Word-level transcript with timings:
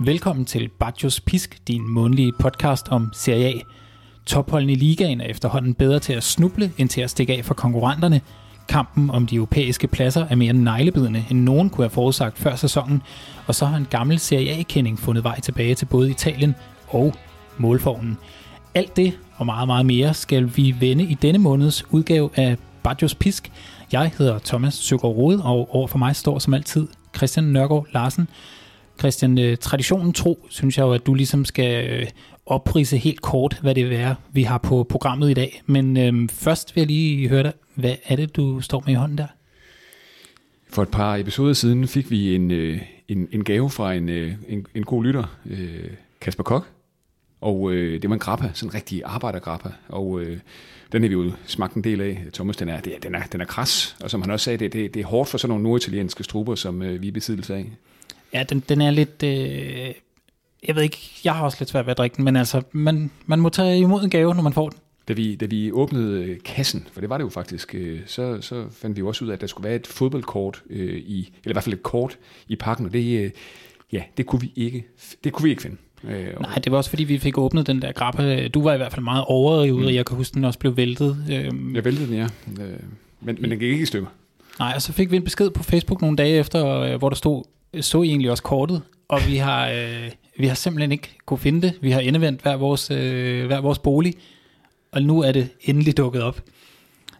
Velkommen 0.00 0.44
til 0.44 0.68
Bajos 0.68 1.20
Pisk, 1.20 1.68
din 1.68 1.88
månedlige 1.88 2.32
podcast 2.38 2.88
om 2.88 3.10
Serie 3.12 3.46
A. 3.46 3.52
Topholdene 4.26 4.72
i 4.72 4.74
ligaen 4.74 5.20
er 5.20 5.24
efterhånden 5.24 5.74
bedre 5.74 5.98
til 5.98 6.12
at 6.12 6.22
snuble 6.22 6.72
end 6.78 6.88
til 6.88 7.00
at 7.00 7.10
stikke 7.10 7.32
af 7.32 7.44
for 7.44 7.54
konkurrenterne. 7.54 8.20
Kampen 8.68 9.10
om 9.10 9.26
de 9.26 9.36
europæiske 9.36 9.86
pladser 9.86 10.26
er 10.30 10.34
mere 10.34 10.52
neglebidende, 10.52 11.24
end 11.30 11.40
nogen 11.40 11.70
kunne 11.70 11.84
have 11.84 11.90
forudsagt 11.90 12.38
før 12.38 12.56
sæsonen. 12.56 13.02
Og 13.46 13.54
så 13.54 13.66
har 13.66 13.76
en 13.76 13.86
gammel 13.90 14.18
Serie 14.18 14.50
A-kending 14.50 14.98
fundet 14.98 15.24
vej 15.24 15.40
tilbage 15.40 15.74
til 15.74 15.86
både 15.86 16.10
Italien 16.10 16.54
og 16.88 17.14
målformen. 17.56 18.18
Alt 18.74 18.96
det 18.96 19.18
og 19.36 19.46
meget, 19.46 19.66
meget 19.68 19.86
mere 19.86 20.14
skal 20.14 20.56
vi 20.56 20.74
vende 20.80 21.04
i 21.04 21.14
denne 21.14 21.38
måneds 21.38 21.92
udgave 21.92 22.30
af 22.34 22.56
Bajos 22.82 23.14
Pisk. 23.14 23.52
Jeg 23.92 24.10
hedder 24.18 24.38
Thomas 24.38 24.74
Søgaard 24.74 25.16
Rode, 25.16 25.42
og 25.44 25.74
over 25.74 25.86
for 25.86 25.98
mig 25.98 26.16
står 26.16 26.38
som 26.38 26.54
altid 26.54 26.88
Christian 27.16 27.44
Nørgaard 27.44 27.86
Larsen. 27.94 28.28
Christian, 28.98 29.38
øh, 29.38 29.56
traditionen 29.56 30.12
tro, 30.12 30.46
synes 30.50 30.78
jeg 30.78 30.84
jo, 30.84 30.92
at 30.92 31.06
du 31.06 31.14
ligesom 31.14 31.44
skal 31.44 31.90
øh, 31.90 32.06
oprise 32.46 32.96
helt 32.96 33.22
kort, 33.22 33.58
hvad 33.62 33.74
det 33.74 33.92
er, 33.92 34.14
vi 34.32 34.42
har 34.42 34.58
på 34.58 34.86
programmet 34.88 35.30
i 35.30 35.34
dag. 35.34 35.62
Men 35.66 35.96
øhm, 35.96 36.28
først 36.28 36.76
vil 36.76 36.80
jeg 36.80 36.86
lige 36.86 37.28
høre 37.28 37.42
dig, 37.42 37.52
hvad 37.74 37.94
er 38.04 38.16
det, 38.16 38.36
du 38.36 38.60
står 38.60 38.82
med 38.86 38.94
i 38.94 38.96
hånden 38.96 39.18
der? 39.18 39.26
For 40.70 40.82
et 40.82 40.88
par 40.88 41.16
episoder 41.16 41.52
siden 41.52 41.88
fik 41.88 42.10
vi 42.10 42.34
en, 42.34 42.50
øh, 42.50 42.82
en, 43.08 43.28
en 43.32 43.44
gave 43.44 43.70
fra 43.70 43.94
en, 43.94 44.08
øh, 44.08 44.34
en, 44.48 44.66
en 44.74 44.84
god 44.84 45.04
lytter, 45.04 45.38
øh, 45.46 45.90
Kasper 46.20 46.42
Kok. 46.42 46.68
Og 47.40 47.72
øh, 47.72 48.02
det 48.02 48.10
var 48.10 48.14
en 48.14 48.20
grappa, 48.20 48.50
sådan 48.54 48.68
en 48.68 48.74
rigtig 48.74 49.02
arbejdergrappa. 49.04 49.68
Og 49.88 50.20
øh, 50.20 50.38
den 50.92 51.02
har 51.02 51.08
vi 51.08 51.14
jo 51.14 51.32
smagt 51.46 51.74
en 51.74 51.84
del 51.84 52.00
af. 52.00 52.24
Thomas, 52.32 52.56
den 52.56 52.68
er, 52.68 52.80
det, 52.80 52.92
den 53.02 53.14
er, 53.14 53.22
den 53.32 53.40
er 53.40 53.44
kras. 53.44 53.96
Og 54.00 54.10
som 54.10 54.22
han 54.22 54.30
også 54.30 54.44
sagde, 54.44 54.58
det, 54.58 54.72
det, 54.72 54.94
det 54.94 55.00
er 55.02 55.06
hårdt 55.06 55.30
for 55.30 55.38
sådan 55.38 55.48
nogle 55.48 55.62
norditalienske 55.62 56.24
struber, 56.24 56.54
som 56.54 56.82
øh, 56.82 57.02
vi 57.02 57.08
er 57.08 57.12
besiddelse 57.12 57.54
af. 57.54 57.72
Ja, 58.34 58.42
den, 58.42 58.60
den 58.68 58.80
er 58.80 58.90
lidt... 58.90 59.22
Øh, 59.22 59.94
jeg 60.68 60.76
ved 60.76 60.82
ikke, 60.82 60.98
jeg 61.24 61.34
har 61.34 61.44
også 61.44 61.56
lidt 61.60 61.70
svært 61.70 61.86
ved 61.86 61.90
at 61.90 61.98
drikke 61.98 62.16
den, 62.16 62.24
men 62.24 62.36
altså, 62.36 62.62
man, 62.72 63.10
man 63.26 63.40
må 63.40 63.48
tage 63.48 63.78
imod 63.78 64.04
en 64.04 64.10
gave, 64.10 64.34
når 64.34 64.42
man 64.42 64.52
får 64.52 64.68
den. 64.68 64.78
Da 65.08 65.12
vi, 65.12 65.34
da 65.34 65.46
vi 65.46 65.72
åbnede 65.72 66.24
øh, 66.24 66.38
kassen, 66.44 66.88
for 66.92 67.00
det 67.00 67.10
var 67.10 67.18
det 67.18 67.24
jo 67.24 67.28
faktisk, 67.28 67.74
øh, 67.74 68.00
så, 68.06 68.38
så 68.40 68.64
fandt 68.70 68.96
vi 68.96 69.00
jo 69.00 69.08
også 69.08 69.24
ud 69.24 69.30
af, 69.30 69.34
at 69.34 69.40
der 69.40 69.46
skulle 69.46 69.68
være 69.68 69.76
et 69.76 69.86
fodboldkort 69.86 70.62
øh, 70.70 70.96
i, 70.96 71.32
eller 71.44 71.52
i 71.52 71.52
hvert 71.52 71.64
fald 71.64 71.74
et 71.74 71.82
kort 71.82 72.18
i 72.48 72.56
pakken, 72.56 72.86
og 72.86 72.92
det, 72.92 73.24
øh, 73.24 73.30
ja, 73.92 74.02
det 74.16 74.26
kunne 74.26 74.40
vi 74.40 74.52
ikke, 74.56 74.86
det 75.24 75.32
kunne 75.32 75.44
vi 75.44 75.50
ikke 75.50 75.62
finde. 75.62 75.76
Øh, 76.04 76.40
Nej, 76.40 76.54
det 76.54 76.72
var 76.72 76.78
også 76.78 76.90
fordi, 76.90 77.04
vi 77.04 77.18
fik 77.18 77.38
åbnet 77.38 77.66
den 77.66 77.82
der 77.82 77.92
grappe. 77.92 78.48
Du 78.48 78.62
var 78.62 78.74
i 78.74 78.76
hvert 78.76 78.92
fald 78.92 79.04
meget 79.04 79.24
overivet, 79.26 79.78
mm. 79.78 79.84
og 79.84 79.94
jeg 79.94 80.06
kan 80.06 80.16
huske, 80.16 80.34
den 80.34 80.44
også 80.44 80.58
blev 80.58 80.76
væltet. 80.76 81.24
Øh, 81.30 81.74
jeg 81.74 81.84
væltede 81.84 82.06
den, 82.06 82.14
ja. 82.14 82.28
Øh, 82.62 82.78
men, 83.20 83.38
men 83.40 83.50
den 83.50 83.58
gik 83.58 83.70
ikke 83.70 83.82
i 83.82 83.86
stykker. 83.86 84.08
Nej, 84.58 84.72
og 84.74 84.82
så 84.82 84.92
fik 84.92 85.10
vi 85.10 85.16
en 85.16 85.24
besked 85.24 85.50
på 85.50 85.62
Facebook 85.62 86.00
nogle 86.00 86.16
dage 86.16 86.38
efter, 86.38 86.66
øh, 86.80 86.96
hvor 86.98 87.08
der 87.08 87.16
stod, 87.16 87.44
så 87.80 88.02
egentlig 88.02 88.30
også 88.30 88.42
kortet, 88.42 88.82
og 89.08 89.20
vi 89.26 89.36
har, 89.36 89.68
øh, 89.68 90.10
vi 90.38 90.46
har 90.46 90.54
simpelthen 90.54 90.92
ikke 90.92 91.16
kunne 91.26 91.38
finde 91.38 91.62
det. 91.62 91.78
Vi 91.80 91.90
har 91.90 92.00
endevendt 92.00 92.42
hver 92.42 92.56
vores, 92.56 92.90
øh, 92.90 93.46
hver 93.46 93.60
vores 93.60 93.78
bolig, 93.78 94.14
og 94.92 95.02
nu 95.02 95.22
er 95.22 95.32
det 95.32 95.48
endelig 95.60 95.96
dukket 95.96 96.22
op. 96.22 96.42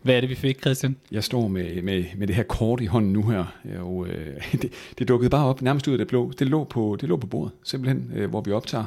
Hvad 0.02 0.16
er 0.16 0.20
det, 0.20 0.30
vi 0.30 0.34
fik, 0.34 0.60
Christian? 0.60 0.96
Jeg 1.12 1.24
står 1.24 1.48
med, 1.48 1.82
med, 1.82 2.04
med 2.16 2.26
det 2.26 2.36
her 2.36 2.42
kort 2.42 2.80
i 2.80 2.86
hånden 2.86 3.12
nu 3.12 3.22
her, 3.22 3.44
og 3.78 4.08
øh, 4.08 4.52
det, 4.62 4.72
det 4.98 5.08
dukkede 5.08 5.30
bare 5.30 5.46
op 5.46 5.62
nærmest 5.62 5.88
ud 5.88 5.92
af 5.92 5.98
det 5.98 6.06
blå. 6.06 6.32
Det 6.38 6.46
lå 6.46 6.64
på, 6.64 6.96
det 7.00 7.08
lå 7.08 7.16
på 7.16 7.26
bordet, 7.26 7.52
simpelthen, 7.62 8.12
øh, 8.14 8.30
hvor 8.30 8.40
vi 8.40 8.52
optager 8.52 8.84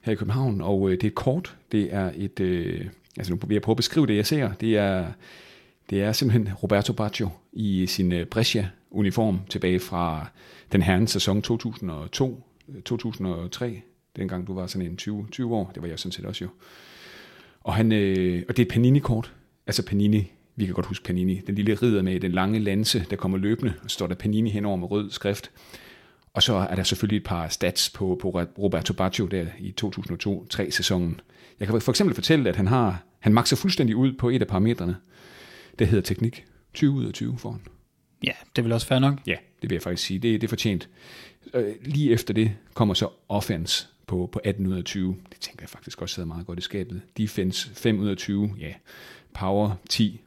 her 0.00 0.12
i 0.12 0.16
København, 0.16 0.60
og 0.60 0.90
øh, 0.90 0.92
det 0.92 1.04
er 1.04 1.08
et 1.08 1.14
kort. 1.14 1.56
Det 1.72 1.94
er 1.94 2.10
et, 2.16 2.40
øh, 2.40 2.86
altså 3.16 3.32
nu 3.32 3.38
vil 3.46 3.54
jeg 3.54 3.62
prøve 3.62 3.72
at 3.72 3.76
beskrive 3.76 4.06
det, 4.06 4.16
jeg 4.16 4.26
ser. 4.26 4.52
Det 4.52 4.76
er, 4.76 5.06
det 5.90 6.02
er 6.02 6.12
simpelthen 6.12 6.54
Roberto 6.62 6.92
Baggio 6.92 7.28
i 7.52 7.86
sin 7.86 8.12
øh, 8.12 8.26
Brescia-uniform 8.26 9.38
tilbage 9.48 9.80
fra 9.80 10.26
den 10.74 10.82
herrens 10.82 11.10
sæson 11.10 11.42
2002, 11.42 12.46
2003, 12.84 13.82
dengang 14.16 14.46
du 14.46 14.54
var 14.54 14.66
sådan 14.66 14.86
en 14.88 14.96
20, 14.96 15.26
20 15.30 15.54
år. 15.54 15.70
Det 15.74 15.82
var 15.82 15.88
jeg 15.88 15.98
sådan 15.98 16.12
set 16.12 16.24
også 16.24 16.44
jo. 16.44 16.50
Og, 17.60 17.74
han, 17.74 17.92
øh, 17.92 18.42
og 18.48 18.56
det 18.56 18.62
er 18.62 18.66
et 18.66 18.72
Panini-kort. 18.72 19.32
Altså 19.66 19.86
Panini, 19.86 20.32
vi 20.56 20.64
kan 20.64 20.74
godt 20.74 20.86
huske 20.86 21.04
Panini. 21.04 21.40
Den 21.46 21.54
lille 21.54 21.74
ridder 21.74 22.02
med 22.02 22.20
den 22.20 22.32
lange 22.32 22.58
lanse, 22.58 23.06
der 23.10 23.16
kommer 23.16 23.38
løbende. 23.38 23.74
Og 23.82 23.90
så 23.90 23.94
står 23.94 24.06
der 24.06 24.14
Panini 24.14 24.50
henover 24.50 24.76
med 24.76 24.90
rød 24.90 25.10
skrift. 25.10 25.50
Og 26.32 26.42
så 26.42 26.54
er 26.54 26.74
der 26.74 26.82
selvfølgelig 26.82 27.16
et 27.16 27.24
par 27.24 27.48
stats 27.48 27.90
på, 27.90 28.18
på 28.22 28.28
Roberto 28.58 28.94
Baggio 28.94 29.26
der 29.26 29.46
i 29.58 29.74
2002-3 29.84 30.70
sæsonen. 30.70 31.20
Jeg 31.60 31.68
kan 31.68 31.80
for 31.80 31.92
eksempel 31.92 32.14
fortælle, 32.14 32.48
at 32.48 32.56
han 32.56 32.66
har 32.66 33.04
han 33.20 33.34
makser 33.34 33.56
fuldstændig 33.56 33.96
ud 33.96 34.12
på 34.12 34.28
et 34.28 34.42
af 34.42 34.48
parametrene. 34.48 34.96
Det 35.78 35.88
hedder 35.88 36.02
teknik. 36.02 36.44
20 36.74 36.90
ud 36.90 37.04
af 37.04 37.12
20 37.12 37.38
for 37.38 37.50
han. 37.50 37.60
Ja, 38.24 38.32
det 38.56 38.64
vil 38.64 38.72
også 38.72 38.86
fair 38.86 38.98
nok. 38.98 39.18
Ja, 39.26 39.36
det 39.62 39.70
vil 39.70 39.74
jeg 39.74 39.82
faktisk 39.82 40.06
sige. 40.06 40.18
Det, 40.18 40.40
det 40.40 40.46
er 40.46 40.48
fortjent. 40.48 40.88
Øh, 41.54 41.74
lige 41.84 42.12
efter 42.12 42.34
det 42.34 42.52
kommer 42.74 42.94
så 42.94 43.08
offense 43.28 43.88
på, 44.06 44.28
på 44.32 44.40
18 44.44 44.66
ud 44.66 44.76
af 44.76 44.84
20. 44.84 45.16
Det 45.30 45.40
tænker 45.40 45.62
jeg 45.62 45.68
faktisk 45.68 46.02
også 46.02 46.14
sidder 46.14 46.26
meget 46.26 46.46
godt 46.46 46.58
i 46.58 46.62
skabet. 46.62 47.02
Defense 47.18 47.70
5 47.74 47.98
ud 47.98 48.08
af 48.08 48.16
20. 48.16 48.54
Ja. 48.60 48.72
Power 49.34 49.74
10. 49.88 50.20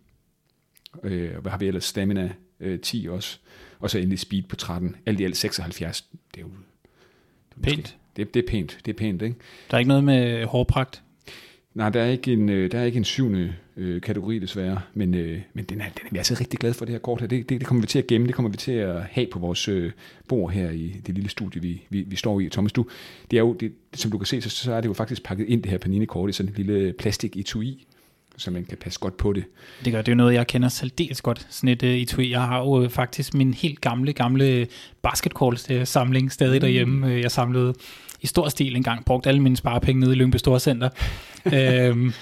Øh, 1.03 1.37
hvad 1.37 1.51
har 1.51 1.57
vi 1.57 1.67
ellers? 1.67 1.83
Stamina 1.83 2.31
øh, 2.59 2.79
10 2.79 3.07
også. 3.09 3.37
Og 3.79 3.89
så 3.89 3.97
endelig 3.97 4.19
speed 4.19 4.43
på 4.43 4.55
13. 4.55 4.95
Alt 5.05 5.19
i 5.19 5.23
alt 5.23 5.37
76. 5.37 6.01
Det 6.35 6.41
er 6.41 6.41
jo... 6.41 6.51
Det 7.49 7.57
er 7.57 7.75
pænt. 7.75 7.97
Det, 8.17 8.33
det 8.33 8.43
er 8.43 8.47
pænt. 8.47 8.79
Det 8.85 8.93
er 8.93 8.97
pænt, 8.97 9.21
ikke? 9.21 9.35
Der 9.71 9.77
er 9.77 9.79
ikke 9.79 9.87
noget 9.87 10.03
med 10.03 10.45
hårpragt? 10.45 11.03
Nej, 11.77 11.89
der 11.89 12.01
er 12.01 12.09
ikke 12.09 12.33
en, 12.33 12.49
øh, 12.49 12.71
der 12.71 12.79
er 12.79 12.83
ikke 12.83 12.97
en 12.97 13.03
syvende 13.03 13.53
øh, 13.77 14.01
kategori 14.01 14.39
desværre, 14.39 14.79
men, 14.93 15.13
øh, 15.13 15.41
men 15.53 15.65
den 15.65 15.81
er, 15.81 15.83
den 15.83 16.05
er 16.05 16.09
vi 16.11 16.17
altså 16.17 16.37
rigtig 16.39 16.59
glade 16.59 16.73
for 16.73 16.85
det 16.85 16.91
her 16.91 16.99
kort 16.99 17.19
her. 17.19 17.27
Det, 17.27 17.49
det, 17.49 17.59
det 17.59 17.67
kommer 17.67 17.81
vi 17.81 17.87
til 17.87 17.99
at 17.99 18.07
gemme, 18.07 18.27
det 18.27 18.35
kommer 18.35 18.51
vi 18.51 18.57
til 18.57 18.71
at 18.71 19.03
have 19.11 19.27
på 19.31 19.39
vores 19.39 19.67
øh, 19.67 19.91
bord 20.27 20.51
her 20.51 20.71
i 20.71 21.01
det 21.07 21.15
lille 21.15 21.29
studie, 21.29 21.61
vi, 21.61 21.81
vi, 21.89 22.01
vi 22.01 22.15
står 22.15 22.39
i. 22.39 22.49
Thomas, 22.49 22.71
du, 22.71 22.85
det 23.31 23.37
er 23.37 23.41
jo, 23.41 23.53
det, 23.53 23.71
som 23.93 24.11
du 24.11 24.17
kan 24.17 24.25
se, 24.25 24.41
så, 24.41 24.49
så 24.49 24.73
er 24.73 24.81
det 24.81 24.87
jo 24.87 24.93
faktisk 24.93 25.23
pakket 25.23 25.47
ind 25.47 25.63
det 25.63 25.71
her 25.71 25.77
Panini-kort 25.77 26.29
i 26.29 26.33
sådan 26.33 26.51
et 26.51 26.57
lille 26.57 26.93
plastik 26.93 27.37
etui, 27.37 27.85
så 28.37 28.51
man 28.51 28.65
kan 28.65 28.77
passe 28.77 28.99
godt 28.99 29.17
på 29.17 29.33
det. 29.33 29.43
Det 29.85 29.93
gør 29.93 30.01
det 30.01 30.07
er 30.07 30.11
jo 30.11 30.17
noget, 30.17 30.33
jeg 30.33 30.47
kender 30.47 30.69
særdeles 30.69 31.21
godt, 31.21 31.47
sådan 31.49 31.69
et 31.69 31.83
uh, 31.83 31.89
etui. 31.89 32.31
Jeg 32.31 32.41
har 32.41 32.59
jo 32.59 32.89
faktisk 32.89 33.33
min 33.33 33.53
helt 33.53 33.81
gamle, 33.81 34.13
gamle 34.13 34.67
basketball-samling 35.01 36.31
stadig 36.31 36.57
mm. 36.57 36.61
derhjemme. 36.61 37.07
Jeg 37.07 37.31
samlede 37.31 37.73
i 38.21 38.27
stor 38.27 38.49
stil 38.49 38.75
engang, 38.75 39.05
brugt 39.05 39.27
alle 39.27 39.41
mine 39.41 39.57
sparepenge 39.57 39.99
nede 39.99 40.11
i 40.11 40.15
Lyngby 40.15 40.35
Storcenter. 40.35 40.89
øhm, 41.53 42.13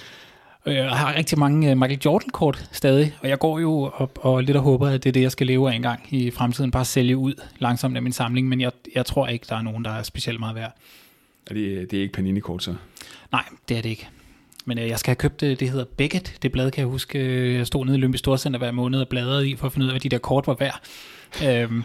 jeg 0.66 0.89
har 0.89 1.16
rigtig 1.16 1.39
mange 1.39 1.72
øh, 1.72 1.78
Michael 1.78 2.00
Jordan-kort 2.06 2.69
stadig, 2.72 3.13
og 3.22 3.29
jeg 3.29 3.39
går 3.39 3.59
jo 3.59 3.91
op 3.97 4.19
og 4.22 4.44
lidt 4.44 4.57
og 4.57 4.63
håber, 4.63 4.88
at 4.88 5.03
det 5.03 5.09
er 5.09 5.13
det, 5.13 5.22
jeg 5.22 5.31
skal 5.31 5.47
leve 5.47 5.72
af 5.72 5.75
en 5.75 5.81
gang 5.81 6.07
i 6.09 6.31
fremtiden. 6.31 6.72
Bare 6.72 6.85
sælge 6.85 7.17
ud 7.17 7.33
langsomt 7.59 7.95
af 7.95 8.01
min 8.01 8.11
samling, 8.11 8.47
men 8.47 8.61
jeg, 8.61 8.72
jeg 8.95 9.06
tror 9.06 9.28
ikke, 9.28 9.45
der 9.50 9.56
er 9.56 9.61
nogen, 9.61 9.85
der 9.85 9.91
er 9.91 10.03
specielt 10.03 10.39
meget 10.39 10.56
værd. 10.56 10.75
Er 11.47 11.53
det, 11.53 11.91
det 11.91 11.97
er 11.97 12.01
ikke 12.01 12.13
Panini-kort 12.13 12.63
så? 12.63 12.75
Nej, 13.31 13.44
det 13.69 13.77
er 13.77 13.81
det 13.81 13.89
ikke. 13.89 14.07
Men 14.66 14.77
øh, 14.77 14.88
jeg 14.88 15.00
skal 15.00 15.09
have 15.09 15.16
købt 15.16 15.41
det, 15.41 15.59
det 15.59 15.69
hedder 15.69 15.85
Beckett. 15.97 16.38
Det 16.41 16.51
blad 16.51 16.72
kan 16.72 16.79
jeg 16.79 16.88
huske, 16.88 17.19
øh, 17.19 17.56
jeg 17.56 17.67
stod 17.67 17.85
nede 17.85 17.97
i 17.97 18.01
Lønby 18.01 18.16
Storcenter 18.16 18.59
hver 18.59 18.72
måned 18.72 19.01
og 19.01 19.07
bladrede 19.07 19.50
i, 19.50 19.56
for 19.56 19.66
at 19.66 19.73
finde 19.73 19.85
ud 19.85 19.89
af, 19.89 19.94
hvad 19.94 20.00
de 20.00 20.09
der 20.09 20.17
kort 20.17 20.47
var 20.47 20.56
værd. 20.59 20.81
øhm, 21.47 21.83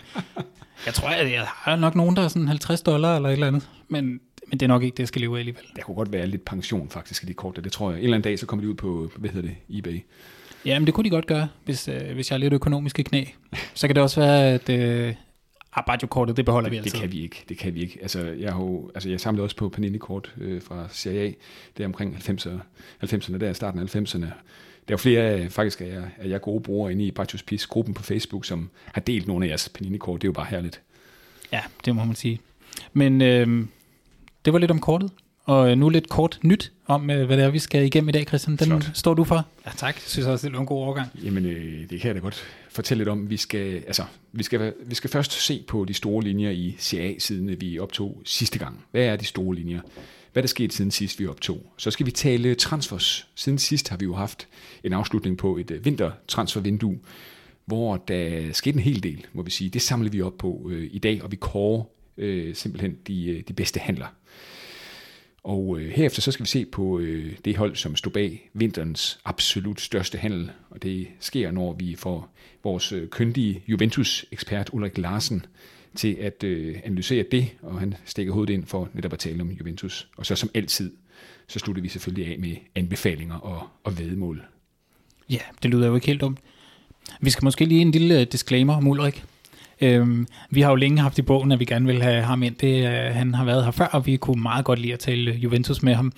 jeg 0.86 0.94
tror, 0.94 1.08
at 1.08 1.32
jeg 1.32 1.44
har 1.46 1.76
nok 1.76 1.94
nogen, 1.94 2.16
der 2.16 2.22
er 2.22 2.28
sådan 2.28 2.48
50 2.48 2.82
dollar 2.82 3.16
eller 3.16 3.28
et 3.28 3.32
eller 3.32 3.46
andet. 3.46 3.68
Men, 3.88 4.04
men 4.46 4.60
det 4.60 4.62
er 4.62 4.66
nok 4.66 4.82
ikke 4.82 4.94
det, 4.94 5.00
jeg 5.00 5.08
skal 5.08 5.20
leve 5.20 5.36
af 5.36 5.38
alligevel. 5.38 5.62
Der 5.76 5.82
kunne 5.82 5.94
godt 5.94 6.12
være 6.12 6.26
lidt 6.26 6.44
pension 6.44 6.88
faktisk 6.91 7.22
i 7.22 7.26
de 7.26 7.34
kort, 7.34 7.60
det 7.64 7.72
tror 7.72 7.91
jeg. 7.91 7.98
En 7.98 8.04
eller 8.04 8.16
anden 8.16 8.30
dag, 8.30 8.38
så 8.38 8.46
kommer 8.46 8.64
de 8.64 8.70
ud 8.70 8.74
på, 8.74 9.10
hvad 9.16 9.30
hedder 9.30 9.48
det, 9.48 9.78
eBay. 9.78 10.04
Ja, 10.66 10.78
men 10.78 10.86
det 10.86 10.94
kunne 10.94 11.04
de 11.04 11.10
godt 11.10 11.26
gøre, 11.26 11.48
hvis, 11.64 11.88
øh, 11.88 12.14
hvis 12.14 12.30
jeg 12.30 12.34
har 12.34 12.38
lidt 12.38 12.52
økonomiske 12.52 13.04
knæ. 13.04 13.24
Så 13.74 13.86
kan 13.86 13.96
det 13.96 14.02
også 14.02 14.20
være, 14.20 14.48
at 14.48 14.68
øh, 14.68 15.14
Abadio-kortet, 15.72 16.36
det 16.36 16.44
beholder 16.44 16.68
det, 16.68 16.72
vi 16.72 16.76
altid. 16.76 16.91
Det 16.91 17.00
kan 17.00 17.12
vi 17.12 17.22
ikke, 17.22 17.44
det 17.48 17.58
kan 17.58 17.74
vi 17.74 17.80
ikke. 17.80 17.98
Altså, 18.02 18.20
jeg, 18.20 18.52
har 18.52 18.60
jo, 18.60 18.91
altså, 18.94 19.08
jeg 19.08 19.20
samlede 19.20 19.44
også 19.44 19.56
på 19.56 19.68
Panini-kort 19.68 20.34
øh, 20.41 20.62
fra 20.62 20.86
Serie 20.91 21.20
A, 21.20 21.32
det 21.76 21.82
er 21.82 21.86
omkring 21.86 22.16
90'erne, 22.16 22.60
90'erne 23.04 23.38
der, 23.38 23.52
starten 23.52 23.80
af 23.80 23.97
90'erne. 23.97 24.26
Der 24.91 24.97
er 24.97 24.99
flere 24.99 25.51
faktisk 25.51 25.81
af 25.81 25.87
jer, 25.87 26.03
af 26.19 26.28
jer 26.28 26.39
gode 26.39 26.63
brugere 26.63 26.92
inde 26.92 27.04
i 27.04 27.10
Bajos 27.10 27.42
Pis 27.42 27.66
gruppen 27.66 27.95
på 27.95 28.03
Facebook, 28.03 28.45
som 28.45 28.71
har 28.84 29.01
delt 29.01 29.27
nogle 29.27 29.45
af 29.45 29.48
jeres 29.48 29.69
Panini-kort. 29.69 30.22
Det 30.22 30.27
er 30.27 30.28
jo 30.28 30.33
bare 30.33 30.47
herligt. 30.51 30.81
Ja, 31.53 31.60
det 31.84 31.97
må 31.97 32.04
man 32.04 32.16
sige. 32.16 32.41
Men 32.92 33.22
øh, 33.22 33.66
det 34.45 34.53
var 34.53 34.59
lidt 34.59 34.71
om 34.71 34.78
kortet. 34.78 35.10
Og 35.45 35.78
nu 35.78 35.89
lidt 35.89 36.09
kort 36.09 36.39
nyt 36.42 36.72
om, 36.87 37.10
øh, 37.10 37.27
hvad 37.27 37.37
det 37.37 37.45
er, 37.45 37.51
vi 37.51 37.59
skal 37.59 37.84
igennem 37.84 38.09
i 38.09 38.13
dag, 38.13 38.25
Christian. 38.27 38.57
Den 38.57 38.66
Flot. 38.66 38.91
står 38.95 39.15
du 39.15 39.25
for. 39.25 39.47
Ja, 39.66 39.71
tak. 39.77 39.95
Jeg 39.95 40.03
synes 40.07 40.27
også, 40.27 40.48
det 40.48 40.54
er 40.54 40.60
en 40.60 40.66
god 40.66 40.78
overgang. 40.78 41.09
Jamen, 41.25 41.47
øh, 41.47 41.91
det 41.91 42.01
kan 42.01 42.09
jeg 42.09 42.15
da 42.15 42.21
godt 42.21 42.45
fortælle 42.71 43.01
lidt 43.01 43.09
om. 43.09 43.31
Vi 43.31 43.36
skal, 43.36 43.83
altså, 43.86 44.03
vi, 44.33 44.43
skal, 44.43 44.72
vi 44.86 44.95
skal 44.95 45.10
først 45.10 45.33
se 45.33 45.65
på 45.69 45.84
de 45.84 45.95
store 45.95 46.25
linjer 46.25 46.51
i 46.51 46.77
CA, 46.78 47.15
siden 47.19 47.60
vi 47.60 47.78
optog 47.78 48.22
sidste 48.25 48.59
gang. 48.59 48.84
Hvad 48.91 49.03
er 49.03 49.16
de 49.16 49.25
store 49.25 49.54
linjer? 49.54 49.81
Hvad 50.32 50.42
der 50.42 50.47
skete 50.47 50.77
siden 50.77 50.91
sidst, 50.91 51.21
vi 51.21 51.27
optog? 51.27 51.72
Så 51.77 51.91
skal 51.91 52.06
vi 52.06 52.10
tale 52.10 52.54
transfers. 52.54 53.28
Siden 53.34 53.59
sidst 53.59 53.88
har 53.88 53.97
vi 53.97 54.04
jo 54.04 54.15
haft 54.15 54.48
en 54.84 54.92
afslutning 54.92 55.38
på 55.38 55.56
et 55.56 55.71
øh, 55.71 55.84
vintertransfervindue, 55.84 56.98
hvor 57.65 57.97
der 57.97 58.53
skete 58.53 58.77
en 58.77 58.82
hel 58.82 59.03
del, 59.03 59.27
må 59.32 59.42
vi 59.42 59.50
sige. 59.50 59.71
Det 59.71 59.82
samler 59.82 60.10
vi 60.10 60.22
op 60.22 60.38
på 60.38 60.71
øh, 60.71 60.88
i 60.92 60.98
dag, 60.98 61.22
og 61.22 61.30
vi 61.30 61.36
kårer 61.36 61.84
øh, 62.16 62.54
simpelthen 62.54 62.97
de, 63.06 63.27
øh, 63.27 63.42
de 63.48 63.53
bedste 63.53 63.80
handler. 63.80 64.06
Og 65.42 65.78
øh, 65.80 65.91
herefter 65.91 66.22
så 66.22 66.33
skal 66.33 66.44
vi 66.44 66.48
se 66.48 66.65
på 66.65 66.98
øh, 66.98 67.33
det 67.44 67.56
hold, 67.56 67.76
som 67.76 67.97
stod 67.97 68.12
bag 68.12 68.50
vinterens 68.54 69.21
absolut 69.24 69.80
største 69.80 70.18
handel, 70.18 70.50
og 70.71 70.83
det 70.83 71.09
sker, 71.21 71.50
når 71.50 71.72
vi 71.72 71.94
får 71.94 72.34
vores 72.65 72.92
øh, 72.92 73.09
køndige 73.09 73.62
Juventus-ekspert 73.68 74.71
Ulrik 74.72 74.98
Larsen 74.98 75.47
til 75.97 76.16
at 76.21 76.45
øh, 76.45 76.77
analysere 76.84 77.25
det, 77.31 77.48
og 77.63 77.81
han 77.81 77.95
stikker 78.04 78.33
hovedet 78.33 78.53
ind 78.53 78.66
for 78.66 78.89
netop 78.95 79.13
at 79.13 79.19
tale 79.19 79.42
om 79.42 79.51
Juventus. 79.51 80.09
Og 80.16 80.27
så 80.27 80.34
som 80.34 80.51
altid, 80.54 80.92
så 81.47 81.59
slutter 81.59 81.83
vi 81.83 81.89
selvfølgelig 81.89 82.33
af 82.33 82.39
med 82.39 82.57
anbefalinger 82.75 83.34
og, 83.34 83.69
og 83.84 83.98
vedmål. 83.98 84.42
Ja, 85.31 85.39
det 85.63 85.71
lyder 85.71 85.87
jo 85.87 85.95
ikke 85.95 86.07
helt 86.07 86.21
dumt. 86.21 86.39
Vi 87.21 87.31
skal 87.31 87.45
måske 87.45 87.65
lige 87.65 87.81
en 87.81 87.91
lille 87.91 88.21
øh, 88.21 88.27
disclaimer 88.33 88.75
om 88.75 88.87
Ulrik. 88.87 89.25
Øhm, 89.81 90.27
vi 90.51 90.60
har 90.60 90.71
jo 90.71 90.77
længe 90.77 91.01
haft 91.01 91.19
i 91.19 91.22
bogen, 91.22 91.53
at 91.53 91.60
vi 91.60 91.65
gerne 91.65 91.87
vil 91.87 92.03
have 92.03 92.22
ham 92.22 92.43
ind. 92.43 92.54
Det, 92.54 92.86
øh, 92.86 93.15
han 93.15 93.34
har 93.34 93.45
været 93.45 93.65
her 93.65 93.71
før, 93.71 93.86
og 93.86 94.07
vi 94.07 94.16
kunne 94.16 94.43
meget 94.43 94.65
godt 94.65 94.78
lide 94.78 94.93
at 94.93 94.98
tale 94.98 95.33
Juventus 95.33 95.83
med 95.83 95.95
ham. 95.95 96.13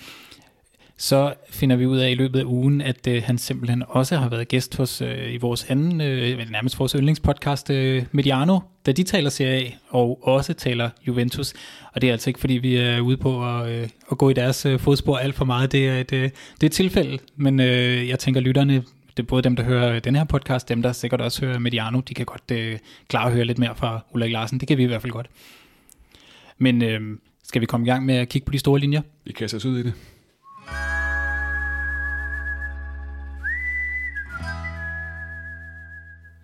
Så 1.02 1.34
finder 1.50 1.76
vi 1.76 1.86
ud 1.86 1.98
af 1.98 2.10
i 2.10 2.14
løbet 2.14 2.40
af 2.40 2.44
ugen, 2.44 2.80
at 2.80 3.06
øh, 3.06 3.22
han 3.22 3.38
simpelthen 3.38 3.82
også 3.88 4.16
har 4.16 4.28
været 4.28 4.48
gæst 4.48 4.76
hos 4.76 5.00
øh, 5.00 5.34
i 5.34 5.36
vores 5.36 5.64
anden, 5.64 6.00
øh, 6.00 6.50
nærmest 6.50 6.78
vores 6.78 6.92
yndlingspodcast, 6.92 7.70
øh, 7.70 8.04
Mediano, 8.12 8.58
da 8.86 8.92
de 8.92 9.02
taler 9.02 9.30
Serie 9.30 9.66
A, 9.66 9.70
og 9.88 10.18
også 10.22 10.52
taler 10.52 10.90
Juventus. 11.06 11.52
Og 11.92 12.00
det 12.00 12.08
er 12.08 12.12
altså 12.12 12.30
ikke, 12.30 12.40
fordi 12.40 12.54
vi 12.54 12.76
er 12.76 13.00
ude 13.00 13.16
på 13.16 13.48
at, 13.48 13.68
øh, 13.68 13.88
at 14.10 14.18
gå 14.18 14.30
i 14.30 14.32
deres 14.32 14.66
øh, 14.66 14.80
fodspor 14.80 15.16
alt 15.16 15.34
for 15.34 15.44
meget. 15.44 15.72
Det 15.72 15.88
er 15.88 16.00
et, 16.00 16.12
øh, 16.12 16.22
det 16.22 16.62
er 16.62 16.66
et 16.66 16.72
tilfælde, 16.72 17.18
men 17.36 17.60
øh, 17.60 18.08
jeg 18.08 18.18
tænker, 18.18 18.40
lytterne 18.40 18.84
det 19.16 19.22
er 19.22 19.26
både 19.26 19.42
dem, 19.42 19.56
der 19.56 19.62
hører 19.62 19.98
den 19.98 20.16
her 20.16 20.24
podcast, 20.24 20.68
dem, 20.68 20.82
der 20.82 20.92
sikkert 20.92 21.20
også 21.20 21.46
hører 21.46 21.58
Mediano, 21.58 22.00
de 22.00 22.14
kan 22.14 22.26
godt 22.26 22.50
øh, 22.52 22.78
klare 23.08 23.26
at 23.26 23.32
høre 23.32 23.44
lidt 23.44 23.58
mere 23.58 23.74
fra 23.76 24.00
Ulrik 24.14 24.32
Larsen. 24.32 24.60
Det 24.60 24.68
kan 24.68 24.78
vi 24.78 24.82
i 24.82 24.86
hvert 24.86 25.02
fald 25.02 25.12
godt. 25.12 25.26
Men 26.58 26.82
øh, 26.82 27.00
skal 27.44 27.60
vi 27.60 27.66
komme 27.66 27.86
i 27.86 27.90
gang 27.90 28.06
med 28.06 28.14
at 28.14 28.28
kigge 28.28 28.46
på 28.46 28.52
de 28.52 28.58
store 28.58 28.80
linjer? 28.80 29.02
Vi 29.24 29.32
kaster 29.32 29.58
os 29.58 29.64
ud 29.64 29.78
i 29.78 29.82
det. 29.82 29.92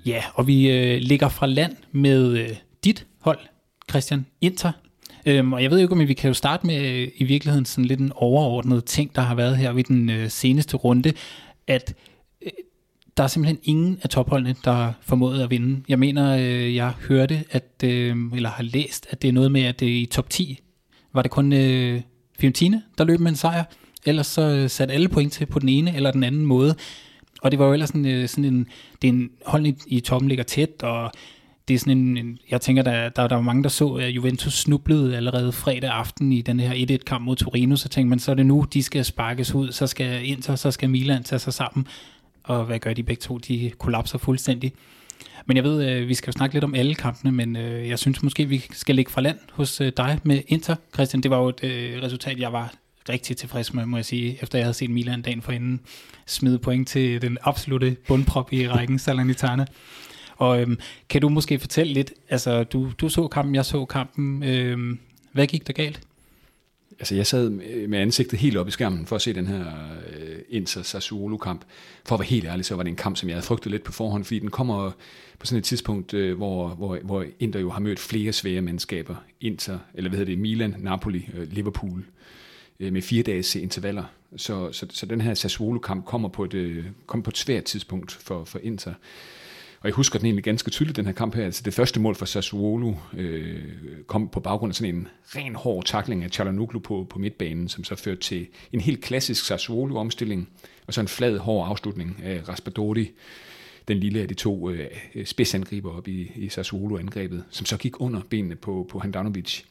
Ja, 0.07 0.23
og 0.35 0.47
vi 0.47 0.71
øh, 0.71 1.01
ligger 1.01 1.29
fra 1.29 1.47
land 1.47 1.77
med 1.93 2.39
øh, 2.39 2.49
dit 2.85 3.07
hold, 3.21 3.39
Christian 3.91 4.27
Inter. 4.41 4.73
Øhm, 5.27 5.53
og 5.53 5.63
jeg 5.63 5.71
ved 5.71 5.79
ikke, 5.79 5.93
om 5.93 5.99
vi 5.99 6.15
kan 6.15 6.29
jo 6.29 6.35
starte 6.35 6.67
med 6.67 6.87
øh, 6.87 7.09
i 7.17 7.25
virkeligheden 7.25 7.65
sådan 7.65 7.85
lidt 7.85 8.01
en 8.01 8.13
overordnet 8.15 8.85
ting, 8.85 9.17
der 9.17 9.23
har 9.23 9.35
været 9.35 9.57
her 9.57 9.73
ved 9.73 9.85
den 9.85 10.11
øh, 10.11 10.31
seneste 10.31 10.77
runde, 10.77 11.13
at 11.67 11.95
øh, 12.43 12.51
der 13.17 13.23
er 13.23 13.27
simpelthen 13.27 13.59
ingen 13.63 13.99
af 14.03 14.09
topholdene, 14.09 14.55
der 14.65 14.73
har 14.73 14.95
formået 15.01 15.43
at 15.43 15.51
vinde. 15.51 15.83
Jeg 15.89 15.99
mener, 15.99 16.37
øh, 16.37 16.75
jeg 16.75 16.91
hørte, 17.09 17.45
at, 17.51 17.85
øh, 17.85 18.17
eller 18.35 18.49
har 18.49 18.63
læst, 18.63 19.07
at 19.11 19.23
det 19.23 19.29
er 19.29 19.33
noget 19.33 19.53
med, 19.53 19.63
at 19.63 19.81
det 19.81 19.87
i 19.87 20.09
top 20.11 20.31
10 20.31 20.59
var 21.13 21.23
det 21.23 21.31
kun 21.31 21.53
øh, 21.53 22.01
Fiorentina, 22.39 22.81
der 22.99 23.05
løb 23.05 23.21
med 23.21 23.31
en 23.31 23.37
sejr. 23.37 23.65
Ellers 24.05 24.27
så 24.27 24.43
øh, 24.43 24.71
satte 24.71 24.95
alle 24.95 25.09
point 25.09 25.33
til 25.33 25.47
på 25.47 25.59
den 25.59 25.69
ene 25.69 25.97
eller 25.97 26.11
den 26.11 26.23
anden 26.23 26.47
måde. 26.47 26.75
Og 27.43 27.51
det 27.51 27.59
var 27.59 27.67
jo 27.67 27.73
ellers 27.73 27.89
sådan, 27.89 28.07
øh, 28.07 28.29
sådan 28.29 28.45
en, 28.45 28.67
det 29.03 29.09
er 29.09 29.13
en 29.13 29.31
hold 29.47 29.67
i, 29.67 29.75
i 29.87 30.01
toppen 30.01 30.29
ligger 30.29 30.45
tæt, 30.45 30.83
og 30.83 31.13
det 31.69 31.75
er 31.75 31.79
sådan 31.79 31.99
en, 31.99 32.17
en 32.17 32.39
jeg 32.51 32.61
tænker, 32.61 32.83
der, 32.83 33.09
der, 33.09 33.29
der 33.29 33.35
var 33.35 33.43
mange, 33.43 33.63
der 33.63 33.69
så, 33.69 33.89
at 33.89 34.11
Juventus 34.11 34.55
snublede 34.55 35.17
allerede 35.17 35.53
fredag 35.53 35.91
aften 35.91 36.33
i 36.33 36.43
den 36.43 36.61
her 36.61 36.99
1-1-kamp 36.99 37.25
mod 37.25 37.37
Torino, 37.37 37.77
så 37.77 37.89
tænkte 37.89 38.09
man, 38.09 38.19
så 38.19 38.31
er 38.31 38.35
det 38.35 38.47
nu, 38.47 38.67
de 38.73 38.83
skal 38.83 39.05
sparkes 39.05 39.55
ud, 39.55 39.73
så 39.73 39.87
skal 39.87 40.29
Inter, 40.29 40.57
så 40.57 40.71
skal 40.71 40.91
Milan 40.91 41.23
tage 41.23 41.39
sig 41.39 41.53
sammen, 41.53 41.87
og 42.45 42.65
hvad 42.65 42.79
gør 42.79 42.93
de 42.93 43.03
begge 43.03 43.21
to? 43.21 43.39
De 43.39 43.71
kollapser 43.79 44.19
fuldstændig. 44.19 44.73
Men 45.47 45.57
jeg 45.57 45.65
ved, 45.65 45.89
øh, 45.91 46.09
vi 46.09 46.15
skal 46.15 46.31
jo 46.31 46.33
snakke 46.33 46.55
lidt 46.55 46.65
om 46.65 46.75
alle 46.75 46.95
kampene, 46.95 47.33
men 47.33 47.57
jeg 47.57 47.99
synes 47.99 48.23
måske, 48.23 48.47
vi 48.47 48.65
skal 48.73 48.95
ligge 48.95 49.11
fra 49.11 49.21
land 49.21 49.39
hos 49.53 49.83
dig 49.97 50.19
med 50.23 50.43
Inter. 50.49 50.77
Christian, 50.95 51.23
det 51.23 51.31
var 51.31 51.39
jo 51.39 51.49
et 51.49 51.61
resultat, 52.03 52.39
jeg 52.39 52.53
var 52.53 52.75
rigtig 53.09 53.37
tilfreds 53.37 53.75
med, 53.75 53.87
må 53.87 53.97
jeg 53.97 54.05
sige, 54.05 54.39
efter 54.43 54.59
jeg 54.59 54.65
havde 54.67 54.75
set 54.75 54.91
Milan 54.91 55.23
dagen 55.23 55.43
for 55.43 55.53
inden 55.53 55.81
smide 56.27 56.59
point 56.59 56.89
til 56.89 57.23
den 57.23 57.39
absolute 57.43 57.97
bundprop 58.09 58.53
i 58.53 58.69
rækken, 58.69 58.99
Salernitana. 59.05 59.67
Og 60.37 60.61
øhm, 60.61 60.79
kan 61.09 61.21
du 61.21 61.29
måske 61.29 61.59
fortælle 61.59 61.93
lidt, 61.93 62.13
altså 62.29 62.65
du, 62.65 62.93
du 62.99 63.09
så 63.09 63.29
kampen, 63.29 63.55
jeg 63.55 63.65
så 63.65 63.85
kampen, 63.85 64.43
øhm, 64.43 64.99
hvad 65.33 65.47
gik 65.47 65.67
der 65.67 65.73
galt? 65.73 66.01
Altså 66.99 67.15
jeg 67.15 67.27
sad 67.27 67.51
med 67.89 67.99
ansigtet 67.99 68.39
helt 68.39 68.57
op 68.57 68.69
i 68.69 68.71
skærmen 68.71 69.07
for 69.07 69.17
at 69.17 69.23
se 69.23 69.33
den 69.33 69.47
her 69.47 69.65
uh, 69.65 70.39
Inter 70.49 70.83
Sassuolo-kamp. 70.83 71.65
For 72.05 72.15
at 72.15 72.19
være 72.19 72.27
helt 72.27 72.45
ærlig, 72.45 72.65
så 72.65 72.75
var 72.75 72.83
det 72.83 72.91
en 72.91 72.97
kamp, 72.97 73.17
som 73.17 73.29
jeg 73.29 73.37
havde 73.37 73.47
frygtet 73.47 73.73
lidt 73.73 73.85
på 73.85 73.93
forhånd, 73.93 74.25
fordi 74.25 74.39
den 74.39 74.51
kommer 74.51 74.91
på 75.39 75.47
sådan 75.47 75.59
et 75.59 75.65
tidspunkt, 75.65 76.15
uh, 76.15 76.37
hvor, 76.37 76.69
hvor, 76.69 76.99
hvor 77.03 77.25
Inter 77.39 77.61
jo 77.61 77.71
har 77.71 77.81
mødt 77.81 77.99
flere 77.99 78.33
svære 78.33 78.61
mandskaber. 78.61 79.15
Inter, 79.41 79.79
eller 79.95 80.11
hvad 80.11 80.19
hedder 80.19 80.33
det, 80.33 80.39
Milan, 80.39 80.75
Napoli, 80.79 81.29
uh, 81.39 81.53
Liverpool. 81.53 81.99
Øh, 81.99 82.05
Øh, 82.81 82.93
med 82.93 83.03
fire 83.03 83.23
dages 83.23 83.57
intervaller. 83.57 84.05
Så, 84.37 84.73
så, 84.73 84.87
så 84.91 85.07
den 85.07 85.21
her 85.21 85.35
Sassuolo-kamp 85.35 86.05
kommer 86.05 86.29
på 86.29 86.45
et, 86.45 86.55
øh, 86.55 86.85
kommer 87.07 87.25
på 87.25 87.31
et 87.31 87.39
svært 87.39 87.65
tidspunkt 87.65 88.13
for, 88.13 88.45
for 88.45 88.59
Inter. 88.63 88.95
Og 89.81 89.89
jeg 89.89 89.95
husker 89.95 90.19
den 90.19 90.27
egentlig 90.27 90.45
ganske 90.45 90.71
tydeligt, 90.71 90.97
den 90.97 91.07
her 91.07 91.13
kamp 91.13 91.35
her. 91.35 91.45
Altså 91.45 91.63
det 91.65 91.75
første 91.75 92.01
mål 92.01 92.15
for 92.15 92.27
Sassuolo 92.27 92.95
øh, 93.17 93.63
kom 94.07 94.29
på 94.29 94.41
baggrund 94.41 94.71
af 94.71 94.75
sådan 94.75 94.95
en 94.95 95.09
ren 95.25 95.55
hård 95.55 95.85
takling 95.85 96.25
af 96.25 96.31
Cialanoglu 96.31 96.79
på, 96.79 97.07
på 97.11 97.19
midtbanen, 97.19 97.69
som 97.69 97.85
så 97.85 97.95
førte 97.95 98.21
til 98.21 98.47
en 98.73 98.81
helt 98.81 99.05
klassisk 99.05 99.45
Sassuolo-omstilling, 99.45 100.49
og 100.87 100.95
så 100.95 101.01
en 101.01 101.09
flad, 101.09 101.39
hård 101.39 101.69
afslutning 101.69 102.21
af 102.25 102.49
Raspadori, 102.49 103.11
den 103.89 103.99
lille 103.99 104.21
af 104.21 104.29
de 104.29 104.35
to 104.35 104.71
øh, 104.71 104.91
spidsangriber 105.25 105.97
op 105.97 106.09
i, 106.09 106.33
i 106.37 106.49
Sassuolo-angrebet, 106.49 107.45
som 107.51 107.67
så 107.67 107.77
gik 107.77 108.01
under 108.01 108.21
benene 108.31 108.57
på, 108.57 108.87
på 108.91 108.99
Handanovic. 108.99 109.63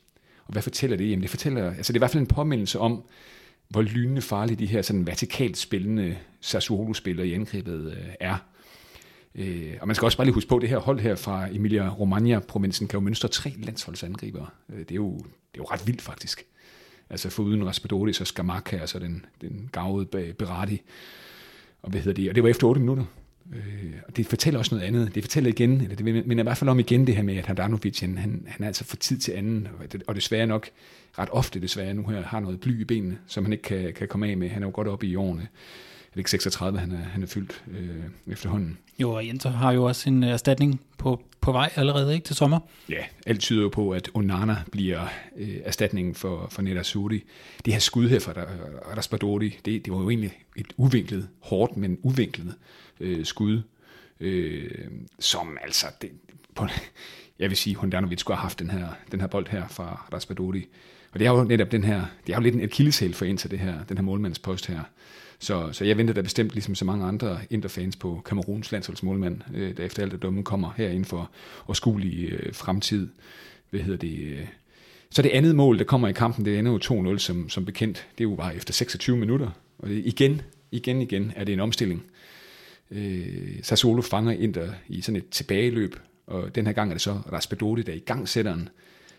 Og 0.47 0.51
hvad 0.51 0.61
fortæller 0.61 0.97
det? 0.97 1.09
Jamen 1.09 1.21
det 1.21 1.29
fortæller, 1.29 1.67
altså 1.67 1.93
det 1.93 1.97
er 1.97 1.99
i 1.99 2.05
hvert 2.05 2.11
fald 2.11 2.21
en 2.21 2.27
påmindelse 2.27 2.79
om, 2.79 3.03
hvor 3.69 3.81
lynende 3.81 4.21
farlige 4.21 4.57
de 4.57 4.65
her 4.65 4.81
sådan 4.81 5.07
vertikalt 5.07 5.57
spillende 5.57 6.17
Sassuolo-spillere 6.41 7.27
i 7.27 7.33
angrebet 7.33 7.91
øh, 7.91 8.07
er. 8.19 8.37
Øh, 9.35 9.73
og 9.81 9.87
man 9.87 9.95
skal 9.95 10.05
også 10.05 10.17
bare 10.17 10.25
lige 10.25 10.33
huske 10.33 10.49
på, 10.49 10.55
at 10.55 10.61
det 10.61 10.69
her 10.69 10.77
hold 10.77 10.99
her 10.99 11.15
fra 11.15 11.47
Emilia 11.51 11.89
Romagna 11.89 12.39
provinsen 12.39 12.87
kan 12.87 12.97
jo 12.97 13.03
mønstre 13.03 13.29
tre 13.29 13.53
landsholdsangriber. 13.57 14.53
Øh, 14.69 14.79
det, 14.79 14.91
er 14.91 14.95
jo, 14.95 15.17
det 15.17 15.23
er 15.25 15.57
jo 15.57 15.63
ret 15.63 15.87
vildt 15.87 16.01
faktisk. 16.01 16.45
Altså 17.09 17.29
foruden 17.29 17.67
Raspadori, 17.67 18.13
så 18.13 18.25
Skamaka, 18.25 18.77
altså 18.77 18.99
den, 18.99 19.25
den 19.41 19.69
gavede 19.71 20.33
Berardi. 20.33 20.81
Og 21.81 21.89
hvad 21.89 22.01
hedder 22.01 22.21
det? 22.21 22.29
Og 22.29 22.35
det 22.35 22.43
var 22.43 22.49
efter 22.49 22.67
8 22.67 22.81
minutter. 22.81 23.05
Øh, 23.53 23.93
og 24.07 24.17
det 24.17 24.25
fortæller 24.25 24.59
også 24.59 24.75
noget 24.75 24.87
andet. 24.87 25.15
Det 25.15 25.23
fortæller 25.23 25.49
igen, 25.49 25.81
eller 25.81 25.95
det 25.95 26.05
minder 26.05 26.43
i 26.43 26.43
hvert 26.43 26.57
fald 26.57 26.69
om 26.69 26.79
igen 26.79 27.07
det 27.07 27.15
her 27.15 27.23
med, 27.23 27.37
at 27.37 27.45
Handanovic, 27.45 27.99
han, 27.99 28.17
han, 28.17 28.43
han 28.47 28.63
er 28.63 28.67
altså 28.67 28.83
for 28.83 28.95
tid 28.95 29.17
til 29.17 29.31
anden, 29.31 29.67
og 30.07 30.15
desværre 30.15 30.47
nok, 30.47 30.69
ret 31.19 31.29
ofte 31.31 31.59
desværre 31.59 31.93
nu 31.93 32.07
her, 32.07 32.23
har 32.23 32.39
noget 32.39 32.59
bly 32.59 32.81
i 32.81 32.83
benene, 32.83 33.17
som 33.27 33.43
han 33.45 33.53
ikke 33.53 33.63
kan, 33.63 33.93
kan 33.93 34.07
komme 34.07 34.27
af 34.27 34.37
med. 34.37 34.49
Han 34.49 34.63
er 34.63 34.67
jo 34.67 34.71
godt 34.73 34.87
oppe 34.87 35.07
i 35.07 35.15
årene. 35.15 35.41
Er 35.41 36.11
det 36.13 36.19
ikke 36.19 36.31
36, 36.31 36.79
han 36.79 36.91
er, 36.91 36.97
han 36.97 37.23
er 37.23 37.27
fyldt 37.27 37.63
øh, 37.71 38.33
efterhånden? 38.33 38.77
Jo, 38.99 39.11
og 39.11 39.23
Inter 39.23 39.49
har 39.49 39.71
jo 39.71 39.83
også 39.83 40.09
en 40.09 40.23
erstatning 40.23 40.81
på, 40.97 41.21
på 41.41 41.51
vej 41.51 41.71
allerede 41.75 42.13
ikke 42.13 42.25
til 42.25 42.35
sommer. 42.35 42.59
Ja, 42.89 43.03
alt 43.25 43.41
tyder 43.41 43.61
jo 43.61 43.69
på, 43.69 43.91
at 43.91 44.09
Onana 44.13 44.55
bliver 44.71 45.07
øh, 45.37 45.55
erstatningen 45.63 46.15
for, 46.15 46.47
for 46.51 46.61
Nerazzurri. 46.61 47.23
Det 47.65 47.73
her 47.73 47.79
skud 47.79 48.09
her 48.09 48.19
fra 48.19 48.31
Raspadori, 48.97 49.59
det, 49.65 49.85
det 49.85 49.93
var 49.93 49.99
jo 49.99 50.09
egentlig 50.09 50.31
et 50.55 50.73
uvinklet, 50.77 51.27
hårdt, 51.39 51.77
men 51.77 51.97
uvinklet 52.01 52.55
øh, 52.99 53.25
skud, 53.25 53.61
øh, 54.19 54.87
som 55.19 55.57
altså, 55.61 55.87
det, 56.01 56.11
på, 56.55 56.67
jeg 57.39 57.49
vil 57.49 57.57
sige, 57.57 57.75
Hondanovic 57.75 58.19
skulle 58.19 58.37
have 58.37 58.41
haft 58.41 58.59
den 58.59 58.69
her, 58.69 58.87
den 59.11 59.19
her 59.19 59.27
bold 59.27 59.47
her 59.47 59.67
fra 59.67 60.07
Raspadori. 60.13 60.67
Og 61.11 61.19
det 61.19 61.27
er 61.27 61.31
jo 61.31 61.43
netop 61.43 61.71
den 61.71 61.83
her, 61.83 62.05
det 62.27 62.33
er 62.33 62.37
jo 62.37 62.43
lidt 62.43 62.55
en 62.55 62.63
akilleshæl 62.63 63.13
for 63.13 63.25
ind 63.25 63.37
til 63.37 63.51
det 63.51 63.59
her, 63.59 63.83
den 63.83 63.97
her 63.97 64.03
målmandspost 64.03 64.67
her. 64.67 64.79
Så, 65.39 65.69
så 65.71 65.85
jeg 65.85 65.97
venter 65.97 66.13
da 66.13 66.21
bestemt, 66.21 66.53
ligesom 66.53 66.75
så 66.75 66.85
mange 66.85 67.05
andre 67.05 67.39
interfans 67.49 67.95
på 67.95 68.21
Kameruns 68.25 68.71
landsholdsmålmand, 68.71 69.41
øh, 69.53 69.77
der 69.77 69.83
efter 69.83 70.03
alt 70.03 70.11
det 70.11 70.21
dumme 70.21 70.43
kommer 70.43 70.73
her 70.77 70.89
inden 70.89 71.05
for 71.05 71.31
årskuelig 71.67 72.29
øh, 72.31 72.53
fremtid. 72.53 73.07
Hvad 73.69 73.79
hedder 73.79 73.97
det? 73.97 74.19
Øh. 74.19 74.47
Så 75.09 75.21
det 75.21 75.29
andet 75.29 75.55
mål, 75.55 75.77
der 75.77 75.83
kommer 75.83 76.07
i 76.07 76.13
kampen, 76.13 76.45
det 76.45 76.59
ender 76.59 76.71
jo 76.71 77.13
2-0 77.13 77.17
som, 77.17 77.49
som 77.49 77.65
bekendt. 77.65 78.07
Det 78.17 78.23
er 78.23 78.29
jo 78.29 78.35
bare 78.35 78.55
efter 78.55 78.73
26 78.73 79.17
minutter. 79.17 79.49
Og 79.79 79.89
det, 79.89 80.05
igen, 80.05 80.41
igen, 80.71 81.01
igen 81.01 81.33
er 81.35 81.43
det 81.43 81.53
en 81.53 81.59
omstilling. 81.59 82.03
Øh, 82.91 83.63
Sassuolo 83.63 84.01
fanger 84.01 84.31
Inter 84.31 84.73
i 84.87 85.01
sådan 85.01 85.15
et 85.15 85.29
tilbageløb, 85.29 85.95
og 86.27 86.55
den 86.55 86.65
her 86.65 86.73
gang 86.73 86.89
er 86.89 86.93
det 86.93 87.01
så 87.01 87.11
Raspadori, 87.11 87.81
der 87.81 87.91
er 87.91 87.97
i 87.97 87.99
gang 87.99 88.29
sætteren. 88.29 88.69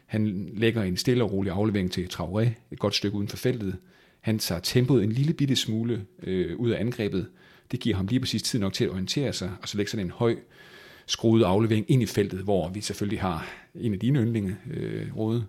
Han 0.07 0.51
lægger 0.53 0.83
en 0.83 0.97
stille 0.97 1.25
og 1.25 1.33
rolig 1.33 1.53
aflevering 1.53 1.93
til 1.93 2.09
Traoré, 2.13 2.49
et 2.71 2.79
godt 2.79 2.95
stykke 2.95 3.17
uden 3.17 3.29
for 3.29 3.37
feltet. 3.37 3.77
Han 4.21 4.39
tager 4.39 4.61
tempoet 4.61 5.05
en 5.05 5.13
lille 5.13 5.33
bitte 5.33 5.57
smule 5.57 6.05
øh, 6.23 6.57
ud 6.57 6.71
af 6.71 6.81
angrebet. 6.81 7.27
Det 7.71 7.81
giver 7.81 7.97
ham 7.97 8.07
lige 8.07 8.21
præcis 8.21 8.43
tid 8.43 8.59
nok 8.59 8.73
til 8.73 8.85
at 8.85 8.91
orientere 8.91 9.33
sig, 9.33 9.51
og 9.63 9.69
så 9.69 9.77
lægger 9.77 9.91
sådan 9.91 10.07
en 10.07 10.11
høj 10.11 10.37
skruet 11.07 11.45
aflevering 11.45 11.85
ind 11.89 12.03
i 12.03 12.07
feltet, 12.07 12.41
hvor 12.41 12.69
vi 12.69 12.81
selvfølgelig 12.81 13.21
har 13.21 13.47
en 13.75 13.93
af 13.93 13.99
dine 13.99 14.19
yndlinge, 14.19 14.57
øh, 14.71 15.17
Rode. 15.17 15.47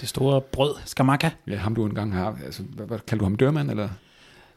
Det 0.00 0.08
store 0.08 0.40
brød, 0.40 0.74
Skamaka. 0.84 1.30
Ja, 1.46 1.56
ham 1.56 1.74
du 1.74 1.86
engang 1.86 2.12
har. 2.12 2.38
Altså, 2.44 2.62
hvad, 2.62 2.86
hvad 2.86 2.98
kalder 3.06 3.18
du 3.18 3.24
ham, 3.24 3.36
dørmand, 3.36 3.70
eller? 3.70 3.88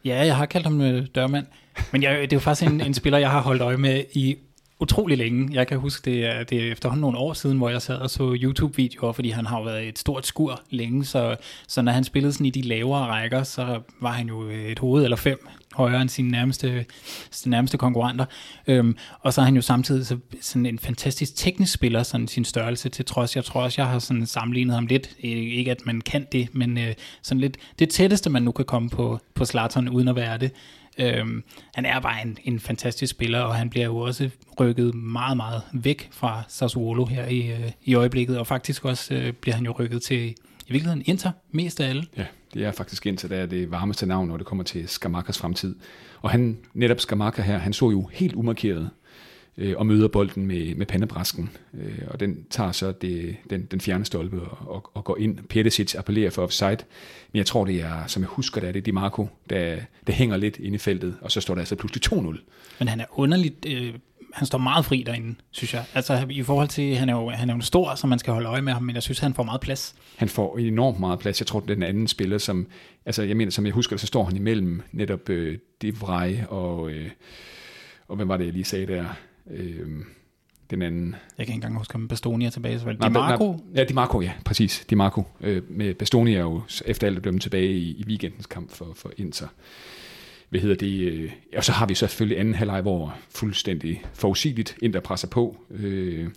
Ja, 0.06 0.25
jeg 0.25 0.36
har 0.36 0.46
kaldt 0.46 0.65
ham 0.65 0.82
øh, 0.82 1.08
dørmand. 1.15 1.46
Men 1.91 2.03
jeg, 2.03 2.22
det 2.22 2.34
er 2.34 2.36
jo 2.36 2.39
faktisk 2.39 2.72
en, 2.72 2.82
en 2.82 2.94
spiller, 2.94 3.20
jeg 3.20 3.32
har 3.32 3.41
holdt 3.41 3.62
øje 3.62 3.77
med 3.77 4.03
i 4.13 4.38
utrolig 4.79 5.17
længe. 5.17 5.50
Jeg 5.53 5.67
kan 5.67 5.77
huske, 5.77 6.12
det 6.12 6.25
er, 6.25 6.43
det 6.43 6.67
er 6.67 6.71
efterhånden 6.71 7.01
nogle 7.01 7.17
år 7.17 7.33
siden, 7.33 7.57
hvor 7.57 7.69
jeg 7.69 7.81
sad 7.81 7.95
og 7.95 8.09
så 8.09 8.38
YouTube-videoer, 8.41 9.12
fordi 9.12 9.29
han 9.29 9.45
har 9.45 9.63
været 9.63 9.88
et 9.88 10.00
stort 10.00 10.25
skur 10.25 10.62
længe, 10.69 11.05
så, 11.05 11.36
så 11.67 11.81
når 11.81 11.91
han 11.91 12.03
spillede 12.03 12.33
sådan 12.33 12.45
i 12.45 12.50
de 12.50 12.62
lavere 12.62 13.05
rækker, 13.05 13.43
så 13.43 13.79
var 14.01 14.12
han 14.12 14.27
jo 14.27 14.50
et 14.50 14.79
hoved 14.79 15.03
eller 15.03 15.17
fem 15.17 15.48
højere 15.74 16.01
end 16.01 16.09
sine 16.09 16.31
nærmeste, 16.31 16.86
sine 17.31 17.51
nærmeste 17.51 17.77
konkurrenter. 17.77 18.25
Øhm, 18.67 18.98
og 19.21 19.33
så 19.33 19.41
er 19.41 19.45
han 19.45 19.55
jo 19.55 19.62
samtidig 19.62 20.05
så, 20.05 20.17
sådan 20.41 20.65
en 20.65 20.79
fantastisk 20.79 21.36
teknisk 21.36 21.74
spiller, 21.74 22.03
sådan 22.03 22.27
sin 22.27 22.45
størrelse 22.45 22.89
til 22.89 23.05
trods. 23.05 23.36
Jeg 23.36 23.45
tror 23.45 23.62
også, 23.62 23.81
jeg 23.81 23.89
har 23.89 24.00
sådan 24.00 24.25
sammenlignet 24.25 24.75
ham 24.75 24.86
lidt. 24.86 25.09
Øh, 25.24 25.29
ikke 25.31 25.71
at 25.71 25.86
man 25.86 26.01
kan 26.01 26.27
det, 26.31 26.55
men 26.55 26.77
øh, 26.77 26.93
sådan 27.21 27.41
lidt 27.41 27.57
det 27.79 27.89
tætteste, 27.89 28.29
man 28.29 28.43
nu 28.43 28.51
kan 28.51 28.65
komme 28.65 28.89
på, 28.89 29.19
på 29.33 29.45
Zlatan, 29.45 29.89
uden 29.89 30.07
at 30.07 30.15
være 30.15 30.38
det. 30.38 30.51
Øhm, 31.00 31.44
han 31.74 31.86
er 31.86 32.00
bare 32.00 32.22
en, 32.22 32.38
en 32.44 32.60
fantastisk 32.60 33.12
spiller, 33.12 33.39
og 33.39 33.56
han 33.56 33.70
bliver 33.70 33.86
jo 33.86 33.98
også 33.98 34.29
rykket 34.60 34.96
meget, 34.96 35.38
meget 35.38 35.62
væk 35.74 36.10
fra 36.12 36.44
Sassuolo 36.48 37.06
her 37.06 37.25
i, 37.25 37.51
øh, 37.51 37.72
i 37.84 37.94
øjeblikket, 37.94 38.39
og 38.39 38.48
faktisk 38.48 38.86
også 38.86 39.13
øh, 39.13 39.34
bliver 39.34 39.56
han 39.56 39.65
jo 39.65 39.72
rykket 39.72 40.01
til 40.01 40.36
i 40.68 40.72
virkeligheden 40.72 41.03
Inter 41.06 41.32
mest 41.51 41.79
af 41.79 41.89
alle. 41.89 42.06
Ja, 42.18 42.25
det 42.53 42.65
er 42.65 42.72
faktisk 42.72 43.06
Inter, 43.06 43.27
der 43.27 43.38
er 43.38 43.46
det 43.46 43.72
varmeste 43.72 44.06
navn, 44.06 44.27
når 44.27 44.38
det 44.38 44.46
kommer 44.46 44.63
til 44.63 44.88
Skamakas 44.88 45.38
fremtid. 45.38 45.75
Og 46.22 46.29
han, 46.29 46.58
netop 46.74 47.00
Skamaka 47.00 47.41
her, 47.41 47.58
han 47.58 47.74
så 47.74 47.89
jo 47.89 48.10
helt 48.13 48.36
umarkeret 48.36 48.89
øh, 49.60 49.78
og 49.78 49.86
møder 49.86 50.08
bolden 50.08 50.46
med, 50.46 50.75
med 50.75 50.86
pandebrasken. 50.86 51.50
Øh, 51.74 52.00
og 52.08 52.20
den 52.20 52.46
tager 52.50 52.72
så 52.72 52.92
det, 52.92 53.36
den, 53.50 53.66
den 53.66 53.82
fjerne 53.82 54.06
stolpe 54.06 54.42
og, 54.42 54.75
og, 54.75 54.92
og 54.94 55.04
går 55.04 55.18
ind. 55.18 55.38
Perisic 55.50 55.96
appellerer 55.96 56.30
for 56.30 56.44
offside, 56.44 56.78
men 57.32 57.38
jeg 57.38 57.46
tror, 57.46 57.66
det 57.66 57.82
er, 57.82 58.08
som 58.08 58.24
jeg 58.24 58.28
husker 58.28 58.62
det, 58.62 58.68
er 58.68 58.72
det 58.72 58.86
Di 58.86 58.92
Marco, 58.92 59.28
der, 59.50 59.78
der 60.08 60.13
hænger 60.13 60.38
lidt 60.38 60.58
inde 60.58 60.75
i 60.75 60.78
feltet, 60.78 61.18
og 61.22 61.32
så 61.32 61.42
står 61.42 61.54
der 61.54 61.62
altså 61.62 61.75
pludselig 61.75 62.20
2-0. 62.20 62.39
Men 62.80 62.88
han 62.88 63.00
er 63.00 63.06
underligt... 63.12 63.66
Øh 63.68 63.94
han 64.34 64.46
står 64.46 64.58
meget 64.58 64.86
fri 64.86 65.04
derinde, 65.06 65.36
synes 65.51 65.74
jeg. 65.74 65.84
Altså 65.94 66.25
i 66.30 66.44
forhold 66.44 66.68
til, 66.68 66.96
han 66.96 67.10
er 67.10 67.13
jo, 67.13 67.30
han 67.30 67.50
er 67.50 67.56
jo 67.56 67.62
stor, 67.62 67.96
så 67.96 68.08
man 68.08 68.20
skal 68.20 68.34
holde 68.34 68.50
øje 68.50 68.62
med 68.62 68.74
ham, 68.74 68.84
men 68.84 68.96
jeg 68.96 69.04
synes, 69.04 69.20
han 69.20 69.34
får 69.34 69.44
meget 69.44 69.62
plads. 69.62 69.96
Han 70.16 70.30
får 70.30 70.58
enormt 70.58 71.00
meget 71.00 71.20
plads. 71.20 71.42
Jeg 71.42 71.48
tror, 71.48 71.60
den 71.60 71.84
anden 71.84 72.08
spiller, 72.08 72.38
som, 72.38 72.68
altså 73.06 73.24
jeg 73.24 73.38
mener, 73.38 73.51
som 73.51 73.66
jeg 73.66 73.74
husker 73.74 73.98
så 73.98 74.08
står 74.08 74.24
han 74.24 74.36
imellem 74.36 74.82
netop 74.92 75.30
øh, 75.30 75.58
Devray 75.82 76.36
og, 76.50 76.92
øh, 76.92 77.10
og 78.08 78.16
hvad 78.16 78.25
var 78.25 78.38
det, 78.38 78.46
jeg 78.46 78.54
lige 78.54 78.66
sagde 78.66 78.88
der? 78.88 79.06
Øh, 79.50 79.88
den 80.70 80.82
anden. 80.82 81.15
Jeg 81.38 81.46
kan 81.46 81.53
ikke 81.53 81.53
engang 81.53 81.77
huske, 81.77 81.96
om 81.96 82.08
Bastoni 82.08 82.46
er 82.46 82.50
tilbage. 82.50 82.79
Så 82.79 82.91
Di 82.91 83.10
Marco? 83.10 83.51
Nej, 83.51 83.62
ja, 83.75 83.84
Di 83.84 83.94
Marco, 83.94 84.22
ja, 84.22 84.32
præcis. 84.46 84.86
Di 84.89 84.96
Marco. 84.96 85.24
Øh, 85.41 85.62
med 85.70 85.94
Bastoni 85.94 86.34
er 86.34 86.39
jo 86.39 86.62
efter 86.86 87.08
alt 87.08 87.24
dømt 87.24 87.41
tilbage 87.41 87.72
i, 87.72 87.89
i 87.89 88.03
weekendens 88.08 88.46
kamp 88.46 88.72
for, 88.72 88.94
for 88.96 89.12
Inter. 89.18 89.48
Hvad 90.50 90.62
hedder 90.62 90.75
det? 90.75 91.12
Øh, 91.12 91.32
og 91.58 91.63
så 91.63 91.72
har 91.72 91.86
vi 91.86 91.96
selvfølgelig 91.96 92.39
anden 92.39 92.53
halvleg, 92.53 92.82
hvor 92.82 93.18
fuldstændig 93.29 94.03
forudsigeligt 94.13 94.77
Inter 94.82 95.00
presser 95.00 95.27
på. 95.27 95.58
Øh, 95.72 96.27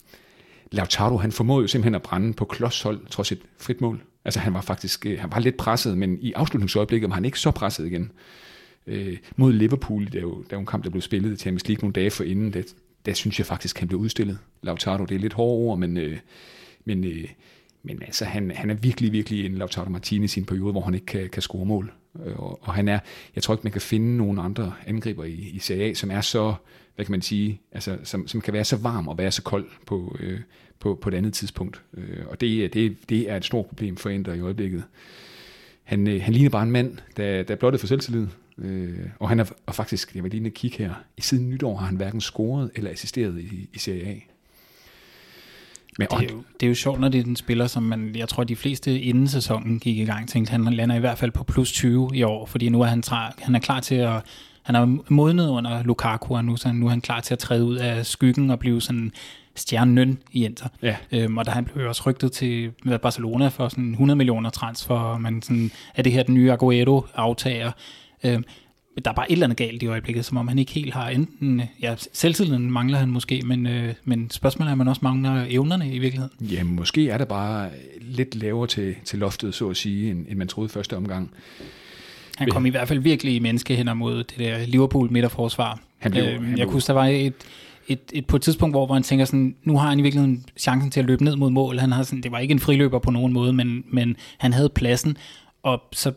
Lautaro, 0.70 1.16
han 1.16 1.32
formåede 1.32 1.62
jo 1.62 1.68
simpelthen 1.68 1.94
at 1.94 2.02
brænde 2.02 2.32
på 2.32 2.44
klodshold, 2.44 3.00
trods 3.10 3.32
et 3.32 3.40
frit 3.58 3.80
mål. 3.80 4.02
Altså 4.24 4.40
han 4.40 4.54
var 4.54 4.60
faktisk, 4.60 5.06
øh, 5.06 5.20
han 5.20 5.32
var 5.32 5.38
lidt 5.38 5.56
presset, 5.56 5.98
men 5.98 6.18
i 6.20 6.32
afslutningsøjeblikket 6.32 7.08
var 7.08 7.14
han 7.14 7.24
ikke 7.24 7.38
så 7.38 7.50
presset 7.50 7.86
igen. 7.86 8.12
Øh, 8.86 9.16
mod 9.36 9.52
Liverpool, 9.52 10.08
der 10.12 10.18
er, 10.18 10.22
jo, 10.22 10.34
der 10.34 10.50
er 10.50 10.56
jo 10.56 10.60
en 10.60 10.66
kamp, 10.66 10.84
der 10.84 10.90
blev 10.90 11.02
spillet 11.02 11.30
til 11.30 11.38
Champions 11.38 11.68
League 11.68 11.80
nogle 11.82 11.92
dage 11.92 12.10
for 12.10 12.24
inden, 12.24 12.64
der, 13.06 13.12
synes 13.12 13.38
jeg 13.38 13.46
faktisk, 13.46 13.78
han 13.78 13.88
blev 13.88 14.00
udstillet. 14.00 14.38
Lautaro, 14.62 15.04
det 15.04 15.14
er 15.14 15.18
lidt 15.18 15.32
hårde 15.32 15.66
ord, 15.66 15.78
men, 15.78 15.96
øh, 15.96 16.18
men, 16.84 17.04
øh, 17.04 17.24
men 17.82 18.02
altså, 18.02 18.24
han, 18.24 18.50
han 18.50 18.70
er 18.70 18.74
virkelig, 18.74 19.12
virkelig 19.12 19.46
en 19.46 19.54
Lautaro 19.54 19.90
Martinez 19.90 20.36
i 20.36 20.40
en 20.40 20.46
periode, 20.46 20.72
hvor 20.72 20.80
han 20.80 20.94
ikke 20.94 21.06
kan, 21.06 21.28
kan 21.30 21.42
score 21.42 21.66
mål. 21.66 21.92
Øh, 22.26 22.38
og, 22.38 22.58
og 22.62 22.74
han 22.74 22.88
er, 22.88 22.98
jeg 23.34 23.42
tror 23.42 23.54
ikke, 23.54 23.64
man 23.64 23.72
kan 23.72 23.80
finde 23.80 24.16
nogen 24.16 24.38
andre 24.38 24.74
angriber 24.86 25.24
i, 25.24 25.32
i 25.32 25.58
Serie 25.58 25.90
A, 25.90 25.94
som 25.94 26.10
er 26.10 26.20
så, 26.20 26.54
hvad 26.94 27.04
kan 27.04 27.12
man 27.12 27.22
sige, 27.22 27.60
altså, 27.72 27.98
som, 28.04 28.28
som 28.28 28.40
kan 28.40 28.54
være 28.54 28.64
så 28.64 28.76
varm 28.76 29.08
og 29.08 29.18
være 29.18 29.30
så 29.30 29.42
kold 29.42 29.66
på, 29.86 30.16
øh, 30.20 30.40
på, 30.78 30.98
på 31.02 31.08
et 31.08 31.14
andet 31.14 31.34
tidspunkt. 31.34 31.82
Øh, 31.94 32.26
og 32.26 32.40
det, 32.40 32.74
det, 32.74 32.96
det 33.08 33.30
er 33.30 33.36
et 33.36 33.44
stort 33.44 33.66
problem 33.66 33.96
for 33.96 34.10
Inter 34.10 34.32
i 34.32 34.40
øjeblikket. 34.40 34.84
Han, 35.82 36.08
øh, 36.08 36.22
han 36.22 36.32
ligner 36.32 36.50
bare 36.50 36.62
en 36.62 36.70
mand, 36.70 36.98
der, 37.16 37.42
der 37.42 37.54
er 37.54 37.58
blottet 37.58 37.80
for 37.80 37.86
selvtillid. 37.86 38.26
Øh, 38.58 39.06
og 39.18 39.28
han 39.28 39.40
er 39.40 39.44
og 39.66 39.74
faktisk, 39.74 40.14
jeg 40.14 40.22
vil 40.22 40.30
lige 40.30 40.50
kigge 40.50 40.78
her, 40.78 40.94
i 41.16 41.20
siden 41.20 41.50
nytår 41.50 41.76
har 41.76 41.86
han 41.86 41.96
hverken 41.96 42.20
scoret 42.20 42.70
eller 42.74 42.90
assisteret 42.90 43.40
i, 43.40 43.68
i 43.72 43.78
Serie 43.78 44.06
A. 44.06 44.14
Men 45.98 46.08
det, 46.10 46.18
er 46.18 46.34
jo, 46.34 46.42
det 46.60 46.66
er 46.66 46.68
jo 46.68 46.74
sjovt, 46.74 47.00
når 47.00 47.08
det 47.08 47.18
er 47.18 47.24
den 47.24 47.36
spiller, 47.36 47.66
som 47.66 47.82
man, 47.82 48.16
jeg 48.16 48.28
tror, 48.28 48.44
de 48.44 48.56
fleste 48.56 49.00
inden 49.00 49.28
sæsonen 49.28 49.78
gik 49.78 49.98
i 49.98 50.04
gang, 50.04 50.28
tænkte, 50.28 50.50
han 50.50 50.64
lander 50.64 50.96
i 50.96 51.00
hvert 51.00 51.18
fald 51.18 51.30
på 51.30 51.44
plus 51.44 51.72
20 51.72 52.10
i 52.14 52.22
år, 52.22 52.46
fordi 52.46 52.68
nu 52.68 52.80
er 52.80 52.86
han, 52.86 53.02
tra- 53.06 53.44
han 53.44 53.54
er 53.54 53.58
klar 53.58 53.80
til 53.80 53.94
at, 53.94 54.22
han 54.62 54.74
er 54.74 54.98
modnet 55.08 55.48
under 55.48 55.82
Lukaku, 55.82 56.34
og 56.34 56.44
nu, 56.44 56.56
så 56.56 56.72
nu 56.72 56.86
er 56.86 56.90
han 56.90 57.00
klar 57.00 57.20
til 57.20 57.34
at 57.34 57.38
træde 57.38 57.64
ud 57.64 57.76
af 57.76 58.06
skyggen 58.06 58.50
og 58.50 58.58
blive 58.58 58.80
sådan 58.80 59.12
stjernen 59.54 60.18
i 60.32 60.44
Inter. 60.44 60.68
Ja. 60.82 60.96
Øhm, 61.12 61.38
og 61.38 61.44
der 61.44 61.50
han 61.50 61.64
blev 61.64 61.88
også 61.88 62.02
rygtet 62.06 62.32
til 62.32 62.72
Barcelona 63.02 63.48
for 63.48 63.68
sådan 63.68 63.90
100 63.90 64.16
millioner 64.16 64.50
transfer, 64.50 65.18
man 65.18 65.42
sådan, 65.42 65.70
er 65.94 66.02
det 66.02 66.12
her 66.12 66.22
den 66.22 66.34
nye 66.34 66.52
Aguero-aftager. 66.52 67.72
Øhm, 68.24 68.44
der 69.04 69.10
er 69.10 69.14
bare 69.14 69.30
et 69.30 69.32
eller 69.32 69.46
andet 69.46 69.58
galt 69.58 69.82
i 69.82 69.86
øjeblikket, 69.86 70.24
som 70.24 70.36
om 70.36 70.48
han 70.48 70.58
ikke 70.58 70.72
helt 70.72 70.94
har 70.94 71.08
enten, 71.08 71.62
ja, 71.82 71.94
selvtilliden 72.12 72.70
mangler 72.70 72.98
han 72.98 73.08
måske, 73.08 73.42
men, 73.44 73.66
øh, 73.66 73.94
men 74.04 74.30
spørgsmålet 74.30 74.68
er, 74.68 74.72
om 74.72 74.78
man 74.78 74.88
også 74.88 75.00
mangler 75.02 75.46
evnerne 75.48 75.94
i 75.94 75.98
virkeligheden. 75.98 76.32
Ja, 76.40 76.64
måske 76.64 77.08
er 77.08 77.18
det 77.18 77.28
bare 77.28 77.70
lidt 78.00 78.34
lavere 78.34 78.66
til, 78.66 78.94
til 79.04 79.18
loftet, 79.18 79.54
så 79.54 79.70
at 79.70 79.76
sige, 79.76 80.10
end, 80.10 80.26
end 80.28 80.38
man 80.38 80.48
troede 80.48 80.68
første 80.68 80.96
omgang. 80.96 81.30
Han 82.36 82.48
kom 82.48 82.66
i 82.66 82.70
hvert 82.70 82.88
fald 82.88 82.98
virkelig 82.98 83.34
i 83.34 83.38
menneskehænder 83.38 83.94
mod 83.94 84.16
det 84.16 84.38
der 84.38 84.66
Liverpool 84.66 85.12
midterforsvar. 85.12 85.80
Han 85.98 86.12
blev, 86.12 86.24
øh, 86.24 86.44
han 86.44 86.58
jeg 86.58 86.66
kunne 86.66 86.72
huske, 86.72 86.86
der 86.86 86.92
var 86.92 87.06
et, 87.06 87.34
et, 87.88 88.00
et, 88.12 88.26
på 88.26 88.36
et 88.36 88.42
tidspunkt, 88.42 88.72
hvor, 88.72 88.86
hvor 88.86 88.94
han 88.94 89.02
tænker 89.02 89.24
sådan, 89.24 89.54
nu 89.64 89.78
har 89.78 89.88
han 89.88 89.98
i 89.98 90.02
virkeligheden 90.02 90.44
chancen 90.56 90.90
til 90.90 91.00
at 91.00 91.06
løbe 91.06 91.24
ned 91.24 91.36
mod 91.36 91.50
mål. 91.50 91.78
Han 91.78 91.92
havde 91.92 92.04
sådan, 92.04 92.22
det 92.22 92.32
var 92.32 92.38
ikke 92.38 92.52
en 92.52 92.60
friløber 92.60 92.98
på 92.98 93.10
nogen 93.10 93.32
måde, 93.32 93.52
men, 93.52 93.84
men 93.90 94.16
han 94.38 94.52
havde 94.52 94.68
pladsen, 94.68 95.16
og 95.62 95.82
så 95.92 96.12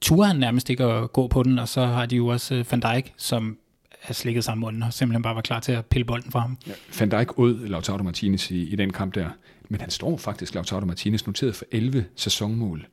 turde 0.00 0.26
han 0.26 0.36
nærmest 0.36 0.70
ikke 0.70 0.84
at 0.84 1.12
gå 1.12 1.28
på 1.28 1.42
den, 1.42 1.58
og 1.58 1.68
så 1.68 1.86
har 1.86 2.06
de 2.06 2.16
jo 2.16 2.26
også 2.26 2.54
øh, 2.54 2.64
Van 2.70 2.80
Dijk, 2.80 3.12
som 3.16 3.58
har 4.00 4.14
slikket 4.14 4.44
sammen 4.44 4.60
munden, 4.60 4.82
og 4.82 4.92
simpelthen 4.92 5.22
bare 5.22 5.34
var 5.34 5.40
klar 5.40 5.60
til 5.60 5.72
at 5.72 5.86
pille 5.86 6.04
bolden 6.04 6.32
fra 6.32 6.40
ham. 6.40 6.58
Ja, 6.66 6.72
Van 6.98 7.08
Dijk 7.08 7.38
ud 7.38 7.68
Lautaro 7.68 8.02
Martinez 8.02 8.50
i, 8.50 8.62
i 8.62 8.76
den 8.76 8.92
kamp 8.92 9.14
der, 9.14 9.28
men 9.68 9.80
han 9.80 9.90
står 9.90 10.16
faktisk, 10.16 10.54
Lautaro 10.54 10.84
Martinez, 10.84 11.26
noteret 11.26 11.56
for 11.56 11.64
11 11.72 12.04
sæsonmål. 12.16 12.86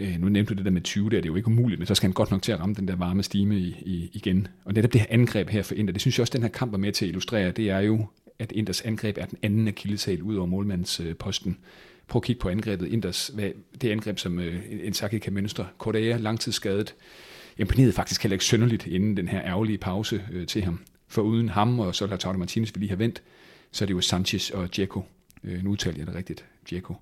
Øh, 0.00 0.20
nu 0.20 0.28
nævnte 0.28 0.54
du 0.54 0.56
det 0.56 0.64
der 0.64 0.70
med 0.70 0.80
20, 0.80 1.04
der 1.04 1.10
det 1.10 1.24
er 1.24 1.26
jo 1.26 1.36
ikke 1.36 1.48
umuligt, 1.48 1.78
men 1.78 1.86
så 1.86 1.94
skal 1.94 2.06
han 2.06 2.14
godt 2.14 2.30
nok 2.30 2.42
til 2.42 2.52
at 2.52 2.60
ramme 2.60 2.74
den 2.74 2.88
der 2.88 2.96
varme 2.96 3.22
stime 3.22 3.58
i, 3.58 3.76
i, 3.80 4.10
igen. 4.12 4.48
Og 4.64 4.72
netop 4.72 4.92
det 4.92 5.00
her 5.00 5.08
angreb 5.10 5.48
her 5.48 5.62
for 5.62 5.74
Inter, 5.74 5.92
det 5.92 6.00
synes 6.00 6.18
jeg 6.18 6.22
også, 6.22 6.32
den 6.32 6.42
her 6.42 6.48
kamp 6.48 6.74
er 6.74 6.78
med 6.78 6.92
til 6.92 7.04
at 7.04 7.08
illustrere, 7.08 7.50
det 7.50 7.70
er 7.70 7.78
jo, 7.78 8.06
at 8.38 8.52
Inters 8.52 8.80
angreb 8.80 9.18
er 9.18 9.26
den 9.26 9.38
anden 9.42 9.68
akilleshæl 9.68 10.22
ud 10.22 10.36
over 10.36 10.46
målmandsposten. 10.46 11.10
Øh, 11.10 11.16
posten. 11.16 11.58
Prøv 12.08 12.18
at 12.18 12.22
kigge 12.22 12.40
på 12.40 12.48
angrebet. 12.48 12.88
Inders, 12.88 13.30
hvad, 13.34 13.50
det 13.80 13.90
angreb, 13.90 14.18
som 14.18 14.38
øh, 14.38 14.62
Inzaghi 14.70 15.18
kan 15.18 15.32
mønstre. 15.32 15.66
Correa, 15.78 16.16
langtidsskadet. 16.16 16.94
Imponerede 17.58 17.92
faktisk 17.92 18.22
heller 18.22 18.34
ikke 18.34 18.44
sønderligt 18.44 18.86
inden 18.86 19.16
den 19.16 19.28
her 19.28 19.42
ærgerlige 19.42 19.78
pause 19.78 20.22
øh, 20.32 20.46
til 20.46 20.62
ham. 20.62 20.80
For 21.08 21.22
uden 21.22 21.48
ham, 21.48 21.80
og 21.80 21.94
så 21.94 22.06
Lautaro 22.06 22.38
Martinez 22.38 22.70
vi 22.74 22.80
lige 22.80 22.90
har 22.90 22.96
vendt, 22.96 23.22
så 23.72 23.84
er 23.84 23.86
det 23.86 23.94
jo 23.94 24.00
Sanchez 24.00 24.50
og 24.50 24.68
Dzeko. 24.68 25.02
Øh, 25.44 25.64
nu 25.64 25.70
udtaler 25.70 25.98
jeg 25.98 26.06
det 26.06 26.14
rigtigt, 26.14 26.44
Dzeko, 26.66 26.94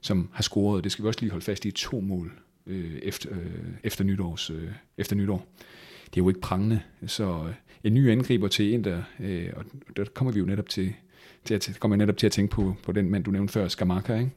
som 0.00 0.28
har 0.32 0.42
scoret, 0.42 0.84
det 0.84 0.92
skal 0.92 1.02
vi 1.02 1.08
også 1.08 1.20
lige 1.20 1.30
holde 1.30 1.44
fast 1.44 1.64
i, 1.64 1.70
to 1.70 2.00
mål 2.00 2.32
øh, 2.66 2.98
efter, 3.02 3.30
øh, 3.32 3.64
efter, 3.82 4.04
nytårs, 4.04 4.50
øh, 4.50 4.68
efter 4.98 5.16
nytår. 5.16 5.46
Det 6.06 6.20
er 6.20 6.24
jo 6.24 6.28
ikke 6.28 6.40
prangende, 6.40 6.80
så 7.06 7.44
øh, 7.48 7.54
en 7.84 7.94
ny 7.94 8.10
angriber 8.10 8.48
til 8.48 8.72
Inter, 8.72 9.02
øh, 9.20 9.48
og 9.56 9.64
der 9.96 10.04
kommer 10.04 10.32
vi 10.32 10.38
jo 10.38 10.46
netop 10.46 10.68
til, 10.68 10.94
at, 11.54 11.70
kommer 11.80 11.96
jeg 11.96 11.98
netop 11.98 12.16
til 12.16 12.26
at 12.26 12.32
tænke 12.32 12.54
på, 12.54 12.74
på 12.82 12.92
den 12.92 13.10
mand, 13.10 13.24
du 13.24 13.30
nævnte 13.30 13.52
før, 13.52 13.68
Skamaka, 13.68 14.14
ikke? 14.14 14.30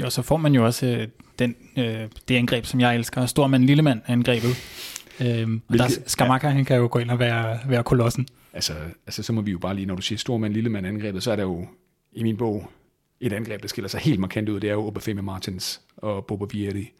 Jo, 0.00 0.10
så 0.10 0.22
får 0.22 0.36
man 0.36 0.54
jo 0.54 0.64
også 0.64 0.86
øh, 0.86 1.08
den, 1.38 1.56
øh, 1.78 2.08
det 2.28 2.36
angreb, 2.36 2.66
som 2.66 2.80
jeg 2.80 2.94
elsker. 2.94 3.26
Stor 3.26 3.46
mand, 3.46 3.64
lille 3.64 3.82
mand 3.82 4.00
angrebet. 4.06 4.56
Øhm, 5.20 5.62
og 5.68 5.78
der 5.78 5.88
Skamaka, 6.06 6.46
ja. 6.46 6.52
han 6.52 6.64
kan 6.64 6.76
jo 6.76 6.88
gå 6.90 6.98
ind 6.98 7.10
og 7.10 7.18
være, 7.18 7.58
være 7.68 7.82
kolossen. 7.82 8.28
Altså, 8.52 8.72
altså, 9.06 9.22
så 9.22 9.32
må 9.32 9.40
vi 9.40 9.50
jo 9.50 9.58
bare 9.58 9.74
lige, 9.74 9.86
når 9.86 9.94
du 9.94 10.02
siger 10.02 10.18
stor 10.18 10.38
mand, 10.38 10.54
lille 10.54 10.70
mand 10.70 10.86
angrebet, 10.86 11.22
så 11.22 11.32
er 11.32 11.36
der 11.36 11.42
jo 11.42 11.66
i 12.12 12.22
min 12.22 12.36
bog 12.36 12.70
et 13.20 13.32
angreb, 13.32 13.62
der 13.62 13.68
skiller 13.68 13.88
sig 13.88 14.00
helt 14.00 14.20
markant 14.20 14.48
ud. 14.48 14.60
Det 14.60 14.68
er 14.68 14.74
jo 14.74 14.86
Obafemi 14.86 15.20
Martins 15.22 15.80
og 15.96 16.26
Bobo 16.26 16.46
Vieri. 16.52 16.92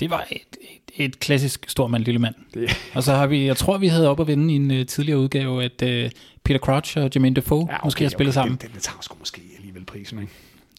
Det 0.00 0.10
var 0.10 0.26
et, 0.30 0.56
et, 0.60 1.04
et 1.04 1.20
klassisk 1.20 1.70
stor 1.70 1.86
mand, 1.86 2.04
lille 2.04 2.18
mand. 2.18 2.34
Det. 2.54 2.70
Og 2.94 3.02
så 3.02 3.12
har 3.12 3.26
vi, 3.26 3.46
jeg 3.46 3.56
tror, 3.56 3.78
vi 3.78 3.86
havde 3.86 4.08
op 4.08 4.20
at 4.20 4.26
vinde 4.26 4.52
i 4.52 4.56
en 4.56 4.70
uh, 4.70 4.86
tidligere 4.86 5.18
udgave, 5.18 5.64
at 5.64 5.82
uh, 5.82 6.10
Peter 6.44 6.58
Crouch 6.58 6.98
og 6.98 7.10
Jermaine 7.14 7.36
Defoe 7.36 7.66
ja, 7.70 7.74
okay, 7.74 7.84
måske 7.84 8.04
har 8.04 8.10
spillet 8.10 8.36
okay, 8.36 8.42
sammen. 8.42 8.58
Den, 8.62 8.70
den, 8.72 8.80
tager 8.80 8.98
sgu 9.00 9.16
måske 9.18 9.42
alligevel 9.56 9.84
prisen, 9.84 10.18
ikke? 10.20 10.32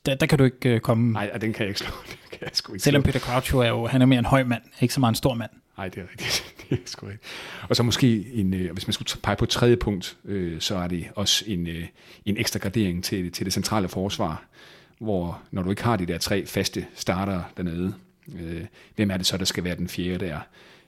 Der, 0.05 0.15
der 0.15 0.25
kan 0.25 0.37
du 0.37 0.43
ikke 0.43 0.75
uh, 0.75 0.79
komme... 0.79 1.13
Nej, 1.13 1.37
den 1.41 1.53
kan 1.53 1.61
jeg 1.61 1.67
ikke 1.67 1.79
slå. 1.79 1.91
Den 2.11 2.17
kan 2.31 2.39
jeg 2.41 2.49
sgu 2.53 2.73
ikke 2.73 2.83
Selvom. 2.83 3.03
Peter 3.03 3.19
Crouch 3.19 3.55
er 3.55 3.67
jo, 3.67 3.87
han 3.87 4.01
er 4.01 4.05
mere 4.05 4.19
en 4.19 4.25
høj 4.25 4.43
mand, 4.43 4.61
ikke 4.81 4.93
så 4.93 4.99
meget 4.99 5.11
en 5.11 5.15
stor 5.15 5.33
mand. 5.33 5.51
Nej, 5.77 5.87
det 5.87 5.97
er 5.97 6.03
rigtigt. 6.11 6.53
det 6.69 6.77
er 6.77 6.81
sgu 6.85 7.05
rigtigt. 7.05 7.25
Og 7.69 7.75
så 7.75 7.83
måske, 7.83 8.33
en, 8.33 8.53
øh, 8.53 8.73
hvis 8.73 8.87
man 8.87 8.93
skulle 8.93 9.21
pege 9.23 9.35
på 9.35 9.45
et 9.45 9.49
tredje 9.49 9.75
punkt, 9.75 10.17
øh, 10.25 10.61
så 10.61 10.75
er 10.75 10.87
det 10.87 11.07
også 11.15 11.43
en, 11.47 11.67
øh, 11.67 11.85
en 12.25 12.37
ekstra 12.37 12.59
gradering 12.59 13.03
til, 13.03 13.31
til 13.31 13.45
det 13.45 13.53
centrale 13.53 13.87
forsvar, 13.87 14.43
hvor 14.99 15.41
når 15.51 15.63
du 15.63 15.69
ikke 15.69 15.83
har 15.83 15.97
de 15.97 16.05
der 16.05 16.17
tre 16.17 16.45
faste 16.45 16.85
starter 16.95 17.41
dernede, 17.57 17.93
øh, 18.39 18.65
hvem 18.95 19.11
er 19.11 19.17
det 19.17 19.25
så, 19.25 19.37
der 19.37 19.45
skal 19.45 19.63
være 19.63 19.75
den 19.75 19.87
fjerde 19.87 20.25
der? 20.25 20.39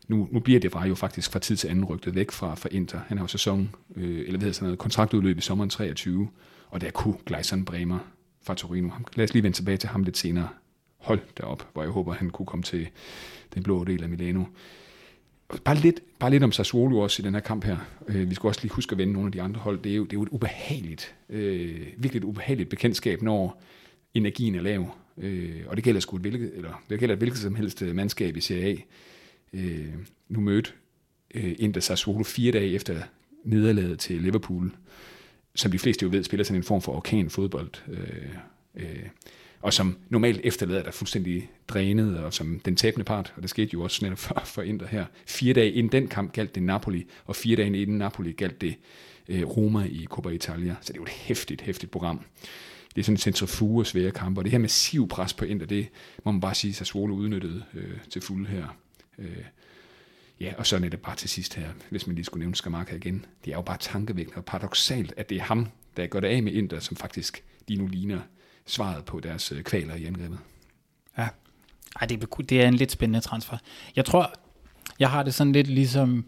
Nu, 0.08 0.28
nu 0.32 0.40
bliver 0.40 0.60
det 0.60 0.72
bare 0.72 0.88
jo 0.88 0.96
faktisk 0.96 1.32
fra 1.32 1.40
tid 1.40 1.56
til 1.56 1.68
anden 1.68 1.86
rygtet 1.86 2.16
væk 2.16 2.32
fra, 2.32 2.56
fra 2.56 2.70
Inter. 2.72 3.00
Han 3.08 3.18
har 3.18 3.24
jo 3.24 3.28
sæson, 3.28 3.76
øh, 3.96 4.20
eller 4.20 4.30
hvad 4.32 4.40
hedder 4.40 4.54
sådan 4.54 4.66
noget, 4.66 4.80
kontraktudløb 4.80 5.38
i 5.38 5.42
sommeren 5.42 5.70
23, 5.70 6.30
og 6.70 6.82
der 6.82 6.92
kunne 6.92 7.16
Gleison 7.26 7.66
Bremer 7.66 8.00
fra 8.42 8.56
Torino. 8.56 8.90
Lad 9.16 9.24
os 9.24 9.34
lige 9.34 9.44
vende 9.44 9.58
tilbage 9.58 9.78
til 9.78 9.90
ham 9.90 10.04
lidt 10.04 10.18
senere. 10.18 10.50
Hold 10.98 11.20
derop, 11.38 11.68
hvor 11.74 11.82
jeg 11.82 11.92
håber, 11.92 12.14
han 12.14 12.30
kunne 12.30 12.46
komme 12.46 12.64
til 12.64 12.88
den 13.54 13.64
blå 13.64 13.84
del 13.84 14.04
af 14.04 14.10
Milano. 14.10 14.44
bare 15.64 15.76
lidt, 15.76 16.00
bare 16.20 16.32
lidt 16.32 16.44
om 16.44 16.52
Sassuolo 16.52 17.00
også 17.00 17.22
i 17.22 17.26
den 17.26 17.34
her 17.34 17.42
kamp 17.42 17.64
her. 17.64 17.78
Øh, 18.08 18.30
vi 18.30 18.36
skal 18.36 18.48
også 18.48 18.62
lige 18.62 18.74
huske 18.74 18.92
at 18.92 18.98
vende 18.98 19.14
nogle 19.14 19.28
af 19.28 19.32
de 19.32 19.42
andre 19.42 19.60
hold. 19.60 19.80
Det 19.82 19.92
er 19.92 19.96
jo, 19.96 20.04
det 20.04 20.14
er 20.14 20.18
jo 20.18 20.24
et 20.24 20.30
ubehageligt, 20.30 21.16
øh, 21.30 21.88
virkelig 21.98 22.18
et 22.18 22.24
ubehageligt 22.24 22.70
bekendtskab, 22.70 23.22
når 23.22 23.62
energien 24.14 24.56
er 24.56 24.62
lav. 24.62 24.96
Øh, 25.18 25.62
og 25.68 25.76
det 25.76 25.84
gælder 25.84 26.02
sgu 26.02 26.16
et 26.16 26.22
hvilket, 26.22 26.52
eller 26.56 26.84
det 26.90 27.00
gælder 27.00 27.16
et 27.16 27.20
hvilket 27.20 27.40
som 27.40 27.56
helst 27.56 27.82
øh, 27.82 27.96
mandskab 27.96 28.38
i 28.38 28.42
Serie 28.42 28.68
A. 28.68 28.76
Øh, 29.54 29.94
nu 30.30 30.42
mødte 30.42 30.72
øh, 31.34 31.56
Inter 31.60 31.82
Sassuolo 31.82 32.24
fire 32.24 32.52
dage 32.52 32.72
efter 32.72 33.02
nederlaget 33.44 34.00
til 34.00 34.22
Liverpool, 34.22 34.72
som 35.56 35.72
de 35.72 35.80
fleste 35.80 36.04
jo 36.04 36.10
ved, 36.12 36.24
spiller 36.24 36.44
sådan 36.44 36.60
en 36.60 36.64
form 36.64 36.82
for 36.82 36.96
orkan 36.96 37.30
fodbold. 37.30 37.72
Øh, 37.88 38.36
øh, 38.76 39.06
og 39.62 39.74
som 39.74 39.98
normalt 40.10 40.42
efterlader 40.44 40.84
dig 40.84 40.94
fuldstændig 40.94 41.50
drænet, 41.68 42.18
og 42.18 42.34
som 42.34 42.60
den 42.60 42.76
tabende 42.76 43.06
part, 43.06 43.34
og 43.36 43.42
det 43.42 43.50
skete 43.50 43.70
jo 43.74 43.82
også 43.82 44.06
netop 44.06 44.18
for, 44.28 44.42
for 44.46 44.62
Inter 44.62 44.88
her. 44.88 45.06
Fire 45.26 45.54
dage 45.54 45.72
inden 45.72 45.92
den 45.92 46.08
kamp 46.08 46.34
galt 46.34 46.56
det 46.56 46.64
Napoli, 46.64 47.06
og 47.26 47.36
fire 47.36 47.56
dage 47.56 47.82
inden 47.82 47.98
Napoli 47.98 48.32
galt 48.32 48.62
det 48.62 48.76
øh, 49.28 49.44
Roma 49.44 49.84
i 49.84 50.06
Coppa 50.10 50.30
Italia. 50.30 50.76
Så 50.82 50.94
det 50.94 51.00
er 51.00 51.02
jo 51.02 51.04
et 51.04 51.10
hæftigt, 51.10 51.62
hæftigt 51.62 51.92
program. 51.92 52.22
Det 52.96 53.02
er 53.02 53.04
sådan 53.06 53.14
en 53.14 53.18
centrifuge 53.18 53.86
svære 53.86 54.12
kampe, 54.12 54.42
og 54.42 54.46
det 54.46 54.52
her 54.52 54.60
massiv 54.60 55.08
pres 55.08 55.34
på 55.34 55.46
Inter, 55.46 55.66
det 55.66 55.90
må 56.24 56.32
man 56.32 56.42
bare 56.42 56.56
sige, 56.56 56.70
at 56.70 56.76
Sassuolo 56.76 57.16
udnyttede 57.16 57.64
øh, 57.74 57.98
til 58.10 58.22
fuld 58.22 58.48
her. 58.48 58.78
Øh, 59.18 59.44
ja, 60.40 60.54
og 60.58 60.68
så 60.68 60.80
netop 60.80 61.00
bare 61.00 61.16
til 61.16 61.30
sidst 61.30 61.54
her, 61.56 61.70
hvis 61.90 62.08
man 62.08 62.16
lige 62.16 62.26
skulle 62.26 62.40
nævne 62.40 62.56
Skamaka 62.56 62.96
igen. 62.96 63.26
Det 63.46 63.52
er 63.52 63.56
jo 63.56 63.62
bare 63.62 63.78
tankevækkende 63.80 64.38
og 64.38 64.46
paradoxalt, 64.46 65.14
at 65.18 65.30
det 65.30 65.38
er 65.38 65.42
ham, 65.42 65.68
der 65.98 66.08
gør 66.08 66.20
det 66.20 66.28
af 66.28 66.44
med 66.44 66.54
Inter, 66.54 66.80
som 66.80 66.98
faktisk 66.98 67.44
lige 67.68 67.82
nu 67.82 67.88
ligner 67.88 68.20
svaret 68.66 69.06
på 69.06 69.20
deres 69.20 69.52
øh, 69.52 69.64
kvaler 69.64 69.96
i 69.96 70.06
angrebet. 70.06 70.40
Ja, 71.18 71.28
Ej, 72.02 72.08
det, 72.08 72.24
er, 72.24 72.44
det 72.50 72.62
er 72.62 72.68
en 72.68 72.74
lidt 72.74 72.92
spændende 72.92 73.20
transfer. 73.20 73.58
Jeg 73.96 74.06
tror, 74.06 74.34
jeg 75.00 75.10
har 75.10 75.24
det 75.24 75.34
sådan 75.34 75.54
lidt 75.54 75.68
ligesom, 75.68 76.26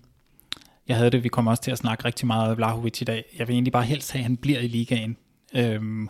jeg 0.87 0.97
havde 0.97 1.09
det, 1.09 1.23
vi 1.23 1.29
kommer 1.29 1.51
også 1.51 1.63
til 1.63 1.71
at 1.71 1.77
snakke 1.77 2.05
rigtig 2.05 2.27
meget 2.27 2.51
om 2.51 2.57
Vlahovic 2.57 3.01
i 3.01 3.03
dag. 3.03 3.23
Jeg 3.39 3.47
vil 3.47 3.53
egentlig 3.53 3.73
bare 3.73 3.83
helst 3.83 4.11
have, 4.11 4.19
at 4.19 4.23
han 4.23 4.37
bliver 4.37 4.59
i 4.59 4.67
ligaen. 4.67 5.17
Øhm, 5.55 6.09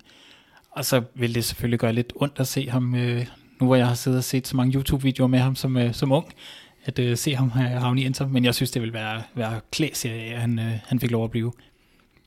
og 0.71 0.85
så 0.85 1.03
vil 1.15 1.35
det 1.35 1.45
selvfølgelig 1.45 1.79
gøre 1.79 1.93
lidt 1.93 2.13
ondt 2.15 2.39
at 2.39 2.47
se 2.47 2.69
ham, 2.69 2.95
øh, 2.95 3.25
nu 3.59 3.65
hvor 3.65 3.75
jeg 3.75 3.87
har 3.87 3.93
siddet 3.93 4.17
og 4.17 4.23
set 4.23 4.47
så 4.47 4.57
mange 4.57 4.77
YouTube-videoer 4.77 5.27
med 5.27 5.39
ham 5.39 5.55
som, 5.55 5.77
øh, 5.77 5.93
som 5.93 6.11
ung, 6.11 6.25
at 6.85 6.99
øh, 6.99 7.17
se 7.17 7.35
ham 7.35 7.49
havne 7.49 8.01
i 8.01 8.05
Inter, 8.05 8.27
men 8.27 8.45
jeg 8.45 8.55
synes, 8.55 8.71
det 8.71 8.81
vil 8.81 8.93
være, 8.93 9.21
være 9.35 9.59
klæserie, 9.71 10.33
at 10.33 10.41
han, 10.41 10.59
øh, 10.59 10.71
han 10.87 10.99
fik 10.99 11.11
lov 11.11 11.23
at 11.23 11.31
blive. 11.31 11.51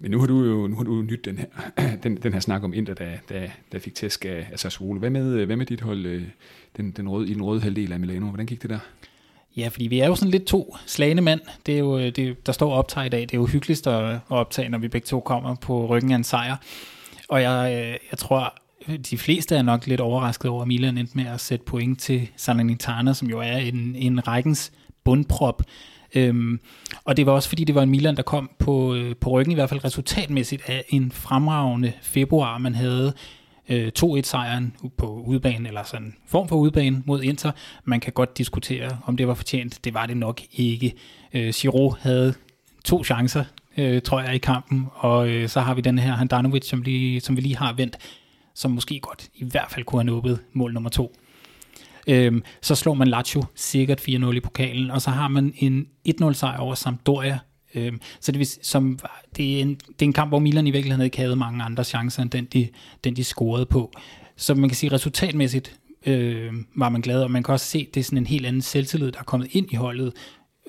Men 0.00 0.10
nu 0.10 0.18
har 0.20 0.26
du 0.26 0.44
jo 0.44 0.66
nu 0.66 0.76
har 0.76 0.84
du 0.84 1.02
nyt 1.02 1.24
den 1.24 1.38
her, 1.38 1.46
den, 2.02 2.16
den 2.16 2.32
her 2.32 2.40
snak 2.40 2.64
om 2.64 2.74
Inter, 2.74 2.94
der, 2.94 3.10
der, 3.28 3.48
der 3.72 3.78
fik 3.78 3.94
tæsk 3.94 4.24
af, 4.24 4.48
af 4.52 4.58
Sassuolo. 4.58 4.98
Hvad 4.98 5.10
med, 5.10 5.32
øh, 5.32 5.46
hvad 5.46 5.56
med 5.56 5.66
dit 5.66 5.80
hold 5.80 6.06
øh, 6.06 6.22
den, 6.76 6.90
den 6.90 7.08
røde, 7.08 7.28
i 7.28 7.34
den 7.34 7.42
røde 7.42 7.60
halvdel 7.60 7.92
af 7.92 8.00
Milano? 8.00 8.26
Hvordan 8.26 8.46
gik 8.46 8.62
det 8.62 8.70
der? 8.70 8.78
Ja, 9.56 9.68
fordi 9.68 9.86
vi 9.86 10.00
er 10.00 10.06
jo 10.06 10.14
sådan 10.14 10.30
lidt 10.30 10.44
to 10.44 10.76
slagende 10.86 11.22
mænd. 11.22 11.40
Det 11.66 11.74
er 11.74 11.78
jo, 11.78 11.98
øh, 11.98 12.16
det, 12.16 12.46
der 12.46 12.52
står 12.52 12.72
optag 12.72 13.06
i 13.06 13.08
dag. 13.08 13.20
Det 13.20 13.34
er 13.34 13.38
jo 13.38 13.46
hyggeligst 13.46 13.86
at, 13.86 14.04
at 14.14 14.20
optage, 14.28 14.68
når 14.68 14.78
vi 14.78 14.88
begge 14.88 15.06
to 15.06 15.20
kommer 15.20 15.54
på 15.54 15.86
ryggen 15.86 16.10
af 16.10 16.16
en 16.16 16.24
sejr. 16.24 16.56
Og 17.28 17.42
jeg, 17.42 17.72
øh, 17.72 17.98
jeg 18.10 18.18
tror, 18.18 18.54
de 19.10 19.18
fleste 19.18 19.56
er 19.56 19.62
nok 19.62 19.86
lidt 19.86 20.00
overrasket 20.00 20.50
over, 20.50 20.62
at 20.62 20.68
Milan 20.68 20.98
endte 20.98 21.16
med 21.16 21.26
at 21.26 21.40
sætte 21.40 21.64
point 21.64 22.00
til 22.00 22.28
Salernitana, 22.36 23.12
som 23.12 23.28
jo 23.28 23.40
er 23.40 23.56
en, 23.56 23.94
en 23.96 24.28
rækkens 24.28 24.72
bundprop. 25.04 25.62
Øhm, 26.14 26.60
og 27.04 27.16
det 27.16 27.26
var 27.26 27.32
også 27.32 27.48
fordi, 27.48 27.64
det 27.64 27.74
var 27.74 27.82
en 27.82 27.90
Milan, 27.90 28.16
der 28.16 28.22
kom 28.22 28.50
på, 28.58 28.94
øh, 28.94 29.16
på 29.16 29.30
ryggen, 29.30 29.52
i 29.52 29.54
hvert 29.54 29.68
fald 29.68 29.84
resultatmæssigt, 29.84 30.62
af 30.66 30.84
en 30.88 31.12
fremragende 31.12 31.92
februar. 32.02 32.58
Man 32.58 32.74
havde 32.74 33.14
øh, 33.68 33.92
2-1-sejren 33.98 34.76
på 34.96 35.22
udbanen, 35.26 35.66
eller 35.66 35.82
sådan 35.82 36.06
en 36.06 36.14
form 36.26 36.48
for 36.48 36.56
udbane 36.56 37.02
mod 37.06 37.22
Inter. 37.22 37.50
Man 37.84 38.00
kan 38.00 38.12
godt 38.12 38.38
diskutere, 38.38 38.98
om 39.06 39.16
det 39.16 39.28
var 39.28 39.34
fortjent. 39.34 39.84
Det 39.84 39.94
var 39.94 40.06
det 40.06 40.16
nok 40.16 40.40
ikke. 40.52 40.94
Øh, 41.34 41.52
Giroud 41.54 41.94
havde 42.00 42.34
to 42.84 43.04
chancer, 43.04 43.44
øh, 43.76 44.02
tror 44.02 44.20
jeg, 44.20 44.34
i 44.34 44.38
kampen, 44.38 44.86
og 44.94 45.28
øh, 45.28 45.48
så 45.48 45.60
har 45.60 45.74
vi 45.74 45.80
den 45.80 45.98
her 45.98 46.12
Handanovic, 46.12 46.68
som, 46.68 46.82
lige, 46.82 47.20
som 47.20 47.36
vi 47.36 47.40
lige 47.40 47.56
har 47.56 47.72
vendt, 47.72 47.96
som 48.54 48.70
måske 48.70 49.00
godt 49.00 49.28
i 49.34 49.44
hvert 49.44 49.70
fald 49.70 49.84
kunne 49.84 50.00
have 50.02 50.06
nåbet 50.06 50.38
mål 50.52 50.72
nummer 50.72 50.90
to. 50.90 51.16
Øhm, 52.06 52.42
så 52.62 52.74
slår 52.74 52.94
man 52.94 53.08
Lazio 53.08 53.42
sikkert 53.54 54.00
4-0 54.00 54.30
i 54.30 54.40
pokalen, 54.40 54.90
og 54.90 55.02
så 55.02 55.10
har 55.10 55.28
man 55.28 55.54
en 55.56 55.86
1-0 56.08 56.32
sejr 56.32 56.58
over 56.58 56.74
Sampdoria. 56.74 57.38
Øh, 57.74 57.92
så 58.20 58.32
det, 58.32 58.58
som, 58.62 58.98
det, 59.36 59.56
er 59.56 59.60
en, 59.60 59.74
det 59.74 60.02
er 60.02 60.06
en 60.06 60.12
kamp, 60.12 60.30
hvor 60.30 60.38
Milan 60.38 60.66
i 60.66 60.70
virkeligheden 60.70 61.04
ikke 61.04 61.18
havde 61.18 61.36
mange 61.36 61.64
andre 61.64 61.84
chancer, 61.84 62.22
end 62.22 62.30
den 62.30 62.44
de, 62.44 62.68
den, 63.04 63.16
de 63.16 63.24
scorede 63.24 63.66
på. 63.66 63.92
Så 64.36 64.54
man 64.54 64.68
kan 64.68 64.76
sige, 64.76 64.92
resultatmæssigt 64.92 65.78
øh, 66.06 66.52
var 66.76 66.88
man 66.88 67.00
glad, 67.00 67.22
og 67.22 67.30
man 67.30 67.42
kan 67.42 67.52
også 67.52 67.66
se, 67.66 67.86
at 67.88 67.94
det 67.94 68.00
er 68.00 68.04
sådan 68.04 68.18
en 68.18 68.26
helt 68.26 68.46
anden 68.46 68.62
selvtillid, 68.62 69.12
der 69.12 69.18
er 69.18 69.24
kommet 69.24 69.48
ind 69.52 69.72
i 69.72 69.76
holdet 69.76 70.12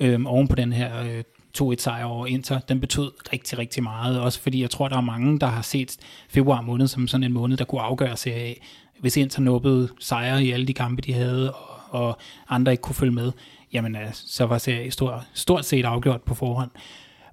øh, 0.00 0.20
oven 0.24 0.48
på 0.48 0.56
den 0.56 0.72
her 0.72 1.02
øh, 1.02 1.24
2-1 1.58 1.74
sejr 1.78 2.04
over 2.04 2.26
Inter. 2.26 2.58
Den 2.58 2.80
betød 2.80 3.10
rigtig, 3.32 3.58
rigtig 3.58 3.82
meget, 3.82 4.20
også 4.20 4.40
fordi 4.40 4.62
jeg 4.62 4.70
tror, 4.70 4.88
der 4.88 4.96
er 4.96 5.00
mange, 5.00 5.38
der 5.38 5.46
har 5.46 5.62
set 5.62 5.96
februar 6.28 6.60
måned 6.60 6.88
som 6.88 7.08
sådan 7.08 7.24
en 7.24 7.32
måned, 7.32 7.56
der 7.56 7.64
kunne 7.64 7.80
afgøre 7.80 8.16
sig 8.16 8.34
af, 8.34 8.60
hvis 9.00 9.16
Inter 9.16 9.40
nåbede 9.42 9.88
sejre 10.00 10.44
i 10.44 10.50
alle 10.50 10.66
de 10.66 10.74
kampe, 10.74 11.02
de 11.02 11.12
havde, 11.12 11.52
og, 11.52 12.00
og 12.00 12.18
andre 12.48 12.72
ikke 12.72 12.82
kunne 12.82 12.94
følge 12.94 13.12
med, 13.12 13.32
jamen 13.72 13.96
øh, 13.96 14.08
så 14.12 14.46
var 14.46 14.58
serien 14.58 14.90
stort, 14.90 15.22
stort 15.34 15.64
set 15.64 15.84
afgjort 15.84 16.22
på 16.22 16.34
forhånd. 16.34 16.70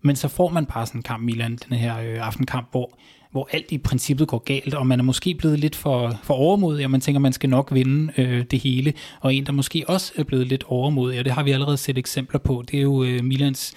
Men 0.01 0.15
så 0.15 0.27
får 0.27 0.49
man 0.49 0.65
bare 0.65 0.85
sådan 0.85 0.99
en 0.99 1.03
kamp, 1.03 1.23
Milan, 1.23 1.59
den 1.69 1.77
her 1.77 1.99
øh, 1.99 2.27
aftenkamp, 2.27 2.71
hvor, 2.71 2.97
hvor 3.31 3.49
alt 3.51 3.71
i 3.71 3.77
princippet 3.77 4.27
går 4.27 4.39
galt, 4.39 4.73
og 4.73 4.87
man 4.87 4.99
er 4.99 5.03
måske 5.03 5.33
blevet 5.33 5.59
lidt 5.59 5.75
for, 5.75 6.19
for 6.23 6.33
overmodig, 6.33 6.85
og 6.85 6.91
man 6.91 7.01
tænker, 7.01 7.19
man 7.19 7.33
skal 7.33 7.49
nok 7.49 7.73
vinde 7.73 8.13
øh, 8.17 8.43
det 8.43 8.59
hele. 8.59 8.93
Og 9.19 9.33
en, 9.33 9.45
der 9.45 9.51
måske 9.51 9.83
også 9.87 10.13
er 10.15 10.23
blevet 10.23 10.47
lidt 10.47 10.63
overmodig, 10.63 11.19
og 11.19 11.25
det 11.25 11.33
har 11.33 11.43
vi 11.43 11.51
allerede 11.51 11.77
set 11.77 11.97
eksempler 11.97 12.39
på, 12.39 12.63
det 12.71 12.77
er 12.77 12.81
jo 12.81 13.03
øh, 13.03 13.23
Milans, 13.23 13.73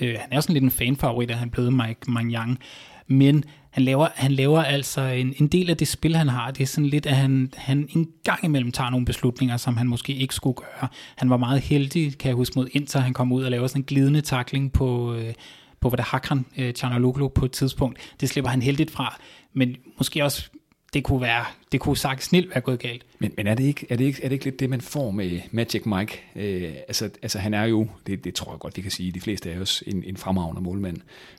øh, 0.00 0.16
han 0.20 0.32
er 0.32 0.40
sådan 0.40 0.52
lidt 0.52 0.64
en 0.64 0.70
fanfavorit, 0.70 1.30
at 1.30 1.36
han 1.36 1.48
er 1.48 1.52
blevet 1.52 1.72
Mike 1.72 2.00
Manjang, 2.08 2.58
men 3.06 3.44
han 3.74 3.84
laver, 3.84 4.08
han 4.14 4.32
laver 4.32 4.62
altså 4.62 5.00
en, 5.00 5.34
en 5.36 5.46
del 5.46 5.70
af 5.70 5.76
det 5.76 5.88
spil, 5.88 6.16
han 6.16 6.28
har, 6.28 6.50
det 6.50 6.62
er 6.62 6.66
sådan 6.66 6.86
lidt, 6.86 7.06
at 7.06 7.16
han, 7.16 7.52
han 7.56 7.88
en 7.90 8.08
gang 8.24 8.44
imellem 8.44 8.72
tager 8.72 8.90
nogle 8.90 9.06
beslutninger, 9.06 9.56
som 9.56 9.76
han 9.76 9.86
måske 9.86 10.14
ikke 10.14 10.34
skulle 10.34 10.54
gøre. 10.54 10.88
Han 11.16 11.30
var 11.30 11.36
meget 11.36 11.60
heldig, 11.60 12.18
kan 12.18 12.28
jeg 12.28 12.36
huske, 12.36 12.52
mod 12.56 12.68
Inter. 12.72 13.00
Han 13.00 13.12
kom 13.12 13.32
ud 13.32 13.44
og 13.44 13.50
lavede 13.50 13.68
sådan 13.68 13.80
en 13.80 13.84
glidende 13.84 14.20
takling 14.20 14.72
på, 14.72 15.14
øh, 15.14 15.34
på 15.80 15.88
hvad 15.88 15.96
der 15.96 16.02
Hakran 16.02 16.46
øh, 16.58 16.72
Chanaloglu 16.72 17.28
på 17.28 17.44
et 17.44 17.52
tidspunkt. 17.52 17.98
Det 18.20 18.28
slipper 18.28 18.50
han 18.50 18.62
heldigt 18.62 18.90
fra, 18.90 19.20
men 19.52 19.76
måske 19.98 20.24
også 20.24 20.50
det 20.94 21.04
kunne 21.04 21.20
være, 21.20 21.44
det 21.72 21.80
kunne 21.80 21.96
sagt 21.96 22.24
snilt 22.24 22.50
være 22.50 22.60
gået 22.60 22.78
galt. 22.78 23.06
Men, 23.18 23.32
men 23.36 23.46
er, 23.46 23.54
det 23.54 23.64
ikke, 23.64 23.86
er, 23.90 23.96
det 23.96 24.04
ikke, 24.04 24.22
er 24.22 24.28
det 24.28 24.32
ikke 24.32 24.44
lidt 24.44 24.60
det, 24.60 24.70
man 24.70 24.80
får 24.80 25.10
med 25.10 25.40
Magic 25.50 25.86
Mike? 25.86 26.22
Øh, 26.36 26.74
altså, 26.88 27.10
altså 27.22 27.38
han 27.38 27.54
er 27.54 27.64
jo, 27.64 27.88
det, 28.06 28.24
det 28.24 28.34
tror 28.34 28.52
jeg 28.52 28.58
godt, 28.58 28.76
vi 28.76 28.82
kan 28.82 28.90
sige, 28.90 29.12
de 29.12 29.20
fleste 29.20 29.52
af 29.52 29.58
os, 29.58 29.82
en, 29.86 30.04
en 30.04 30.16
fremragende 30.16 30.62
målmand. 30.62 30.96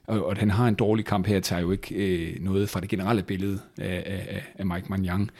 Og, 0.07 0.25
og 0.25 0.31
at 0.31 0.37
han 0.37 0.49
har 0.49 0.67
en 0.67 0.75
dårlig 0.75 1.05
kamp 1.05 1.27
her, 1.27 1.39
tager 1.39 1.61
jo 1.61 1.71
ikke 1.71 1.95
øh, 1.95 2.43
noget 2.43 2.69
fra 2.69 2.79
det 2.79 2.89
generelle 2.89 3.23
billede 3.23 3.59
af, 3.77 4.03
af, 4.05 4.43
af 4.55 4.65
Mike 4.65 4.87
Manjang. 4.89 5.31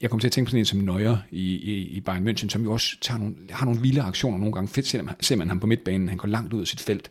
Jeg 0.00 0.10
kommer 0.10 0.20
til 0.20 0.28
at 0.28 0.32
tænke 0.32 0.46
på 0.46 0.50
sådan 0.50 0.60
en 0.60 0.64
som 0.64 0.78
Neuer 0.78 1.16
i, 1.30 1.54
i, 1.54 1.74
i 1.74 2.00
Bayern 2.00 2.28
München, 2.28 2.48
som 2.48 2.62
jo 2.62 2.72
også 2.72 2.96
tager 3.00 3.18
nogle, 3.18 3.34
har 3.50 3.66
nogle 3.66 3.80
vilde 3.80 4.02
aktioner 4.02 4.38
nogle 4.38 4.52
gange. 4.52 4.68
Fedt 4.68 4.86
ser 4.86 5.14
ser 5.20 5.36
man 5.36 5.48
ham 5.48 5.60
på 5.60 5.66
midtbanen, 5.66 6.08
han 6.08 6.18
går 6.18 6.28
langt 6.28 6.52
ud 6.52 6.60
af 6.60 6.66
sit 6.66 6.80
felt. 6.80 7.10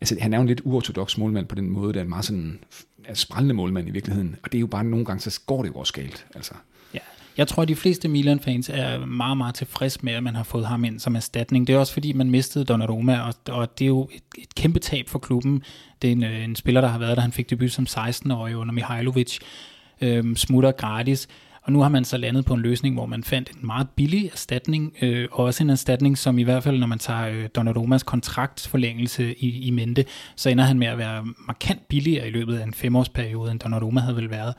Altså, 0.00 0.16
han 0.20 0.32
er 0.32 0.38
jo 0.38 0.42
en 0.42 0.48
lidt 0.48 0.60
uortodox 0.64 1.18
målmand 1.18 1.46
på 1.46 1.54
den 1.54 1.70
måde, 1.70 1.92
der 1.92 1.98
er 1.98 2.04
en 2.04 2.08
meget 2.08 2.24
sådan 2.24 2.58
er 3.06 3.14
sprællende 3.14 3.54
målmand 3.54 3.88
i 3.88 3.90
virkeligheden. 3.90 4.36
Og 4.42 4.52
det 4.52 4.58
er 4.58 4.60
jo 4.60 4.66
bare 4.66 4.84
nogle 4.84 5.04
gange, 5.04 5.20
så 5.20 5.40
går 5.46 5.62
det 5.62 5.68
jo 5.68 5.74
også 5.74 5.92
galt. 5.92 6.26
Altså. 6.34 6.54
Ja. 6.94 6.98
Jeg 7.36 7.48
tror, 7.48 7.62
at 7.62 7.68
de 7.68 7.76
fleste 7.76 8.08
Milan-fans 8.08 8.68
er 8.68 9.06
meget, 9.06 9.36
meget 9.36 9.54
tilfreds 9.54 10.02
med, 10.02 10.12
at 10.12 10.22
man 10.22 10.34
har 10.34 10.42
fået 10.42 10.66
ham 10.66 10.84
ind 10.84 11.00
som 11.00 11.16
erstatning. 11.16 11.66
Det 11.66 11.74
er 11.74 11.78
også 11.78 11.92
fordi, 11.92 12.12
man 12.12 12.30
mistede 12.30 12.64
Donnarumma, 12.64 13.20
og, 13.20 13.34
og 13.48 13.78
det 13.78 13.84
er 13.84 13.88
jo 13.88 14.08
et, 14.12 14.22
et 14.38 14.54
kæmpe 14.54 14.78
tab 14.78 15.08
for 15.08 15.18
klubben. 15.18 15.62
Det 16.02 16.08
er 16.08 16.12
en, 16.12 16.24
øh, 16.24 16.44
en 16.44 16.56
spiller, 16.56 16.80
der 16.80 16.88
har 16.88 16.98
været 16.98 17.16
der. 17.16 17.22
Han 17.22 17.32
fik 17.32 17.50
debut 17.50 17.72
som 17.72 17.86
16-årig 17.90 18.56
under 18.56 18.72
Mihailovic. 18.72 19.38
Øhm, 20.00 20.36
smutter 20.36 20.72
gratis. 20.72 21.28
Og 21.64 21.72
nu 21.72 21.80
har 21.80 21.88
man 21.88 22.04
så 22.04 22.16
landet 22.16 22.44
på 22.44 22.54
en 22.54 22.60
løsning, 22.60 22.94
hvor 22.94 23.06
man 23.06 23.24
fandt 23.24 23.50
en 23.50 23.66
meget 23.66 23.88
billig 23.96 24.30
erstatning, 24.32 24.94
øh, 25.02 25.28
og 25.32 25.44
også 25.44 25.64
en 25.64 25.70
erstatning, 25.70 26.18
som 26.18 26.38
i 26.38 26.42
hvert 26.42 26.62
fald, 26.62 26.78
når 26.78 26.86
man 26.86 26.98
tager 26.98 27.28
øh, 27.28 27.48
Donnarummas 27.54 28.02
kontraktforlængelse 28.02 29.34
i, 29.38 29.66
i 29.66 29.70
mente, 29.70 30.04
så 30.36 30.50
ender 30.50 30.64
han 30.64 30.78
med 30.78 30.86
at 30.86 30.98
være 30.98 31.24
markant 31.46 31.88
billigere 31.88 32.28
i 32.28 32.30
løbet 32.30 32.58
af 32.58 32.64
en 32.64 32.74
femårsperiode, 32.74 33.50
end 33.50 33.60
Donnarumma 33.60 34.00
havde 34.00 34.16
vel 34.16 34.30
været. 34.30 34.54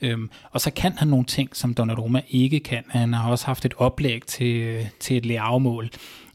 Øhm, 0.00 0.30
og 0.50 0.60
så 0.60 0.70
kan 0.70 0.92
han 0.96 1.08
nogle 1.08 1.24
ting, 1.24 1.56
som 1.56 1.74
Donnarumma 1.74 2.20
ikke 2.28 2.60
kan. 2.60 2.84
Han 2.88 3.12
har 3.12 3.30
også 3.30 3.46
haft 3.46 3.64
et 3.64 3.74
oplæg 3.76 4.22
til, 4.26 4.86
til 5.00 5.16
et 5.16 5.26
lærgemål. 5.26 5.90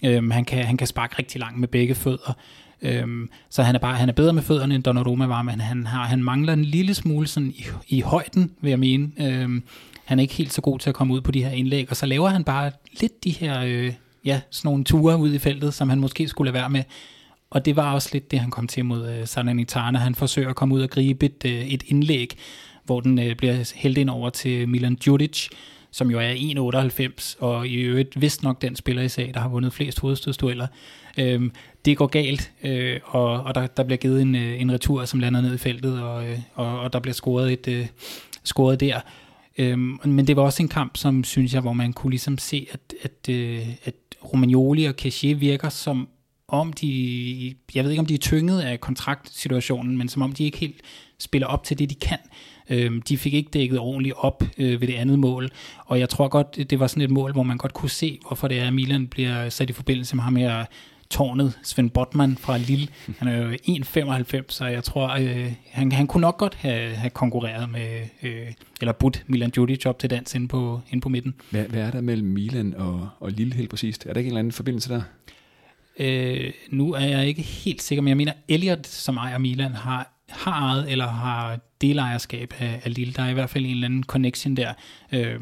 Øhm, 0.06 0.32
han, 0.32 0.46
kan, 0.46 0.66
han 0.66 0.78
kan 0.78 0.88
sparke 0.88 1.16
rigtig 1.20 1.40
langt 1.40 1.60
med 1.60 1.68
begge 1.68 1.96
fødder. 1.96 2.34
Øhm, 2.82 3.30
så 3.50 3.64
han 3.64 3.76
er 3.76 3.80
bare 3.80 3.96
han 3.96 4.10
er 4.10 4.14
bedre 4.14 4.34
med 4.34 4.42
fødderne 4.42 4.76
end 4.76 4.84
Donnarumma 4.84 5.26
var, 5.26 5.42
men 5.42 5.62
han, 5.62 5.88
har, 5.88 6.06
han 6.06 6.24
mangler 6.24 6.54
en 6.54 6.66
lille 6.66 6.94
smule 6.94 7.28
sådan 7.28 7.50
i, 7.50 7.66
i 7.88 8.02
højden, 8.02 8.52
vil 8.62 8.70
jeg 8.70 8.80
mene. 8.80 9.12
Øhm, 9.20 9.64
han 10.10 10.20
er 10.20 10.22
ikke 10.22 10.34
helt 10.34 10.54
så 10.54 10.62
god 10.62 10.80
til 10.80 10.90
at 10.90 10.96
komme 10.96 11.14
ud 11.14 11.22
på 11.22 11.32
de 11.32 11.44
her 11.44 11.52
indlæg, 11.52 11.90
og 11.90 11.96
så 11.96 12.06
laver 12.06 12.30
han 12.30 12.44
bare 12.44 12.72
lidt 13.02 13.24
de 13.24 13.32
her, 13.32 13.62
øh, 13.66 13.94
ja, 14.26 14.42
sådan 14.50 14.70
nogle 14.70 14.84
ture 14.84 15.18
ud 15.18 15.34
i 15.34 15.38
feltet, 15.38 15.74
som 15.74 15.90
han 15.90 16.00
måske 16.00 16.28
skulle 16.28 16.52
lade 16.52 16.62
være 16.62 16.70
med. 16.70 16.84
Og 17.50 17.66
det 17.66 17.76
var 17.76 17.94
også 17.94 18.10
lidt 18.14 18.32
det, 18.32 18.40
han 18.40 18.52
kom 18.52 18.68
til 18.68 18.86
mod 18.86 19.10
øh, 19.10 19.28
Salernitana. 19.28 20.00
Han 20.00 20.16
forsøger 20.16 20.50
at 20.50 20.56
komme 20.56 20.76
ud 20.76 20.82
og 20.82 20.90
gribe 20.90 21.26
et, 21.26 21.46
øh, 21.46 21.68
et 21.68 21.84
indlæg, 21.88 22.38
hvor 22.84 23.00
den 23.00 23.20
øh, 23.20 23.36
bliver 23.36 23.72
hældt 23.76 23.98
ind 23.98 24.10
over 24.10 24.30
til 24.30 24.70
Milan 24.70 24.96
Djuric, 24.96 25.48
som 25.92 26.12
jo 26.12 26.20
er 26.20 26.34
1,98, 26.34 27.36
og 27.40 27.68
i 27.68 27.76
øvrigt 27.76 28.22
vist 28.22 28.44
nok 28.44 28.62
den 28.62 28.76
spiller 28.76 29.02
i 29.02 29.10
sag, 29.10 29.32
der 29.34 29.40
har 29.40 29.50
vundet 29.50 29.74
flest 29.74 30.00
hovedstødstueller. 30.00 30.68
Øhm, 31.18 31.52
det 31.86 31.98
går 31.98 32.08
galt, 32.08 32.52
øh, 32.64 33.00
og, 33.04 33.44
og 33.44 33.56
der, 33.56 33.68
der 33.68 33.84
bliver 33.84 33.98
givet 33.98 34.22
en, 34.22 34.36
øh, 34.36 34.62
en 34.62 34.72
retur, 34.72 35.06
som 35.06 35.20
lander 35.20 35.42
ned 35.42 35.54
i 35.54 35.58
feltet, 35.58 36.02
og, 36.02 36.30
øh, 36.30 36.40
og, 36.56 36.80
og 36.80 36.94
der 36.94 37.00
bliver 37.00 37.14
scoret, 37.14 37.54
et, 37.54 37.68
øh, 37.68 37.88
scoret 38.44 38.80
der. 38.80 39.00
Øhm, 39.60 40.00
men 40.06 40.28
det 40.28 40.36
var 40.36 40.42
også 40.42 40.64
en 40.64 40.70
kamp, 40.70 40.98
som 40.98 41.24
synes 41.24 41.54
jeg, 41.54 41.62
hvor 41.62 41.74
man 41.74 41.94
kunne 41.94 42.12
ligesom 42.12 42.38
se, 42.38 42.68
at, 42.72 42.94
at, 43.02 43.30
øh, 43.30 43.68
at 43.84 43.96
Romagnoli 44.34 44.86
og 44.86 44.94
Caché 45.02 45.34
virker 45.34 45.70
som 45.70 46.08
om 46.48 46.74
de, 46.74 47.56
jeg 47.76 47.84
ved 47.84 47.92
ikke 47.92 48.00
om 48.00 48.06
de 48.06 48.14
er 48.14 48.18
tynget 48.18 48.62
af 48.62 48.82
kontraktsituationen, 48.82 49.98
men 49.98 50.10
som 50.10 50.22
om 50.22 50.32
de 50.32 50.44
ikke 50.44 50.58
helt 50.58 50.82
spiller 51.20 51.48
op 51.48 51.64
til 51.64 51.80
det, 51.80 51.90
de 51.90 51.96
kan. 51.96 52.18
Øhm, 52.70 53.02
de 53.02 53.18
fik 53.18 53.34
ikke 53.34 53.50
dækket 53.54 53.80
ordentligt 53.80 54.16
op 54.18 54.44
øh, 54.58 54.82
ved 54.82 54.88
det 54.88 54.94
andet 54.94 55.20
mål, 55.20 55.50
og 55.86 56.00
jeg 56.00 56.10
tror 56.10 56.28
godt, 56.28 56.70
det 56.70 56.80
var 56.80 56.88
sådan 56.88 57.04
et 57.04 57.12
mål, 57.12 57.32
hvor 57.32 57.44
man 57.44 57.58
godt 57.58 57.74
kunne 57.74 57.90
se, 57.90 58.20
hvorfor 58.28 58.48
det 58.48 58.60
er, 58.60 58.68
at 58.68 58.74
Milan 58.74 59.08
bliver 59.08 59.50
sat 59.50 59.70
i 59.70 59.74
forbindelse 59.74 60.16
med 60.16 60.24
ham 60.24 60.36
her 60.36 60.66
tårnet, 61.12 61.60
Svend 61.64 61.90
Botman 61.90 62.38
fra 62.38 62.58
Lille. 62.58 62.88
Han 63.18 63.28
er 63.28 63.38
jo 63.38 63.52
1,95, 63.52 64.44
så 64.48 64.66
jeg 64.66 64.84
tror, 64.84 65.10
øh, 65.10 65.54
han, 65.72 65.92
han 65.92 66.08
kunne 66.08 66.22
nok 66.22 66.38
godt 66.38 66.56
have, 66.56 66.96
have 66.96 67.10
konkurreret 67.10 67.70
med, 67.70 68.02
øh, 68.24 68.48
eller 68.82 68.92
budt 68.92 69.24
Milan 69.28 69.50
Djurdjic 69.50 69.86
op 69.86 70.00
til 70.00 70.10
dans 70.10 70.36
inde 70.36 70.48
på, 70.48 70.82
inde 70.90 71.02
på 71.02 71.10
midten. 71.10 71.36
Hvad, 71.52 71.64
hvad 71.64 71.82
er 71.82 71.92
der 71.92 72.02
mellem 72.02 72.28
Milan 72.28 72.74
og, 72.74 73.10
og 73.20 73.32
Lille 73.32 73.54
helt 73.54 73.70
præcist? 73.70 74.06
Er 74.06 74.14
der 74.14 74.18
ikke 74.18 74.28
en 74.28 74.32
eller 74.32 74.40
anden 74.40 74.52
forbindelse 74.52 74.90
der? 74.90 75.02
Øh, 76.00 76.52
nu 76.70 76.94
er 76.94 77.06
jeg 77.06 77.28
ikke 77.28 77.42
helt 77.42 77.82
sikker, 77.82 78.02
men 78.02 78.08
jeg 78.08 78.18
mener, 78.18 78.34
Elliot, 78.48 78.88
som 78.88 79.18
ejer 79.18 79.38
Milan, 79.38 79.74
har, 79.74 80.14
har 80.30 80.52
ejet 80.52 80.92
eller 80.92 81.08
har 81.08 81.60
delejerskab 81.82 82.54
af, 82.60 82.82
af 82.84 82.94
Lille. 82.94 83.14
Der 83.14 83.24
er 83.24 83.30
i 83.30 83.34
hvert 83.34 83.50
fald 83.50 83.66
en 83.66 83.72
eller 83.72 83.88
anden 83.88 84.04
connection 84.04 84.58
der. 84.58 84.74
Øh, 85.12 85.40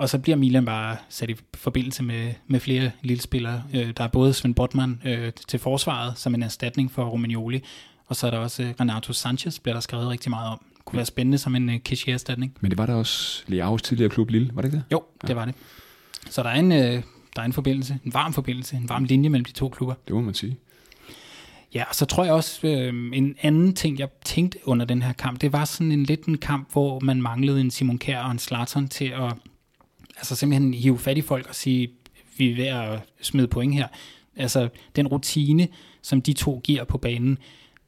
og 0.00 0.08
så 0.08 0.18
bliver 0.18 0.36
Milan 0.36 0.64
bare 0.64 0.96
sat 1.08 1.30
i 1.30 1.34
forbindelse 1.54 2.02
med, 2.02 2.32
med 2.46 2.60
flere 2.60 2.90
lille 3.02 3.22
spillere. 3.22 3.62
Øh, 3.74 3.92
der 3.96 4.04
er 4.04 4.08
både 4.08 4.34
Svend 4.34 4.54
Botman 4.54 5.02
øh, 5.04 5.32
til 5.48 5.58
forsvaret 5.58 6.18
som 6.18 6.34
en 6.34 6.42
erstatning 6.42 6.90
for 6.90 7.04
Romagnoli, 7.04 7.62
og 8.06 8.16
så 8.16 8.26
er 8.26 8.30
der 8.30 8.38
også 8.38 8.62
øh, 8.62 8.74
Renato 8.80 9.12
Sanchez, 9.12 9.58
bliver 9.58 9.74
der 9.74 9.80
skrevet 9.80 10.08
rigtig 10.08 10.30
meget 10.30 10.50
om. 10.50 10.64
Det 10.76 10.84
kunne 10.84 10.96
være 10.96 11.06
spændende 11.06 11.38
som 11.38 11.56
en 11.56 11.68
øh, 11.70 11.80
erstatning 12.06 12.56
Men 12.60 12.70
det 12.70 12.78
var 12.78 12.86
der 12.86 12.94
også 12.94 13.44
Leaus 13.46 13.82
tidligere 13.82 14.10
klub 14.10 14.30
Lille, 14.30 14.50
var 14.54 14.62
det 14.62 14.68
ikke 14.68 14.76
det? 14.76 14.84
Jo, 14.92 15.02
ja. 15.22 15.28
det 15.28 15.36
var 15.36 15.44
det. 15.44 15.54
Så 16.30 16.42
der 16.42 16.48
er 16.48 16.58
en, 16.58 16.72
øh, 16.72 17.02
der 17.36 17.42
er 17.42 17.44
en 17.44 17.52
forbindelse, 17.52 17.98
en 18.04 18.14
varm 18.14 18.32
forbindelse, 18.32 18.76
en 18.76 18.88
varm 18.88 19.04
linje 19.04 19.28
mellem 19.28 19.44
de 19.44 19.52
to 19.52 19.68
klubber. 19.68 19.94
Det 20.06 20.14
må 20.14 20.20
man 20.20 20.34
sige. 20.34 20.58
Ja, 21.74 21.84
og 21.88 21.94
så 21.94 22.06
tror 22.06 22.24
jeg 22.24 22.32
også, 22.32 22.66
øh, 22.66 22.94
en 23.12 23.36
anden 23.42 23.74
ting, 23.74 23.98
jeg 23.98 24.08
tænkte 24.24 24.58
under 24.64 24.86
den 24.86 25.02
her 25.02 25.12
kamp, 25.12 25.40
det 25.40 25.52
var 25.52 25.64
sådan 25.64 25.92
en 25.92 26.04
lidt 26.04 26.24
en 26.24 26.38
kamp, 26.38 26.72
hvor 26.72 27.00
man 27.00 27.22
manglede 27.22 27.60
en 27.60 27.70
Simon 27.70 27.98
Kjær 27.98 28.22
og 28.22 28.30
en 28.30 28.38
Slatern 28.38 28.88
til 28.88 29.04
at 29.04 29.32
altså 30.20 30.34
simpelthen 30.34 30.74
hive 30.74 30.98
fat 30.98 31.18
i 31.18 31.20
folk 31.20 31.48
og 31.48 31.54
sige, 31.54 31.90
vi 32.36 32.50
er 32.50 32.56
ved 32.56 32.66
at 32.66 33.00
smide 33.22 33.48
point 33.48 33.74
her. 33.74 33.86
Altså 34.36 34.68
den 34.96 35.06
rutine, 35.06 35.68
som 36.02 36.22
de 36.22 36.32
to 36.32 36.60
giver 36.64 36.84
på 36.84 36.98
banen, 36.98 37.38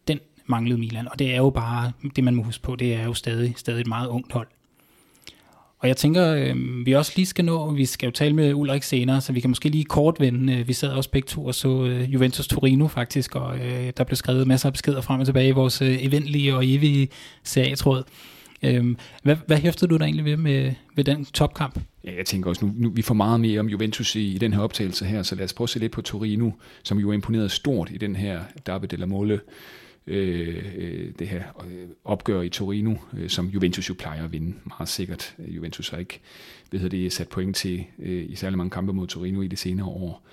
den 0.09 0.18
manglede 0.47 0.79
Milan, 0.79 1.09
og 1.09 1.18
det 1.18 1.33
er 1.33 1.37
jo 1.37 1.51
bare, 1.51 1.92
det 2.16 2.25
man 2.25 2.35
må 2.35 2.42
huske 2.42 2.62
på, 2.62 2.77
det 2.77 2.95
er 2.95 3.05
jo 3.05 3.14
stadig, 3.14 3.55
stadig 3.57 3.81
et 3.81 3.87
meget 3.87 4.09
ungt 4.09 4.33
hold. 4.33 4.47
Og 5.79 5.88
jeg 5.88 5.97
tænker, 5.97 6.35
øh, 6.35 6.87
vi 6.87 6.92
også 6.92 7.12
lige 7.16 7.27
skal 7.27 7.45
nå, 7.45 7.71
vi 7.71 7.87
skal 7.87 8.07
jo 8.07 8.12
tale 8.12 8.35
med 8.35 8.55
Ulrik 8.55 8.83
senere, 8.83 9.21
så 9.21 9.33
vi 9.33 9.40
kan 9.40 9.51
måske 9.51 9.68
lige 9.68 9.85
kort 9.85 10.21
vende. 10.21 10.53
Øh, 10.53 10.68
vi 10.68 10.73
sad 10.73 10.88
også 10.88 11.11
begge 11.11 11.27
to 11.27 11.45
og 11.45 11.55
så 11.55 11.85
øh, 11.85 12.14
Juventus 12.14 12.49
Torino 12.49 12.88
faktisk, 12.88 13.35
og 13.35 13.59
øh, 13.59 13.92
der 13.97 14.05
blev 14.05 14.16
skrevet 14.16 14.47
masser 14.47 14.68
af 14.68 14.73
beskeder 14.73 15.01
frem 15.01 15.21
og 15.21 15.27
tilbage 15.27 15.49
i 15.49 15.53
vores 15.53 15.83
øh, 15.83 16.05
eventlige 16.05 16.55
og 16.55 16.66
evige 16.66 17.09
serietråd. 17.42 18.03
Øhm, 18.62 18.96
hvad, 19.22 19.37
hvad 19.46 19.59
hæftede 19.59 19.90
du 19.90 19.96
der 19.96 20.05
egentlig 20.05 20.25
ved 20.25 20.37
med, 20.37 20.72
ved 20.96 21.05
den 21.05 21.25
topkamp? 21.25 21.81
Ja, 22.05 22.16
jeg 22.16 22.27
tænker 22.27 22.51
også, 22.51 22.66
nu, 22.66 22.72
nu 22.77 22.90
vi 22.90 23.03
får 23.03 23.14
meget 23.14 23.40
mere 23.40 23.61
om 23.61 23.68
Juventus 23.68 24.16
i, 24.16 24.35
i 24.35 24.38
den 24.38 24.53
her 24.53 24.61
optagelse 24.61 25.05
her, 25.05 25.22
så 25.22 25.35
lad 25.35 25.44
os 25.44 25.53
prøve 25.53 25.66
at 25.66 25.70
se 25.70 25.79
lidt 25.79 25.92
på 25.92 26.03
Torino, 26.03 26.51
som 26.83 26.98
jo 26.98 27.12
imponeret 27.12 27.51
stort 27.51 27.90
i 27.90 27.98
den 27.98 28.16
her 28.16 28.40
Derby 28.66 28.87
della 28.90 29.07
Mole, 29.07 29.40
øh, 30.07 30.64
øh, 30.77 31.12
det 31.18 31.29
her 31.29 31.42
øh, 31.66 31.88
opgør 32.05 32.42
i 32.42 32.48
Torino, 32.48 32.94
øh, 33.18 33.29
som 33.29 33.46
Juventus 33.46 33.88
jo 33.88 33.94
plejer 33.94 34.25
at 34.25 34.33
vinde 34.33 34.55
meget 34.66 34.88
sikkert. 34.88 35.35
Øh, 35.38 35.57
Juventus 35.57 35.88
har 35.88 35.98
ikke 35.98 36.20
hvad 36.70 36.81
hedder 36.81 36.98
det, 36.98 37.12
sat 37.12 37.29
point 37.29 37.57
til 37.57 37.85
øh, 37.98 38.31
i 38.31 38.35
særlig 38.35 38.59
mange 38.59 38.70
kampe 38.70 38.92
mod 38.92 39.07
Torino 39.07 39.42
i 39.42 39.48
de 39.48 39.57
senere 39.57 39.87
år. 39.87 40.27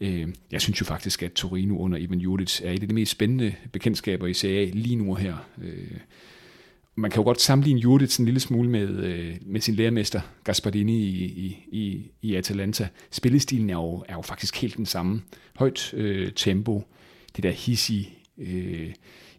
Øh, 0.00 0.28
jeg 0.52 0.60
synes 0.60 0.80
jo 0.80 0.86
faktisk, 0.86 1.22
at 1.22 1.32
Torino 1.32 1.78
under 1.78 1.98
Ivan 1.98 2.18
Juric 2.18 2.60
er 2.60 2.70
et 2.70 2.82
af 2.82 2.88
de 2.88 2.94
mest 2.94 3.12
spændende 3.12 3.54
bekendtskaber 3.72 4.26
i 4.26 4.34
Serie 4.34 4.60
A 4.60 4.70
lige 4.72 4.96
nu 4.96 5.14
her. 5.14 5.36
Øh, 5.62 5.98
man 6.96 7.10
kan 7.10 7.20
jo 7.20 7.24
godt 7.24 7.40
sammenligne 7.40 7.80
Judith 7.80 8.20
en 8.20 8.24
lille 8.24 8.40
smule 8.40 8.70
med, 8.70 8.88
øh, 8.88 9.36
med 9.46 9.60
sin 9.60 9.74
lærermester 9.74 10.20
Gasparini 10.44 10.98
i, 10.98 11.24
i, 11.24 11.58
i, 11.72 12.10
i 12.22 12.34
Atalanta. 12.34 12.88
Spillestilen 13.10 13.70
er 13.70 13.74
jo, 13.74 14.04
er 14.08 14.14
jo 14.14 14.22
faktisk 14.22 14.56
helt 14.56 14.76
den 14.76 14.86
samme. 14.86 15.22
Højt 15.56 15.94
øh, 15.94 16.32
tempo, 16.32 16.84
det 17.36 17.42
der 17.42 17.50
hissige, 17.50 18.18
øh, 18.38 18.94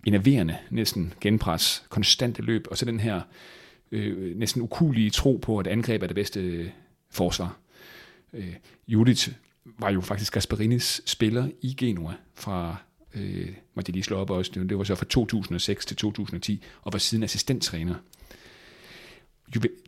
enerverende 0.06 0.58
næsten 0.70 1.14
genpres, 1.22 1.86
konstante 1.90 2.42
løb, 2.42 2.68
og 2.72 2.78
så 2.78 2.86
den 2.86 3.00
her 3.00 3.22
øh, 3.92 4.38
næsten 4.38 4.62
ukulige 4.62 5.10
tro 5.10 5.40
på, 5.42 5.58
at 5.58 5.68
angreb 5.68 6.04
er 6.04 6.08
det 6.08 6.16
bedste 6.16 6.40
øh, 6.40 6.70
forsvar. 7.12 7.58
Øh, 8.34 8.54
Judith 8.88 9.30
var 9.80 9.90
jo 9.90 10.02
faktisk 10.02 10.34
Gasparinis 10.34 11.02
spiller 11.06 11.50
i 11.62 11.76
Genua 11.78 12.14
fra 12.36 12.78
øh, 13.16 13.50
må 13.76 13.82
de 13.82 13.92
lige 13.92 14.04
slå 14.04 14.18
op 14.18 14.30
også. 14.30 14.52
Det 14.70 14.78
var 14.78 14.84
så 14.84 14.96
fra 14.96 15.06
2006 15.06 15.86
til 15.86 15.98
2010, 15.98 16.64
og 16.82 16.94
var 16.94 17.00
siden 17.00 17.24
assistenttræner. 17.24 17.96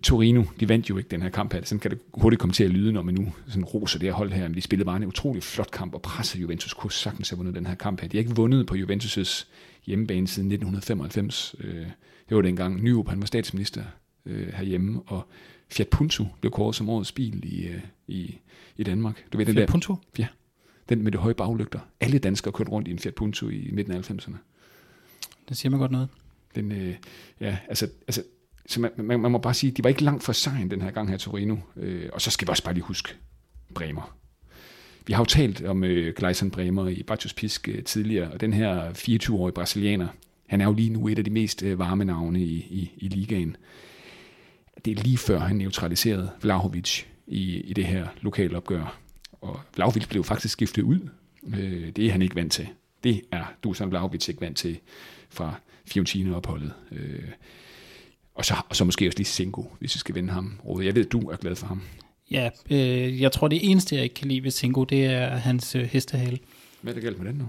Torino, 0.03 0.43
de 0.59 0.69
vandt 0.69 0.89
jo 0.89 0.97
ikke 0.97 1.09
den 1.09 1.21
her 1.21 1.29
kamp 1.29 1.53
her. 1.53 1.61
Sådan 1.63 1.79
kan 1.79 1.91
det 1.91 1.99
hurtigt 2.13 2.39
komme 2.39 2.53
til 2.53 2.63
at 2.63 2.69
lyde, 2.69 2.91
når 2.91 3.01
man 3.01 3.13
nu 3.13 3.33
sådan 3.47 3.65
roser 3.65 3.99
det 3.99 4.07
her 4.07 4.13
hold 4.13 4.31
her. 4.31 4.47
Men 4.47 4.55
de 4.55 4.61
spillede 4.61 4.85
bare 4.85 4.97
en 4.97 5.05
utrolig 5.05 5.43
flot 5.43 5.71
kamp 5.71 5.93
og 5.93 6.01
pressede 6.01 6.41
Juventus 6.41 6.73
kunne 6.73 6.91
sagtens 6.91 7.29
have 7.29 7.37
vundet 7.37 7.55
den 7.55 7.65
her 7.65 7.75
kamp 7.75 8.01
her. 8.01 8.07
De 8.07 8.17
har 8.17 8.19
ikke 8.19 8.35
vundet 8.35 8.67
på 8.67 8.75
Juventus' 8.75 9.45
hjemmebane 9.85 10.27
siden 10.27 10.51
1995. 10.51 11.55
Øh, 11.59 11.85
det 12.29 12.35
var 12.35 12.41
dengang 12.41 12.83
Nyrup, 12.83 13.09
han 13.09 13.19
var 13.19 13.25
statsminister 13.25 13.83
øh, 14.25 14.53
herhjemme, 14.53 15.01
og 15.07 15.27
Fiat 15.69 15.87
Punto 15.87 16.25
blev 16.41 16.51
kåret 16.51 16.75
som 16.75 16.89
årets 16.89 17.11
bil 17.11 17.53
i, 17.53 17.67
øh, 17.67 17.81
i, 18.07 18.37
i 18.77 18.83
Danmark. 18.83 19.25
Du 19.33 19.37
ved, 19.37 19.45
Fiat 19.45 19.55
den 19.55 19.61
der, 19.61 19.67
Punto? 19.67 19.95
Ja, 20.17 20.27
den 20.89 21.03
med 21.03 21.11
de 21.11 21.17
høje 21.17 21.33
baglygter. 21.33 21.79
Alle 21.99 22.19
danskere 22.19 22.51
kørte 22.51 22.71
rundt 22.71 22.87
i 22.87 22.91
en 22.91 22.99
Fiat 22.99 23.15
Punto 23.15 23.49
i 23.49 23.69
midten 23.73 23.93
af 23.93 24.11
90'erne. 24.11 24.35
Det 25.49 25.57
siger 25.57 25.69
man 25.69 25.79
godt 25.79 25.91
noget. 25.91 26.09
Den, 26.55 26.71
øh, 26.71 26.95
ja, 27.41 27.57
altså, 27.67 27.89
altså 28.07 28.23
så 28.67 28.81
man, 28.81 28.91
man, 28.97 29.19
man, 29.19 29.31
må 29.31 29.37
bare 29.37 29.53
sige, 29.53 29.71
de 29.71 29.83
var 29.83 29.89
ikke 29.89 30.03
langt 30.03 30.23
fra 30.23 30.33
sejren 30.33 30.71
den 30.71 30.81
her 30.81 30.91
gang 30.91 31.09
her 31.09 31.17
Torino. 31.17 31.55
Øh, 31.77 32.09
og 32.13 32.21
så 32.21 32.31
skal 32.31 32.47
vi 32.47 32.49
også 32.49 32.63
bare 32.63 32.73
lige 32.73 32.83
huske 32.83 33.15
Bremer. 33.73 34.17
Vi 35.07 35.13
har 35.13 35.21
jo 35.21 35.25
talt 35.25 35.65
om 35.65 35.83
øh, 35.83 36.13
Gleison 36.15 36.51
Bremer 36.51 36.87
i 36.87 37.03
Bartos 37.03 37.33
Pisk 37.33 37.67
øh, 37.67 37.83
tidligere, 37.83 38.31
og 38.31 38.41
den 38.41 38.53
her 38.53 38.91
24-årige 38.91 39.53
brasilianer, 39.53 40.07
han 40.47 40.61
er 40.61 40.65
jo 40.65 40.73
lige 40.73 40.89
nu 40.89 41.07
et 41.07 41.17
af 41.17 41.23
de 41.23 41.31
mest 41.31 41.63
øh, 41.63 41.79
varme 41.79 42.05
navne 42.05 42.41
i, 42.41 42.55
i, 42.55 42.91
i 42.97 43.07
ligaen. 43.07 43.57
Det 44.85 44.99
er 44.99 45.03
lige 45.03 45.17
før 45.17 45.39
han 45.39 45.55
neutraliserede 45.55 46.29
Vlahovic 46.41 47.03
i, 47.27 47.61
i 47.61 47.73
det 47.73 47.85
her 47.85 48.07
lokale 48.21 48.57
opgør. 48.57 48.99
Og 49.41 49.59
Vlaovic 49.75 50.07
blev 50.07 50.23
faktisk 50.23 50.51
skiftet 50.51 50.81
ud. 50.81 51.09
Øh, 51.47 51.89
det 51.95 52.05
er 52.05 52.11
han 52.11 52.21
ikke 52.21 52.35
vant 52.35 52.51
til. 52.51 52.67
Det 53.03 53.21
er 53.31 53.53
Dusan 53.63 53.89
Vlaovic 53.89 54.27
ikke 54.27 54.41
vant 54.41 54.57
til 54.57 54.79
fra 55.29 55.53
Fiorentina-opholdet. 55.85 56.73
Øh, 56.91 57.19
og, 58.35 58.45
så, 58.45 58.55
og 58.69 58.75
så 58.75 58.83
måske 58.83 59.07
også 59.07 59.17
lige 59.17 59.27
Sengo, 59.27 59.63
hvis 59.79 59.95
vi 59.95 59.99
skal 59.99 60.15
vinde 60.15 60.33
ham. 60.33 60.59
Rode. 60.65 60.85
Jeg 60.85 60.95
ved, 60.95 61.05
du 61.05 61.19
er 61.29 61.35
glad 61.35 61.55
for 61.55 61.67
ham. 61.67 61.81
Ja, 62.31 62.49
øh, 62.69 63.21
jeg 63.21 63.31
tror 63.31 63.47
det 63.47 63.71
eneste, 63.71 63.95
jeg 63.95 64.03
ikke 64.03 64.15
kan 64.15 64.27
lide 64.27 64.43
ved 64.43 64.51
Sengo, 64.51 64.83
det 64.83 65.05
er 65.05 65.35
hans 65.35 65.75
øh, 65.75 65.83
hestehale. 65.83 66.39
Hvad 66.81 66.93
er 66.93 66.95
det 66.95 67.03
galt 67.03 67.19
med 67.19 67.31
den 67.31 67.37
nu? 67.37 67.47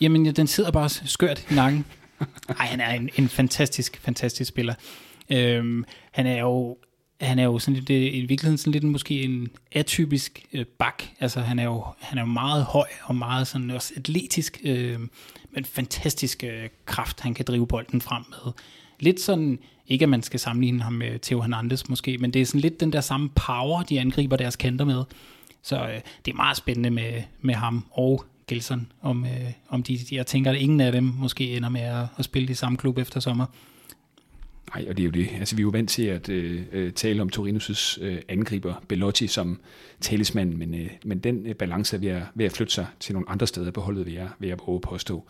Jamen, 0.00 0.26
ja, 0.26 0.30
den 0.32 0.46
sidder 0.46 0.70
bare 0.70 0.88
skørt 0.88 1.46
i 1.50 1.54
nakken. 1.54 1.84
Nej, 2.48 2.66
han 2.66 2.80
er 2.80 2.94
en, 2.94 3.10
en 3.16 3.28
fantastisk, 3.28 4.00
fantastisk 4.02 4.48
spiller. 4.48 4.74
Øhm, 5.30 5.84
han 6.10 6.26
er 6.26 6.40
jo 6.40 6.76
han 7.20 7.38
er 7.38 7.44
jo 7.44 7.58
sådan 7.58 7.74
lidt, 7.74 7.90
i 7.90 8.20
virkeligheden 8.20 8.58
sådan 8.58 8.72
lidt 8.72 8.84
måske 8.84 9.22
en 9.22 9.48
atypisk 9.72 10.44
øh, 10.52 10.66
bak. 10.66 11.02
Altså 11.20 11.40
han 11.40 11.58
er 11.58 11.64
jo 11.64 11.84
han 12.00 12.18
er 12.18 12.22
jo 12.22 12.26
meget 12.26 12.64
høj 12.64 12.86
og 13.04 13.16
meget 13.16 13.46
sådan 13.46 13.70
også 13.70 13.92
atletisk, 13.96 14.60
øh, 14.64 14.98
men 15.50 15.64
fantastisk 15.64 16.44
øh, 16.44 16.68
kraft, 16.86 17.20
han 17.20 17.34
kan 17.34 17.44
drive 17.44 17.66
bolden 17.66 18.00
frem 18.00 18.24
med. 18.30 18.52
Lidt 19.00 19.20
sådan, 19.20 19.58
ikke 19.86 20.02
at 20.02 20.08
man 20.08 20.22
skal 20.22 20.40
sammenligne 20.40 20.82
ham 20.82 20.92
med 20.92 21.18
Theo 21.18 21.40
Hernandez 21.40 21.88
måske, 21.88 22.18
men 22.18 22.30
det 22.30 22.42
er 22.42 22.46
sådan 22.46 22.60
lidt 22.60 22.80
den 22.80 22.92
der 22.92 23.00
samme 23.00 23.28
power, 23.28 23.82
de 23.82 24.00
angriber 24.00 24.36
deres 24.36 24.56
kanter 24.56 24.84
med. 24.84 25.04
Så 25.62 25.88
øh, 25.88 26.00
det 26.24 26.32
er 26.32 26.36
meget 26.36 26.56
spændende 26.56 26.90
med, 26.90 27.22
med 27.40 27.54
ham 27.54 27.84
og 27.90 28.24
Gelson, 28.46 28.92
om, 29.02 29.24
øh, 29.24 29.52
om 29.68 29.82
de, 29.82 29.98
jeg 30.12 30.26
tænker, 30.26 30.50
at 30.50 30.56
ingen 30.56 30.80
af 30.80 30.92
dem 30.92 31.04
måske 31.04 31.56
ender 31.56 31.68
med 31.68 31.80
at, 31.80 32.06
at 32.16 32.24
spille 32.24 32.50
i 32.50 32.54
samme 32.54 32.78
klub 32.78 32.98
efter 32.98 33.20
sommer. 33.20 33.46
Nej, 34.74 34.86
og 34.88 34.96
det 34.96 35.02
er 35.02 35.04
jo 35.04 35.10
det. 35.10 35.28
Altså, 35.38 35.56
vi 35.56 35.60
er 35.60 35.64
jo 35.64 35.68
vant 35.68 35.90
til 35.90 36.02
at 36.02 36.28
øh, 36.28 36.62
øh, 36.72 36.92
tale 36.92 37.22
om 37.22 37.30
Torinos' 37.36 38.04
øh, 38.04 38.18
angriber 38.28 38.74
Bellotti 38.88 39.26
som 39.26 39.60
talismand, 40.00 40.54
men, 40.54 40.74
øh, 40.74 40.90
men 41.04 41.18
den 41.18 41.46
øh, 41.46 41.54
balance 41.54 41.96
er 41.96 42.00
ved 42.00 42.08
at, 42.08 42.22
ved 42.34 42.46
at 42.46 42.52
flytte 42.52 42.72
sig 42.72 42.86
til 43.00 43.12
nogle 43.12 43.30
andre 43.30 43.46
steder 43.46 43.70
på 43.70 43.80
holdet, 43.80 44.06
vil 44.06 44.14
jeg, 44.14 44.28
vil 44.38 44.48
jeg 44.48 44.58
våge 44.66 44.80
påstå. 44.80 45.26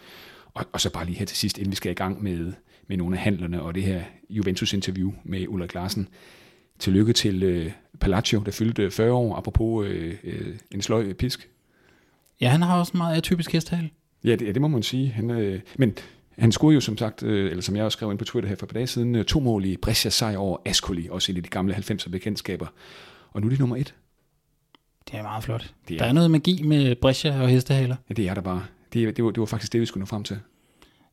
Og, 0.55 0.65
og 0.73 0.81
så 0.81 0.93
bare 0.93 1.05
lige 1.05 1.19
her 1.19 1.27
til 1.27 1.37
sidst, 1.37 1.59
inden 1.59 1.71
vi 1.71 1.77
skal 1.77 1.93
i 1.93 1.95
gang 1.95 2.23
med, 2.23 2.53
med 2.87 2.97
nogle 2.97 3.17
af 3.17 3.23
handlerne 3.23 3.63
og 3.63 3.75
det 3.75 3.83
her 3.83 4.03
Juventus-interview 4.31 5.13
med 5.25 5.49
Ulrik 5.49 5.75
Larsen. 5.75 6.09
tillykke 6.79 7.13
til 7.13 7.43
øh, 7.43 7.73
Palacio, 8.01 8.43
der 8.47 8.51
fyldte 8.51 8.91
40 8.91 9.13
år, 9.13 9.37
apropos 9.37 9.87
øh, 9.87 10.15
øh, 10.25 10.57
en 10.71 10.83
sløj 10.83 11.13
pisk. 11.13 11.49
Ja, 12.41 12.49
han 12.49 12.63
har 12.63 12.79
også 12.79 12.93
en 12.95 12.99
meget 12.99 13.17
atypisk 13.17 13.53
hestehale. 13.53 13.91
Ja, 14.25 14.33
det, 14.33 14.47
ja, 14.47 14.53
det 14.53 14.61
må 14.61 14.69
man 14.69 14.83
sige. 14.83 15.09
Han, 15.09 15.31
øh, 15.31 15.61
men 15.79 15.95
han 16.39 16.53
scorede 16.53 16.75
jo 16.75 16.81
som 16.81 16.97
sagt, 16.99 17.23
øh, 17.23 17.51
eller 17.51 17.63
som 17.63 17.77
jeg 17.77 17.85
også 17.85 17.97
skrev 17.97 18.11
ind 18.11 18.19
på 18.19 18.25
Twitter 18.25 18.49
her 18.49 18.57
for 18.57 18.67
et 18.67 18.71
par 18.71 18.75
dage 18.75 18.87
siden, 18.87 19.15
øh, 19.15 19.25
to 19.25 19.41
mål 19.41 19.65
i 19.65 19.77
Brescia 19.77 20.11
sejr 20.11 20.37
over 20.39 20.57
Ascoli, 20.65 21.09
også 21.11 21.33
i 21.33 21.35
de 21.35 21.41
gamle 21.43 21.75
90'er 21.75 22.11
bekendtskaber. 22.11 22.67
Og 23.33 23.41
nu 23.41 23.47
er 23.47 23.51
det 23.51 23.59
nummer 23.59 23.77
et. 23.77 23.95
Det 25.11 25.19
er 25.19 25.23
meget 25.23 25.45
flot. 25.45 25.73
Det 25.89 25.95
er- 25.95 25.99
Der 25.99 26.05
er 26.07 26.13
noget 26.13 26.31
magi 26.31 26.63
med 26.63 26.95
Brescia 26.95 27.43
og 27.43 27.49
hestehaler. 27.49 27.97
Ja, 28.09 28.15
det 28.15 28.29
er 28.29 28.35
der 28.35 28.41
bare. 28.41 28.65
Det, 28.93 29.17
det, 29.17 29.25
var, 29.25 29.31
det 29.31 29.41
var 29.41 29.47
faktisk 29.47 29.73
det, 29.73 29.81
vi 29.81 29.87
skulle 29.87 30.03
nå 30.03 30.07
frem 30.07 30.25
til. 30.25 30.39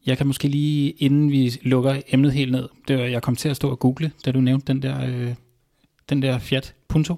Jeg 0.06 0.18
kan 0.18 0.28
måske 0.28 0.48
lige, 0.48 0.92
inden 0.92 1.32
vi 1.32 1.54
lukker 1.62 2.02
emnet 2.08 2.34
helt 2.34 2.52
ned, 2.52 2.70
det 2.88 2.98
var, 2.98 3.04
jeg 3.04 3.22
kom 3.22 3.36
til 3.36 3.50
at 3.50 3.56
stå 3.56 3.70
og 3.70 3.80
google, 3.80 4.12
da 4.26 4.32
du 4.32 4.40
nævnte 4.42 4.68
den 4.74 4.82
der, 4.82 5.06
øh, 5.08 5.34
den 6.10 6.22
der 6.22 6.40
Fiat 6.40 6.74
Punto. 6.88 7.16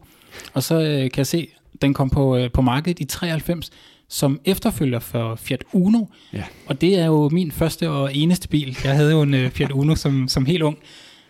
Og 0.53 0.63
så 0.63 0.75
øh, 0.81 0.99
kan 0.99 1.11
jeg 1.17 1.27
se, 1.27 1.47
den 1.81 1.93
kom 1.93 2.09
på, 2.09 2.37
øh, 2.37 2.51
på 2.51 2.61
markedet 2.61 2.99
i 2.99 3.03
93 3.05 3.69
som 4.09 4.39
efterfølger 4.45 4.99
for 4.99 5.35
Fiat 5.35 5.63
Uno. 5.73 6.05
Ja. 6.33 6.43
Og 6.65 6.81
det 6.81 6.99
er 6.99 7.05
jo 7.05 7.29
min 7.29 7.51
første 7.51 7.89
og 7.89 8.15
eneste 8.15 8.47
bil. 8.47 8.77
Jeg 8.83 8.95
havde 8.95 9.11
jo 9.11 9.21
en 9.21 9.33
øh, 9.33 9.51
Fiat 9.51 9.71
Uno 9.71 9.95
som, 9.95 10.27
som 10.27 10.45
helt 10.45 10.63
ung. 10.63 10.77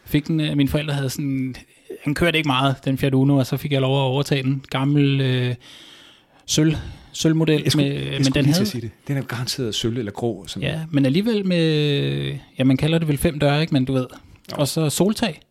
Fik 0.06 0.28
den, 0.28 0.40
øh, 0.40 0.58
mine 0.58 0.70
forældre 0.70 0.94
havde 0.94 1.10
sådan, 1.10 1.56
han 2.04 2.16
kørte 2.16 2.38
ikke 2.38 2.48
meget, 2.48 2.76
den 2.86 2.98
Fiat 2.98 3.14
Uno, 3.14 3.38
og 3.38 3.46
så 3.46 3.58
fik 3.58 3.72
jeg 3.72 3.82
lov 3.82 3.98
at 3.98 4.02
overtage 4.02 4.44
den. 4.44 4.64
Gammel 4.70 5.22
øh, 5.22 5.56
sølv, 6.46 6.76
sølvmodel, 7.12 7.62
Jeg 7.64 7.72
skulle, 7.72 7.90
med, 7.90 8.02
jeg 8.04 8.12
men 8.12 8.24
den 8.24 8.44
lige 8.46 8.54
havde, 8.54 8.66
sige 8.66 8.82
det. 8.82 8.92
Den 9.08 9.18
er 9.18 9.22
garanteret 9.22 9.76
sølv 9.76 9.98
eller 9.98 10.12
grå. 10.12 10.48
Sådan. 10.48 10.70
Ja, 10.70 10.82
men 10.92 11.06
alligevel 11.06 11.46
med, 11.46 12.38
ja, 12.60 12.64
man 12.64 12.78
kalder 12.78 12.98
det 13.00 13.08
vel 13.08 13.18
fem 13.18 13.40
døre, 13.40 13.62
ikke? 13.62 13.74
Men 13.74 13.86
du 13.86 13.94
ved. 13.94 14.06
Og 14.54 14.68
så 14.68 14.90
soltag. 14.90 15.42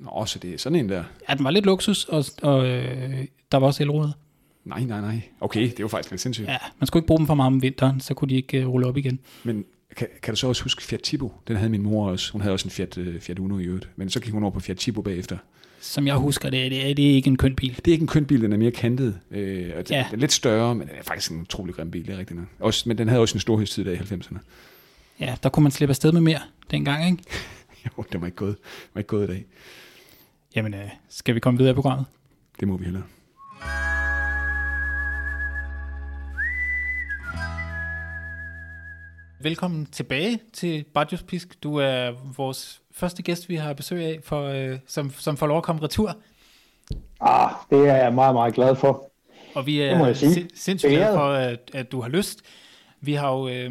Nå, 0.00 0.24
så 0.26 0.38
det 0.38 0.54
er 0.54 0.58
sådan 0.58 0.78
en 0.78 0.88
der. 0.88 1.04
Ja, 1.28 1.34
den 1.34 1.44
var 1.44 1.50
lidt 1.50 1.66
luksus, 1.66 2.04
og, 2.04 2.24
og 2.42 2.66
øh, 2.66 3.24
der 3.52 3.58
var 3.58 3.66
også 3.66 3.82
elruder. 3.82 4.12
Nej, 4.66 4.80
nej, 4.84 5.00
nej. 5.00 5.20
Okay, 5.40 5.60
det 5.62 5.72
er 5.72 5.74
jo 5.80 5.88
faktisk 5.88 6.10
lidt 6.10 6.20
sindssygt. 6.20 6.48
Ja, 6.48 6.56
man 6.78 6.86
skulle 6.86 7.00
ikke 7.00 7.06
bruge 7.06 7.18
dem 7.18 7.26
for 7.26 7.34
meget 7.34 7.46
om 7.46 7.62
vinteren, 7.62 8.00
så 8.00 8.14
kunne 8.14 8.28
de 8.28 8.34
ikke 8.34 8.60
øh, 8.60 8.68
rulle 8.68 8.86
op 8.86 8.96
igen. 8.96 9.18
Men 9.44 9.64
kan, 9.96 10.08
kan 10.22 10.34
du 10.34 10.36
så 10.40 10.48
også 10.48 10.62
huske 10.62 10.82
Fiat 10.82 11.00
Tipo? 11.02 11.32
Den 11.48 11.56
havde 11.56 11.70
min 11.70 11.82
mor 11.82 12.10
også. 12.10 12.32
Hun 12.32 12.40
havde 12.40 12.52
også 12.52 12.66
en 12.66 12.70
Fiat, 12.70 12.98
uh, 12.98 13.20
Fiat 13.20 13.38
Uno 13.38 13.58
i 13.58 13.64
øvrigt. 13.64 13.88
Men 13.96 14.10
så 14.10 14.20
gik 14.20 14.32
hun 14.32 14.42
over 14.42 14.52
på 14.52 14.60
Fiat 14.60 14.76
Tipo 14.76 15.02
bagefter. 15.02 15.38
Som 15.80 16.06
jeg 16.06 16.14
husker 16.16 16.50
det, 16.50 16.70
det 16.70 16.90
er, 16.90 16.94
det 16.94 17.10
er 17.10 17.14
ikke 17.14 17.28
en 17.28 17.36
køn 17.36 17.54
bil. 17.56 17.76
Det 17.76 17.88
er 17.88 17.92
ikke 17.92 18.02
en 18.02 18.08
køn 18.08 18.24
bil, 18.26 18.42
den 18.42 18.52
er 18.52 18.56
mere 18.56 18.70
kantet. 18.70 19.20
Øh, 19.30 19.72
og 19.76 19.84
Ja. 19.90 19.96
ja. 19.96 20.06
Den 20.10 20.14
er 20.14 20.20
lidt 20.20 20.32
større, 20.32 20.74
men 20.74 20.88
den 20.88 20.96
er 20.98 21.02
faktisk 21.02 21.30
en 21.32 21.40
utrolig 21.40 21.74
grim 21.74 21.90
bil, 21.90 22.06
det 22.06 22.14
er 22.14 22.18
rigtigt 22.18 22.38
nok. 22.38 22.48
Også, 22.60 22.88
men 22.88 22.98
den 22.98 23.08
havde 23.08 23.20
også 23.20 23.36
en 23.36 23.40
storhedstid 23.40 23.84
der 23.84 23.92
i 23.92 23.96
90'erne. 23.96 24.38
Ja, 25.20 25.34
der 25.42 25.48
kunne 25.48 25.62
man 25.62 25.72
slippe 25.72 25.90
afsted 25.90 26.12
med 26.12 26.20
mere 26.20 26.40
dengang, 26.70 27.06
ikke? 27.10 27.22
Jo, 27.98 28.04
det 28.12 28.20
var 28.20 28.26
ikke 28.26 28.36
gået, 28.36 28.56
det 28.56 28.90
var 28.94 28.98
ikke 28.98 29.08
gået 29.08 29.24
i 29.24 29.26
dag. 29.26 29.44
Jamen, 30.56 30.74
øh, 30.74 30.88
skal 31.08 31.34
vi 31.34 31.40
komme 31.40 31.58
videre 31.58 31.72
i 31.72 31.74
programmet? 31.74 32.06
Det 32.60 32.68
må 32.68 32.76
vi 32.76 32.84
hellere. 32.84 33.02
Velkommen 39.50 39.86
tilbage 39.86 40.38
til 40.52 40.84
Bajos 40.94 41.22
Pisk. 41.22 41.62
Du 41.62 41.76
er 41.76 42.10
vores 42.36 42.80
første 42.92 43.22
gæst, 43.22 43.48
vi 43.48 43.56
har 43.56 43.72
besøg 43.72 44.04
af, 44.04 44.18
for, 44.24 44.42
øh, 44.42 44.78
som, 44.86 45.12
som 45.18 45.36
får 45.36 45.46
lov 45.46 45.56
at 45.56 45.62
komme 45.62 45.82
retur. 45.82 46.16
Ah, 47.20 47.50
det 47.70 47.88
er 47.88 47.96
jeg 47.96 48.14
meget, 48.14 48.34
meget 48.34 48.54
glad 48.54 48.76
for. 48.76 49.10
Og 49.54 49.66
vi 49.66 49.80
er 49.80 50.12
sin- 50.12 50.50
sindssygt 50.54 50.90
glade 50.92 51.14
for, 51.14 51.28
at, 51.28 51.70
at 51.72 51.92
du 51.92 52.00
har 52.00 52.08
lyst. 52.08 52.42
Vi 53.00 53.12
har 53.14 53.32
jo 53.32 53.48
øh, 53.48 53.70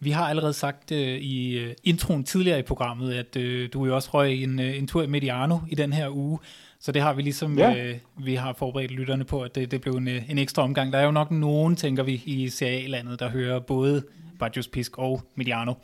vi 0.00 0.10
har 0.10 0.28
allerede 0.28 0.52
sagt 0.52 0.92
øh, 0.92 1.18
i 1.18 1.58
øh, 1.58 1.74
introen 1.84 2.24
tidligere 2.24 2.58
i 2.58 2.62
programmet, 2.62 3.14
at 3.14 3.36
øh, 3.36 3.68
du 3.72 3.86
jo 3.86 3.94
også 3.94 4.10
røg 4.14 4.42
en, 4.42 4.60
øh, 4.60 4.78
en 4.78 4.86
tur 4.86 5.02
i 5.02 5.06
Mediano 5.06 5.58
i 5.68 5.74
den 5.74 5.92
her 5.92 6.08
uge. 6.16 6.38
Så 6.80 6.92
det 6.92 7.02
har 7.02 7.12
vi 7.12 7.22
ligesom, 7.22 7.58
Ja. 7.58 7.74
øh, 7.86 7.96
vi 8.16 8.34
har 8.34 8.52
forberedt 8.52 8.90
lytterne 8.90 9.24
på, 9.24 9.40
at 9.42 9.54
det, 9.54 9.70
det 9.70 9.80
blev 9.80 9.94
en, 9.94 10.08
øh, 10.08 10.30
en 10.30 10.38
ekstra 10.38 10.62
omgang. 10.62 10.92
Der 10.92 10.98
er 10.98 11.04
jo 11.04 11.10
nok 11.10 11.30
nogen, 11.30 11.76
tænker 11.76 12.02
vi, 12.02 12.22
i 12.26 12.48
CA-landet, 12.50 13.20
der 13.20 13.28
hører 13.30 13.58
både 13.60 14.02
Bajos 14.38 14.68
Pisk 14.68 14.98
og 14.98 15.22
Mediano. 15.34 15.74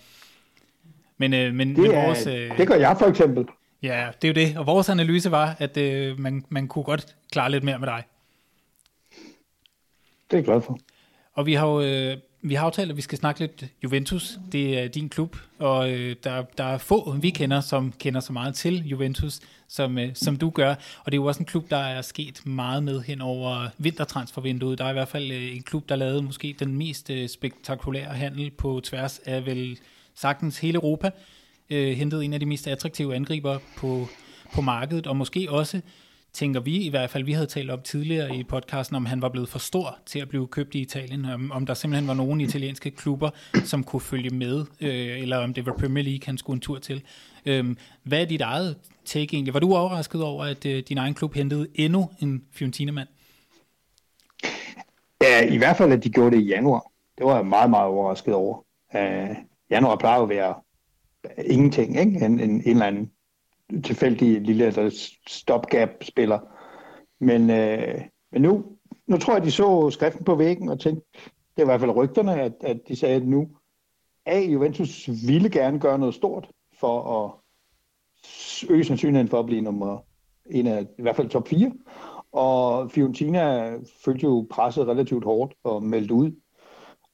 Men, 1.19 1.35
øh, 1.35 1.55
men, 1.55 1.57
men 1.57 1.77
Det, 1.77 1.95
er, 1.95 2.07
vores, 2.07 2.27
øh, 2.27 2.59
det 2.59 2.69
gør 2.69 2.75
jeg 2.75 2.97
for 2.99 3.07
eksempel. 3.07 3.47
ja, 3.83 4.09
det 4.23 4.29
er 4.29 4.43
jo 4.43 4.49
det. 4.49 4.59
Og 4.59 4.67
vores 4.67 4.89
analyse 4.89 5.31
var, 5.31 5.57
at 5.59 5.77
øh, 5.77 6.21
man, 6.21 6.45
man 6.49 6.69
kunne 6.69 6.85
godt 6.85 7.17
klare 7.33 7.51
lidt 7.51 7.65
mere 7.65 7.79
med 7.79 7.89
dig. 7.89 8.05
Det 10.31 10.33
er 10.33 10.37
jeg 10.37 10.45
glad 10.45 10.61
for. 10.61 10.79
Og 11.35 11.47
vi 11.47 11.55
har 11.55 11.67
jo 11.67 11.81
øh, 11.81 12.17
vi 12.47 12.55
har 12.55 12.67
aftalt, 12.67 12.91
at 12.91 12.97
vi 12.97 13.03
skal 13.03 13.19
snakke 13.19 13.41
lidt 13.41 13.65
Juventus. 13.85 14.39
Det 14.53 14.79
er 14.79 14.89
din 14.89 15.09
klub, 15.09 15.37
og 15.59 15.91
øh, 15.93 16.17
der, 16.25 16.43
der 16.59 16.65
er 16.65 16.79
få, 16.79 17.13
vi 17.13 17.31
kender, 17.31 17.61
som 17.61 17.93
kender 17.99 18.21
så 18.21 18.33
meget 18.33 18.55
til 18.55 18.89
Juventus, 18.89 19.41
som, 19.75 19.99
øh, 19.99 20.11
som 20.15 20.37
du 20.37 20.51
gør. 20.51 20.71
Og 21.05 21.13
det 21.13 21.13
er 21.13 21.23
jo 21.23 21.25
også 21.25 21.41
en 21.41 21.47
klub, 21.47 21.71
der 21.71 21.77
er 21.77 22.03
sket 22.03 22.47
meget 22.47 22.83
med 22.83 23.01
hen 23.01 23.21
over 23.21 23.69
vintertransfervinduet. 23.79 24.79
Der 24.79 24.85
er 24.85 24.91
i 24.91 24.93
hvert 24.93 25.09
fald 25.09 25.31
øh, 25.31 25.57
en 25.57 25.63
klub, 25.63 25.89
der 25.89 25.97
lavede 25.97 26.23
måske 26.23 26.57
den 26.59 26.77
mest 26.77 27.11
øh, 27.11 27.29
spektakulære 27.29 28.15
handel 28.15 28.51
på 28.51 28.81
tværs 28.85 29.19
af 29.19 29.47
vel 29.47 29.79
sagtens 30.15 30.59
hele 30.59 30.75
Europa. 30.75 31.11
Øh, 31.71 31.97
hentede 31.97 32.25
en 32.25 32.33
af 32.33 32.41
de 32.41 32.47
mest 32.47 32.69
attraktive 32.69 33.15
angriber 33.15 33.59
på, 33.77 34.09
på 34.55 34.61
markedet, 34.61 35.07
og 35.07 35.17
måske 35.17 35.47
også 35.51 35.81
tænker 36.33 36.61
vi 36.61 36.77
i 36.77 36.89
hvert 36.89 37.11
fald, 37.11 37.25
vi 37.25 37.33
havde 37.33 37.47
talt 37.47 37.71
om 37.71 37.81
tidligere 37.83 38.37
i 38.37 38.43
podcasten, 38.43 38.97
om 38.97 39.07
han 39.07 39.23
var 39.23 39.29
blevet 39.29 39.49
for 39.49 39.59
stor 39.59 39.99
til 40.07 40.19
at 40.19 40.29
blive 40.29 40.47
købt 40.47 40.75
i 40.75 40.81
Italien, 40.81 41.25
om, 41.25 41.53
om 41.53 41.67
der 41.67 41.75
simpelthen 41.75 42.09
var 42.09 42.15
nogle 42.15 42.43
italienske 42.43 42.91
klubber, 42.91 43.31
som 43.65 43.85
kunne 43.85 44.01
følge 44.01 44.31
med, 44.31 44.65
øh, 44.81 45.21
eller 45.23 45.37
om 45.37 45.55
det 45.55 45.67
var 45.67 45.73
Premier 45.73 46.05
League, 46.05 46.27
han 46.27 46.39
skulle 46.39 46.57
en 46.57 46.61
tur 46.61 46.79
til. 46.79 47.03
Øhm, 47.47 47.77
hvad 48.03 48.21
er 48.21 48.25
dit 48.25 48.41
eget 48.41 48.77
take 49.05 49.35
egentlig? 49.37 49.55
Var 49.55 49.61
du 49.61 49.75
overrasket 49.75 50.23
over, 50.23 50.45
at 50.45 50.67
øh, 50.67 50.83
din 50.89 50.99
egen 50.99 51.15
klub 51.15 51.35
hentede 51.35 51.67
endnu 51.75 52.11
en 52.21 52.45
Fiorentina-mand? 52.53 53.09
Ja, 55.23 55.55
i 55.55 55.57
hvert 55.57 55.77
fald, 55.77 55.93
at 55.93 56.05
de 56.05 56.11
gjorde 56.11 56.37
det 56.37 56.43
i 56.43 56.47
januar. 56.47 56.91
Det 57.19 57.27
var 57.27 57.37
jeg 57.37 57.47
meget, 57.47 57.71
meget 57.71 57.87
overrasket 57.87 58.35
over. 58.35 58.65
Øh, 58.97 59.37
januar 59.71 59.97
plejer 59.97 60.19
jo 60.19 60.23
at 60.23 60.29
være 60.29 60.55
ingenting, 61.45 61.99
ikke? 61.99 62.25
En, 62.25 62.41
en, 62.41 62.51
en 62.51 62.63
eller 62.67 62.87
anden 62.87 63.11
tilfældig 63.83 64.41
lille 64.41 64.67
eller 64.67 65.11
stopgap-spiller. 65.27 66.39
Men, 67.21 67.51
øh, 67.51 68.01
men 68.33 68.43
nu, 68.43 68.65
nu 69.07 69.17
tror 69.17 69.35
jeg, 69.35 69.45
de 69.45 69.51
så 69.51 69.91
skriften 69.91 70.25
på 70.25 70.35
væggen 70.35 70.69
og 70.69 70.81
tænkte, 70.81 71.07
det 71.57 71.57
var 71.57 71.63
i 71.63 71.67
hvert 71.67 71.81
fald 71.81 71.97
rygterne, 71.97 72.41
at, 72.41 72.53
at 72.61 72.81
de 72.89 72.97
sagde, 72.97 73.17
at 73.17 73.27
nu 73.27 73.49
A, 74.27 74.41
Juventus 74.41 75.09
ville 75.27 75.51
gerne 75.51 75.81
gøre 75.81 75.99
noget 75.99 76.15
stort 76.15 76.49
for 76.81 77.25
at 77.25 77.31
øge 78.71 78.85
sandsynligheden 78.85 79.29
for 79.29 79.41
at 79.41 79.47
blive 79.47 79.61
nummer 79.61 79.99
en 80.51 80.67
af 80.67 80.87
i 80.99 81.03
hvert 81.03 81.17
fald 81.17 81.29
top 81.29 81.49
4. 81.49 81.73
Og 82.33 82.91
Fiorentina 82.91 83.75
følte 84.05 84.25
jo 84.25 84.47
presset 84.51 84.87
relativt 84.87 85.25
hårdt 85.25 85.55
og 85.65 85.83
meldte 85.83 86.15
ud, 86.15 86.33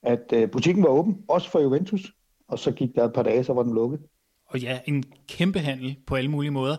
at 0.03 0.33
øh, 0.33 0.51
butikken 0.51 0.83
var 0.83 0.89
åben, 0.89 1.17
også 1.27 1.49
for 1.49 1.59
Juventus. 1.59 2.13
Og 2.47 2.59
så 2.59 2.71
gik 2.71 2.95
der 2.95 3.05
et 3.05 3.13
par 3.13 3.23
dage, 3.23 3.43
så 3.43 3.53
var 3.53 3.63
den 3.63 3.73
lukket. 3.73 3.99
Og 4.45 4.59
ja, 4.59 4.79
en 4.85 5.03
kæmpe 5.27 5.59
handel 5.59 5.97
på 6.07 6.15
alle 6.15 6.31
mulige 6.31 6.51
måder. 6.51 6.77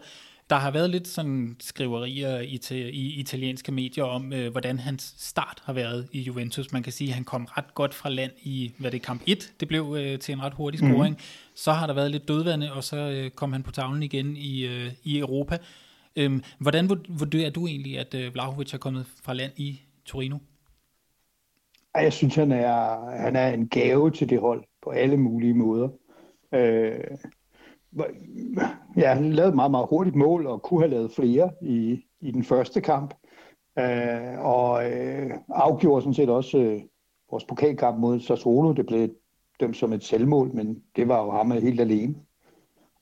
Der 0.50 0.56
har 0.58 0.70
været 0.70 0.90
lidt 0.90 1.08
sådan 1.08 1.56
skriverier 1.60 2.40
i, 2.40 2.58
til, 2.58 2.76
i 2.94 3.20
italienske 3.20 3.72
medier 3.72 4.04
om, 4.04 4.32
øh, 4.32 4.50
hvordan 4.50 4.78
hans 4.78 5.14
start 5.18 5.62
har 5.64 5.72
været 5.72 6.08
i 6.12 6.20
Juventus. 6.20 6.72
Man 6.72 6.82
kan 6.82 6.92
sige, 6.92 7.08
at 7.08 7.14
han 7.14 7.24
kom 7.24 7.44
ret 7.44 7.74
godt 7.74 7.94
fra 7.94 8.08
land 8.08 8.32
i, 8.42 8.72
hvad 8.78 8.90
det 8.90 8.98
er, 8.98 9.04
kamp 9.04 9.22
1. 9.26 9.52
Det 9.60 9.68
blev 9.68 9.96
øh, 9.98 10.18
til 10.18 10.32
en 10.32 10.42
ret 10.42 10.54
hurtig 10.54 10.80
scoring. 10.80 11.14
Mm. 11.14 11.20
Så 11.54 11.72
har 11.72 11.86
der 11.86 11.94
været 11.94 12.10
lidt 12.10 12.28
dødvande, 12.28 12.72
og 12.72 12.84
så 12.84 12.96
øh, 12.96 13.30
kom 13.30 13.52
han 13.52 13.62
på 13.62 13.72
tavlen 13.72 14.02
igen 14.02 14.36
i, 14.36 14.66
øh, 14.66 14.92
i 15.04 15.18
Europa. 15.18 15.58
Øhm, 16.16 16.42
hvordan 16.58 16.86
vurd- 16.90 17.18
vurderer 17.18 17.50
du 17.50 17.66
egentlig, 17.66 17.98
at 17.98 18.14
øh, 18.14 18.32
Vlahovic 18.34 18.74
er 18.74 18.78
kommet 18.78 19.06
fra 19.24 19.34
land 19.34 19.52
i 19.56 19.80
Torino? 20.04 20.38
Ej, 21.94 22.02
Jeg 22.02 22.12
synes, 22.12 22.34
han 22.34 22.52
er, 22.52 23.10
han 23.22 23.36
er 23.36 23.48
en 23.48 23.68
gave 23.68 24.10
til 24.10 24.28
det 24.28 24.40
hold 24.40 24.64
på 24.82 24.90
alle 24.90 25.16
mulige 25.16 25.54
måder. 25.54 25.88
Øh, 26.54 26.94
ja, 28.96 29.14
han 29.14 29.32
lavede 29.32 29.54
meget, 29.54 29.70
meget 29.70 29.86
hurtigt 29.90 30.16
mål 30.16 30.46
og 30.46 30.62
kunne 30.62 30.80
have 30.80 30.90
lavet 30.90 31.12
flere 31.12 31.50
i, 31.62 32.04
i 32.20 32.30
den 32.30 32.44
første 32.44 32.80
kamp. 32.80 33.14
Øh, 33.78 34.38
og 34.38 34.90
øh, 34.90 35.30
afgjorde 35.48 36.02
sådan 36.02 36.14
set 36.14 36.28
også 36.28 36.58
øh, 36.58 36.80
vores 37.30 37.44
pokalkamp 37.44 37.98
mod 37.98 38.20
Sassuolo. 38.20 38.72
Det 38.72 38.86
blev 38.86 39.08
dømt 39.60 39.76
som 39.76 39.92
et 39.92 40.04
selvmål, 40.04 40.54
men 40.54 40.82
det 40.96 41.08
var 41.08 41.24
jo 41.24 41.30
ham 41.30 41.50
helt 41.50 41.80
alene. 41.80 42.14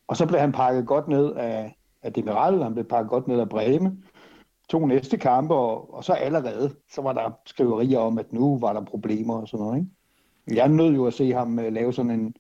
Og 0.09 0.17
så 0.17 0.27
blev 0.27 0.41
han 0.41 0.53
pakket 0.53 0.87
godt 0.87 1.09
ned 1.09 1.33
af, 1.33 1.77
af 2.03 2.13
Demiral, 2.13 2.63
han 2.63 2.73
blev 2.75 2.85
pakket 2.85 3.11
godt 3.11 3.29
ned 3.29 3.41
af 3.41 3.49
Breme. 3.49 3.97
To 4.69 4.87
næste 4.87 5.17
kampe, 5.17 5.55
og, 5.55 5.95
og 5.95 6.05
så 6.05 6.13
allerede, 6.13 6.75
så 6.93 7.03
var 7.03 7.13
der 7.13 7.31
skriverier 7.47 7.99
om, 7.99 8.19
at 8.19 8.33
nu 8.33 8.59
var 8.59 8.73
der 8.73 8.85
problemer 8.85 9.41
og 9.41 9.49
sådan 9.49 9.67
noget. 9.67 9.79
Ikke? 9.79 10.61
Jeg 10.61 10.69
nød 10.69 10.95
jo 10.95 11.07
at 11.07 11.15
se 11.15 11.33
ham 11.33 11.59
øh, 11.59 11.73
lave 11.73 11.93
sådan 11.93 12.11
en, 12.11 12.35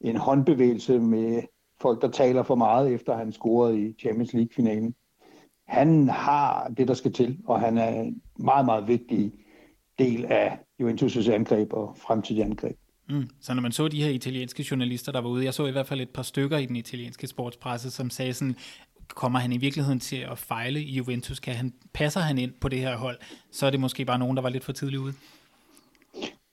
en 0.00 0.16
håndbevægelse 0.16 0.98
med 0.98 1.42
folk, 1.80 2.02
der 2.02 2.10
taler 2.10 2.42
for 2.42 2.54
meget, 2.54 2.94
efter 2.94 3.16
han 3.16 3.32
scorede 3.32 3.80
i 3.80 3.94
Champions 4.00 4.32
League-finalen. 4.32 4.94
Han 5.66 6.08
har 6.08 6.68
det, 6.76 6.88
der 6.88 6.94
skal 6.94 7.12
til, 7.12 7.38
og 7.46 7.60
han 7.60 7.78
er 7.78 8.00
en 8.00 8.22
meget, 8.38 8.64
meget 8.64 8.88
vigtig 8.88 9.32
del 9.98 10.24
af 10.24 10.58
Juventus' 10.82 11.30
angreb 11.30 11.72
og 11.72 11.96
fremtidige 11.96 12.44
angreb. 12.44 12.76
Mm. 13.08 13.28
Så 13.40 13.54
når 13.54 13.62
man 13.62 13.72
så 13.72 13.88
de 13.88 14.02
her 14.02 14.10
italienske 14.10 14.66
journalister, 14.70 15.12
der 15.12 15.20
var 15.20 15.28
ude, 15.28 15.44
jeg 15.44 15.54
så 15.54 15.66
i 15.66 15.70
hvert 15.70 15.86
fald 15.86 16.00
et 16.00 16.10
par 16.10 16.22
stykker 16.22 16.58
i 16.58 16.66
den 16.66 16.76
italienske 16.76 17.26
sportspresse, 17.26 17.90
som 17.90 18.10
sagde 18.10 18.34
sådan, 18.34 18.56
kommer 19.08 19.38
han 19.38 19.52
i 19.52 19.56
virkeligheden 19.56 20.00
til 20.00 20.16
at 20.16 20.38
fejle 20.38 20.82
i 20.82 20.92
Juventus? 20.92 21.40
Kan 21.40 21.54
han, 21.54 21.72
passer 21.94 22.20
han 22.20 22.38
ind 22.38 22.52
på 22.60 22.68
det 22.68 22.78
her 22.78 22.96
hold? 22.96 23.18
Så 23.50 23.66
er 23.66 23.70
det 23.70 23.80
måske 23.80 24.04
bare 24.04 24.18
nogen, 24.18 24.36
der 24.36 24.42
var 24.42 24.48
lidt 24.48 24.64
for 24.64 24.72
tidligt 24.72 25.02
ude. 25.02 25.14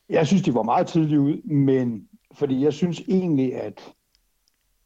Jeg 0.10 0.28
synes, 0.28 0.44
de 0.44 0.54
var 0.54 0.64
meget 0.64 0.88
tidligt 0.88 1.20
ude, 1.20 1.42
men 1.54 2.08
fordi 2.34 2.64
jeg 2.64 2.74
synes 2.74 3.02
egentlig, 3.08 3.56
at, 3.56 3.94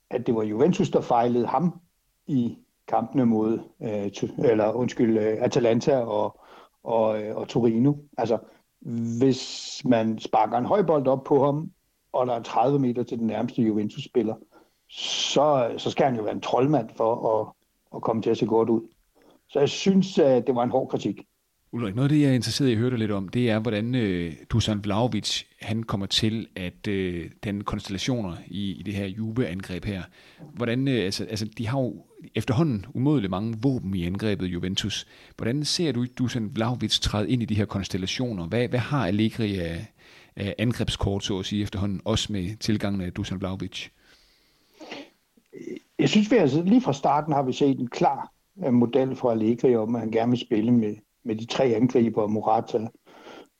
at 0.09 0.27
det 0.27 0.35
var 0.35 0.43
Juventus, 0.43 0.89
der 0.89 1.01
fejlede 1.01 1.47
ham 1.47 1.79
i 2.27 2.57
kampene 2.87 3.25
mod, 3.25 3.59
øh, 3.81 4.49
eller 4.49 4.71
undskyld, 4.71 5.17
øh, 5.17 5.37
Atalanta 5.39 5.97
og, 5.97 6.39
og, 6.83 7.21
øh, 7.23 7.35
og 7.35 7.47
Torino. 7.47 7.93
Altså, 8.17 8.37
hvis 9.19 9.81
man 9.85 10.19
sparker 10.19 10.57
en 10.57 10.65
højbold 10.65 11.07
op 11.07 11.23
på 11.23 11.45
ham, 11.45 11.71
og 12.11 12.27
der 12.27 12.33
er 12.33 12.43
30 12.43 12.79
meter 12.79 13.03
til 13.03 13.19
den 13.19 13.27
nærmeste 13.27 13.61
Juventus-spiller, 13.61 14.35
så, 14.89 15.73
så 15.77 15.91
skal 15.91 16.05
han 16.05 16.15
jo 16.15 16.23
være 16.23 16.33
en 16.33 16.41
troldmand 16.41 16.89
for 16.95 17.39
at, 17.39 17.53
at 17.95 18.01
komme 18.01 18.21
til 18.21 18.29
at 18.29 18.37
se 18.37 18.45
godt 18.45 18.69
ud. 18.69 18.81
Så 19.49 19.59
jeg 19.59 19.69
synes, 19.69 20.19
at 20.19 20.47
det 20.47 20.55
var 20.55 20.63
en 20.63 20.69
hård 20.69 20.89
kritik. 20.89 21.21
Ulrik, 21.71 21.95
noget 21.95 22.09
af 22.09 22.15
det, 22.15 22.21
jeg 22.21 22.29
er 22.29 22.33
interesseret 22.33 22.69
i 22.69 22.71
at 22.71 22.77
høre 22.77 22.89
dig 22.89 22.99
lidt 22.99 23.11
om, 23.11 23.27
det 23.27 23.49
er, 23.49 23.59
hvordan 23.59 23.95
øh, 23.95 24.33
Dusan 24.49 24.83
Vlaovic, 24.83 25.43
han 25.61 25.83
kommer 25.83 26.05
til 26.05 26.47
at 26.55 26.87
øh, 26.87 27.29
den 27.43 27.63
konstellationer 27.63 28.35
i, 28.47 28.71
i 28.71 28.83
det 28.83 28.93
her 28.93 29.05
Juve-angreb 29.05 29.85
her. 29.85 30.03
Hvordan, 30.53 30.87
øh, 30.87 31.05
altså, 31.05 31.25
altså, 31.25 31.45
de 31.57 31.67
har 31.67 31.79
jo 31.79 32.05
efterhånden 32.35 32.85
umådeligt 32.93 33.31
mange 33.31 33.57
våben 33.61 33.95
i 33.95 34.05
angrebet 34.05 34.45
Juventus. 34.45 35.07
Hvordan 35.37 35.65
ser 35.65 35.91
du 35.91 36.05
Dusan 36.17 36.55
Vlaovic 36.55 36.99
træde 36.99 37.29
ind 37.29 37.41
i 37.41 37.45
de 37.45 37.55
her 37.55 37.65
konstellationer? 37.65 38.47
Hvad, 38.47 38.67
hvad 38.67 38.79
har 38.79 39.07
Allegri 39.07 39.57
af, 39.57 39.85
af 40.35 40.55
angrebskort, 40.57 41.23
så 41.23 41.39
at 41.39 41.45
sige, 41.45 41.63
efterhånden, 41.63 42.01
også 42.05 42.33
med 42.33 42.55
tilgangen 42.57 43.01
af 43.01 43.13
Dusan 43.13 43.39
Vlaovic? 43.39 43.87
Jeg 45.99 46.09
synes, 46.09 46.31
vi 46.31 46.35
altså, 46.35 46.61
lige 46.61 46.81
fra 46.81 46.93
starten 46.93 47.33
har 47.33 47.43
vi 47.43 47.53
set 47.53 47.79
en 47.79 47.87
klar 47.87 48.31
øh, 48.65 48.73
model 48.73 49.15
for 49.15 49.31
Allegri 49.31 49.75
om, 49.75 49.95
at 49.95 50.01
han 50.01 50.11
gerne 50.11 50.29
vil 50.29 50.39
spille 50.39 50.71
med 50.71 50.95
med 51.27 51.35
de 51.35 51.45
tre 51.45 51.63
angriber, 51.63 52.27
Morata 52.27 52.87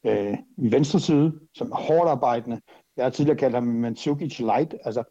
øh, 0.05 0.37
i 0.57 0.71
venstre 0.71 0.99
side, 0.99 1.39
som 1.53 1.71
er 1.71 1.75
hårdt 1.75 2.09
arbejdende. 2.09 2.61
Jeg 2.97 3.05
har 3.05 3.09
tidligere 3.09 3.37
kaldt 3.37 3.55
ham 3.55 3.63
Mandzukic 3.63 4.39
Light. 4.39 4.75
Altså, 4.83 5.03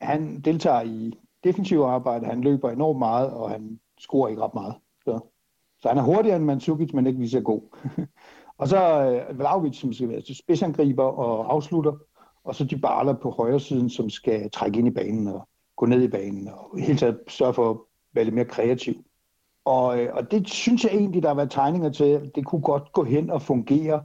han 0.00 0.40
deltager 0.40 0.82
i 0.82 1.12
defensiv 1.44 1.80
arbejde, 1.80 2.26
han 2.26 2.40
løber 2.40 2.70
enormt 2.70 2.98
meget, 2.98 3.30
og 3.30 3.50
han 3.50 3.80
scorer 4.00 4.28
ikke 4.28 4.42
ret 4.42 4.54
meget. 4.54 4.74
Så, 5.04 5.20
så 5.80 5.88
han 5.88 5.98
er 5.98 6.02
hurtigere 6.02 6.36
end 6.36 6.44
Mandzukic, 6.44 6.92
men 6.92 7.06
ikke 7.06 7.18
lige 7.18 7.30
så 7.30 7.40
god. 7.40 7.76
og 8.60 8.68
så 8.68 8.78
øh, 9.10 9.38
Vlaovic, 9.38 9.76
som 9.76 9.92
skal 9.92 10.08
være 10.08 10.34
spidsangriber 10.34 11.04
og 11.04 11.52
afslutter, 11.52 11.92
og 12.44 12.54
så 12.54 12.64
de 12.64 12.80
på 13.22 13.30
højre 13.30 13.60
siden, 13.60 13.90
som 13.90 14.10
skal 14.10 14.50
trække 14.50 14.78
ind 14.78 14.88
i 14.88 14.90
banen 14.90 15.28
og 15.28 15.48
gå 15.76 15.86
ned 15.86 16.02
i 16.02 16.08
banen, 16.08 16.48
og 16.48 16.78
helt 16.78 16.98
taget 16.98 17.18
sørge 17.28 17.54
for 17.54 17.70
at 17.70 17.76
være 18.14 18.24
lidt 18.24 18.34
mere 18.34 18.44
kreativ. 18.44 18.94
Og, 19.64 20.00
øh, 20.00 20.14
og 20.14 20.30
det 20.30 20.48
synes 20.48 20.84
jeg 20.84 20.92
egentlig, 20.92 21.22
der 21.22 21.28
har 21.28 21.34
været 21.34 21.50
tegninger 21.50 21.90
til. 21.90 22.30
Det 22.34 22.44
kunne 22.44 22.62
godt 22.62 22.92
gå 22.92 23.04
hen 23.04 23.30
og 23.30 23.42
fungere. 23.42 24.04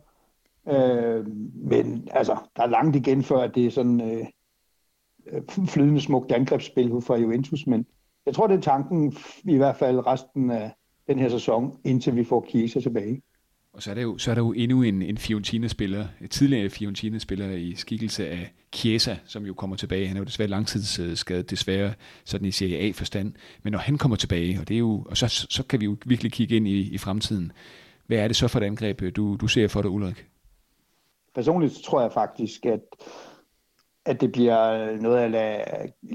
Øh, 0.67 1.27
men 1.53 2.07
altså, 2.11 2.37
der 2.55 2.63
er 2.63 2.67
langt 2.67 2.95
igen 2.95 3.23
før, 3.23 3.37
at 3.37 3.55
det 3.55 3.65
er 3.65 3.71
sådan 3.71 4.01
øh, 4.01 4.25
øh 5.31 5.41
flydende 5.67 6.01
smukt 6.01 6.31
angrebsspil 6.31 6.89
fra 7.01 7.15
Juventus. 7.15 7.67
Men 7.67 7.85
jeg 8.25 8.35
tror, 8.35 8.47
det 8.47 8.57
er 8.57 8.61
tanken 8.61 9.13
i 9.43 9.57
hvert 9.57 9.75
fald 9.75 10.07
resten 10.07 10.51
af 10.51 10.71
den 11.07 11.19
her 11.19 11.29
sæson, 11.29 11.79
indtil 11.83 12.15
vi 12.15 12.23
får 12.23 12.41
Kiesa 12.41 12.79
tilbage. 12.79 13.21
Og 13.75 13.83
så 13.83 13.89
er 13.89 13.93
der 13.95 14.01
jo, 14.01 14.17
så 14.17 14.31
er 14.31 14.35
der 14.35 14.41
jo 14.41 14.51
endnu 14.51 14.81
en, 14.81 15.01
en 15.01 15.17
Fiorentina-spiller, 15.17 16.07
en 16.21 16.27
tidligere 16.27 16.69
Fiorentina-spiller 16.69 17.51
i 17.51 17.75
skikkelse 17.75 18.29
af 18.29 18.53
Chiesa, 18.73 19.15
som 19.25 19.45
jo 19.45 19.53
kommer 19.53 19.75
tilbage. 19.75 20.07
Han 20.07 20.17
er 20.17 20.21
jo 20.21 20.25
desværre 20.25 20.49
langtidsskadet, 20.49 21.49
desværre 21.49 21.93
sådan 22.25 22.47
i 22.47 22.51
Serie 22.51 22.77
A-forstand. 22.77 23.33
Men 23.63 23.71
når 23.71 23.79
han 23.79 23.97
kommer 23.97 24.17
tilbage, 24.17 24.59
og, 24.59 24.67
det 24.67 24.75
er 24.75 24.79
jo, 24.79 25.05
og 25.09 25.17
så, 25.17 25.27
så 25.49 25.63
kan 25.69 25.79
vi 25.79 25.85
jo 25.85 25.97
virkelig 26.05 26.31
kigge 26.31 26.55
ind 26.55 26.67
i, 26.67 26.79
i 26.93 26.97
fremtiden. 26.97 27.51
Hvad 28.07 28.17
er 28.17 28.27
det 28.27 28.35
så 28.35 28.47
for 28.47 28.59
et 28.59 28.63
angreb, 28.63 29.01
du, 29.15 29.35
du 29.35 29.47
ser 29.47 29.67
for 29.67 29.81
dig, 29.81 29.91
Ulrik? 29.91 30.25
Personligt 31.35 31.73
tror 31.85 32.01
jeg 32.01 32.11
faktisk, 32.13 32.65
at, 32.65 32.81
at 34.05 34.21
det 34.21 34.31
bliver 34.31 34.95
noget 35.01 35.17
af 35.17 35.31
lade 35.31 35.63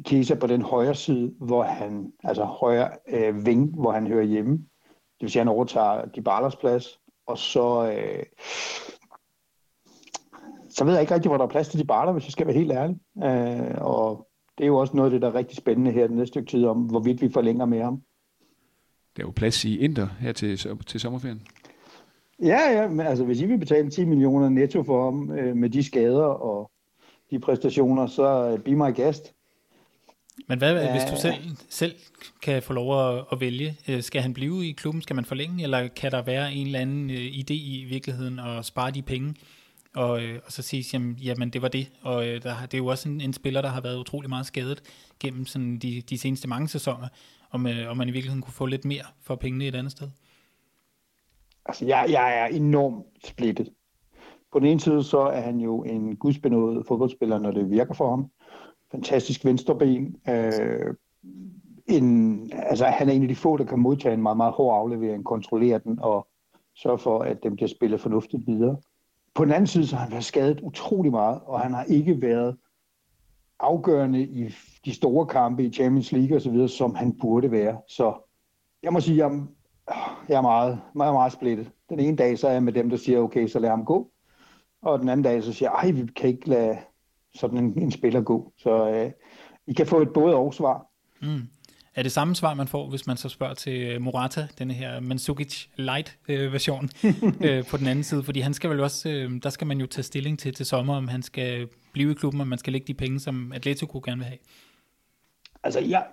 Chiesa 0.06 0.34
på 0.34 0.46
den 0.46 0.62
højre 0.62 0.94
side, 0.94 1.32
hvor 1.40 1.62
han, 1.62 2.12
altså 2.24 2.44
højre 2.44 2.90
øh, 3.08 3.46
ving, 3.46 3.80
hvor 3.80 3.92
han 3.92 4.06
hører 4.06 4.24
hjemme. 4.24 4.52
Det 4.52 5.20
vil 5.20 5.30
sige, 5.30 5.40
at 5.40 5.46
han 5.46 5.54
overtager 5.54 6.06
Dybalas 6.06 6.56
plads, 6.56 7.00
og 7.30 7.38
så, 7.38 7.92
øh, 7.92 8.22
så 10.70 10.84
ved 10.84 10.92
jeg 10.92 11.00
ikke 11.00 11.14
rigtig, 11.14 11.28
hvor 11.28 11.36
der 11.36 11.44
er 11.44 11.48
plads 11.48 11.68
til 11.68 11.80
de 11.80 11.84
barter, 11.84 12.12
hvis 12.12 12.24
jeg 12.24 12.32
skal 12.32 12.46
være 12.46 12.56
helt 12.56 12.72
ærlig. 12.72 12.96
Øh, 13.24 13.74
og 13.80 14.28
det 14.58 14.64
er 14.64 14.68
jo 14.68 14.76
også 14.76 14.96
noget 14.96 15.08
af 15.08 15.12
det, 15.12 15.22
der 15.22 15.28
er 15.28 15.34
rigtig 15.34 15.56
spændende 15.56 15.90
her 15.90 16.06
den 16.06 16.16
næste 16.16 16.32
stykke 16.32 16.50
tid, 16.50 16.64
om 16.64 16.78
hvorvidt 16.82 17.22
vi 17.22 17.28
forlænger 17.32 17.64
med 17.64 17.82
ham. 17.82 18.02
Der 19.16 19.22
er 19.22 19.26
jo 19.26 19.32
plads 19.36 19.64
i 19.64 19.78
Inter 19.78 20.08
her 20.20 20.32
til, 20.32 20.58
til 20.86 21.00
sommerferien. 21.00 21.42
Ja, 22.42 22.80
ja, 22.80 22.88
men 22.88 23.06
altså 23.06 23.24
hvis 23.24 23.40
I 23.40 23.46
vil 23.46 23.58
betale 23.58 23.90
10 23.90 24.04
millioner 24.04 24.48
netto 24.48 24.82
for 24.82 25.04
ham 25.04 25.30
øh, 25.30 25.56
med 25.56 25.70
de 25.70 25.82
skader 25.82 26.24
og 26.24 26.70
de 27.30 27.38
præstationer, 27.38 28.06
så 28.06 28.50
øh, 28.50 28.58
be 28.58 28.74
my 28.74 28.96
guest. 28.96 29.34
Men 30.48 30.58
hvad, 30.58 30.74
ja. 30.74 30.90
hvis 30.90 31.02
du 31.10 31.16
selv, 31.20 31.34
selv 31.68 31.94
kan 32.42 32.62
få 32.62 32.72
lov 32.72 33.08
at, 33.08 33.24
at 33.32 33.40
vælge, 33.40 33.76
øh, 33.88 34.02
skal 34.02 34.22
han 34.22 34.34
blive 34.34 34.66
i 34.66 34.72
klubben, 34.72 35.02
skal 35.02 35.16
man 35.16 35.24
forlænge, 35.24 35.62
eller 35.62 35.88
kan 35.88 36.12
der 36.12 36.22
være 36.22 36.52
en 36.52 36.66
eller 36.66 36.78
anden 36.78 37.10
øh, 37.10 37.16
idé 37.16 37.52
i 37.52 37.86
virkeligheden 37.88 38.38
at 38.38 38.64
spare 38.64 38.90
de 38.90 39.02
penge, 39.02 39.34
og, 39.94 40.22
øh, 40.22 40.40
og 40.46 40.52
så 40.52 40.62
sige, 40.62 40.84
jamen, 40.92 41.16
jamen 41.22 41.50
det 41.50 41.62
var 41.62 41.68
det, 41.68 41.90
og 42.02 42.24
der, 42.24 42.54
det 42.60 42.74
er 42.74 42.78
jo 42.78 42.86
også 42.86 43.08
en, 43.08 43.20
en 43.20 43.32
spiller, 43.32 43.62
der 43.62 43.68
har 43.68 43.80
været 43.80 43.98
utrolig 43.98 44.28
meget 44.28 44.46
skadet 44.46 44.82
gennem 45.20 45.46
sådan 45.46 45.78
de, 45.78 46.02
de 46.10 46.18
seneste 46.18 46.48
mange 46.48 46.68
sæsoner, 46.68 47.08
om, 47.50 47.66
om 47.88 47.96
man 47.96 48.08
i 48.08 48.12
virkeligheden 48.12 48.42
kunne 48.42 48.52
få 48.52 48.66
lidt 48.66 48.84
mere 48.84 49.04
for 49.22 49.34
pengene 49.34 49.66
et 49.66 49.74
andet 49.74 49.92
sted. 49.92 50.08
Altså, 51.66 51.86
jeg, 51.86 52.06
jeg 52.08 52.38
er 52.38 52.46
enormt 52.46 53.06
splittet. 53.24 53.68
På 54.52 54.58
den 54.58 54.66
ene 54.66 54.80
side, 54.80 55.04
så 55.04 55.20
er 55.20 55.40
han 55.40 55.60
jo 55.60 55.82
en 55.82 56.16
gudsbenået 56.16 56.86
fodboldspiller, 56.86 57.38
når 57.38 57.50
det 57.50 57.70
virker 57.70 57.94
for 57.94 58.10
ham 58.10 58.30
fantastisk 58.92 59.44
venstreben. 59.44 60.16
Øh, 60.28 60.94
en, 61.86 62.50
altså, 62.52 62.84
han 62.84 63.08
er 63.08 63.12
en 63.12 63.22
af 63.22 63.28
de 63.28 63.34
få, 63.34 63.56
der 63.56 63.64
kan 63.64 63.78
modtage 63.78 64.14
en 64.14 64.22
meget, 64.22 64.36
meget 64.36 64.52
hård 64.52 64.78
aflevering, 64.78 65.24
kontrollere 65.24 65.78
den 65.78 65.98
og 66.02 66.28
sørge 66.74 66.98
for, 66.98 67.18
at 67.18 67.42
dem 67.42 67.56
bliver 67.56 67.68
spillet 67.68 68.00
fornuftigt 68.00 68.46
videre. 68.46 68.76
På 69.34 69.44
den 69.44 69.52
anden 69.52 69.66
side, 69.66 69.86
så 69.86 69.96
har 69.96 70.02
han 70.02 70.12
været 70.12 70.24
skadet 70.24 70.60
utrolig 70.60 71.10
meget, 71.10 71.40
og 71.44 71.60
han 71.60 71.74
har 71.74 71.84
ikke 71.84 72.22
været 72.22 72.56
afgørende 73.60 74.20
i 74.20 74.54
de 74.84 74.94
store 74.94 75.26
kampe 75.26 75.64
i 75.64 75.72
Champions 75.72 76.12
League 76.12 76.36
osv., 76.36 76.68
som 76.68 76.94
han 76.94 77.18
burde 77.20 77.50
være. 77.50 77.78
Så 77.88 78.30
jeg 78.82 78.92
må 78.92 79.00
sige, 79.00 79.26
jeg, 79.26 79.42
jeg 80.28 80.36
er 80.36 80.42
meget, 80.42 80.80
meget, 80.94 81.14
meget 81.14 81.32
splittet. 81.32 81.70
Den 81.90 82.00
ene 82.00 82.16
dag, 82.16 82.38
så 82.38 82.48
er 82.48 82.52
jeg 82.52 82.62
med 82.62 82.72
dem, 82.72 82.90
der 82.90 82.96
siger, 82.96 83.18
okay, 83.18 83.46
så 83.46 83.58
lad 83.58 83.70
ham 83.70 83.84
gå. 83.84 84.10
Og 84.82 84.98
den 84.98 85.08
anden 85.08 85.24
dag, 85.24 85.42
så 85.42 85.52
siger 85.52 85.70
jeg, 85.70 85.88
ej, 85.88 85.90
vi 85.90 86.06
kan 86.16 86.28
ikke 86.28 86.48
lade, 86.48 86.78
sådan 87.34 87.58
en, 87.58 87.82
en 87.82 87.90
spiller 87.90 88.20
gå. 88.20 88.52
Så 88.58 88.90
øh, 88.90 89.10
I 89.66 89.72
kan 89.72 89.86
få 89.86 90.02
et 90.02 90.12
både 90.12 90.34
og 90.34 90.54
svar. 90.54 90.86
Mm. 91.22 91.48
Er 91.94 92.02
det 92.02 92.12
samme 92.12 92.34
svar, 92.34 92.54
man 92.54 92.68
får, 92.68 92.90
hvis 92.90 93.06
man 93.06 93.16
så 93.16 93.28
spørger 93.28 93.54
til 93.54 93.82
øh, 93.82 94.00
Morata, 94.00 94.48
den 94.58 94.70
her 94.70 95.00
Mandzukic 95.00 95.66
Light-version 95.76 96.88
øh, 97.04 97.12
øh, 97.58 97.64
på 97.70 97.76
den 97.76 97.86
anden 97.86 98.04
side? 98.04 98.22
Fordi 98.22 98.40
han 98.40 98.54
skal 98.54 98.70
vel 98.70 98.80
også, 98.80 99.08
øh, 99.08 99.42
der 99.42 99.50
skal 99.50 99.66
man 99.66 99.80
jo 99.80 99.86
tage 99.86 100.02
stilling 100.02 100.38
til 100.38 100.54
til 100.54 100.66
sommer, 100.66 100.96
om 100.96 101.08
han 101.08 101.22
skal 101.22 101.68
blive 101.92 102.10
i 102.10 102.14
klubben, 102.14 102.40
om 102.40 102.46
man 102.46 102.58
skal 102.58 102.72
lægge 102.72 102.86
de 102.86 102.94
penge, 102.94 103.20
som 103.20 103.52
Atletico 103.52 104.00
gerne 104.04 104.18
vil 104.18 104.26
have. 104.26 104.38
Altså, 105.62 105.80
jeg, 105.80 106.06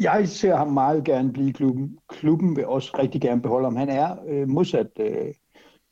jeg 0.00 0.28
ser 0.28 0.56
ham 0.56 0.68
meget 0.68 1.04
gerne 1.04 1.32
blive 1.32 1.48
i 1.48 1.52
klubben. 1.52 1.98
Klubben 2.08 2.56
vil 2.56 2.66
også 2.66 2.96
rigtig 2.98 3.20
gerne 3.20 3.42
beholde 3.42 3.66
ham. 3.66 3.76
Han 3.76 3.88
er 3.88 4.16
øh, 4.28 4.48
modsat 4.48 4.90
øh, 5.00 5.34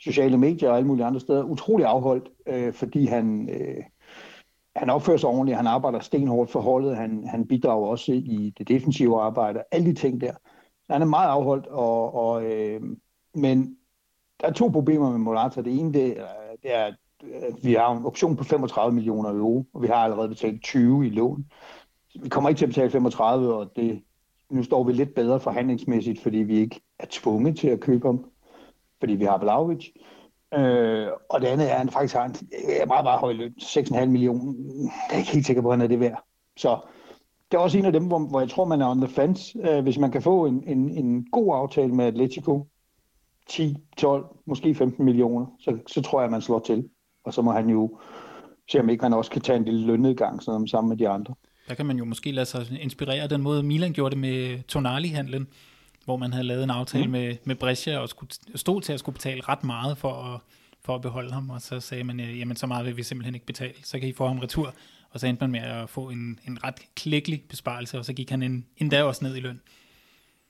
sociale 0.01 0.39
medier 0.39 0.71
og 0.71 0.77
alle 0.77 0.87
mulige 0.87 1.07
andre 1.07 1.21
steder 1.21 1.43
utrolig 1.43 1.87
afholdt, 1.87 2.29
øh, 2.47 2.73
fordi 2.73 3.07
han... 3.07 3.49
Øh, 3.51 3.85
han 4.77 4.91
opfører 4.91 5.17
sig 5.17 5.29
ordentligt, 5.29 5.57
han 5.57 5.67
arbejder 5.67 6.01
stenhårdt 6.01 6.51
for 6.51 6.61
holdet, 6.61 6.97
han, 6.97 7.27
han 7.27 7.47
bidrager 7.47 7.87
også 7.87 8.13
i 8.13 8.55
det 8.59 8.69
defensive 8.69 9.21
arbejde, 9.21 9.63
alle 9.71 9.87
de 9.87 9.95
ting 9.95 10.21
der. 10.21 10.33
Han 10.91 11.03
er 11.03 11.07
meget 11.07 11.29
afholdt, 11.29 11.67
og, 11.67 12.15
og, 12.15 12.45
øh, 12.45 12.83
men 13.35 13.77
der 14.41 14.47
er 14.47 14.53
to 14.53 14.69
problemer 14.69 15.11
med 15.11 15.19
Morata. 15.19 15.63
Det 15.63 15.79
ene, 15.79 15.93
det, 15.93 16.17
det 16.63 16.75
er, 16.75 16.85
at 16.85 16.95
vi 17.63 17.75
har 17.75 17.93
en 17.93 18.05
option 18.05 18.37
på 18.37 18.45
35 18.45 18.95
millioner 18.95 19.31
euro, 19.31 19.67
og 19.75 19.83
vi 19.83 19.87
har 19.87 19.95
allerede 19.95 20.29
betalt 20.29 20.63
20 20.63 21.07
i 21.07 21.11
lån. 21.11 21.47
Vi 22.23 22.29
kommer 22.29 22.49
ikke 22.49 22.59
til 22.59 22.65
at 22.65 22.71
betale 22.71 22.91
35, 22.91 23.55
og 23.55 23.71
det, 23.77 24.03
nu 24.51 24.63
står 24.63 24.85
vi 24.85 24.93
lidt 24.93 25.15
bedre 25.15 25.41
forhandlingsmæssigt, 25.41 26.23
fordi 26.23 26.39
vi 26.39 26.59
ikke 26.59 26.81
er 26.99 27.07
tvunget 27.11 27.59
til 27.59 27.69
at 27.69 27.81
købe 27.81 28.09
ham, 28.09 28.25
fordi 29.01 29.15
vi 29.15 29.25
har 29.25 29.39
Vlaovic. 29.39 29.87
Øh, 30.57 31.09
og 31.31 31.41
det 31.41 31.47
andet 31.47 31.71
er, 31.71 31.73
at 31.73 31.79
han 31.79 31.91
faktisk 31.91 32.15
har 32.15 32.25
en 32.25 32.37
øh, 32.53 32.89
meget, 32.89 33.05
meget 33.05 33.21
høj 33.21 33.33
løn, 33.33 33.55
6,5 33.61 34.05
millioner. 34.05 34.53
Jeg 35.09 35.15
er 35.15 35.19
ikke 35.19 35.33
helt 35.33 35.47
sikker 35.47 35.63
på, 35.63 35.69
at 35.69 35.75
han 35.75 35.83
er 35.83 35.87
det 35.87 36.01
værd. 36.01 36.25
Så 36.57 36.81
det 37.51 37.57
er 37.57 37.63
også 37.63 37.79
en 37.79 37.85
af 37.85 37.93
dem, 37.93 38.07
hvor, 38.07 38.19
hvor 38.19 38.41
jeg 38.41 38.51
tror, 38.51 38.65
man 38.65 38.81
er 38.81 38.91
on 38.91 39.01
the 39.01 39.09
fence. 39.09 39.59
Øh, 39.69 39.83
hvis 39.83 39.99
man 39.99 40.11
kan 40.11 40.23
få 40.23 40.47
en, 40.47 40.65
en, 40.67 40.91
en 40.91 41.27
god 41.33 41.55
aftale 41.57 41.95
med 41.95 42.05
Atletico, 42.05 42.69
10, 43.49 43.77
12, 43.99 44.27
måske 44.47 44.75
15 44.75 45.05
millioner, 45.05 45.47
så, 45.61 45.79
så 45.87 46.03
tror 46.03 46.21
jeg, 46.21 46.31
man 46.31 46.43
slår 46.43 46.59
til. 46.59 46.89
Og 47.25 47.35
så 47.35 47.43
må 47.43 47.53
han 47.53 47.69
jo 47.69 47.99
se, 48.71 48.81
om 48.81 48.89
ikke 48.89 49.05
han 49.05 49.13
også 49.13 49.31
kan 49.31 49.43
tage 49.43 49.57
en 49.57 49.65
lille 49.65 49.87
lønnedgang 49.87 50.43
sådan 50.43 50.69
sammen 50.69 50.89
med 50.89 50.97
de 50.97 51.09
andre. 51.09 51.35
Der 51.69 51.75
kan 51.75 51.87
man 51.87 51.97
jo 51.97 52.05
måske 52.05 52.33
lade 52.33 52.47
sig 52.47 52.81
inspirere 52.81 53.29
den 53.29 53.43
måde, 53.43 53.63
Milan 53.63 53.93
gjorde 53.93 54.11
det 54.11 54.21
med 54.21 54.63
Tonali-handlen, 54.69 55.47
hvor 56.05 56.17
man 56.17 56.33
havde 56.33 56.47
lavet 56.47 56.65
en 56.65 56.71
aftale 56.71 57.07
mm. 57.07 57.13
med, 57.13 57.37
med 57.45 57.55
Brescia 57.55 57.99
og 57.99 58.09
skulle, 58.09 58.33
stod 58.55 58.81
til 58.81 58.93
at 58.93 58.99
skulle 58.99 59.15
betale 59.15 59.41
ret 59.49 59.65
meget 59.65 59.99
for 59.99 60.13
at, 60.13 60.41
for 60.85 60.95
at 60.95 61.03
beholde 61.03 61.33
ham, 61.33 61.51
og 61.51 61.61
så 61.61 61.81
sagde 61.81 62.05
man, 62.05 62.21
jamen 62.21 62.57
så 62.57 62.67
meget 62.67 62.87
vil 62.87 62.97
vi 62.97 63.03
simpelthen 63.03 63.35
ikke 63.35 63.47
betale, 63.47 63.75
så 63.83 63.99
kan 63.99 64.09
I 64.09 64.13
få 64.13 64.27
ham 64.27 64.39
retur, 64.39 64.75
og 65.11 65.21
så 65.21 65.27
endte 65.27 65.43
man 65.43 65.51
med 65.51 65.61
at 65.61 65.89
få 65.89 66.09
en, 66.09 66.39
en 66.49 66.65
ret 66.65 66.81
klækkelig 66.97 67.43
besparelse, 67.49 67.99
og 67.99 68.05
så 68.05 68.13
gik 68.13 68.31
han 68.31 68.43
en, 68.43 68.67
endda 68.77 69.03
også 69.03 69.25
ned 69.25 69.37
i 69.37 69.41
løn. 69.41 69.61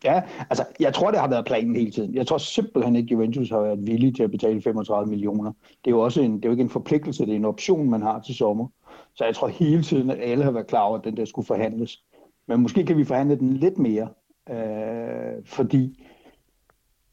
Ja, 0.05 0.22
altså 0.50 0.64
jeg 0.80 0.94
tror, 0.94 1.11
det 1.11 1.20
har 1.20 1.28
været 1.28 1.44
planen 1.44 1.76
hele 1.76 1.90
tiden. 1.90 2.14
Jeg 2.14 2.26
tror 2.26 2.38
simpelthen 2.38 2.96
ikke, 2.96 3.12
Juventus 3.12 3.50
har 3.50 3.61
været 3.61 3.86
villig 3.86 4.16
til 4.16 4.22
at 4.22 4.30
betale 4.30 4.62
35 4.62 5.11
millioner. 5.11 5.52
Det 5.84 5.86
er 5.86 5.90
jo 5.90 6.00
også 6.00 6.20
en, 6.20 6.36
det 6.36 6.44
er 6.44 6.48
jo 6.48 6.50
ikke 6.50 6.62
en 6.62 6.70
forpligtelse, 6.70 7.26
det 7.26 7.32
er 7.32 7.36
en 7.36 7.44
option, 7.44 7.90
man 7.90 8.02
har 8.02 8.20
til 8.20 8.34
sommer. 8.34 8.68
Så 9.14 9.24
jeg 9.24 9.34
tror 9.34 9.48
hele 9.48 9.82
tiden, 9.82 10.11
at 10.11 10.18
alle 10.20 10.44
har 10.44 10.50
været 10.50 10.66
klar 10.66 10.80
over, 10.80 10.98
at 10.98 11.05
den 11.05 11.16
der 11.16 11.24
skulle 11.24 11.46
forhandles. 11.46 12.02
Men 12.48 12.61
måske 12.61 12.84
kan 12.84 12.96
vi 12.96 13.05
forhandle 13.05 13.38
den 13.38 13.57
lidt 13.57 13.78
mere, 13.78 14.09
øh, 14.51 15.45
fordi 15.45 16.07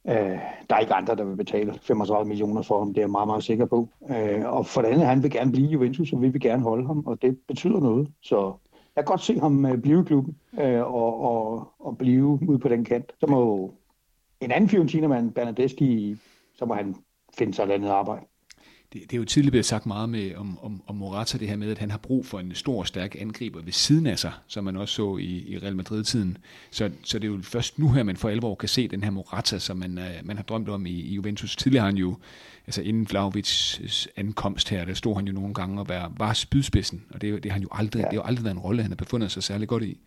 øh, 0.08 0.40
der 0.70 0.76
er 0.76 0.80
ikke 0.80 0.94
andre, 0.94 1.16
der 1.16 1.24
vil 1.24 1.36
betale 1.36 1.74
35 1.82 2.28
millioner 2.28 2.62
for 2.62 2.80
ham. 2.80 2.88
Det 2.88 2.98
er 2.98 3.02
jeg 3.02 3.10
meget, 3.10 3.28
meget 3.28 3.44
sikker 3.44 3.66
på. 3.66 3.90
Øh, 4.10 4.46
og 4.46 4.66
for 4.66 4.82
det 4.82 4.90
andet, 4.90 5.08
han 5.08 5.24
vil 5.24 5.32
gerne 5.32 5.52
blive 5.52 5.68
Juventus, 5.68 6.14
og 6.14 6.22
vi 6.22 6.30
vil 6.30 6.42
gerne 6.42 6.64
holde 6.64 6.88
ham, 6.88 7.04
og 7.06 7.22
det 7.22 7.40
betyder 7.48 7.80
noget. 7.80 8.12
Så 8.22 8.54
jeg 8.96 9.06
kan 9.06 9.12
godt 9.12 9.22
se 9.22 9.40
ham 9.40 9.66
øh, 9.66 9.78
blive 9.78 10.02
i 10.02 10.04
klubben 10.04 10.38
øh, 10.60 10.82
og, 10.82 11.22
og, 11.22 11.68
og 11.80 11.98
blive 11.98 12.40
ude 12.48 12.60
på 12.60 12.68
den 12.68 12.86
kant. 12.86 13.12
Så 13.20 13.28
må 13.28 13.72
en 14.42 14.52
anden 14.52 14.70
Fiorentina-mand, 14.70 15.32
Bernadeschi, 15.32 16.18
så 16.56 16.66
må 16.66 16.74
han 16.74 16.96
finde 17.38 17.54
sig 17.54 17.64
et 17.64 17.72
andet 17.72 17.90
arbejde 17.90 18.26
det, 18.94 19.02
det 19.02 19.14
er 19.14 19.18
jo 19.18 19.26
tidligere 19.26 19.52
blevet 19.52 19.66
sagt 19.66 19.86
meget 19.86 20.10
med 20.10 20.36
om, 20.36 20.60
om, 20.62 20.82
om 20.88 20.96
Morata, 20.96 21.38
det 21.38 21.48
her 21.48 21.56
med, 21.56 21.72
at 21.72 21.78
han 21.78 21.92
har 21.92 21.98
brug 21.98 22.26
for 22.26 22.39
en 22.39 22.56
stor 22.56 22.80
og 22.80 22.88
stærk 22.88 23.16
angriber 23.20 23.62
ved 23.62 23.72
siden 23.72 24.08
af 24.08 24.20
sig, 24.20 24.32
som 24.48 24.64
man 24.64 24.78
også 24.78 24.96
så 24.96 25.18
i, 25.18 25.54
i 25.54 25.58
Real 25.58 25.76
Madrid-tiden. 25.76 26.38
Så, 26.72 26.89
så 27.04 27.20
det 27.20 27.28
er 27.28 27.32
jo 27.32 27.39
først 27.44 27.80
nu 27.80 27.89
her, 27.89 28.04
man 28.04 28.18
for 28.18 28.30
alvor 28.30 28.56
kan 28.56 28.70
se 28.70 28.88
den 28.88 29.04
her 29.04 29.12
Morata, 29.12 29.60
som 29.60 29.78
man, 29.78 29.98
uh, 29.98 30.28
man 30.28 30.36
har 30.36 30.44
drømt 30.44 30.70
om 30.70 30.86
i, 30.86 30.89
i 30.89 31.14
Juventus. 31.14 31.56
Tidligere 31.56 31.82
har 31.82 31.89
han 31.89 31.98
jo, 31.98 32.16
altså 32.68 32.82
inden 32.82 33.08
Vlaovics 33.10 34.08
ankomst 34.16 34.70
her, 34.70 34.86
der 34.86 34.94
stod 34.94 35.16
han 35.16 35.26
jo 35.26 35.34
nogle 35.34 35.54
gange 35.54 35.80
og 35.80 35.89
var, 35.89 36.12
var 36.18 36.34
spydspidsen, 36.34 37.04
og 37.14 37.22
det, 37.22 37.44
det 37.44 37.52
har 37.52 37.54
han 37.54 37.64
jo 37.64 37.70
aldrig, 37.72 38.00
ja. 38.00 38.06
det 38.06 38.14
har 38.14 38.22
jo 38.24 38.28
aldrig 38.28 38.44
været 38.44 38.56
en 38.56 38.62
rolle, 38.62 38.82
han 38.82 38.92
har 38.92 38.96
befundet 38.96 39.32
sig 39.32 39.44
særlig 39.44 39.68
godt 39.68 39.84
i. 39.84 40.00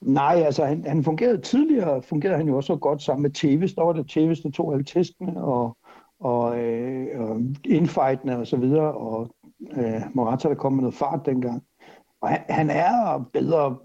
Nej, 0.00 0.42
altså 0.46 0.64
han, 0.64 0.84
han 0.86 1.04
fungerede 1.04 1.40
tidligere, 1.40 2.02
fungerede 2.02 2.36
han 2.36 2.46
jo 2.46 2.56
også 2.56 2.76
godt 2.76 3.02
sammen 3.02 3.22
med 3.22 3.30
Tevez. 3.30 3.74
Der 3.74 3.82
var 3.82 3.92
det 3.92 4.10
Tevez, 4.10 4.38
der 4.38 4.50
tog 4.50 4.72
alle 4.72 4.84
testene, 4.84 5.44
og 5.44 5.76
og, 6.22 6.58
øh, 6.58 7.20
og 7.20 7.40
og 8.38 8.46
så 8.46 8.56
videre, 8.56 8.92
og 8.92 9.34
øh, 9.76 10.00
Morata, 10.14 10.48
der 10.48 10.54
kom 10.54 10.72
med 10.72 10.80
noget 10.80 10.94
fart 10.94 11.26
dengang. 11.26 11.62
Og 12.20 12.28
han, 12.28 12.40
han 12.48 12.70
er 12.70 13.24
bedre, 13.32 13.76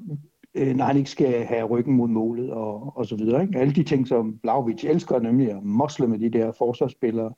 øh, 0.56 0.76
når 0.76 0.86
han 0.86 0.98
ikke 0.98 1.10
skal 1.10 1.46
have 1.46 1.64
ryggen 1.64 1.94
mod 1.94 2.08
målet 2.08 2.52
og, 2.52 2.98
og 2.98 3.06
så 3.06 3.16
videre. 3.16 3.42
Ikke? 3.42 3.60
Alle 3.60 3.74
de 3.74 3.84
ting, 3.84 4.08
som 4.08 4.38
Blaovic 4.44 4.84
elsker, 4.84 5.20
nemlig 5.20 5.52
at 5.52 5.64
mosle 5.64 6.08
med 6.08 6.20
de 6.20 6.30
der 6.30 6.52
forsvarsspillere, 6.58 7.34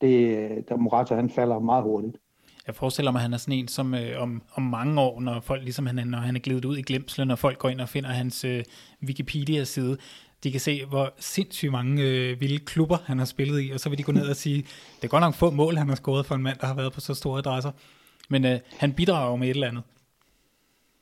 det, 0.00 0.68
der 0.68 0.76
Morata, 0.76 1.14
han 1.14 1.30
falder 1.30 1.58
meget 1.58 1.82
hurtigt. 1.82 2.16
Jeg 2.66 2.74
forestiller 2.74 3.12
mig, 3.12 3.18
at 3.18 3.22
han 3.22 3.32
er 3.32 3.38
sådan 3.38 3.58
en, 3.58 3.68
som 3.68 3.94
øh, 3.94 4.22
om, 4.22 4.42
om 4.54 4.62
mange 4.62 5.00
år, 5.00 5.20
når 5.20 5.40
folk 5.40 5.62
ligesom 5.62 5.86
han, 5.86 6.06
når 6.06 6.18
han 6.18 6.36
er 6.36 6.40
glidet 6.40 6.64
ud 6.64 6.76
i 6.76 6.82
glemslen, 6.82 7.28
når 7.28 7.36
folk 7.36 7.58
går 7.58 7.68
ind 7.68 7.80
og 7.80 7.88
finder 7.88 8.10
hans 8.10 8.44
øh, 8.44 8.64
Wikipedia-side, 9.06 9.96
de 10.44 10.50
kan 10.50 10.60
se, 10.60 10.84
hvor 10.84 11.12
sindssygt 11.18 11.72
mange 11.72 12.02
øh, 12.02 12.40
vilde 12.40 12.58
klubber 12.58 12.98
han 13.04 13.18
har 13.18 13.24
spillet 13.24 13.62
i, 13.62 13.70
og 13.70 13.80
så 13.80 13.88
vil 13.88 13.98
de 13.98 14.02
gå 14.02 14.12
ned 14.12 14.28
og 14.28 14.36
sige, 14.36 14.62
det 14.96 15.04
er 15.04 15.08
godt 15.08 15.20
nok 15.20 15.34
få 15.34 15.50
mål, 15.50 15.76
han 15.76 15.88
har 15.88 15.94
scoret 15.94 16.26
for 16.26 16.34
en 16.34 16.42
mand, 16.42 16.58
der 16.58 16.66
har 16.66 16.74
været 16.74 16.92
på 16.92 17.00
så 17.00 17.14
store 17.14 17.38
adresser. 17.38 17.70
Men 18.30 18.44
øh, 18.44 18.58
han 18.78 18.92
bidrager 18.92 19.36
med 19.36 19.48
et 19.48 19.54
eller 19.54 19.68
andet. 19.68 19.82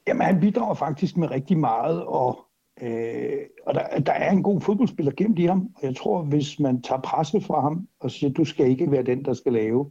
Jamen, 0.09 0.23
han 0.23 0.41
bidrager 0.41 0.75
faktisk 0.75 1.17
med 1.17 1.31
rigtig 1.31 1.59
meget, 1.59 2.05
og, 2.05 2.39
øh, 2.83 3.39
og 3.67 3.75
der, 3.75 4.01
der 4.01 4.13
er 4.13 4.31
en 4.31 4.43
god 4.43 4.61
fodboldspiller 4.61 5.13
gemt 5.17 5.39
i 5.39 5.45
ham. 5.45 5.69
Og 5.77 5.83
jeg 5.83 5.97
tror, 5.97 6.23
hvis 6.23 6.61
man 6.61 6.83
tager 6.83 7.01
presset 7.01 7.45
fra 7.45 7.61
ham 7.61 7.89
og 8.01 8.11
siger, 8.11 8.33
du 8.33 8.45
skal 8.45 8.71
ikke 8.71 8.91
være 8.91 9.03
den, 9.03 9.25
der 9.25 9.35
skal 9.35 9.53
lave 9.53 9.91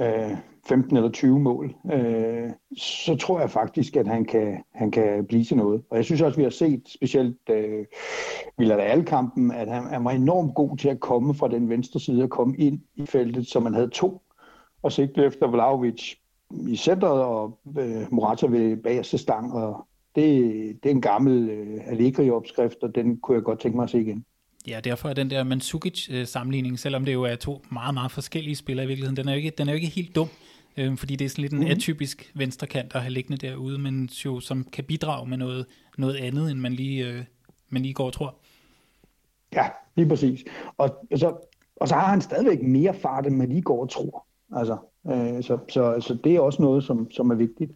øh, 0.00 0.36
15 0.68 0.96
eller 0.96 1.10
20 1.10 1.38
mål, 1.38 1.74
øh, 1.92 2.50
så 2.76 3.16
tror 3.16 3.40
jeg 3.40 3.50
faktisk, 3.50 3.96
at 3.96 4.06
han 4.06 4.24
kan, 4.24 4.64
han 4.74 4.90
kan 4.90 5.24
blive 5.24 5.44
til 5.44 5.56
noget. 5.56 5.82
Og 5.90 5.96
jeg 5.96 6.04
synes 6.04 6.20
også, 6.22 6.36
vi 6.36 6.42
har 6.42 6.50
set 6.50 6.82
specielt 6.86 7.38
øh, 7.50 7.84
Villarreal-kampen, 8.58 9.50
at 9.50 9.68
han, 9.68 9.82
han 9.82 10.04
var 10.04 10.10
enormt 10.10 10.54
god 10.54 10.76
til 10.76 10.88
at 10.88 11.00
komme 11.00 11.34
fra 11.34 11.48
den 11.48 11.68
venstre 11.68 12.00
side 12.00 12.22
og 12.22 12.30
komme 12.30 12.56
ind 12.56 12.80
i 12.94 13.06
feltet, 13.06 13.46
så 13.46 13.60
man 13.60 13.74
havde 13.74 13.90
to 13.90 14.22
og 14.82 14.92
sigte 14.92 15.24
efter 15.24 15.50
Vlaovic 15.50 16.14
i 16.68 16.76
centret 16.76 17.22
og 17.22 17.58
øh, 17.78 18.12
Morata 18.12 18.46
ved 18.46 18.76
bagerste 18.76 19.18
stang. 19.18 19.52
Og 19.52 19.86
det, 20.14 20.34
det 20.82 20.90
er 20.90 20.94
en 20.94 21.00
gammel 21.00 21.48
øh, 21.48 21.80
Allegri-opskrift, 21.86 22.82
og 22.82 22.94
den 22.94 23.16
kunne 23.20 23.34
jeg 23.34 23.44
godt 23.44 23.60
tænke 23.60 23.76
mig 23.76 23.84
at 23.84 23.90
se 23.90 24.00
igen. 24.00 24.24
Ja, 24.68 24.80
derfor 24.80 25.08
er 25.08 25.14
den 25.14 25.30
der 25.30 25.44
Mandzukic-sammenligning, 25.44 26.78
selvom 26.78 27.04
det 27.04 27.12
jo 27.12 27.22
er 27.22 27.36
to 27.36 27.62
meget, 27.72 27.94
meget 27.94 28.10
forskellige 28.10 28.56
spillere 28.56 28.84
i 28.84 28.88
virkeligheden, 28.88 29.16
den 29.16 29.28
er 29.28 29.32
jo 29.32 29.36
ikke, 29.36 29.50
den 29.50 29.68
er 29.68 29.72
jo 29.72 29.76
ikke 29.76 29.86
helt 29.86 30.14
dum, 30.14 30.28
øh, 30.76 30.96
fordi 30.96 31.16
det 31.16 31.24
er 31.24 31.28
sådan 31.28 31.42
lidt 31.42 31.52
en 31.52 31.58
mm-hmm. 31.58 31.70
atypisk 31.70 32.32
venstrekant 32.34 32.94
at 32.94 33.00
have 33.00 33.12
liggende 33.12 33.46
derude, 33.46 33.78
men 33.78 34.04
jo 34.24 34.40
som 34.40 34.64
kan 34.64 34.84
bidrage 34.84 35.28
med 35.28 35.36
noget, 35.36 35.66
noget 35.98 36.16
andet, 36.16 36.50
end 36.50 36.60
man 36.60 36.72
lige, 36.72 37.06
øh, 37.06 37.24
man 37.68 37.82
lige 37.82 37.94
går 37.94 38.06
og 38.06 38.12
tror. 38.12 38.34
Ja, 39.52 39.68
lige 39.96 40.08
præcis. 40.08 40.44
Og 40.78 41.06
så, 41.16 41.36
og 41.76 41.88
så 41.88 41.94
har 41.94 42.06
han 42.06 42.20
stadigvæk 42.20 42.62
mere 42.62 42.94
fart, 42.94 43.26
end 43.26 43.36
man 43.36 43.48
lige 43.48 43.62
går 43.62 43.82
og 43.82 43.90
tror. 43.90 44.26
Altså, 44.56 44.76
øh, 45.06 45.42
så, 45.42 45.58
så, 45.68 46.00
så 46.00 46.18
det 46.24 46.36
er 46.36 46.40
også 46.40 46.62
noget, 46.62 46.84
som, 46.84 47.10
som 47.10 47.30
er 47.30 47.34
vigtigt. 47.34 47.72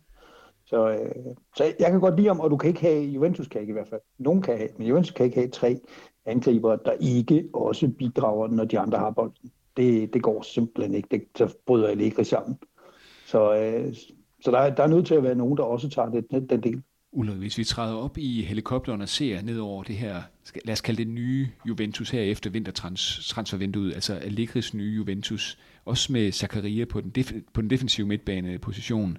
Så, 0.66 0.90
øh, 0.90 1.34
så 1.56 1.64
jeg 1.80 1.90
kan 1.90 2.00
godt 2.00 2.16
lide 2.16 2.28
ham, 2.28 2.40
og 2.40 2.50
du 2.50 2.56
kan 2.56 2.68
ikke 2.68 2.80
have, 2.80 3.04
Juventus 3.04 3.48
kan 3.48 3.60
ikke 3.60 3.70
i 3.70 3.72
hvert 3.72 3.88
fald, 3.88 4.00
nogen 4.18 4.42
kan 4.42 4.56
have, 4.56 4.68
men 4.78 4.86
Juventus 4.86 5.10
kan 5.10 5.26
ikke 5.26 5.36
have 5.36 5.48
tre 5.48 5.80
angriber, 6.26 6.76
der 6.76 6.92
ikke 7.00 7.48
også 7.54 7.88
bidrager, 7.88 8.48
når 8.48 8.64
de 8.64 8.78
andre 8.78 8.98
har 8.98 9.10
bolden. 9.10 9.50
Det, 9.76 10.14
det 10.14 10.22
går 10.22 10.42
simpelthen 10.42 10.94
ikke. 10.94 11.08
Det, 11.10 11.22
så 11.36 11.54
bryder 11.66 11.88
Allegri 11.88 12.24
sammen. 12.24 12.58
Så, 13.26 13.56
øh, 13.56 13.94
så 14.40 14.50
der, 14.50 14.74
der 14.74 14.82
er 14.82 14.86
nødt 14.86 15.06
til 15.06 15.14
at 15.14 15.22
være 15.22 15.34
nogen, 15.34 15.56
der 15.56 15.62
også 15.62 15.88
tager 15.88 16.08
det, 16.08 16.50
den 16.50 16.62
del. 16.62 16.82
Ulrik, 17.12 17.36
hvis 17.36 17.58
vi 17.58 17.64
træder 17.64 17.96
op 17.96 18.18
i 18.18 18.42
helikopteren 18.42 19.00
og 19.00 19.08
ser 19.08 19.42
ned 19.42 19.58
over 19.58 19.82
det 19.82 19.96
her, 19.96 20.22
lad 20.64 20.72
os 20.72 20.80
kalde 20.80 21.04
det 21.04 21.08
nye 21.08 21.48
Juventus 21.68 22.10
her 22.10 22.22
efter 22.22 22.50
vintertransfervinduet, 22.50 23.94
altså 23.94 24.14
Allegris 24.14 24.74
nye 24.74 24.94
Juventus, 24.96 25.58
også 25.84 26.12
med 26.12 26.32
Zakaria 26.32 26.84
på 26.84 27.00
den, 27.00 27.10
def, 27.10 27.32
på 27.52 27.60
den 27.60 27.70
defensive 27.70 28.06
midtbane 28.06 28.58
position. 28.58 29.18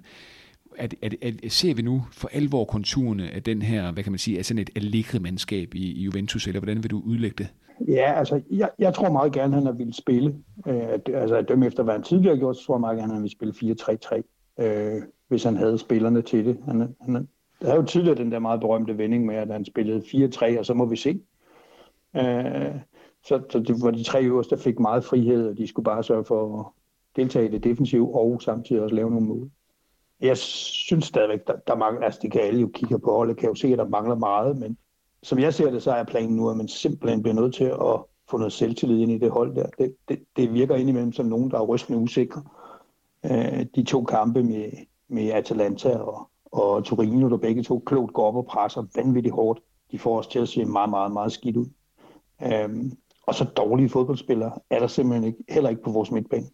At, 0.78 0.94
at, 1.02 1.14
at, 1.22 1.52
ser 1.52 1.74
vi 1.74 1.82
nu 1.82 2.02
for 2.12 2.28
alvor 2.32 2.64
konturerne 2.64 3.30
af 3.30 3.42
den 3.42 3.62
her, 3.62 3.92
hvad 3.92 4.02
kan 4.02 4.12
man 4.12 4.18
sige, 4.18 4.38
af 4.38 4.44
sådan 4.44 4.58
et 4.58 4.70
Allegri-mandskab 4.76 5.74
i, 5.74 5.92
i 5.92 6.02
Juventus, 6.02 6.46
eller 6.46 6.60
hvordan 6.60 6.82
vil 6.82 6.90
du 6.90 7.02
udlægge 7.04 7.34
det? 7.38 7.48
Ja, 7.88 8.12
altså, 8.12 8.40
jeg, 8.50 8.70
jeg 8.78 8.94
tror 8.94 9.12
meget 9.12 9.32
gerne, 9.32 9.54
han 9.54 9.66
har 9.66 9.72
ville 9.72 9.94
spille. 9.94 10.36
Øh, 10.66 10.98
altså, 11.14 11.36
at 11.36 11.48
dømme 11.48 11.66
efter, 11.66 11.82
hvad 11.82 11.94
han 11.94 12.02
tidligere 12.02 12.34
har 12.34 12.40
gjort, 12.40 12.56
så 12.56 12.64
tror 12.64 12.74
jeg 12.74 12.80
meget 12.80 12.98
gerne, 12.98 13.12
han 13.12 13.22
ville 13.22 13.54
spille 13.54 13.76
4-3-3, 13.76 14.64
øh, 14.64 15.02
hvis 15.28 15.44
han 15.44 15.56
havde 15.56 15.78
spillerne 15.78 16.22
til 16.22 16.44
det. 16.44 16.58
Han, 16.64 16.94
han, 17.00 17.28
der 17.62 17.72
er 17.72 17.76
jo 17.76 17.82
tidligere 17.82 18.18
den 18.18 18.32
der 18.32 18.38
meget 18.38 18.60
berømte 18.60 18.98
vending 18.98 19.26
med, 19.26 19.34
at 19.34 19.48
han 19.48 19.64
spillede 19.64 20.00
4-3, 20.00 20.58
og 20.58 20.66
så 20.66 20.74
må 20.74 20.86
vi 20.86 20.96
se. 20.96 21.20
Øh, 22.16 22.74
så, 23.24 23.42
så 23.50 23.58
det 23.58 23.76
var 23.82 23.90
de 23.90 24.02
tre 24.02 24.22
øverste, 24.22 24.56
der 24.56 24.62
fik 24.62 24.78
meget 24.78 25.04
frihed, 25.04 25.48
og 25.48 25.58
de 25.58 25.66
skulle 25.66 25.84
bare 25.84 26.04
sørge 26.04 26.24
for 26.24 26.60
at 26.60 26.66
deltage 27.16 27.48
i 27.48 27.50
det 27.50 27.64
defensive, 27.64 28.14
og 28.14 28.42
samtidig 28.42 28.82
også 28.82 28.94
lave 28.94 29.10
nogle 29.10 29.26
mål. 29.26 29.50
Jeg 30.22 30.36
synes 30.36 31.04
stadigvæk, 31.04 31.46
der, 31.46 31.56
der 31.66 31.76
mangler, 31.76 32.04
altså 32.04 32.20
det 32.22 32.32
kan 32.32 32.40
alle 32.40 32.60
jo 32.60 32.70
kigge 32.74 32.98
på 32.98 33.12
holdet, 33.12 33.36
kan 33.36 33.48
jo 33.48 33.54
se, 33.54 33.68
at 33.68 33.78
der 33.78 33.88
mangler 33.88 34.14
meget, 34.14 34.58
men 34.58 34.78
som 35.22 35.38
jeg 35.38 35.54
ser 35.54 35.70
det, 35.70 35.82
så 35.82 35.92
er 35.92 36.04
planen 36.04 36.36
nu, 36.36 36.50
at 36.50 36.56
man 36.56 36.68
simpelthen 36.68 37.22
bliver 37.22 37.34
nødt 37.34 37.54
til 37.54 37.64
at 37.64 38.04
få 38.30 38.36
noget 38.36 38.52
selvtillid 38.52 38.98
ind 38.98 39.12
i 39.12 39.18
det 39.18 39.30
hold 39.30 39.54
der. 39.54 39.66
Det, 39.78 39.96
det, 40.08 40.24
det 40.36 40.54
virker 40.54 40.74
indimellem 40.74 41.12
som 41.12 41.26
nogen, 41.26 41.50
der 41.50 41.58
er 41.58 41.66
rystende 41.66 41.98
usikre. 41.98 42.42
Øh, 43.24 43.66
de 43.76 43.84
to 43.84 44.04
kampe 44.04 44.42
med, 44.42 44.70
med 45.08 45.30
Atalanta 45.30 45.96
og, 45.96 46.30
og 46.52 46.84
Torino, 46.84 47.28
der 47.28 47.36
begge 47.36 47.62
to 47.62 47.82
klogt 47.86 48.12
går 48.12 48.26
op 48.26 48.36
og 48.36 48.46
presser 48.46 48.84
vanvittigt 48.94 49.34
hårdt, 49.34 49.60
de 49.90 49.98
får 49.98 50.18
os 50.18 50.26
til 50.26 50.38
at 50.38 50.48
se 50.48 50.64
meget, 50.64 50.90
meget, 50.90 51.12
meget 51.12 51.32
skidt 51.32 51.56
ud. 51.56 51.66
Øh, 52.42 52.92
og 53.26 53.34
så 53.34 53.44
dårlige 53.44 53.88
fodboldspillere 53.88 54.52
er 54.70 54.78
der 54.78 54.86
simpelthen 54.86 55.24
ikke, 55.24 55.44
heller 55.48 55.70
ikke 55.70 55.82
på 55.82 55.90
vores 55.90 56.10
midtbane. 56.10 56.46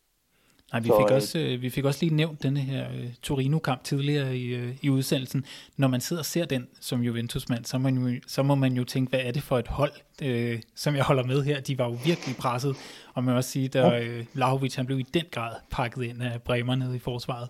Nej, 0.72 0.80
vi 0.80 0.86
fik, 0.86 1.08
så, 1.08 1.14
også, 1.14 1.38
øh, 1.38 1.62
vi 1.62 1.70
fik 1.70 1.84
også 1.84 1.98
lige 2.02 2.14
nævnt 2.14 2.42
denne 2.42 2.60
her 2.60 2.88
uh, 2.88 3.04
Torino-kamp 3.22 3.84
tidligere 3.84 4.38
i, 4.38 4.56
uh, 4.56 4.84
i 4.84 4.88
udsendelsen. 4.88 5.44
Når 5.76 5.88
man 5.88 6.00
sidder 6.00 6.22
og 6.22 6.26
ser 6.26 6.44
den 6.44 6.68
som 6.80 7.02
Juventus-mand, 7.02 7.64
så, 7.64 7.78
man 7.78 8.20
så 8.26 8.42
må 8.42 8.54
man 8.54 8.72
jo 8.72 8.84
tænke, 8.84 9.10
hvad 9.10 9.20
er 9.22 9.30
det 9.30 9.42
for 9.42 9.58
et 9.58 9.68
hold, 9.68 9.92
uh, 10.22 10.60
som 10.74 10.96
jeg 10.96 11.04
holder 11.04 11.24
med 11.24 11.44
her? 11.44 11.60
De 11.60 11.78
var 11.78 11.84
jo 11.84 11.98
virkelig 12.04 12.36
presset, 12.36 12.76
og 13.14 13.24
man 13.24 13.32
må 13.32 13.36
også 13.36 13.50
sige, 13.50 13.78
at 13.78 14.02
uh, 14.02 14.26
Lahovic 14.34 14.74
han 14.74 14.86
blev 14.86 15.00
i 15.00 15.06
den 15.14 15.24
grad 15.30 15.54
pakket 15.70 16.02
ind 16.02 16.22
af 16.22 16.42
Bremer 16.42 16.74
nede 16.74 16.96
i 16.96 16.98
forsvaret. 16.98 17.48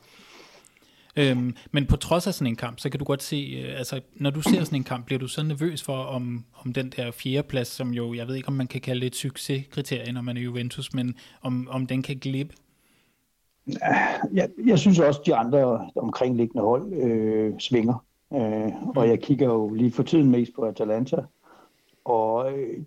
Øhm, 1.17 1.57
men 1.71 1.87
på 1.87 1.97
trods 1.97 2.27
af 2.27 2.35
sådan 2.35 2.47
en 2.47 2.57
kamp, 2.57 2.81
så 2.81 2.91
kan 2.91 2.99
du 2.99 3.05
godt 3.05 3.23
se, 3.23 3.65
uh, 3.65 3.79
altså 3.79 4.01
når 4.15 4.31
du 4.31 4.43
ser 4.43 4.65
sådan 4.65 4.77
en 4.77 4.85
kamp, 4.85 5.07
bliver 5.07 5.19
du 5.19 5.29
så 5.29 5.43
nervøs 5.43 5.83
for, 5.83 6.05
om, 6.05 6.45
om 6.55 6.73
den 6.73 6.91
der 6.97 7.11
fjerdeplads, 7.11 7.69
som 7.69 7.91
jo, 7.91 8.15
jeg 8.15 8.29
ved 8.29 8.35
ikke, 8.35 8.49
om 8.49 8.55
man 8.55 8.67
kan 8.67 8.81
kalde 8.81 9.01
det 9.01 9.07
et 9.07 9.17
succeskriterie, 9.17 10.13
når 10.13 10.23
man 10.23 10.37
er 10.37 10.41
Juventus, 10.41 10.93
men 10.93 11.15
om, 11.43 11.69
om 11.71 11.87
den 11.87 12.03
kan 12.03 12.17
glippe 12.17 12.55
jeg, 14.33 14.49
jeg 14.67 14.79
synes 14.79 14.99
også, 14.99 15.21
de 15.27 15.35
andre 15.35 15.91
omkringliggende 15.97 16.65
hold 16.65 16.93
øh, 16.93 17.59
svinger. 17.59 18.05
Øh, 18.35 18.73
og 18.97 19.09
jeg 19.09 19.21
kigger 19.21 19.47
jo 19.47 19.69
lige 19.69 19.93
for 19.93 20.03
tiden 20.03 20.31
mest 20.31 20.53
på 20.55 20.63
Atalanta. 20.63 21.17
Og 22.05 22.53
øh, 22.53 22.85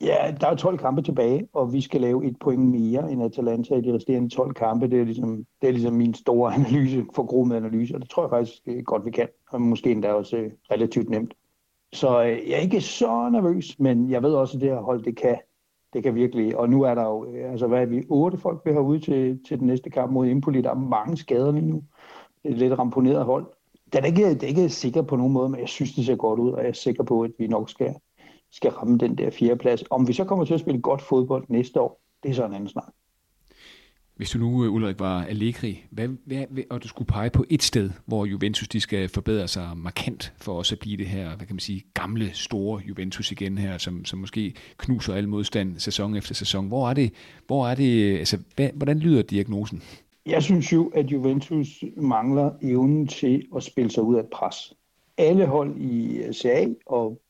ja, 0.00 0.34
der 0.40 0.46
er 0.46 0.54
12 0.54 0.78
kampe 0.78 1.02
tilbage, 1.02 1.48
og 1.52 1.72
vi 1.72 1.80
skal 1.80 2.00
lave 2.00 2.26
et 2.26 2.36
point 2.40 2.70
mere 2.70 3.12
end 3.12 3.22
Atalanta 3.22 3.74
i 3.74 3.80
de 3.80 3.94
resterende 3.94 4.28
12 4.28 4.54
kampe. 4.54 4.90
Det 4.90 5.00
er 5.00 5.04
ligesom, 5.04 5.46
det 5.62 5.68
er 5.68 5.72
ligesom 5.72 5.94
min 5.94 6.14
store 6.14 6.54
analyse, 6.58 7.06
for 7.14 7.44
med 7.44 7.56
analyse, 7.56 7.94
og 7.94 8.00
det 8.00 8.10
tror 8.10 8.22
jeg 8.22 8.30
faktisk 8.30 8.62
øh, 8.66 8.82
godt, 8.84 9.04
vi 9.04 9.10
kan. 9.10 9.28
Og 9.50 9.60
måske 9.60 9.90
endda 9.90 10.12
også 10.12 10.36
øh, 10.36 10.50
relativt 10.70 11.10
nemt. 11.10 11.34
Så 11.92 12.22
øh, 12.22 12.50
jeg 12.50 12.56
er 12.56 12.62
ikke 12.62 12.80
så 12.80 13.28
nervøs, 13.32 13.78
men 13.78 14.10
jeg 14.10 14.22
ved 14.22 14.34
også, 14.34 14.56
at 14.56 14.60
det 14.60 14.70
her 14.70 14.80
hold, 14.80 15.02
det 15.02 15.16
kan, 15.16 15.38
det 15.92 16.02
kan 16.02 16.14
virkelig. 16.14 16.56
Og 16.56 16.70
nu 16.70 16.82
er 16.82 16.94
der 16.94 17.02
jo, 17.02 17.26
øh, 17.26 17.50
altså 17.50 17.66
hvad 17.66 17.82
er 17.82 17.86
vi, 17.86 18.04
otte 18.08 18.38
folk, 18.38 18.62
vi 18.64 18.72
har 18.72 18.80
ude 18.80 19.00
til, 19.00 19.40
til 19.48 19.58
den 19.58 19.66
næste 19.66 19.90
kamp 19.90 20.12
mod 20.12 20.26
Impoli. 20.26 20.60
Der 20.60 20.70
er 20.70 20.74
mange 20.74 21.16
skader 21.16 21.52
lige 21.52 21.66
nu. 21.66 21.82
Et 22.44 22.58
lidt 22.58 22.78
ramponeret 22.78 23.24
hold. 23.24 23.46
Det 23.92 24.00
er 24.00 24.04
ikke, 24.04 24.30
det 24.30 24.42
er 24.42 24.46
ikke 24.46 24.68
sikker 24.68 25.02
på 25.02 25.16
nogen 25.16 25.32
måde, 25.32 25.48
men 25.48 25.60
jeg 25.60 25.68
synes, 25.68 25.94
det 25.94 26.06
ser 26.06 26.16
godt 26.16 26.40
ud, 26.40 26.50
og 26.50 26.62
jeg 26.62 26.68
er 26.68 26.72
sikker 26.72 27.02
på, 27.02 27.22
at 27.22 27.30
vi 27.38 27.46
nok 27.46 27.70
skal, 27.70 27.94
skal 28.52 28.70
ramme 28.70 28.98
den 28.98 29.18
der 29.18 29.30
fjerdeplads. 29.30 29.84
Om 29.90 30.08
vi 30.08 30.12
så 30.12 30.24
kommer 30.24 30.44
til 30.44 30.54
at 30.54 30.60
spille 30.60 30.80
godt 30.80 31.02
fodbold 31.02 31.44
næste 31.48 31.80
år, 31.80 32.00
det 32.22 32.30
er 32.30 32.34
så 32.34 32.46
en 32.46 32.54
anden 32.54 32.68
snak. 32.68 32.92
Hvis 34.16 34.30
du 34.30 34.38
nu, 34.38 34.64
øh, 34.64 34.72
Ulrik, 34.72 35.00
var 35.00 35.24
Allegri, 35.24 35.84
hvad, 35.90 36.08
hvad, 36.24 36.44
og 36.70 36.82
du 36.82 36.88
skulle 36.88 37.06
pege 37.06 37.30
på 37.30 37.44
et 37.50 37.62
sted, 37.62 37.90
hvor 38.06 38.24
Juventus 38.24 38.68
de 38.68 38.80
skal 38.80 39.08
forbedre 39.08 39.48
sig 39.48 39.70
markant 39.76 40.32
for 40.40 40.52
også 40.52 40.74
at 40.74 40.78
blive 40.78 40.96
det 40.96 41.06
her, 41.06 41.36
hvad 41.36 41.46
kan 41.46 41.54
man 41.54 41.60
sige, 41.60 41.82
gamle, 41.94 42.30
store 42.32 42.82
Juventus 42.88 43.32
igen 43.32 43.58
her, 43.58 43.78
som, 43.78 44.04
som 44.04 44.18
måske 44.18 44.54
knuser 44.76 45.14
al 45.14 45.28
modstand 45.28 45.78
sæson 45.78 46.16
efter 46.16 46.34
sæson. 46.34 46.68
Hvor 46.68 46.90
er 46.90 46.94
det, 46.94 47.12
hvor 47.46 47.68
er 47.68 47.74
det 47.74 48.18
altså, 48.18 48.38
hvad, 48.56 48.70
hvordan 48.74 48.98
lyder 48.98 49.22
diagnosen? 49.22 49.82
Jeg 50.26 50.42
synes 50.42 50.72
jo, 50.72 50.92
at 50.94 51.06
Juventus 51.06 51.84
mangler 51.96 52.50
evnen 52.62 53.06
til 53.06 53.46
at 53.56 53.62
spille 53.62 53.90
sig 53.90 54.02
ud 54.02 54.16
af 54.16 54.20
et 54.20 54.30
pres. 54.32 54.74
Alle 55.18 55.46
hold 55.46 55.76
i 55.76 56.22
øh, 56.22 56.32
CA 56.32 56.66
og 56.86 57.22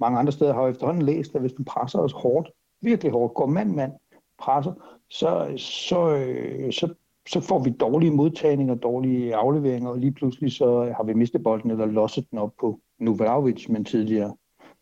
mange 0.00 0.18
andre 0.18 0.32
steder 0.32 0.54
har 0.54 0.68
efterhånden 0.68 1.02
læst, 1.02 1.34
at 1.34 1.40
hvis 1.40 1.52
du 1.52 1.62
presser 1.62 1.98
os 1.98 2.12
hårdt, 2.12 2.48
virkelig 2.82 3.12
hårdt, 3.12 3.34
går 3.34 3.46
mand-mand, 3.46 3.92
presser, 4.38 4.72
så, 5.10 5.52
så, 5.56 6.16
øh, 6.16 6.72
så, 6.72 6.94
så 7.28 7.40
får 7.40 7.58
vi 7.58 7.70
dårlige 7.70 8.10
modtagninger, 8.10 8.74
dårlige 8.74 9.36
afleveringer, 9.36 9.90
og 9.90 9.98
lige 9.98 10.12
pludselig 10.12 10.52
så 10.52 10.84
øh, 10.84 10.94
har 10.94 11.02
vi 11.02 11.14
mistet 11.14 11.42
bolden 11.42 11.70
eller 11.70 11.86
losset 11.86 12.30
den 12.30 12.38
op 12.38 12.52
på 12.60 12.80
Nuvravic, 12.98 13.68
men 13.68 13.84
tidligere 13.84 14.36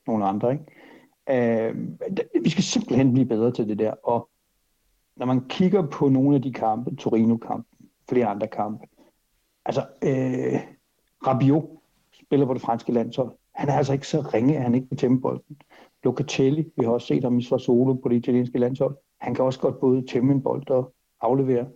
nogle 0.07 0.25
andre. 0.25 0.53
Ikke? 0.53 0.65
Øh, 1.31 1.75
vi 2.43 2.51
skal 2.51 2.65
simpelthen 2.65 3.13
blive 3.13 3.27
bedre 3.27 3.53
til 3.53 3.69
det 3.69 3.79
der, 3.79 3.93
og 4.03 4.29
når 5.17 5.27
man 5.27 5.49
kigger 5.49 5.87
på 5.87 6.09
nogle 6.09 6.37
af 6.37 6.43
de 6.43 6.53
kampe, 6.53 6.97
Torino-kampen, 6.97 7.89
flere 8.09 8.27
andre 8.27 8.47
kampe, 8.47 8.87
altså 9.65 9.81
øh, 9.81 10.61
Rabiot 11.27 11.65
spiller 12.13 12.47
på 12.47 12.55
det 12.55 12.63
franske 12.63 12.93
landshold, 12.93 13.33
han 13.55 13.69
er 13.69 13.73
altså 13.73 13.93
ikke 13.93 14.07
så 14.07 14.21
ringe, 14.21 14.57
at 14.57 14.63
han 14.63 14.75
ikke 14.75 14.89
kan 14.89 14.97
tæmme 14.97 15.21
bolden. 15.21 15.57
Locatelli, 16.05 16.73
vi 16.77 16.85
har 16.85 16.91
også 16.91 17.07
set 17.07 17.25
ham 17.25 17.39
i 17.39 17.43
Solo 17.43 17.95
på 17.95 18.09
det 18.09 18.17
italienske 18.17 18.59
landshold, 18.59 18.97
han 19.21 19.35
kan 19.35 19.45
også 19.45 19.61
godt 19.61 19.81
både 19.81 20.07
tæmme 20.07 20.33
en 20.33 20.43
bold 20.43 20.71
og 20.71 20.93
aflevere. 21.21 21.67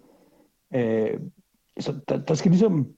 Øh, 0.75 1.21
så 1.81 1.95
der, 2.09 2.17
der 2.17 2.35
skal 2.35 2.51
ligesom 2.51 2.95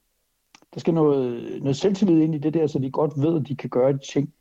der 0.75 0.81
skal 0.81 0.95
noget, 0.95 1.63
noget 1.63 1.77
selvtillid 1.77 2.23
ind 2.23 2.35
i 2.35 2.39
det 2.39 2.55
der, 2.55 2.67
så 2.67 2.79
de 2.79 2.91
godt 2.91 3.13
ved, 3.17 3.41
at 3.41 3.49
de 3.49 3.57
kan 3.57 3.71
gøre 3.71 3.93
de 3.93 3.99
ting. 4.13 4.35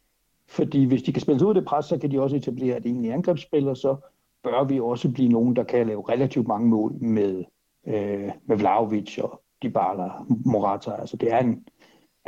Fordi 0.47 0.85
hvis 0.85 1.03
de 1.03 1.13
kan 1.13 1.21
spille 1.21 1.39
sig 1.39 1.47
ud 1.47 1.51
af 1.51 1.55
det 1.55 1.65
pres, 1.65 1.85
så 1.85 1.97
kan 1.97 2.11
de 2.11 2.21
også 2.21 2.35
etablere 2.35 2.77
et 2.77 2.85
egentlig 2.85 3.13
angrebsspil, 3.13 3.75
så 3.75 3.95
bør 4.43 4.63
vi 4.63 4.79
også 4.79 5.11
blive 5.11 5.29
nogen, 5.29 5.55
der 5.55 5.63
kan 5.63 5.87
lave 5.87 6.09
relativt 6.09 6.47
mange 6.47 6.67
mål 6.67 6.93
med, 6.93 7.43
øh, 7.87 8.31
med 8.45 8.57
Vlaovic 8.57 9.17
og 9.17 9.41
Dybala, 9.63 10.09
Morata. 10.45 10.91
Altså 10.91 11.17
det 11.17 11.33
er 11.33 11.39
en, 11.39 11.65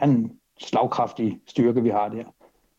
en 0.04 0.40
slagkraftig 0.60 1.40
styrke, 1.48 1.84
vi 1.84 1.90
har 1.90 2.10
der. 2.10 2.24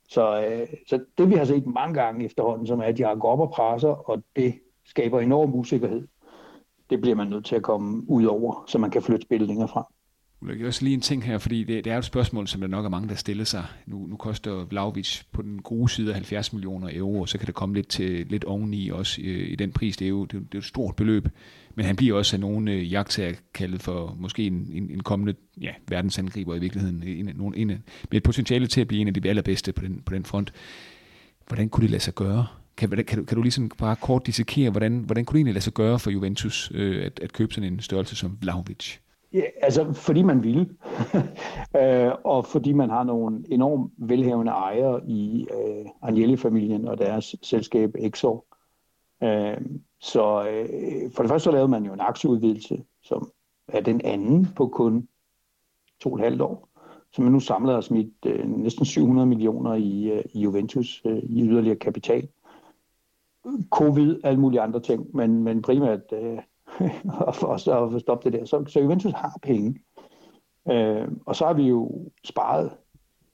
Så, 0.08 0.46
øh, 0.46 0.68
så 0.86 1.04
det 1.18 1.30
vi 1.30 1.34
har 1.34 1.44
set 1.44 1.66
mange 1.66 1.94
gange 1.94 2.24
efterhånden, 2.24 2.66
som 2.66 2.80
er, 2.80 2.84
at 2.84 2.98
de 2.98 3.02
har 3.02 3.14
gået 3.14 3.32
op 3.32 3.40
og 3.40 3.50
presser, 3.50 4.10
og 4.10 4.22
det 4.36 4.54
skaber 4.86 5.20
enorm 5.20 5.54
usikkerhed. 5.54 6.08
Det 6.90 7.00
bliver 7.00 7.16
man 7.16 7.26
nødt 7.26 7.44
til 7.44 7.56
at 7.56 7.62
komme 7.62 8.10
ud 8.10 8.24
over, 8.24 8.64
så 8.66 8.78
man 8.78 8.90
kan 8.90 9.02
flytte 9.02 9.22
spillet 9.22 9.48
længere 9.48 9.68
frem. 9.68 9.84
Jeg 10.42 10.58
vil 10.58 10.66
også 10.66 10.84
lige 10.84 10.94
en 10.94 11.00
ting 11.00 11.24
her, 11.24 11.38
fordi 11.38 11.64
det, 11.64 11.84
det 11.84 11.92
er 11.92 11.98
et 11.98 12.04
spørgsmål, 12.04 12.48
som 12.48 12.60
der 12.60 12.68
nok 12.68 12.84
er 12.84 12.88
mange, 12.88 13.08
der 13.08 13.14
stiller 13.14 13.44
sig. 13.44 13.64
Nu, 13.86 14.06
nu 14.06 14.16
koster 14.16 14.64
Vlaovic 14.64 15.22
på 15.32 15.42
den 15.42 15.62
gode 15.62 15.88
side 15.88 16.08
af 16.08 16.14
70 16.14 16.52
millioner 16.52 16.88
euro, 16.92 17.20
og 17.20 17.28
så 17.28 17.38
kan 17.38 17.46
det 17.46 17.54
komme 17.54 17.74
lidt, 17.74 17.88
til, 17.88 18.26
lidt 18.26 18.44
oveni 18.44 18.88
også 18.88 19.20
i, 19.20 19.24
i 19.24 19.56
den 19.56 19.72
pris. 19.72 19.96
Det 19.96 20.04
er, 20.04 20.08
jo, 20.08 20.24
det, 20.24 20.32
det 20.32 20.54
er 20.54 20.58
et 20.58 20.64
stort 20.64 20.96
beløb, 20.96 21.28
men 21.74 21.84
han 21.84 21.96
bliver 21.96 22.16
også 22.16 22.36
af 22.36 22.40
nogle 22.40 22.72
øh, 22.72 23.04
kaldet 23.54 23.82
for 23.82 24.16
måske 24.18 24.46
en, 24.46 24.70
en, 24.72 24.90
en 24.90 25.02
kommende 25.02 25.34
ja, 25.60 25.70
verdensangriber 25.88 26.54
i 26.54 26.58
virkeligheden, 26.58 27.02
en, 27.02 27.28
en, 27.28 27.54
en, 27.56 27.68
med 27.68 27.82
et 28.12 28.22
potentiale 28.22 28.66
til 28.66 28.80
at 28.80 28.88
blive 28.88 29.00
en 29.00 29.08
af 29.08 29.14
de 29.14 29.28
allerbedste 29.28 29.72
på 29.72 29.82
den, 29.82 30.02
på 30.06 30.14
den 30.14 30.24
front. 30.24 30.52
Hvordan 31.46 31.68
kunne 31.68 31.82
det 31.82 31.90
lade 31.90 32.02
sig 32.02 32.14
gøre? 32.14 32.46
Kan, 32.76 32.90
kan, 32.90 33.04
kan, 33.04 33.18
du, 33.18 33.24
kan 33.24 33.36
du 33.36 33.42
ligesom 33.42 33.70
bare 33.78 33.96
kort 33.96 34.26
dissekere, 34.26 34.70
hvordan, 34.70 34.98
hvordan 34.98 35.24
kunne 35.24 35.34
det 35.34 35.38
egentlig 35.38 35.54
lade 35.54 35.64
sig 35.64 35.72
gøre 35.72 35.98
for 35.98 36.10
Juventus 36.10 36.72
øh, 36.74 37.06
at, 37.06 37.20
at 37.20 37.32
købe 37.32 37.54
sådan 37.54 37.72
en 37.72 37.80
størrelse 37.80 38.16
som 38.16 38.38
Vlaovic? 38.40 38.98
Ja, 39.32 39.42
altså 39.62 39.92
fordi 39.92 40.22
man 40.22 40.42
vil, 40.42 40.60
øh, 41.80 42.12
og 42.24 42.46
fordi 42.46 42.72
man 42.72 42.90
har 42.90 43.04
nogle 43.04 43.44
enormt 43.48 43.92
velhavende 43.98 44.52
ejere 44.52 45.00
i 45.08 45.46
øh, 45.54 45.86
Agnelli-familien 46.02 46.88
og 46.88 46.98
deres 46.98 47.36
selskab 47.42 47.94
Exor. 47.98 48.44
Øh, 49.22 49.60
så 50.00 50.48
øh, 50.48 51.12
for 51.12 51.22
det 51.22 51.30
første 51.30 51.44
så 51.44 51.50
lavede 51.50 51.68
man 51.68 51.84
jo 51.84 51.92
en 51.92 52.00
aktieudvidelse, 52.00 52.84
som 53.02 53.30
er 53.68 53.80
den 53.80 54.00
anden 54.04 54.48
på 54.56 54.68
kun 54.68 55.08
to 56.00 56.12
og 56.12 56.18
et 56.18 56.24
halvt 56.24 56.40
år, 56.40 56.68
som 57.12 57.24
man 57.24 57.32
nu 57.32 57.40
samler 57.40 57.76
os 57.76 57.90
med 57.90 58.04
øh, 58.26 58.48
næsten 58.48 58.84
700 58.84 59.26
millioner 59.26 59.74
i, 59.74 60.10
øh, 60.10 60.24
i 60.34 60.40
Juventus 60.40 61.02
øh, 61.04 61.18
i 61.18 61.42
yderligere 61.42 61.76
kapital 61.76 62.28
covid, 63.70 64.20
alle 64.24 64.40
mulige 64.40 64.60
andre 64.60 64.80
ting, 64.80 65.16
men, 65.16 65.42
men 65.42 65.62
primært 65.62 66.12
øh, 66.12 66.38
for 67.34 67.46
os 67.46 67.68
at 67.94 68.00
stoppe 68.00 68.30
det 68.30 68.40
der. 68.40 68.44
Så, 68.44 68.64
så 68.66 68.80
Juventus 68.80 69.12
har 69.12 69.38
penge. 69.42 69.80
Øh, 70.70 71.08
og 71.26 71.36
så 71.36 71.46
har 71.46 71.52
vi 71.52 71.62
jo 71.62 71.90
sparet 72.24 72.70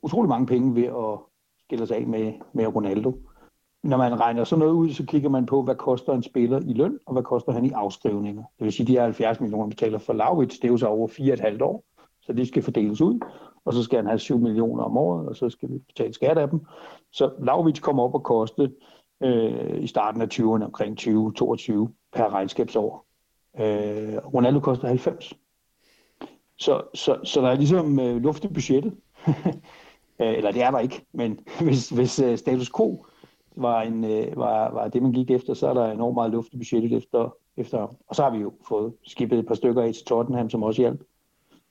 utrolig 0.03 0.29
mange 0.29 0.47
penge 0.47 0.75
ved 0.75 0.85
at 0.85 1.19
skille 1.59 1.83
os 1.83 1.91
af 1.91 2.07
med, 2.07 2.33
med 2.53 2.67
Ronaldo. 2.67 3.19
Når 3.83 3.97
man 3.97 4.21
regner 4.21 4.45
sådan 4.45 4.59
noget 4.59 4.73
ud, 4.73 4.91
så 4.91 5.07
kigger 5.07 5.29
man 5.29 5.47
på, 5.47 5.63
hvad 5.63 5.75
koster 5.75 6.13
en 6.13 6.23
spiller 6.23 6.61
i 6.61 6.73
løn, 6.73 6.99
og 7.07 7.13
hvad 7.13 7.23
koster 7.23 7.53
han 7.53 7.65
i 7.65 7.71
afskrivninger. 7.71 8.43
Det 8.59 8.65
vil 8.65 8.73
sige, 8.73 8.87
de 8.87 8.93
her 8.93 9.03
70 9.03 9.41
millioner 9.41 9.69
betaler 9.69 9.99
for 9.99 10.13
Laurits, 10.13 10.59
det 10.59 10.69
er 10.69 10.73
jo 10.73 10.77
så 10.77 10.87
over 10.87 11.09
4,5 11.09 11.65
år, 11.65 11.85
så 12.23 12.33
det 12.33 12.49
skal 12.49 12.63
fordeles 12.63 13.01
ud, 13.01 13.21
og 13.65 13.73
så 13.73 13.83
skal 13.83 13.97
han 13.97 14.07
have 14.07 14.19
7 14.19 14.39
millioner 14.39 14.85
om 14.85 14.97
året, 14.97 15.29
og 15.29 15.37
så 15.37 15.51
skal 15.51 15.71
vi 15.71 15.79
betale 15.79 16.13
skat 16.13 16.39
af 16.39 16.49
dem. 16.49 16.61
Så 17.13 17.31
Laurits 17.39 17.81
kommer 17.81 18.03
op 18.03 18.15
og 18.15 18.23
koste 18.23 18.73
øh, 19.25 19.83
i 19.83 19.87
starten 19.87 20.23
af 20.23 20.27
20'erne, 20.35 20.65
omkring 20.65 20.97
2022 20.97 21.93
per 22.13 22.35
regnskabsår. 22.35 23.07
Øh, 23.61 24.17
Ronaldo 24.35 24.61
koster 24.61 24.89
90. 24.89 25.35
Så, 26.59 26.83
så, 26.95 27.19
så 27.25 27.41
der 27.41 27.49
er 27.49 27.57
ligesom 27.57 28.01
øh, 28.01 28.17
luft 28.23 28.45
i 28.45 28.49
budgettet. 28.49 28.95
Øh, 30.21 30.37
eller 30.37 30.53
det 30.53 30.63
er 30.63 30.71
der 30.71 30.79
ikke, 30.79 31.07
men 31.13 31.41
hvis, 31.65 31.89
hvis 31.89 32.19
øh, 32.21 32.39
status 32.39 32.71
quo 32.77 33.07
var, 33.57 33.83
en, 33.83 34.05
øh, 34.05 34.37
var, 34.37 34.71
var 34.71 34.89
det, 34.89 35.03
man 35.03 35.13
gik 35.13 35.31
efter, 35.31 35.55
så 35.55 35.69
er 35.69 35.75
der 35.75 35.91
enormt 35.91 36.15
meget 36.15 36.31
luft 36.31 36.53
i 36.53 36.57
budgettet 36.57 36.93
efter, 36.93 37.37
efter 37.57 37.79
og 38.09 38.17
så 38.17 38.23
har 38.23 38.31
vi 38.31 38.39
jo 38.39 38.53
fået 38.69 38.93
skibet 39.03 39.39
et 39.39 39.47
par 39.47 39.55
stykker 39.55 39.83
af 39.83 39.95
til 39.95 40.05
Tottenham, 40.05 40.51
som 40.51 40.63
også 40.63 40.83
hjalp. 40.83 41.01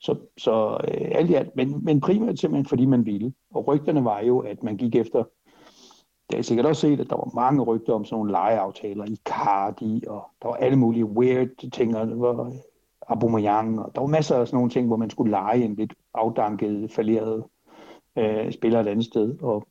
Så, 0.00 0.16
så 0.38 0.80
øh, 0.88 1.08
alt 1.12 1.30
i 1.30 1.34
alt, 1.34 1.56
men, 1.56 1.84
men 1.84 2.00
primært 2.00 2.38
simpelthen 2.38 2.66
fordi 2.66 2.84
man 2.84 3.06
ville. 3.06 3.32
Og 3.50 3.66
rygterne 3.68 4.04
var 4.04 4.20
jo, 4.20 4.38
at 4.38 4.62
man 4.62 4.76
gik 4.76 4.94
efter 4.94 5.24
jeg 6.32 6.38
har 6.38 6.42
sikkert 6.42 6.66
også 6.66 6.80
set, 6.80 7.00
at 7.00 7.10
der 7.10 7.16
var 7.16 7.30
mange 7.34 7.62
rygter 7.62 7.92
om 7.92 8.04
sådan 8.04 8.16
nogle 8.16 8.32
legeaftaler 8.32 9.04
i 9.04 9.16
Cardi, 9.24 10.04
og 10.06 10.30
der 10.42 10.48
var 10.48 10.54
alle 10.54 10.78
mulige 10.78 11.04
weird 11.04 11.70
ting, 11.72 11.96
og 11.96 12.06
der 12.06 12.16
var 12.16 12.52
Aubameyang, 13.08 13.80
og 13.80 13.94
der 13.94 14.00
var 14.00 14.08
masser 14.08 14.36
af 14.36 14.46
sådan 14.46 14.56
nogle 14.56 14.70
ting, 14.70 14.86
hvor 14.86 14.96
man 14.96 15.10
skulle 15.10 15.30
lege 15.30 15.64
en 15.64 15.74
lidt 15.74 15.94
afdanket, 16.14 16.92
falderet 16.92 17.44
øh, 18.18 18.52
spiller 18.52 18.80
et 18.80 18.86
andet 18.86 19.04
sted. 19.04 19.42
Og, 19.42 19.66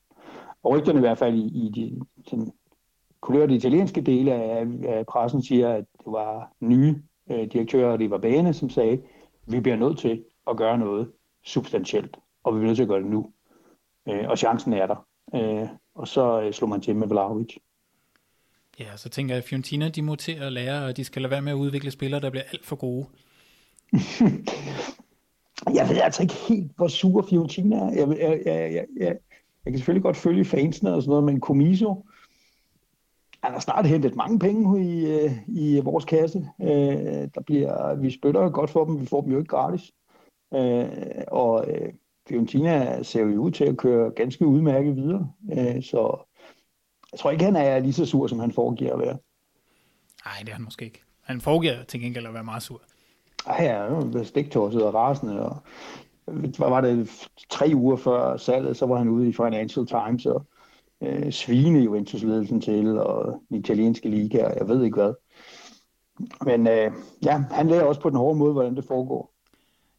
og 0.63 0.71
rygterne 0.71 0.99
i 0.99 1.01
hvert 1.01 1.17
fald 1.17 1.35
i, 1.35 1.65
i 1.65 1.69
de 1.69 2.01
sådan, 2.27 2.51
kulørte 3.21 3.55
italienske 3.55 4.01
dele 4.01 4.33
af, 4.33 4.67
af 4.83 5.05
pressen 5.05 5.43
siger, 5.43 5.69
at 5.69 5.85
det 5.97 6.11
var 6.11 6.51
nye 6.59 7.01
øh, 7.31 7.51
direktører, 7.51 7.97
det 7.97 8.09
var 8.09 8.17
bane, 8.17 8.53
som 8.53 8.69
sagde, 8.69 9.01
vi 9.47 9.59
bliver 9.59 9.77
nødt 9.77 9.99
til 9.99 10.23
at 10.49 10.57
gøre 10.57 10.77
noget 10.77 11.11
substantielt, 11.45 12.17
og 12.43 12.53
vi 12.53 12.59
bliver 12.59 12.67
nødt 12.67 12.77
til 12.77 12.83
at 12.83 12.89
gøre 12.89 13.01
det 13.01 13.09
nu. 13.09 13.31
Øh, 14.09 14.29
og 14.29 14.37
chancen 14.37 14.73
er 14.73 14.87
der. 14.87 15.05
Øh, 15.35 15.67
og 15.95 16.07
så 16.07 16.41
øh, 16.41 16.53
slog 16.53 16.69
man 16.69 16.81
til 16.81 16.95
med 16.95 17.07
Vlahovic. 17.07 17.57
Ja, 18.79 18.97
så 18.97 19.09
tænker 19.09 19.35
jeg, 19.35 19.43
at 19.43 19.49
Fiorentina, 19.49 19.89
de 19.89 20.01
må 20.01 20.15
til 20.15 20.31
at 20.31 20.53
lære, 20.53 20.85
og 20.85 20.97
de 20.97 21.03
skal 21.03 21.21
lade 21.21 21.31
være 21.31 21.41
med 21.41 21.51
at 21.51 21.55
udvikle 21.55 21.91
spillere, 21.91 22.21
der 22.21 22.29
bliver 22.29 22.43
alt 22.53 22.65
for 22.65 22.75
gode. 22.75 23.05
jeg 25.77 25.89
ved 25.89 25.97
altså 26.01 26.21
ikke 26.21 26.33
helt, 26.33 26.71
hvor 26.75 26.87
sur 26.87 27.25
Fiorentina 27.29 27.75
er. 27.75 27.91
Jeg, 27.91 28.07
jeg, 28.07 28.41
jeg, 28.45 28.73
jeg, 28.73 28.85
jeg, 28.97 29.17
jeg 29.65 29.73
kan 29.73 29.77
selvfølgelig 29.77 30.03
godt 30.03 30.17
følge 30.17 30.45
fansene 30.45 30.93
og 30.93 31.01
sådan 31.01 31.09
noget, 31.09 31.23
men 31.23 31.39
Comiso, 31.39 32.05
han 33.43 33.53
har 33.53 33.59
snart 33.59 33.87
hentet 33.87 34.15
mange 34.15 34.39
penge 34.39 34.85
i, 34.85 35.05
øh, 35.05 35.31
i 35.47 35.79
vores 35.83 36.05
kasse. 36.05 36.49
Øh, 36.61 37.27
der 37.35 37.41
bliver, 37.45 37.95
vi 37.95 38.11
spytter 38.11 38.49
godt 38.49 38.69
for 38.69 38.85
dem, 38.85 39.01
vi 39.01 39.05
får 39.05 39.21
dem 39.21 39.31
jo 39.31 39.37
ikke 39.37 39.49
gratis. 39.49 39.91
Og 41.27 41.67
Fiorentina 42.31 43.03
ser 43.03 43.21
jo 43.21 43.41
ud 43.41 43.51
til 43.51 43.63
at 43.63 43.77
køre 43.77 44.11
ganske 44.11 44.45
udmærket 44.45 44.95
videre. 44.95 45.31
Øh, 45.51 45.83
så 45.83 46.25
jeg 47.11 47.19
tror 47.19 47.31
ikke, 47.31 47.45
han 47.45 47.55
er 47.55 47.79
lige 47.79 47.93
så 47.93 48.05
sur, 48.05 48.27
som 48.27 48.39
han 48.39 48.51
foregiver 48.51 48.93
at 48.93 48.99
være. 48.99 49.17
Nej, 50.25 50.33
det 50.39 50.49
er 50.49 50.53
han 50.53 50.63
måske 50.63 50.85
ikke. 50.85 51.01
Han 51.21 51.41
foregiver 51.41 51.83
til 51.83 52.01
gengæld 52.01 52.27
at 52.27 52.33
være 52.33 52.43
meget 52.43 52.63
sur. 52.63 52.81
Ej, 53.47 53.65
ja, 53.65 53.95
han 53.95 54.13
var 54.13 54.23
stiktorset 54.23 54.83
og 54.83 54.93
rasende, 54.93 55.41
og 55.41 55.57
hvad 56.25 56.69
var 56.69 56.81
det, 56.81 57.09
tre 57.49 57.71
uger 57.75 57.95
før 57.95 58.37
salget, 58.37 58.77
så 58.77 58.85
var 58.85 58.97
han 58.97 59.09
ude 59.09 59.29
i 59.29 59.33
Financial 59.33 59.87
Times 59.87 60.25
og 60.25 60.45
øh, 61.01 61.31
svine 61.31 61.79
Juventus-ledelsen 61.79 62.61
til, 62.61 62.97
og 62.97 63.41
den 63.49 63.57
italienske 63.57 64.09
liga, 64.09 64.45
og 64.45 64.57
jeg 64.57 64.67
ved 64.67 64.83
ikke 64.83 64.95
hvad. 64.95 65.13
Men 66.45 66.67
øh, 66.67 66.91
ja, 67.25 67.43
han 67.51 67.67
lærer 67.67 67.83
også 67.83 68.01
på 68.01 68.09
den 68.09 68.17
hårde 68.17 68.39
måde, 68.39 68.53
hvordan 68.53 68.75
det 68.75 68.85
foregår. 68.85 69.30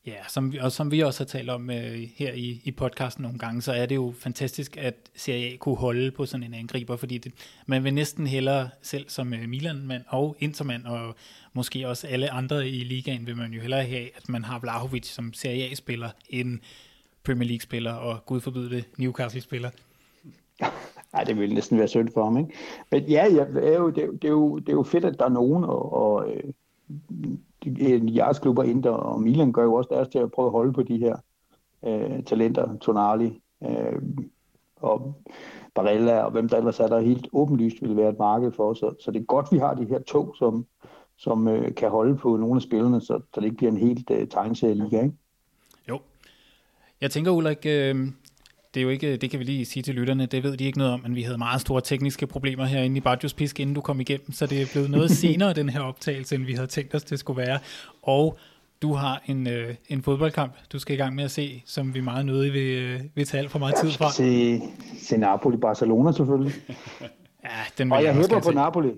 Ja, 0.07 0.17
som 0.29 0.53
vi, 0.53 0.59
og 0.59 0.73
som 0.73 0.91
vi 0.91 1.01
også 1.01 1.21
har 1.21 1.27
talt 1.27 1.51
om 1.51 1.71
øh, 1.71 2.09
her 2.17 2.33
i, 2.33 2.61
i 2.65 2.71
podcasten 2.71 3.23
nogle 3.23 3.39
gange, 3.39 3.63
så 3.63 3.73
er 3.73 3.87
det 3.87 3.95
jo 3.95 4.13
fantastisk, 4.19 4.77
at 4.77 4.95
Serie 5.15 5.53
A 5.53 5.57
kunne 5.57 5.77
holde 5.77 6.11
på 6.11 6.27
sådan 6.27 6.45
en 6.45 6.55
angriber, 6.55 6.97
fordi 6.97 7.19
det, 7.19 7.33
man 7.67 7.85
vil 7.85 7.95
næsten 7.95 8.27
hellere 8.27 8.69
selv 8.83 9.09
som 9.09 9.35
øh, 9.35 9.49
Milan-mand 9.49 10.03
og 10.09 10.37
Intermand, 10.39 10.87
og 10.87 11.15
måske 11.53 11.89
også 11.89 12.07
alle 12.07 12.31
andre 12.31 12.69
i 12.69 12.85
ligaen, 12.85 13.27
vil 13.27 13.37
man 13.37 13.53
jo 13.53 13.61
hellere 13.61 13.85
have, 13.85 14.17
at 14.17 14.29
man 14.29 14.45
har 14.45 14.59
Vlahovic 14.59 15.07
som 15.07 15.33
Serie 15.33 15.71
A-spiller, 15.71 16.11
end 16.29 16.59
Premier 17.25 17.49
League-spiller, 17.49 17.93
og 17.93 18.27
gud 18.27 18.41
forbyde 18.41 18.71
det, 18.71 18.85
Newcastle-spiller. 18.99 19.71
Nej, 21.13 21.25
det 21.25 21.39
ville 21.39 21.55
næsten 21.55 21.79
være 21.79 21.89
synd 21.89 22.09
for 22.15 22.25
ham, 22.25 22.39
ikke? 22.39 22.51
Men 22.91 23.05
ja, 23.05 23.27
ja 23.27 23.45
det, 23.45 23.69
er 23.69 23.79
jo, 23.79 23.91
det, 23.91 24.03
er 24.03 24.07
jo, 24.07 24.13
det, 24.13 24.25
er 24.25 24.29
jo, 24.29 24.59
det 24.59 24.69
er 24.69 24.73
jo 24.73 24.83
fedt, 24.83 25.05
at 25.05 25.19
der 25.19 25.25
er 25.25 25.29
nogen, 25.29 25.65
og, 25.65 25.93
og 25.93 26.31
øh, 26.31 26.53
Øh, 27.67 28.17
jeres 28.17 28.39
klubber, 28.39 28.63
Inter 28.63 28.91
og 28.91 29.21
Milan, 29.21 29.53
gør 29.53 29.65
jo 29.65 29.75
også 29.75 29.89
deres 29.93 30.09
til 30.09 30.19
at 30.19 30.33
prøve 30.33 30.47
at 30.47 30.53
holde 30.53 30.73
på 30.73 30.83
de 30.83 30.99
her 30.99 31.17
øh, 31.87 32.23
talenter, 32.23 32.77
Tonali 32.79 33.41
øh, 33.65 34.03
og 34.77 35.15
Barella, 35.75 36.23
og 36.23 36.31
hvem 36.31 36.49
der 36.49 36.57
ellers 36.57 36.81
er 36.81 36.87
der 36.87 37.01
helt 37.01 37.29
åbenlyst 37.33 37.83
vil 37.83 37.97
være 37.97 38.11
et 38.11 38.19
marked 38.19 38.53
for. 38.53 38.75
Så, 38.75 38.95
så 39.01 39.11
det 39.11 39.21
er 39.21 39.25
godt, 39.25 39.53
vi 39.53 39.59
har 39.59 39.75
de 39.75 39.85
her 39.85 39.99
to, 39.99 40.35
som, 40.35 40.67
som 41.17 41.49
øh, 41.49 41.75
kan 41.75 41.91
holde 41.91 42.17
på 42.17 42.37
nogle 42.37 42.57
af 42.57 42.63
spillerne, 42.63 43.01
så, 43.01 43.21
så 43.35 43.41
det 43.41 43.45
ikke 43.45 43.57
bliver 43.57 43.73
en 43.73 43.79
helt 43.79 44.11
øh, 44.11 44.29
tegneserie-liga, 44.29 45.03
ikke? 45.03 45.17
Jo. 45.89 45.99
Jeg 47.01 47.11
tænker, 47.11 47.31
Ulrik, 47.31 47.67
øh, 47.67 48.09
det 48.75 48.81
er 48.81 48.83
jo 48.83 48.89
ikke, 48.89 49.17
det 49.17 49.31
kan 49.31 49.39
vi 49.39 49.45
lige 49.45 49.65
sige 49.65 49.83
til 49.83 49.95
lytterne, 49.95 50.27
det 50.27 50.43
ved 50.43 50.57
de 50.57 50.65
ikke 50.65 50.79
noget 50.79 50.93
om, 50.93 51.01
men 51.01 51.15
vi 51.15 51.23
havde 51.23 51.39
meget 51.39 51.61
store 51.61 51.81
tekniske 51.81 52.27
problemer 52.27 52.65
herinde 52.65 52.97
i 52.97 53.01
Bardios 53.01 53.35
Pisk, 53.35 53.61
inden 53.61 53.75
du 53.75 53.81
kom 53.81 54.01
igennem, 54.01 54.33
så 54.33 54.47
det 54.47 54.63
er 54.63 54.67
blevet 54.73 54.91
noget 54.91 55.11
senere, 55.23 55.53
den 55.53 55.69
her 55.69 55.81
optagelse, 55.81 56.35
end 56.35 56.45
vi 56.45 56.53
havde 56.53 56.67
tænkt 56.67 56.95
os, 56.95 57.05
det 57.05 57.19
skulle 57.19 57.37
være. 57.37 57.59
Og 58.03 58.39
du 58.83 58.93
har 58.93 59.23
en, 59.27 59.47
øh, 59.47 59.75
en 59.89 60.03
fodboldkamp, 60.03 60.53
du 60.73 60.79
skal 60.79 60.95
i 60.95 60.99
gang 60.99 61.15
med 61.15 61.25
at 61.25 61.31
se, 61.31 61.63
som 61.67 61.95
vi 61.95 62.01
meget 62.01 62.27
nødig 62.27 62.53
vil, 62.53 62.83
øh, 62.83 63.01
vil 63.15 63.27
tage 63.27 63.39
alt 63.39 63.51
for 63.51 63.59
meget 63.59 63.75
tid 63.75 63.91
fra. 63.91 64.13
Se, 64.13 64.61
se 64.99 65.17
Napoli-Barcelona 65.17 66.13
selvfølgelig. 66.13 66.53
ja, 67.45 67.49
den 67.79 67.93
og 67.93 68.05
jeg 68.05 68.15
håber 68.15 68.41
på 68.41 68.51
Napoli. 68.51 68.91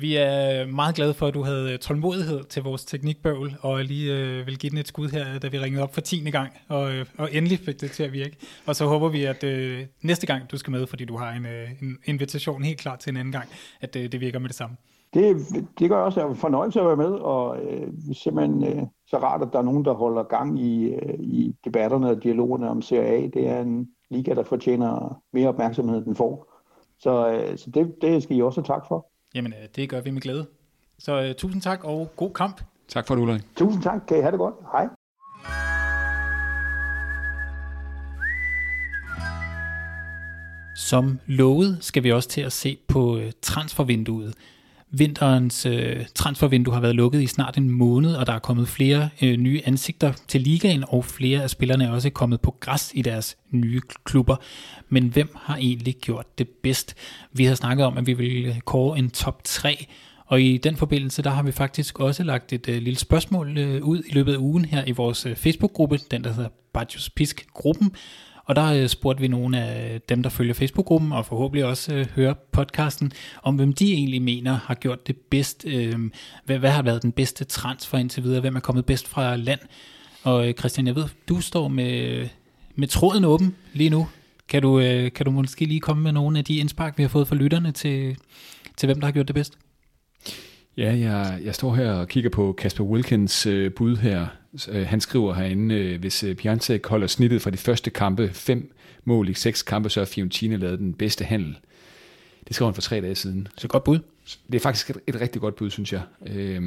Vi 0.00 0.16
er 0.16 0.66
meget 0.66 0.94
glade 0.94 1.14
for, 1.14 1.26
at 1.26 1.34
du 1.34 1.42
havde 1.42 1.76
tålmodighed 1.78 2.44
til 2.44 2.62
vores 2.62 2.84
teknikbøvl, 2.84 3.56
og 3.60 3.84
lige 3.84 4.14
øh, 4.14 4.46
vil 4.46 4.58
give 4.58 4.70
den 4.70 4.78
et 4.78 4.88
skud 4.88 5.08
her, 5.08 5.38
da 5.38 5.48
vi 5.48 5.58
ringede 5.58 5.82
op 5.82 5.94
for 5.94 6.00
tiende 6.00 6.30
gang, 6.30 6.50
og, 6.68 6.92
øh, 6.92 7.06
og 7.18 7.28
endelig 7.34 7.58
fik 7.58 7.80
det 7.80 7.90
til 7.90 8.02
at 8.02 8.12
virke. 8.12 8.36
Og 8.66 8.76
så 8.76 8.86
håber 8.86 9.08
vi, 9.08 9.24
at 9.24 9.44
øh, 9.44 9.86
næste 10.02 10.26
gang 10.26 10.50
du 10.50 10.56
skal 10.56 10.70
med, 10.70 10.86
fordi 10.86 11.04
du 11.04 11.16
har 11.16 11.32
en, 11.32 11.46
øh, 11.46 11.68
en 11.82 11.98
invitation 12.04 12.62
helt 12.62 12.78
klar 12.78 12.96
til 12.96 13.10
en 13.10 13.16
anden 13.16 13.32
gang, 13.32 13.48
at 13.80 13.96
øh, 13.96 14.12
det 14.12 14.20
virker 14.20 14.38
med 14.38 14.48
det 14.48 14.56
samme. 14.56 14.76
Det, 15.14 15.36
det 15.78 15.90
gør 15.90 15.96
også 15.96 16.28
en 16.28 16.36
fornøjelse 16.36 16.80
at 16.80 16.86
være 16.86 16.96
med, 16.96 17.12
og 17.12 17.58
øh, 17.62 17.88
simpelthen 18.12 18.64
øh, 18.64 18.82
så 19.06 19.16
rart, 19.18 19.42
at 19.42 19.48
der 19.52 19.58
er 19.58 19.62
nogen, 19.62 19.84
der 19.84 19.92
holder 19.92 20.22
gang 20.22 20.60
i, 20.60 20.88
øh, 20.88 21.14
i 21.18 21.56
debatterne 21.64 22.08
og 22.08 22.22
dialogerne 22.22 22.70
om 22.70 22.82
Serie 22.82 23.30
Det 23.30 23.48
er 23.48 23.60
en 23.60 23.88
liga, 24.10 24.34
der 24.34 24.42
fortjener 24.42 25.22
mere 25.32 25.48
opmærksomhed, 25.48 25.96
end 25.96 26.04
den 26.04 26.16
får. 26.16 26.52
Så, 26.98 27.32
øh, 27.32 27.58
så 27.58 27.70
det, 27.70 27.94
det 28.02 28.22
skal 28.22 28.36
I 28.36 28.42
også 28.42 28.60
have 28.60 28.66
tak 28.66 28.88
for. 28.88 29.06
Jamen, 29.34 29.52
øh, 29.52 29.68
det 29.76 29.88
gør 29.88 30.00
vi 30.00 30.10
med 30.10 30.22
glæde. 30.22 30.46
Så 30.98 31.28
uh, 31.28 31.34
tusind 31.36 31.62
tak, 31.62 31.84
og 31.84 32.12
god 32.16 32.30
kamp. 32.34 32.60
Tak 32.88 33.06
for 33.06 33.14
det, 33.14 33.22
Ulrik. 33.22 33.42
Tusind 33.56 33.82
tak. 33.82 34.00
Kan 34.08 34.18
I 34.18 34.20
have 34.20 34.30
det 34.30 34.38
godt. 34.38 34.54
Hej. 34.72 34.88
Som 40.76 41.20
lovet 41.26 41.78
skal 41.80 42.02
vi 42.02 42.12
også 42.12 42.28
til 42.28 42.40
at 42.40 42.52
se 42.52 42.78
på 42.88 43.16
uh, 43.16 43.22
transfervinduet. 43.42 44.34
Vinterens 44.92 45.66
øh, 45.66 46.06
transfervindue 46.14 46.74
har 46.74 46.80
været 46.80 46.94
lukket 46.94 47.22
i 47.22 47.26
snart 47.26 47.56
en 47.56 47.70
måned, 47.70 48.14
og 48.14 48.26
der 48.26 48.32
er 48.32 48.38
kommet 48.38 48.68
flere 48.68 49.08
øh, 49.22 49.36
nye 49.36 49.60
ansigter 49.64 50.12
til 50.28 50.40
ligaen, 50.40 50.84
og 50.88 51.04
flere 51.04 51.42
af 51.42 51.50
spillerne 51.50 51.84
er 51.84 51.90
også 51.90 52.10
kommet 52.10 52.40
på 52.40 52.56
græs 52.60 52.92
i 52.94 53.02
deres 53.02 53.36
nye 53.50 53.80
klubber. 54.04 54.36
Men 54.88 55.08
hvem 55.08 55.28
har 55.36 55.56
egentlig 55.56 55.94
gjort 55.94 56.38
det 56.38 56.48
bedst? 56.48 56.94
Vi 57.32 57.44
har 57.44 57.54
snakket 57.54 57.86
om, 57.86 57.98
at 57.98 58.06
vi 58.06 58.12
vil 58.12 58.44
øh, 58.44 58.60
kåre 58.60 58.98
en 58.98 59.10
top 59.10 59.44
3, 59.44 59.86
og 60.26 60.40
i 60.40 60.56
den 60.56 60.76
forbindelse, 60.76 61.22
der 61.22 61.30
har 61.30 61.42
vi 61.42 61.52
faktisk 61.52 62.00
også 62.00 62.22
lagt 62.22 62.52
et 62.52 62.68
øh, 62.68 62.82
lille 62.82 62.98
spørgsmål 62.98 63.58
øh, 63.58 63.82
ud 63.82 64.02
i 64.06 64.12
løbet 64.12 64.32
af 64.32 64.38
ugen 64.38 64.64
her 64.64 64.84
i 64.86 64.90
vores 64.90 65.26
øh, 65.26 65.36
Facebook-gruppe, 65.36 65.98
den 66.10 66.24
der 66.24 66.32
hedder 66.32 66.50
Bajos 66.72 67.10
Pisk-gruppen, 67.10 67.92
og 68.44 68.56
der 68.56 68.72
øh, 68.72 68.88
spurgte 68.88 69.20
vi 69.20 69.28
nogle 69.28 69.64
af 69.64 70.00
dem, 70.08 70.22
der 70.22 70.30
følger 70.30 70.54
Facebook-gruppen, 70.54 71.12
og 71.12 71.26
forhåbentlig 71.26 71.64
også 71.64 71.94
øh, 71.94 72.06
hører 72.16 72.34
podcasten, 72.52 73.12
om 73.42 73.56
hvem 73.56 73.72
de 73.72 73.92
egentlig 73.92 74.22
mener 74.22 74.58
har 74.64 74.74
gjort 74.74 75.06
det 75.06 75.16
bedst. 75.16 75.64
Øh, 75.66 75.94
hvad, 76.44 76.58
hvad 76.58 76.70
har 76.70 76.82
været 76.82 77.02
den 77.02 77.12
bedste 77.12 77.44
transfer 77.44 77.98
indtil 77.98 78.22
videre? 78.22 78.40
Hvem 78.40 78.56
er 78.56 78.60
kommet 78.60 78.86
bedst 78.86 79.08
fra 79.08 79.36
land? 79.36 79.60
Og 80.22 80.48
øh, 80.48 80.54
Christian, 80.54 80.86
jeg 80.86 80.96
ved, 80.96 81.04
du 81.28 81.40
står 81.40 81.68
med, 81.68 82.28
med 82.74 82.88
tråden 82.88 83.24
åben 83.24 83.56
lige 83.72 83.90
nu. 83.90 84.08
Kan 84.48 84.62
du, 84.62 84.80
øh, 84.80 85.12
kan 85.12 85.26
du 85.26 85.32
måske 85.32 85.64
lige 85.64 85.80
komme 85.80 86.02
med 86.02 86.12
nogle 86.12 86.38
af 86.38 86.44
de 86.44 86.56
indspark, 86.56 86.98
vi 86.98 87.02
har 87.02 87.08
fået 87.08 87.28
fra 87.28 87.36
lytterne 87.36 87.72
til, 87.72 88.16
til 88.76 88.86
hvem, 88.86 89.00
der 89.00 89.06
har 89.06 89.12
gjort 89.12 89.28
det 89.28 89.34
bedst? 89.34 89.58
Ja, 90.76 90.96
jeg, 90.96 91.40
jeg 91.44 91.54
står 91.54 91.74
her 91.74 91.92
og 91.92 92.08
kigger 92.08 92.30
på 92.30 92.52
Kasper 92.52 92.84
Wilkins 92.84 93.46
øh, 93.46 93.72
bud 93.72 93.96
her. 93.96 94.26
Øh, 94.68 94.86
han 94.86 95.00
skriver 95.00 95.34
herinde, 95.34 95.74
øh, 95.74 96.00
hvis 96.00 96.24
øh, 96.24 96.36
Piantek 96.36 96.86
holder 96.86 97.06
snittet 97.06 97.42
fra 97.42 97.50
de 97.50 97.56
første 97.56 97.90
kampe, 97.90 98.30
fem 98.32 98.72
mål 99.04 99.28
i 99.28 99.34
seks 99.34 99.62
kampe, 99.62 99.90
så 99.90 100.00
har 100.00 100.04
Fiorentina 100.04 100.56
lavet 100.56 100.78
den 100.78 100.94
bedste 100.94 101.24
handel. 101.24 101.56
Det 102.48 102.56
skrev 102.56 102.66
han 102.66 102.74
for 102.74 102.82
tre 102.82 103.00
dage 103.00 103.14
siden. 103.14 103.48
Så 103.56 103.68
godt 103.68 103.84
bud. 103.84 103.98
Det 104.46 104.54
er 104.54 104.60
faktisk 104.60 104.90
et, 104.90 104.98
et 105.06 105.20
rigtig 105.20 105.40
godt 105.40 105.56
bud, 105.56 105.70
synes 105.70 105.92
jeg. 105.92 106.02
Øh, 106.26 106.62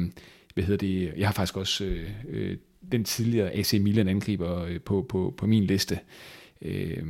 hvad 0.54 0.64
hedder 0.64 0.86
det? 0.86 1.12
Jeg 1.16 1.28
har 1.28 1.32
faktisk 1.32 1.56
også 1.56 1.84
øh, 1.84 2.10
øh, 2.28 2.56
den 2.92 3.04
tidligere 3.04 3.50
AC 3.50 3.72
Milan 3.80 4.08
angriber 4.08 4.64
øh, 4.64 4.80
på, 4.80 5.06
på, 5.08 5.34
på 5.36 5.46
min 5.46 5.64
liste. 5.64 5.98
Øh, 6.62 7.04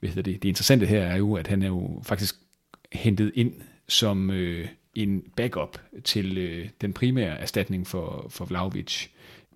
hvad 0.00 0.08
hedder 0.10 0.22
det? 0.32 0.42
Det 0.42 0.48
interessante 0.48 0.86
her 0.86 1.02
er 1.02 1.16
jo, 1.16 1.34
at 1.34 1.46
han 1.46 1.62
er 1.62 1.68
jo 1.68 2.02
faktisk 2.04 2.34
hentet 2.92 3.32
ind 3.34 3.52
som... 3.88 4.30
Øh, 4.30 4.66
en 4.94 5.22
backup 5.36 5.78
til 6.04 6.38
øh, 6.38 6.68
den 6.80 6.92
primære 6.92 7.38
erstatning 7.38 7.86
for, 7.86 8.26
for 8.30 8.44
Vlaovic, 8.44 9.06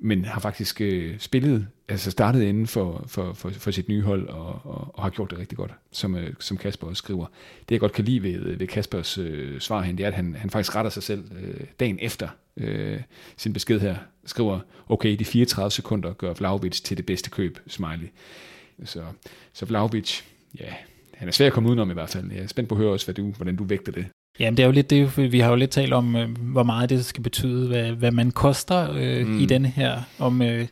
men 0.00 0.24
har 0.24 0.40
faktisk 0.40 0.80
øh, 0.80 1.18
spillet, 1.18 1.66
altså 1.88 2.10
startet 2.10 2.42
inden 2.42 2.66
for, 2.66 3.04
for, 3.06 3.32
for, 3.32 3.50
for 3.50 3.70
sit 3.70 3.88
nye 3.88 4.02
hold, 4.02 4.28
og, 4.28 4.60
og, 4.64 4.90
og 4.94 5.02
har 5.02 5.10
gjort 5.10 5.30
det 5.30 5.38
rigtig 5.38 5.58
godt, 5.58 5.72
som, 5.90 6.16
øh, 6.16 6.34
som 6.38 6.56
Kasper 6.56 6.86
også 6.86 6.98
skriver. 6.98 7.26
Det 7.60 7.70
jeg 7.70 7.80
godt 7.80 7.92
kan 7.92 8.04
lide 8.04 8.22
ved, 8.22 8.56
ved 8.56 8.66
Kaspers 8.66 9.18
øh, 9.18 9.60
svar 9.60 9.82
hen, 9.82 9.98
det 9.98 10.04
er, 10.04 10.08
at 10.08 10.14
han, 10.14 10.34
han 10.34 10.50
faktisk 10.50 10.76
retter 10.76 10.90
sig 10.90 11.02
selv 11.02 11.24
øh, 11.42 11.60
dagen 11.80 11.98
efter 12.00 12.28
øh, 12.56 13.00
sin 13.36 13.52
besked 13.52 13.80
her, 13.80 13.96
skriver, 14.24 14.60
okay, 14.88 15.16
de 15.16 15.24
34 15.24 15.70
sekunder 15.70 16.12
gør 16.12 16.34
Vlaovic 16.34 16.80
til 16.80 16.96
det 16.96 17.06
bedste 17.06 17.30
køb, 17.30 17.58
smiley. 17.66 18.08
Så, 18.84 19.02
så 19.52 19.66
Vlaovic, 19.66 20.20
ja, 20.60 20.74
han 21.14 21.28
er 21.28 21.32
svær 21.32 21.46
at 21.46 21.52
komme 21.52 21.68
udenom 21.68 21.90
i 21.90 21.94
hvert 21.94 22.10
fald. 22.10 22.32
Jeg 22.32 22.42
er 22.42 22.46
spændt 22.46 22.68
på 22.68 22.74
at 22.74 22.80
høre 22.80 22.92
også, 22.92 23.06
hvad 23.06 23.14
du, 23.14 23.30
hvordan 23.30 23.56
du 23.56 23.64
vægter 23.64 23.92
det. 23.92 24.06
Jamen 24.38 24.56
det 24.56 24.62
er 24.62 24.66
jo 24.66 24.72
lidt 24.72 24.90
det, 24.90 25.32
vi 25.32 25.40
har 25.40 25.50
jo 25.50 25.56
lidt 25.56 25.70
talt 25.70 25.92
om, 25.92 26.16
øh, 26.16 26.28
hvor 26.38 26.62
meget 26.62 26.90
det 26.90 27.04
skal 27.04 27.22
betyde, 27.22 27.68
hvad, 27.68 27.92
hvad 27.92 28.10
man 28.10 28.30
koster 28.30 28.92
øh, 28.94 29.26
mm. 29.26 29.40
i 29.40 29.46
den 29.46 29.66
her, 29.66 30.02
om, 30.18 30.42
øh, 30.42 30.66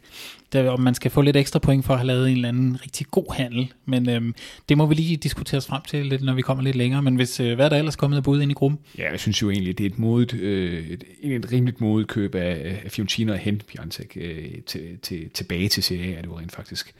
der, 0.52 0.70
om 0.70 0.80
man 0.80 0.94
skal 0.94 1.10
få 1.10 1.22
lidt 1.22 1.36
ekstra 1.36 1.58
point 1.58 1.84
for 1.84 1.94
at 1.94 1.98
have 1.98 2.06
lavet 2.06 2.28
en 2.28 2.36
eller 2.36 2.48
anden 2.48 2.82
rigtig 2.82 3.06
god 3.10 3.34
handel. 3.34 3.72
Men 3.84 4.08
øh, 4.08 4.22
det 4.68 4.78
må 4.78 4.86
vi 4.86 4.94
lige 4.94 5.16
diskutere 5.16 5.58
os 5.58 5.66
frem 5.66 5.82
til, 5.88 6.06
lidt, 6.06 6.22
når 6.22 6.34
vi 6.34 6.42
kommer 6.42 6.64
lidt 6.64 6.76
længere. 6.76 7.02
Men 7.02 7.16
hvis, 7.16 7.40
øh, 7.40 7.54
hvad 7.54 7.64
er 7.64 7.68
der 7.68 7.76
ellers 7.76 7.96
kommet 7.96 8.16
af 8.16 8.22
bud 8.22 8.42
ind 8.42 8.50
i 8.50 8.54
gruppen? 8.54 8.80
Ja, 8.98 9.10
jeg 9.10 9.20
synes 9.20 9.42
jo 9.42 9.50
egentlig, 9.50 9.78
det 9.78 9.86
er 9.86 9.90
et, 9.90 9.98
modigt, 9.98 10.34
øh, 10.34 10.86
et, 10.86 11.04
et 11.22 11.52
rimeligt 11.52 11.80
modigt 11.80 12.08
køb 12.08 12.34
af, 12.34 12.80
af 12.84 12.90
Fiorentina 12.90 13.32
og 13.32 13.38
hente 13.38 13.64
Piontek 13.64 14.16
øh, 14.16 14.44
til, 14.66 14.98
til, 15.02 15.30
tilbage 15.30 15.68
til 15.68 15.82
Serie 15.82 16.14
A, 16.14 16.18
er 16.18 16.22
det 16.22 16.28
jo 16.28 16.38
rent 16.38 16.52
faktisk. 16.52 16.94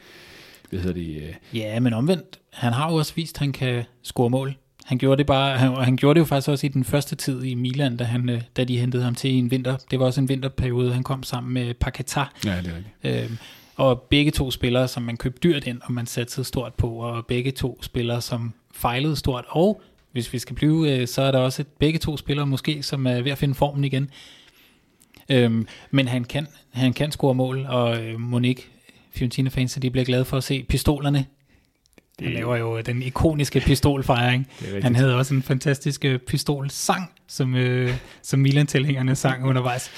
Hvad 0.69 0.79
hedder 0.79 0.93
det? 0.93 1.15
Øh... 1.15 1.57
Ja, 1.57 1.79
men 1.79 1.93
omvendt, 1.93 2.39
han 2.53 2.73
har 2.73 2.91
jo 2.91 2.95
også 2.95 3.13
vist, 3.15 3.35
at 3.35 3.39
han 3.39 3.51
kan 3.51 3.83
score 4.03 4.29
mål. 4.29 4.55
Han 4.87 4.97
gjorde 4.97 5.17
det 5.17 5.25
bare, 5.25 5.57
han, 5.57 5.75
han 5.75 5.97
gjorde 5.97 6.15
det 6.17 6.19
jo 6.19 6.25
faktisk 6.25 6.49
også 6.49 6.65
i 6.65 6.69
den 6.69 6.83
første 6.83 7.15
tid 7.15 7.43
i 7.43 7.53
Milan, 7.53 7.97
da, 7.97 8.03
han, 8.03 8.29
øh, 8.29 8.41
da 8.57 8.63
de 8.63 8.79
hentede 8.79 9.03
ham 9.03 9.15
til 9.15 9.31
i 9.31 9.33
en 9.33 9.51
vinter. 9.51 9.77
Det 9.91 9.99
var 9.99 10.05
også 10.05 10.21
en 10.21 10.29
vinterperiode, 10.29 10.93
han 10.93 11.03
kom 11.03 11.23
sammen 11.23 11.53
med 11.53 11.73
Paquetá. 11.85 12.19
Ja, 12.45 12.57
det 12.61 12.71
er 12.71 12.75
rigtigt. 12.75 13.23
Øhm, 13.23 13.37
og 13.75 14.01
begge 14.01 14.31
to 14.31 14.51
spillere, 14.51 14.87
som 14.87 15.03
man 15.03 15.17
købte 15.17 15.39
dyrt 15.49 15.67
ind, 15.67 15.81
og 15.83 15.93
man 15.93 16.05
satte 16.05 16.43
stort 16.43 16.73
på, 16.73 16.89
og 16.89 17.25
begge 17.25 17.51
to 17.51 17.79
spillere, 17.81 18.21
som 18.21 18.53
fejlede 18.73 19.15
stort. 19.15 19.45
Og 19.47 19.81
hvis 20.11 20.33
vi 20.33 20.39
skal 20.39 20.55
blive, 20.55 20.91
øh, 20.91 21.07
så 21.07 21.21
er 21.21 21.31
der 21.31 21.39
også 21.39 21.61
et, 21.61 21.67
begge 21.67 21.99
to 21.99 22.17
spillere 22.17 22.47
måske, 22.47 22.83
som 22.83 23.07
er 23.07 23.21
ved 23.21 23.31
at 23.31 23.37
finde 23.37 23.55
formen 23.55 23.83
igen. 23.83 24.09
Øhm, 25.29 25.67
men 25.91 26.07
han 26.07 26.23
kan, 26.23 26.47
han 26.73 26.93
kan 26.93 27.11
score 27.11 27.35
mål, 27.35 27.65
og 27.69 28.03
øh, 28.03 28.19
Monique 28.19 28.63
Fiorentina-fans, 29.11 29.71
så 29.71 29.79
de 29.79 29.89
bliver 29.89 30.05
glade 30.05 30.25
for 30.25 30.37
at 30.37 30.43
se 30.43 30.65
pistolerne. 30.69 31.25
Det... 32.19 32.27
Han 32.27 32.35
laver 32.35 32.57
jo 32.57 32.81
den 32.81 33.01
ikoniske 33.01 33.59
pistolfejring. 33.59 34.47
Han 34.81 34.95
havde 34.95 35.15
også 35.15 35.33
en 35.33 35.43
fantastisk 35.43 36.05
øh, 36.05 36.19
pistolsang, 36.19 37.11
som, 37.27 37.55
øh, 37.55 37.93
som 38.21 38.39
Milan-tilhængerne 38.39 39.15
sang 39.15 39.45
undervejs. 39.45 39.91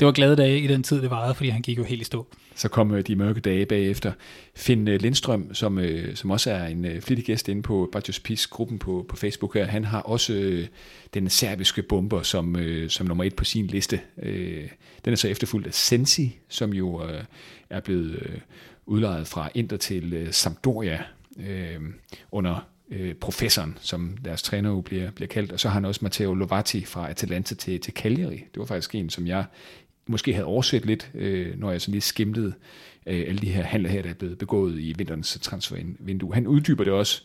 Det 0.00 0.06
var 0.06 0.12
glade 0.12 0.36
dage 0.36 0.60
i 0.60 0.66
den 0.66 0.82
tid, 0.82 1.02
det 1.02 1.10
varede, 1.10 1.34
fordi 1.34 1.48
han 1.48 1.62
gik 1.62 1.78
jo 1.78 1.84
helt 1.84 2.00
i 2.00 2.04
stå. 2.04 2.26
Så 2.54 2.68
kom 2.68 2.94
øh, 2.94 3.06
de 3.06 3.16
mørke 3.16 3.40
dage 3.40 3.66
bagefter. 3.66 4.12
Finn 4.56 4.88
øh, 4.88 5.00
Lindstrøm, 5.00 5.54
som, 5.54 5.78
øh, 5.78 6.16
som 6.16 6.30
også 6.30 6.50
er 6.50 6.66
en 6.66 6.86
flittig 7.00 7.26
gæst 7.26 7.48
inde 7.48 7.62
på 7.62 7.88
Bajos 7.92 8.20
Peace-gruppen 8.20 8.78
på, 8.78 9.06
på 9.08 9.16
Facebook 9.16 9.54
her, 9.54 9.66
han 9.66 9.84
har 9.84 10.00
også 10.00 10.32
øh, 10.32 10.66
den 11.14 11.30
serbiske 11.30 11.82
bomber 11.82 12.22
som, 12.22 12.56
øh, 12.56 12.90
som 12.90 13.06
nummer 13.06 13.24
et 13.24 13.36
på 13.36 13.44
sin 13.44 13.66
liste. 13.66 14.00
Øh, 14.22 14.68
den 15.04 15.12
er 15.12 15.16
så 15.16 15.28
efterfulgt 15.28 15.66
af 15.66 15.74
Sensi, 15.74 16.38
som 16.48 16.72
jo 16.72 17.04
øh, 17.04 17.24
er 17.70 17.80
blevet 17.80 18.10
øh, 18.22 18.38
udlejet 18.86 19.26
fra 19.26 19.48
Inter 19.54 19.76
til 19.76 20.12
øh, 20.12 20.32
Sampdoria 20.32 21.02
øh, 21.38 21.80
under 22.30 22.66
øh, 22.90 23.14
professoren, 23.14 23.78
som 23.80 24.16
deres 24.24 24.42
træner 24.42 24.70
jo 24.70 24.80
bliver, 24.80 25.10
bliver 25.10 25.28
kaldt. 25.28 25.52
Og 25.52 25.60
så 25.60 25.68
har 25.68 25.74
han 25.74 25.84
også 25.84 26.00
Matteo 26.02 26.34
Lovati 26.34 26.84
fra 26.84 27.10
Atalanta 27.10 27.54
til, 27.54 27.80
til 27.80 27.92
Cagliari. 27.92 28.36
Det 28.36 28.58
var 28.58 28.64
faktisk 28.64 28.94
en, 28.94 29.10
som 29.10 29.26
jeg 29.26 29.44
måske 30.06 30.32
havde 30.32 30.46
overset 30.46 30.86
lidt, 30.86 31.10
øh, 31.14 31.58
når 31.58 31.70
jeg 31.70 31.80
sådan 31.80 31.92
lige 31.92 32.02
skimlede 32.02 32.52
øh, 33.06 33.24
alle 33.28 33.40
de 33.40 33.50
her 33.50 33.62
handler 33.62 33.90
her, 33.90 34.02
der 34.02 34.10
er 34.10 34.14
blevet 34.14 34.38
begået 34.38 34.80
i 34.80 34.94
vinterens 34.98 35.38
transfervindue. 35.42 36.34
Han 36.34 36.46
uddyber 36.46 36.84
det 36.84 36.92
også. 36.92 37.22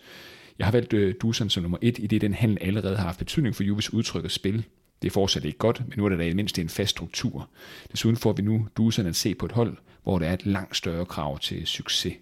Jeg 0.60 0.68
har 0.68 0.72
valgt 0.72 0.94
øh, 0.94 1.16
Dusan 1.22 1.50
som 1.50 1.64
nummer 1.64 1.78
et, 1.82 2.00
i 2.00 2.08
det 2.08 2.22
den 2.22 2.34
handel 2.34 2.58
allerede 2.62 2.96
har 2.96 3.04
haft 3.04 3.20
betydning 3.20 3.56
for 3.56 3.64
Juves 3.64 3.94
udtryk 3.94 4.24
og 4.24 4.32
spil. 4.32 4.66
Det 5.02 5.08
er 5.08 5.12
fortsat 5.14 5.46
ikke 5.46 5.58
godt, 5.58 5.80
men 5.88 5.94
nu 5.98 6.06
er 6.06 6.10
der 6.10 6.18
da 6.18 6.24
i 6.24 6.34
mindst 6.34 6.60
en 6.60 6.70
fast 6.70 6.90
struktur. 6.90 7.50
Desuden 7.92 8.18
får 8.18 8.34
vi 8.34 8.42
nu 8.42 8.68
Dusan 8.78 9.06
at 9.06 9.16
se 9.16 9.36
på 9.36 9.46
et 9.46 9.52
hold, 9.52 9.78
hvor 10.04 10.20
der 10.20 10.26
er 10.26 10.34
et 10.34 10.46
langt 10.46 10.78
større 10.78 11.06
krav 11.06 11.40
til 11.40 11.68
succes. 11.68 12.14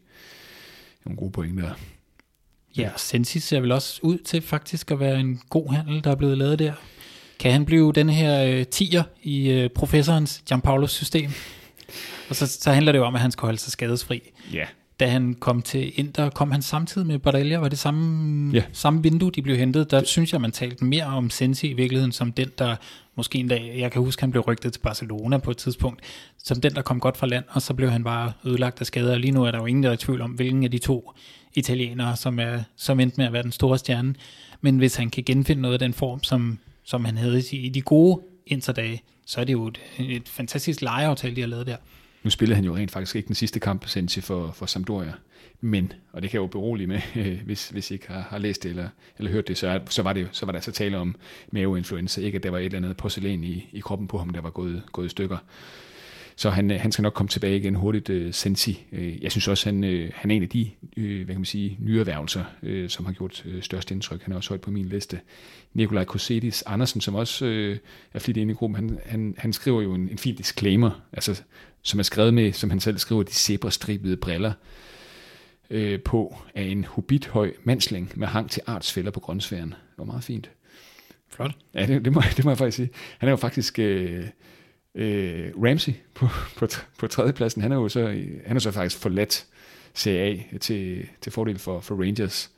Nogle 1.06 1.18
gode 1.18 1.32
pointer. 1.32 1.74
Ja, 2.78 2.90
Sensi 2.98 3.40
ser 3.40 3.60
vel 3.60 3.72
også 3.72 4.00
ud 4.04 4.18
til 4.18 4.42
faktisk 4.42 4.92
at 4.92 5.00
være 5.00 5.20
en 5.20 5.42
god 5.50 5.74
handel, 5.74 6.04
der 6.04 6.12
er 6.12 6.16
blevet 6.16 6.38
lavet 6.38 6.60
der. 6.60 6.74
Kan 7.40 7.52
han 7.52 7.66
blive 7.66 7.94
den 7.94 8.10
her 8.10 8.44
øh, 8.44 8.66
tiger 8.66 9.04
i 9.24 9.50
øh, 9.50 9.70
professorens 9.70 10.44
Gianpaulos 10.48 10.92
system? 10.92 11.32
Og 12.30 12.36
så, 12.36 12.48
så 12.48 12.72
handler 12.72 12.92
det 12.92 13.00
jo 13.00 13.06
om, 13.06 13.16
at 13.16 13.22
han 13.22 13.32
skal 13.32 13.46
holde 13.46 13.60
sig 13.60 13.72
skadesfri. 13.72 14.22
Ja. 14.54 14.66
Da 15.00 15.08
han 15.08 15.34
kom 15.34 15.62
til 15.62 16.00
Inter, 16.00 16.30
kom 16.30 16.52
han 16.52 16.62
samtidig 16.62 17.08
med 17.08 17.20
Barella, 17.20 17.58
var 17.58 17.70
det 17.70 17.80
samme, 17.80 18.52
ja. 18.54 18.64
samme 18.74 19.04
vindue, 19.04 19.32
de 19.32 19.42
blev 19.42 19.58
hentet. 19.58 19.92
Der 19.92 20.00
det. 20.00 20.08
synes 20.08 20.34
jeg, 20.34 20.42
man 20.42 20.52
talte 20.52 20.86
mere 20.86 21.06
om 21.06 21.30
Sensi 21.30 21.68
i 21.68 21.74
virkeligheden, 21.74 22.12
som 22.12 22.32
den, 22.32 22.50
der 22.58 22.76
måske 23.16 23.40
en 23.40 23.48
dag, 23.48 23.76
jeg 23.78 23.92
kan 23.92 24.02
huske, 24.02 24.22
han 24.22 24.32
blev 24.32 24.44
rygtet 24.44 24.74
til 24.74 24.80
Barcelona 24.80 25.38
på 25.38 25.52
et 25.52 25.58
tidspunkt, 25.58 26.02
som 26.38 26.62
den, 26.62 26.76
der 26.76 26.82
kom 26.82 27.00
godt 27.00 27.18
fra 27.18 27.28
land, 27.28 27.46
og 27.50 27.62
så 27.62 27.74
blev 27.74 27.90
han 27.90 28.04
bare 28.04 28.34
ødelagt 28.46 28.80
af 28.80 28.88
skader. 28.88 29.14
Og 29.14 29.20
lige 29.20 29.32
nu 29.32 29.44
er 29.44 29.52
der 29.52 29.60
jo 29.60 29.66
ingen, 29.66 29.84
der 29.84 29.90
er 29.90 29.94
i 29.94 29.98
tvivl 29.98 30.22
om, 30.22 30.32
hvilken 30.32 30.64
af 30.64 30.72
de 30.72 30.78
to 30.78 31.12
italienere, 31.54 32.16
som, 32.16 32.40
er, 32.40 32.60
som 32.76 33.00
endte 33.00 33.18
med 33.18 33.26
at 33.26 33.34
være 33.34 33.44
den 33.44 33.52
store 33.52 33.78
stjerne. 33.78 34.16
Men 34.62 34.78
hvis 34.78 34.96
han 34.96 35.10
kan 35.10 35.24
genfinde 35.24 35.62
noget 35.62 35.74
af 35.74 35.80
den 35.80 35.94
form, 35.94 36.24
som 36.24 36.60
som 36.84 37.06
han 37.06 37.18
havde 37.18 37.44
i 37.52 37.70
de 37.70 37.82
gode 37.82 38.22
interdage, 38.46 39.04
så 39.26 39.42
er 39.42 39.46
det 39.46 39.54
jo 39.54 39.68
et, 39.68 39.80
et 40.00 40.30
fantastisk 40.30 40.82
lejeaftale, 40.82 41.36
de 41.36 41.42
har 41.42 41.48
lavet 41.48 41.68
der. 41.68 41.78
Nu 42.24 42.30
spillede 42.30 42.56
han 42.56 42.66
jo 42.66 42.76
rent 42.76 42.92
faktisk 42.92 43.16
ikke 43.16 43.28
den 43.28 43.36
sidste 43.36 43.60
kamp, 43.60 43.88
Sensi, 43.88 44.22
for, 44.22 44.52
for 44.52 44.66
Sampdoria. 44.66 45.14
Men, 45.66 45.94
og 46.12 46.22
det 46.22 46.30
kan 46.32 46.38
jeg 46.38 46.42
jo 46.42 46.48
berolige 46.48 46.88
med, 46.88 47.02
øh, 47.16 47.42
hvis, 47.46 47.70
hvis 47.70 47.92
I 47.92 47.94
ikke 47.94 48.08
har, 48.08 48.22
har 48.22 48.38
læst 48.38 48.64
det 48.64 48.70
eller, 48.70 48.88
eller 49.18 49.32
hørt 49.32 49.48
det, 49.48 49.58
så, 49.58 49.68
er, 49.68 49.80
så, 49.90 50.02
var 50.02 50.14
det, 50.14 50.30
så 50.32 50.46
var 50.46 50.52
der 50.52 50.60
så 50.60 50.70
altså 50.70 50.84
tale 50.84 50.98
om 50.98 51.16
maveinfluenza. 51.52 52.22
Ikke 52.22 52.36
at 52.36 52.44
der 52.44 52.50
var 52.50 52.58
et 52.58 52.66
eller 52.66 52.78
andet 52.78 52.98
porcelæn 52.98 53.44
i, 53.44 53.70
i 53.72 53.80
kroppen 53.80 54.08
på 54.08 54.18
ham, 54.18 54.30
der 54.30 54.42
var 54.42 54.50
gået, 54.50 54.84
gået 54.92 55.06
i 55.06 55.10
stykker. 55.10 55.38
Så 56.36 56.50
han, 56.50 56.72
øh, 56.72 56.80
han 56.80 56.92
skal 56.92 57.04
nok 57.04 57.14
komme 57.14 57.28
tilbage 57.28 57.58
igen 57.58 57.76
hurtigt, 57.76 58.10
uh, 58.10 58.32
Sensi. 58.32 58.86
Uh, 58.92 59.24
jeg 59.24 59.32
synes 59.32 59.48
også, 59.48 59.70
han, 59.70 59.84
uh, 59.84 60.10
han 60.14 60.32
er 60.32 60.36
en 60.36 60.44
af 60.44 60.50
de 60.50 60.70
uh, 60.98 61.16
hvad 61.16 61.26
kan 61.26 61.36
man 61.36 61.46
sige, 61.46 61.78
nye 61.80 62.00
erhvervelser, 62.00 62.44
uh, 62.64 62.88
som 62.88 63.06
har 63.06 63.14
gjort 63.14 63.46
uh, 63.46 63.62
størst 63.62 63.92
indtryk. 63.92 64.24
Han 64.24 64.34
er 64.34 64.38
også 64.38 64.50
højt 64.50 64.62
på 64.62 64.72
min 64.72 64.86
liste. 64.86 65.20
Nikolaj 65.74 66.06
Kosedis 66.06 66.64
Andersen, 66.66 67.02
som 67.02 67.16
også 67.16 67.46
uh, 67.46 67.78
er 68.14 68.20
flittig 68.20 68.42
inde 68.42 68.52
i 68.52 68.56
gruppen, 68.56 68.76
han, 68.76 69.00
han, 69.06 69.36
han 69.38 69.54
skriver 69.54 69.82
jo 69.82 69.94
en, 69.94 70.10
en 70.10 70.18
fin 70.18 70.36
disclaimer, 70.36 71.02
altså, 71.14 71.42
som 71.82 72.00
er 72.00 72.04
skrevet 72.04 72.34
med, 72.34 72.54
som 72.54 72.70
han 72.70 72.80
selv 72.80 72.98
skriver, 72.98 73.24
de 73.24 73.34
zebrastribede 73.34 74.18
briller 74.18 74.50
uh, 74.50 74.93
på 76.06 76.38
af 76.56 76.64
en 76.64 76.84
hobithøj 76.84 77.54
mandsling 77.64 78.12
med 78.16 78.28
hang 78.28 78.52
til 78.52 78.62
artsfælder 78.66 79.12
på 79.12 79.20
grønsfæren. 79.20 79.70
Det 79.70 79.98
var 79.98 80.06
meget 80.06 80.24
fint. 80.24 80.52
Flot. 81.30 81.52
Ja, 81.74 81.86
det, 81.86 82.06
det, 82.06 82.14
må, 82.14 82.22
det 82.38 82.46
må 82.46 82.52
jeg 82.52 82.58
faktisk 82.58 82.76
sige. 82.76 82.90
Han 83.18 83.30
er 83.30 83.32
jo 83.32 83.38
faktisk... 83.38 83.80
Uh, 83.80 84.26
øh, 84.96 85.52
Ramsey 85.64 85.94
på, 86.14 86.28
på, 86.58 86.68
på 87.00 87.08
tredjepladsen, 87.08 87.62
han 87.62 87.72
er 87.72 87.76
jo 87.76 87.90
så, 87.90 88.08
han 88.46 88.56
er 88.56 88.60
så 88.60 88.72
faktisk 88.72 89.02
forladt 89.02 89.46
CA 89.96 90.38
til, 90.62 91.08
til 91.22 91.32
fordel 91.32 91.60
for, 91.60 91.80
for 91.80 91.96
Rangers. 91.96 92.52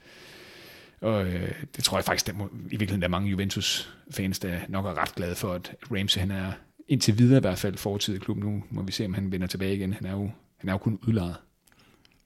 Og 1.01 1.25
øh, 1.25 1.51
det 1.75 1.83
tror 1.83 1.97
jeg 1.97 2.05
faktisk, 2.05 2.27
der 2.27 2.33
må, 2.33 2.45
i 2.45 2.69
virkeligheden 2.69 3.01
der 3.01 3.07
er 3.07 3.11
mange 3.11 3.29
Juventus-fans, 3.29 4.39
der 4.39 4.59
nok 4.69 4.85
er 4.85 5.01
ret 5.01 5.15
glade 5.15 5.35
for, 5.35 5.53
at 5.53 5.75
Ramsey 5.91 6.19
han 6.19 6.31
er 6.31 6.51
indtil 6.87 7.17
videre 7.17 7.37
i 7.37 7.41
hvert 7.41 7.57
fald 7.57 7.77
fortid 7.77 8.15
i 8.15 8.19
klubben. 8.19 8.45
Nu 8.45 8.63
må 8.69 8.81
vi 8.81 8.91
se, 8.91 9.05
om 9.05 9.13
han 9.13 9.31
vender 9.31 9.47
tilbage 9.47 9.75
igen. 9.75 9.93
Han 9.93 10.05
er 10.05 10.11
jo, 10.11 10.31
han 10.57 10.69
er 10.69 10.73
jo 10.73 10.77
kun 10.77 10.99
udlejet. 11.07 11.35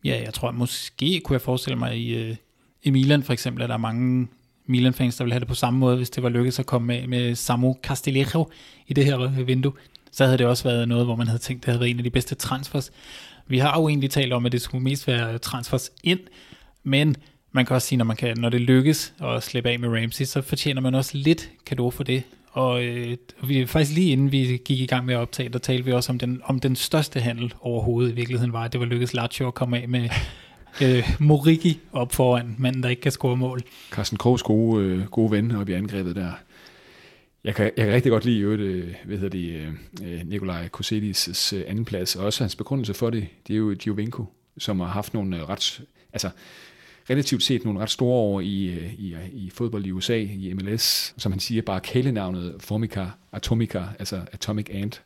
Ja, 0.04 0.22
jeg 0.26 0.34
tror 0.34 0.52
måske 0.52 1.22
kunne 1.24 1.34
jeg 1.34 1.41
forestille 1.41 1.80
mig 1.80 1.97
i, 1.97 2.16
øh, 2.16 2.36
i 2.84 2.89
Milan 2.89 3.24
for 3.24 3.34
eksempel, 3.34 3.64
at 3.64 3.70
der 3.70 3.76
er 3.76 3.80
mange 3.80 4.28
Milan-fans, 4.66 5.18
der 5.18 5.24
vil 5.24 5.34
have 5.34 5.39
det 5.39 5.47
på 5.47 5.56
samme 5.56 5.80
måde, 5.80 5.97
hvis 5.97 6.10
det 6.10 6.24
var 6.24 6.30
lykkedes 6.30 6.60
at 6.60 6.66
komme 6.66 6.88
med, 6.88 7.08
med 7.08 7.36
Samu 7.36 7.78
Castillejo 7.84 8.50
i 8.88 8.93
det 8.93 9.06
her 9.06 9.43
vindue 9.43 9.74
så 10.12 10.26
havde 10.26 10.38
det 10.38 10.45
også 10.45 10.64
været 10.64 10.88
noget, 10.88 11.06
hvor 11.06 11.16
man 11.16 11.28
havde 11.28 11.39
tænkt, 11.39 11.66
det 11.66 11.72
havde 11.72 11.80
været 11.80 11.89
en 11.89 11.97
af 11.97 12.04
de 12.04 12.10
bedste 12.10 12.36
transfers. 12.36 12.91
Vi 13.47 13.58
har 13.58 13.80
jo 13.80 13.88
egentlig 13.88 14.12
talt 14.12 14.34
om, 14.34 14.45
at 14.45 14.52
det 14.52 14.62
skulle 14.62 14.84
mest 14.84 15.08
være 15.08 15.38
transfers 15.38 15.91
ind, 16.04 16.20
men 16.84 17.16
man 17.52 17.66
kan 17.66 17.76
også 17.76 17.88
sige, 17.88 17.97
når, 17.97 18.06
man 18.06 18.18
kan, 18.18 18.38
når 18.38 18.50
det 18.50 18.62
lykkes 18.62 19.14
at 19.22 19.43
slippe 19.43 19.70
af 19.70 19.80
med 19.80 19.89
Ramsey, 19.89 20.26
så 20.26 20.41
fortjener 20.41 20.82
man 20.82 20.95
også 20.95 21.18
lidt 21.18 21.50
kado 21.66 21.91
for 21.91 22.04
det. 22.04 22.24
Og 22.52 22.84
øh, 22.84 23.18
vi, 23.43 23.66
faktisk 23.66 23.95
lige 23.95 24.12
inden 24.12 24.32
vi 24.32 24.62
gik 24.66 24.80
i 24.80 24.86
gang 24.86 25.06
med 25.06 25.14
at 25.14 25.20
optage, 25.20 25.50
der 25.50 25.60
talte 25.60 25.86
vi 25.86 25.91
også 25.91 26.12
om 26.12 26.20
den, 26.20 26.41
om 26.43 26.60
den 26.60 26.76
største 26.76 27.20
handel 27.20 27.54
overhovedet 27.62 28.12
i 28.12 28.16
virkeligheden 28.16 28.54
var, 28.54 28.64
at 28.64 28.74
det 28.74 28.80
var 28.80 28.86
lykkedes 28.86 29.14
Lazio 29.14 29.47
at 29.47 29.54
komme 29.54 29.82
af 29.82 29.88
med 29.88 30.10
øh, 30.84 31.10
Morigi 31.20 31.80
op 31.93 32.14
foran, 32.14 32.56
manden 32.58 32.84
der 32.84 32.89
ikke 32.89 33.02
kan 33.02 33.12
score 33.12 33.38
mål. 33.38 33.62
Carsten 33.91 34.18
Krogs 34.18 34.43
gode, 34.43 34.84
øh, 34.84 35.06
gode 35.06 35.32
ven 35.32 35.52
op 35.52 35.70
i 35.70 35.74
angrebet 35.74 36.16
der. 36.16 36.32
Jeg 37.43 37.56
kan, 37.56 37.72
jeg 37.78 37.86
kan 37.86 37.93
rigtig 37.93 38.12
godt 38.12 38.26
lide 38.26 38.39
øh, 38.39 38.95
hvad 39.06 39.18
hedder 39.18 39.30
det, 39.30 39.74
øh, 40.04 40.22
Nikolaj 40.26 40.70
Kosedis' 40.78 41.56
øh, 41.56 41.64
anden 41.68 41.86
plads, 41.86 42.16
og 42.16 42.26
også 42.26 42.43
hans 42.43 42.56
begrundelse 42.56 42.93
for 42.93 43.10
det, 43.10 43.28
det 43.47 43.54
er 43.54 43.58
jo 43.58 43.76
Giovinco, 43.80 44.26
som 44.58 44.80
har 44.80 44.88
haft 44.88 45.14
nogle 45.14 45.45
ret, 45.45 45.82
altså 46.14 46.30
relativt 47.10 47.43
set 47.43 47.66
nogle 47.66 47.80
ret 47.80 47.89
store 47.89 48.16
år 48.16 48.41
i, 48.41 48.45
i, 48.97 49.16
i 49.34 49.49
fodbold 49.53 49.86
i 49.86 49.91
USA, 49.91 50.18
i 50.18 50.53
MLS, 50.53 51.14
som 51.18 51.32
han 51.32 51.39
siger, 51.39 51.62
bare 51.62 51.80
kælenavnet 51.80 52.55
Formica 52.60 53.05
Atomica, 53.32 53.84
altså 53.99 54.22
Atomic 54.32 54.68
Ant, 54.72 55.01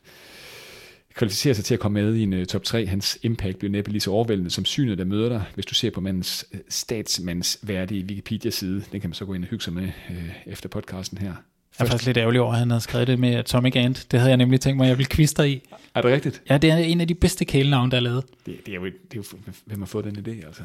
kvalificerer 1.14 1.54
sig 1.54 1.64
til 1.64 1.74
at 1.74 1.80
komme 1.80 2.02
med 2.02 2.14
i 2.14 2.22
en 2.22 2.32
uh, 2.32 2.44
top 2.44 2.62
3. 2.62 2.86
Hans 2.86 3.18
impact 3.22 3.58
bliver 3.58 3.72
næppe 3.72 3.90
lige 3.90 4.00
så 4.00 4.10
overvældende 4.10 4.50
som 4.50 4.64
synet, 4.64 4.98
der 4.98 5.04
møder 5.04 5.28
dig, 5.28 5.44
hvis 5.54 5.66
du 5.66 5.74
ser 5.74 5.90
på 5.90 6.00
mandens 6.00 6.46
statsmandsværdige 6.68 8.04
Wikipedia-side. 8.04 8.84
Den 8.92 9.00
kan 9.00 9.10
man 9.10 9.14
så 9.14 9.24
gå 9.24 9.34
ind 9.34 9.44
og 9.44 9.50
hygge 9.50 9.64
sig 9.64 9.72
med 9.72 9.88
uh, 10.10 10.52
efter 10.52 10.68
podcasten 10.68 11.18
her. 11.18 11.34
Jeg 11.78 11.84
er 11.84 11.88
faktisk 11.88 12.06
lidt 12.06 12.16
ærgerlig 12.16 12.40
over, 12.40 12.52
at 12.52 12.58
han 12.58 12.70
havde 12.70 12.80
skrevet 12.80 13.06
det 13.06 13.18
med 13.18 13.34
Atomic 13.34 13.76
Ant. 13.76 14.06
Det 14.10 14.20
havde 14.20 14.30
jeg 14.30 14.36
nemlig 14.36 14.60
tænkt 14.60 14.76
mig, 14.76 14.84
at 14.84 14.88
jeg 14.88 14.98
ville 14.98 15.08
kviste 15.08 15.50
i. 15.50 15.68
Er 15.94 16.02
det 16.02 16.10
rigtigt? 16.10 16.42
Ja, 16.50 16.58
det 16.58 16.70
er 16.70 16.76
en 16.76 17.00
af 17.00 17.08
de 17.08 17.14
bedste 17.14 17.44
kælenavne, 17.44 17.90
der 17.90 17.96
er 17.96 18.00
lavet. 18.00 18.24
Det, 18.46 18.66
det, 18.66 18.72
er 18.72 18.76
jo, 18.76 18.84
det 18.84 18.92
er 19.12 19.16
jo, 19.16 19.24
hvem 19.64 19.78
har 19.78 19.86
fået 19.86 20.04
den 20.04 20.16
idé, 20.16 20.46
altså? 20.46 20.62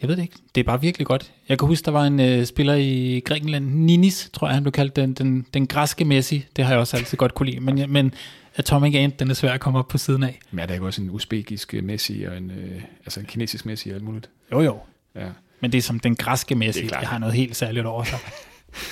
Jeg 0.00 0.08
ved 0.08 0.16
det 0.16 0.22
ikke. 0.22 0.36
Det 0.54 0.60
er 0.60 0.64
bare 0.64 0.80
virkelig 0.80 1.06
godt. 1.06 1.32
Jeg 1.48 1.58
kan 1.58 1.68
huske, 1.68 1.84
der 1.84 1.90
var 1.90 2.04
en 2.04 2.40
uh, 2.40 2.44
spiller 2.44 2.74
i 2.74 3.22
Grækenland, 3.24 3.66
Ninis, 3.66 4.30
tror 4.32 4.46
jeg, 4.46 4.54
han 4.54 4.62
blev 4.62 4.72
kaldt 4.72 4.96
den, 4.96 5.14
den, 5.14 5.46
den 5.54 5.66
græske 5.66 6.04
Messi. 6.04 6.46
Det 6.56 6.64
har 6.64 6.72
jeg 6.72 6.80
også 6.80 6.96
altid 6.96 7.18
godt 7.18 7.34
kunne 7.34 7.50
lide. 7.50 7.60
Men, 7.60 7.92
men 7.92 8.14
Atomic 8.56 8.94
Ant, 8.94 9.18
den 9.18 9.30
er 9.30 9.34
svær 9.34 9.52
at 9.52 9.60
komme 9.60 9.78
op 9.78 9.88
på 9.88 9.98
siden 9.98 10.22
af. 10.22 10.40
Men 10.50 10.58
er 10.58 10.66
der 10.66 10.74
ikke 10.74 10.86
også 10.86 11.02
en 11.02 11.10
usbekisk 11.10 11.74
Messi 11.82 12.22
og 12.22 12.36
en, 12.36 12.50
uh, 12.50 12.82
altså 13.04 13.20
en 13.20 13.26
kinesisk 13.26 13.66
Messi 13.66 13.90
og 13.90 13.94
alt 13.94 14.04
muligt? 14.04 14.30
Jo, 14.52 14.60
jo. 14.60 14.78
Ja. 15.14 15.28
Men 15.60 15.72
det 15.72 15.78
er 15.78 15.82
som 15.82 16.00
den 16.00 16.16
græske 16.16 16.54
Messi. 16.54 16.82
Det, 16.82 16.90
det 16.90 17.08
har 17.08 17.18
noget 17.18 17.34
helt 17.34 17.56
særligt 17.56 17.86
over 17.86 18.04
sig. 18.04 18.18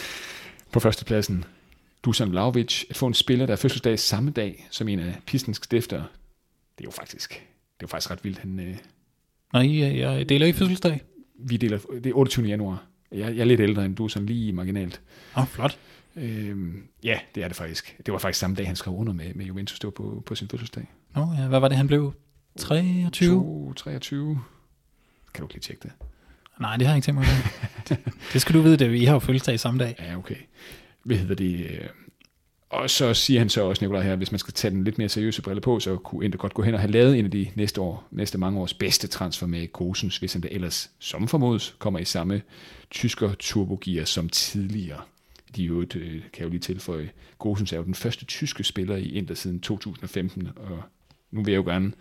på 0.73 0.81
førstepladsen, 0.81 1.45
Dusan 2.05 2.31
Vlaovic, 2.31 2.85
at 2.91 2.97
få 2.97 3.07
en 3.07 3.15
spiller, 3.15 3.47
der 3.47 3.53
er 3.53 3.57
fødselsdag 3.57 3.99
samme 3.99 4.31
dag 4.31 4.67
som 4.71 4.89
en 4.89 4.99
af 4.99 5.15
Pistons 5.27 5.57
stifter, 5.57 5.97
det 6.79 6.85
er 6.85 6.85
jo 6.85 6.91
faktisk, 6.91 7.31
det 7.31 7.37
er 7.81 7.83
jo 7.83 7.87
faktisk 7.87 8.11
ret 8.11 8.25
vildt. 8.25 8.39
Han, 8.39 8.61
øh... 8.61 8.77
Nej, 9.55 9.79
jeg, 9.79 9.99
jeg 9.99 10.29
deler 10.29 10.47
i 10.47 10.53
fødselsdag. 10.53 11.03
Vi 11.39 11.57
deler, 11.57 11.79
det 11.95 12.07
er 12.07 12.15
28. 12.15 12.47
januar. 12.47 12.85
Jeg, 13.13 13.19
jeg 13.19 13.41
er 13.41 13.45
lidt 13.45 13.61
ældre 13.61 13.85
end 13.85 13.97
du, 13.97 14.09
sådan 14.09 14.27
lige 14.27 14.53
marginalt. 14.53 15.01
Åh, 15.37 15.43
oh, 15.43 15.49
flot. 15.49 15.79
Øhm, 16.17 16.83
ja, 17.03 17.19
det 17.35 17.45
er 17.45 17.49
det 17.49 17.57
faktisk. 17.57 17.97
Det 18.07 18.13
var 18.13 18.19
faktisk 18.19 18.41
samme 18.41 18.57
dag, 18.57 18.67
han 18.67 18.77
skrev 18.77 18.95
under 18.95 19.13
med, 19.13 19.35
med 19.35 19.45
Juventus. 19.45 19.79
Det 19.79 19.85
var 19.85 19.91
på, 19.91 20.23
på 20.27 20.35
sin 20.35 20.49
fødselsdag. 20.49 20.93
Nå 21.15 21.29
ja, 21.39 21.49
hvad 21.49 21.61
var 21.61 21.69
det, 21.69 21.77
han 21.77 21.87
blev? 21.87 22.13
23? 22.59 23.35
2, 23.35 23.73
23. 23.73 24.41
Kan 25.35 25.41
du 25.41 25.45
ikke 25.45 25.55
lige 25.55 25.61
tjekke 25.61 25.83
det? 25.83 25.93
Nej, 26.61 26.77
det 26.77 26.87
har 26.87 26.95
jeg 26.95 26.99
ikke 26.99 27.07
tænkt 27.07 27.21
mig. 27.21 27.27
det, 27.89 27.99
det 28.33 28.41
skal 28.41 28.55
du 28.55 28.61
vide, 28.61 28.77
det. 28.77 28.93
vi 28.93 29.05
har 29.05 29.13
jo 29.13 29.19
fødselsdag 29.19 29.61
samme 29.61 29.85
dag. 29.85 29.95
Ja, 29.99 30.17
okay 30.17 30.37
hvad 31.05 31.17
hedder 31.17 31.35
det, 31.35 31.61
øh, 31.61 31.89
og 32.75 32.91
så 32.91 33.14
siger 33.14 33.41
han 33.41 33.49
så 33.49 33.64
også, 33.64 33.85
Nikolaj 33.85 34.03
her, 34.03 34.16
hvis 34.16 34.33
man 34.33 34.39
skal 34.39 34.55
tage 34.55 34.75
den 34.75 34.85
lidt 34.85 34.99
mere 34.99 35.09
seriøse 35.09 35.43
brille 35.43 35.61
på, 35.61 35.81
så 35.81 35.97
kunne 35.97 36.25
Inter 36.25 36.39
godt 36.39 36.55
gå 36.55 36.62
hen 36.62 36.75
og 36.75 36.81
have 36.81 36.93
lavet 36.93 37.18
en 37.18 37.25
af 37.25 37.31
de 37.31 37.51
næste, 37.55 37.81
år, 37.81 38.09
næste 38.11 38.39
mange 38.39 38.61
års 38.61 38.75
bedste 38.75 39.07
transfer 39.07 39.47
med 39.47 39.72
Gosens, 39.72 40.18
hvis 40.18 40.33
han 40.33 40.43
da 40.43 40.49
ellers, 40.51 40.91
som 40.99 41.29
formodes, 41.29 41.77
kommer 41.79 42.01
i 42.01 42.05
samme 42.05 42.43
tysker 42.91 43.35
turbogear 43.39 44.05
som 44.05 44.29
tidligere. 44.29 45.01
De 45.57 45.62
jo 45.62 45.81
et, 45.81 45.97
øh, 45.97 46.22
kan 46.33 46.45
jo 46.45 46.51
lige 46.51 46.61
tilføje, 46.61 47.11
Gosens 47.39 47.72
er 47.72 47.77
jo 47.77 47.85
den 47.85 47.95
første 47.95 48.25
tyske 48.25 48.64
spiller 48.64 48.97
i 48.97 49.09
Inter 49.09 49.35
siden 49.35 49.61
2015, 49.61 50.49
og 50.57 50.83
nu 51.31 51.43
vil 51.43 51.53
jeg 51.53 51.59
jo 51.59 51.70
gerne 51.70 51.93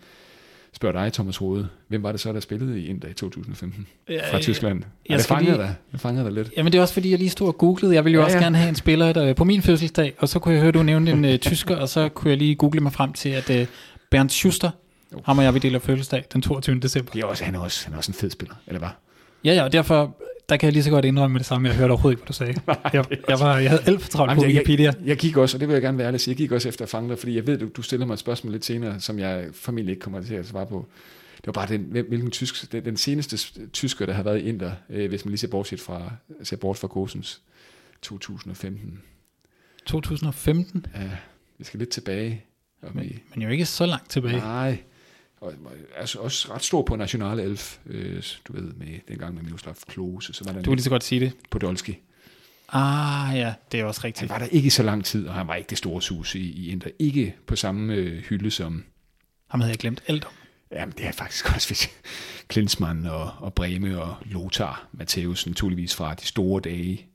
spørger 0.74 1.02
dig, 1.02 1.12
Thomas 1.12 1.42
Rode, 1.42 1.68
hvem 1.88 2.02
var 2.02 2.12
det 2.12 2.20
så, 2.20 2.32
der 2.32 2.40
spillede 2.40 2.80
i 2.80 2.86
Inter 2.86 3.08
i 3.08 3.12
2015 3.12 3.86
ja, 4.08 4.32
fra 4.32 4.40
Tyskland? 4.40 4.82
Jeg 5.08 5.18
det 5.18 5.26
fanger 5.26 5.56
dig? 5.56 5.74
Det 5.92 6.00
fanger 6.00 6.22
dig 6.22 6.32
lidt. 6.32 6.50
Jamen 6.56 6.72
det 6.72 6.78
er 6.78 6.82
også 6.82 6.94
fordi, 6.94 7.10
jeg 7.10 7.18
lige 7.18 7.30
stod 7.30 7.48
og 7.48 7.58
googlede. 7.58 7.94
Jeg 7.94 8.04
ville 8.04 8.14
jo 8.14 8.20
ja, 8.20 8.24
også 8.24 8.38
ja. 8.38 8.42
gerne 8.42 8.58
have 8.58 8.68
en 8.68 8.74
spiller 8.74 9.12
der, 9.12 9.34
på 9.34 9.44
min 9.44 9.62
fødselsdag, 9.62 10.14
og 10.18 10.28
så 10.28 10.38
kunne 10.38 10.54
jeg 10.54 10.62
høre, 10.62 10.72
du 10.72 10.82
nævnte 10.82 11.12
en 11.12 11.24
uh, 11.24 11.36
tysker, 11.36 11.76
og 11.76 11.88
så 11.88 12.08
kunne 12.08 12.30
jeg 12.30 12.38
lige 12.38 12.54
google 12.54 12.80
mig 12.80 12.92
frem 12.92 13.12
til, 13.12 13.28
at 13.28 13.50
uh, 13.50 13.66
Bernd 14.10 14.30
Schuster, 14.30 14.70
oh. 15.14 15.20
ham 15.24 15.38
og 15.38 15.44
jeg, 15.44 15.54
vi 15.54 15.58
deler 15.58 15.78
fødselsdag 15.78 16.24
den 16.32 16.42
22. 16.42 16.80
december. 16.80 17.12
Det 17.12 17.22
er 17.22 17.26
også, 17.26 17.44
han, 17.44 17.54
er 17.54 17.58
også, 17.58 17.84
han 17.84 17.94
er 17.94 17.98
også 17.98 18.10
en 18.10 18.14
fed 18.14 18.30
spiller, 18.30 18.54
eller 18.66 18.78
hvad? 18.78 18.88
Ja, 19.44 19.54
ja, 19.54 19.62
og 19.62 19.72
derfor 19.72 20.16
der 20.48 20.56
kan 20.56 20.66
jeg 20.66 20.72
lige 20.72 20.82
så 20.82 20.90
godt 20.90 21.04
indrømme 21.04 21.38
det 21.38 21.46
samme. 21.46 21.68
Jeg 21.68 21.76
hørte 21.76 21.90
overhovedet 21.90 22.18
ikke, 22.18 22.20
hvad 22.20 22.26
du 22.26 22.32
sagde. 22.32 22.54
Jeg, 22.96 23.04
jeg, 23.28 23.40
var, 23.40 23.58
jeg 23.58 23.70
havde 23.70 23.82
alt 23.86 24.02
for 24.02 24.08
travlt 24.08 24.34
på 24.34 24.42
Wikipedia. 24.44 24.84
Jeg, 24.86 24.94
jeg, 25.00 25.08
jeg 25.08 25.16
gik 25.16 25.36
også, 25.36 25.56
og 25.56 25.60
det 25.60 25.68
vil 25.68 25.74
jeg 25.74 25.82
gerne 25.82 25.98
være 25.98 26.06
ærlig 26.06 26.28
jeg 26.28 26.36
gik 26.36 26.52
også 26.52 26.68
efter 26.68 26.84
at 26.84 26.88
fange 26.88 27.08
dig, 27.08 27.18
fordi 27.18 27.36
jeg 27.36 27.46
ved, 27.46 27.58
du, 27.58 27.68
du 27.76 27.82
stiller 27.82 28.06
mig 28.06 28.14
et 28.14 28.18
spørgsmål 28.18 28.52
lidt 28.52 28.64
senere, 28.64 29.00
som 29.00 29.18
jeg 29.18 29.44
formentlig 29.52 29.92
ikke 29.92 30.00
kommer 30.00 30.22
til 30.22 30.34
at 30.34 30.46
svare 30.46 30.66
på 30.66 30.86
det 31.44 31.46
var 31.46 31.52
bare 31.52 31.68
den, 31.68 31.82
hvilken 32.08 32.30
tysk, 32.30 32.72
den, 32.72 32.84
den 32.84 32.96
seneste 32.96 33.66
tysker, 33.66 34.06
der 34.06 34.12
har 34.12 34.22
været 34.22 34.40
i 34.40 34.48
Inter, 34.48 34.72
øh, 34.90 35.08
hvis 35.08 35.24
man 35.24 35.30
lige 35.30 35.38
ser 35.38 35.48
bort, 35.48 35.74
fra, 35.78 36.12
ser 36.42 36.56
bort 36.56 36.78
fra 36.78 36.88
Gosens 36.88 37.40
2015. 38.02 39.02
2015? 39.86 40.86
Ja, 40.94 41.10
vi 41.58 41.64
skal 41.64 41.78
lidt 41.78 41.90
tilbage. 41.90 42.44
Men, 42.94 43.04
i, 43.04 43.18
men 43.34 43.42
jo 43.42 43.48
ikke 43.48 43.66
så 43.66 43.86
langt 43.86 44.10
tilbage. 44.10 44.36
Nej, 44.36 44.78
og 45.44 45.72
altså 45.96 46.18
også 46.18 46.52
ret 46.54 46.64
stor 46.64 46.82
på 46.82 46.96
National 46.96 47.38
Elf, 47.40 47.78
øh, 47.86 48.22
du 48.48 48.52
ved, 48.52 48.72
med 48.72 48.98
dengang 49.08 49.34
med 49.34 49.42
Miroslav 49.42 49.74
Klose. 49.88 50.32
Så 50.32 50.44
var 50.44 50.52
der 50.52 50.62
du 50.62 50.70
vil 50.70 50.76
lige 50.76 50.84
så 50.84 50.90
godt 50.90 51.04
sige 51.04 51.20
det. 51.20 51.32
Podolski. 51.50 51.98
Ah 52.68 53.36
ja, 53.36 53.54
det 53.72 53.80
er 53.80 53.84
også 53.84 54.00
rigtigt. 54.04 54.30
Han 54.30 54.40
var 54.40 54.46
der 54.46 54.52
ikke 54.52 54.70
så 54.70 54.82
lang 54.82 55.04
tid, 55.04 55.26
og 55.26 55.34
han 55.34 55.48
var 55.48 55.54
ikke 55.54 55.70
det 55.70 55.78
store 55.78 56.02
sus 56.02 56.34
i, 56.34 56.40
i 56.40 56.70
Inter. 56.70 56.90
Ikke 56.98 57.34
på 57.46 57.56
samme 57.56 57.94
øh, 57.94 58.22
hylde 58.22 58.50
som... 58.50 58.84
Ham 59.48 59.60
havde 59.60 59.70
jeg 59.70 59.78
glemt 59.78 60.02
alt 60.06 60.24
om. 60.24 60.32
Jamen, 60.72 60.94
det 60.98 61.06
er 61.06 61.12
faktisk 61.12 61.50
også 61.54 61.68
hvis 61.68 61.90
Klinsmann 62.48 63.06
og, 63.06 63.30
og 63.38 63.54
Breme 63.54 64.02
og 64.02 64.16
Lothar 64.24 64.88
Matthäus, 65.00 65.48
naturligvis 65.48 65.94
fra 65.94 66.14
de 66.14 66.26
store 66.26 66.60
dage 66.60 67.06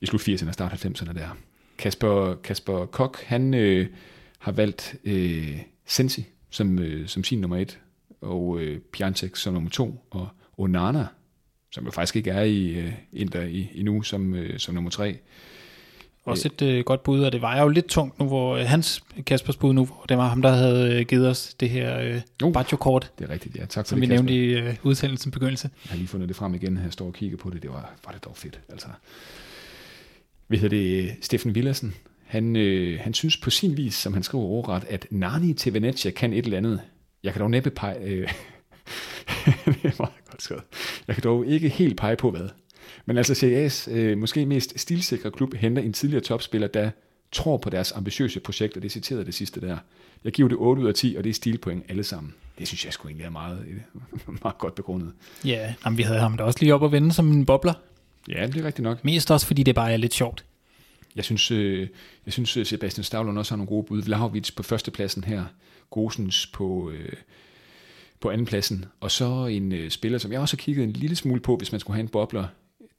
i 0.00 0.06
slut 0.06 0.28
80'erne 0.28 0.48
og 0.48 0.54
start 0.54 0.86
90'erne 0.86 1.12
der. 1.12 1.36
Kasper, 1.78 2.34
Kasper 2.34 2.86
Kok, 2.86 3.22
han 3.24 3.54
øh, 3.54 3.86
har 4.38 4.52
valgt 4.52 4.94
øh, 5.04 5.58
Sensi 5.86 6.26
som, 6.56 6.78
øh, 6.78 7.08
som 7.08 7.24
sin 7.24 7.40
nummer 7.40 7.56
et, 7.56 7.78
og 8.20 8.60
øh, 8.60 8.78
Piantek 8.92 9.36
som 9.36 9.54
nummer 9.54 9.70
to, 9.70 10.04
og 10.10 10.28
Onana, 10.58 11.06
som 11.70 11.84
jo 11.84 11.90
faktisk 11.90 12.16
ikke 12.16 12.30
er 12.30 12.42
i 12.42 12.66
øh, 12.68 12.92
Inter 13.12 13.42
i, 13.42 13.70
endnu, 13.74 14.02
som, 14.02 14.34
øh, 14.34 14.58
som 14.58 14.74
nummer 14.74 14.90
tre. 14.90 15.18
Også 16.24 16.48
et 16.48 16.62
øh, 16.62 16.84
godt 16.84 17.02
bud, 17.02 17.22
og 17.22 17.32
det 17.32 17.42
var 17.42 17.60
jo 17.60 17.68
lidt 17.68 17.86
tungt 17.86 18.18
nu, 18.18 18.26
hvor 18.26 18.56
øh, 18.56 18.64
hans 18.64 19.04
Kaspers 19.26 19.56
bud 19.56 19.72
nu, 19.72 19.84
hvor 19.84 20.04
det 20.08 20.16
var 20.16 20.28
ham, 20.28 20.42
der 20.42 20.50
havde 20.50 20.94
øh, 20.94 21.06
givet 21.06 21.28
os 21.28 21.54
det 21.54 21.70
her 21.70 22.00
øh, 22.00 22.20
uh, 22.44 22.52
Baggio-kort. 22.52 23.12
Det 23.18 23.24
er 23.24 23.30
rigtigt, 23.30 23.56
ja. 23.56 23.66
Tak 23.66 23.86
for 23.86 23.88
som 23.88 24.00
det, 24.00 24.08
vi 24.08 24.14
nævnte 24.14 24.34
i 24.34 24.38
øh, 24.38 24.76
udsendelsens 24.82 25.32
begyndelse. 25.32 25.70
Jeg 25.84 25.90
har 25.90 25.96
lige 25.96 26.08
fundet 26.08 26.28
det 26.28 26.36
frem 26.36 26.54
igen, 26.54 26.76
her 26.76 26.90
står 26.90 27.06
og 27.06 27.12
kigger 27.12 27.36
på 27.36 27.50
det. 27.50 27.62
Det 27.62 27.70
var, 27.70 27.94
var 28.04 28.12
det 28.12 28.24
dog 28.24 28.36
fedt, 28.36 28.60
altså. 28.68 28.88
Vi 30.48 30.56
hedder 30.56 30.76
det 30.76 31.16
Steffen 31.20 31.54
Villassen. 31.54 31.94
Han, 32.26 32.56
øh, 32.56 33.00
han 33.00 33.14
synes 33.14 33.36
på 33.36 33.50
sin 33.50 33.76
vis, 33.76 33.94
som 33.94 34.14
han 34.14 34.22
skriver 34.22 34.44
overret, 34.44 34.84
at 34.88 35.06
Nani 35.10 35.52
til 35.52 35.74
Venezia 35.74 36.10
kan 36.10 36.32
et 36.32 36.44
eller 36.44 36.58
andet. 36.58 36.80
Jeg 37.22 37.32
kan 37.32 37.40
dog 37.40 37.50
næppe 37.50 37.70
pege... 37.70 38.00
Øh, 38.00 38.28
det 39.66 39.84
er 39.84 39.96
meget 39.98 40.24
godt 40.30 40.42
skrevet. 40.42 40.64
Jeg 41.06 41.16
kan 41.16 41.24
dog 41.24 41.46
ikke 41.46 41.68
helt 41.68 41.96
pege 41.96 42.16
på 42.16 42.30
hvad. 42.30 42.48
Men 43.06 43.16
altså 43.16 43.34
Serie 43.34 43.70
øh, 43.90 44.18
måske 44.18 44.46
mest 44.46 44.80
stilsikre 44.80 45.30
klub 45.30 45.54
henter 45.54 45.82
en 45.82 45.92
tidligere 45.92 46.24
topspiller, 46.24 46.68
der 46.68 46.90
tror 47.32 47.56
på 47.56 47.70
deres 47.70 47.92
ambitiøse 47.92 48.40
projekt, 48.40 48.76
og 48.76 48.82
det 48.82 48.92
citerede 48.92 49.24
det 49.24 49.34
sidste 49.34 49.60
der. 49.60 49.76
Jeg 50.24 50.32
giver 50.32 50.48
det 50.48 50.58
8 50.58 50.82
ud 50.82 50.88
af 50.88 50.94
10, 50.94 51.14
og 51.18 51.24
det 51.24 51.30
er 51.30 51.34
stilpoint 51.34 51.84
alle 51.88 52.04
sammen. 52.04 52.34
Det 52.58 52.68
synes 52.68 52.84
jeg 52.84 52.92
sgu 52.92 53.08
egentlig 53.08 53.24
er 53.24 53.30
meget, 53.30 53.66
meget 54.42 54.58
godt 54.58 54.74
begrundet. 54.74 55.12
Ja, 55.44 55.74
jamen, 55.84 55.98
vi 55.98 56.02
havde 56.02 56.20
ham 56.20 56.36
da 56.36 56.44
også 56.44 56.58
lige 56.60 56.74
op 56.74 56.84
at 56.84 56.92
vende 56.92 57.12
som 57.12 57.32
en 57.32 57.46
bobler. 57.46 57.74
Ja, 58.28 58.46
det 58.46 58.56
er 58.56 58.64
rigtigt 58.64 58.82
nok. 58.82 59.04
Mest 59.04 59.30
også, 59.30 59.46
fordi 59.46 59.62
det 59.62 59.74
bare 59.74 59.92
er 59.92 59.96
lidt 59.96 60.14
sjovt. 60.14 60.44
Jeg 61.16 61.24
synes, 61.24 61.50
øh, 61.50 61.88
jeg 62.26 62.32
synes 62.32 62.56
øh, 62.56 62.66
Sebastian 62.66 63.04
Stavlund 63.04 63.38
også 63.38 63.52
har 63.52 63.56
nogle 63.56 63.68
gode 63.68 63.86
bud. 63.86 64.02
Vlahovic 64.02 64.54
på 64.56 64.62
førstepladsen 64.62 65.24
her. 65.24 65.44
Gosens 65.90 66.46
på, 66.46 66.90
øh, 66.90 67.12
på 68.20 68.30
andenpladsen. 68.30 68.84
Og 69.00 69.10
så 69.10 69.46
en 69.46 69.72
øh, 69.72 69.90
spiller, 69.90 70.18
som 70.18 70.32
jeg 70.32 70.40
også 70.40 70.56
har 70.56 70.62
kigget 70.62 70.84
en 70.84 70.92
lille 70.92 71.16
smule 71.16 71.40
på, 71.40 71.56
hvis 71.56 71.72
man 71.72 71.80
skulle 71.80 71.94
have 71.94 72.02
en 72.02 72.08
bobler 72.08 72.46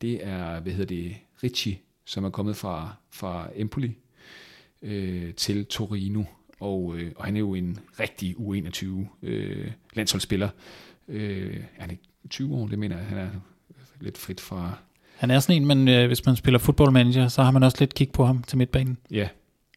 det 0.01 0.27
er, 0.27 0.59
hvad 0.59 0.71
hedder 0.71 0.95
det, 0.95 1.15
Ricci, 1.43 1.81
som 2.05 2.23
er 2.23 2.29
kommet 2.29 2.55
fra, 2.55 2.95
fra 3.09 3.49
Empoli 3.55 3.97
øh, 4.81 5.33
til 5.33 5.65
Torino. 5.65 6.23
Og, 6.59 6.97
øh, 6.97 7.11
og 7.15 7.25
han 7.25 7.35
er 7.35 7.39
jo 7.39 7.53
en 7.53 7.79
rigtig 7.99 8.35
U21 8.35 8.85
øh, 9.23 9.71
landsholdsspiller. 9.93 10.49
Øh, 11.07 11.63
er 11.77 11.81
han 11.81 11.91
ikke 11.91 12.03
20 12.29 12.55
år? 12.55 12.67
Det 12.67 12.79
mener 12.79 12.97
jeg, 12.97 13.05
han 13.05 13.17
er 13.17 13.29
lidt 13.99 14.17
frit 14.17 14.41
fra... 14.41 14.77
Han 15.17 15.31
er 15.31 15.39
sådan 15.39 15.61
en, 15.61 15.67
men 15.67 15.87
øh, 15.87 16.07
hvis 16.07 16.25
man 16.25 16.35
spiller 16.35 16.59
fodboldmanager, 16.59 17.27
så 17.27 17.43
har 17.43 17.51
man 17.51 17.63
også 17.63 17.77
lidt 17.79 17.93
kig 17.93 18.11
på 18.11 18.25
ham 18.25 18.43
til 18.43 18.57
midtbanen. 18.57 18.97
Ja, 19.11 19.27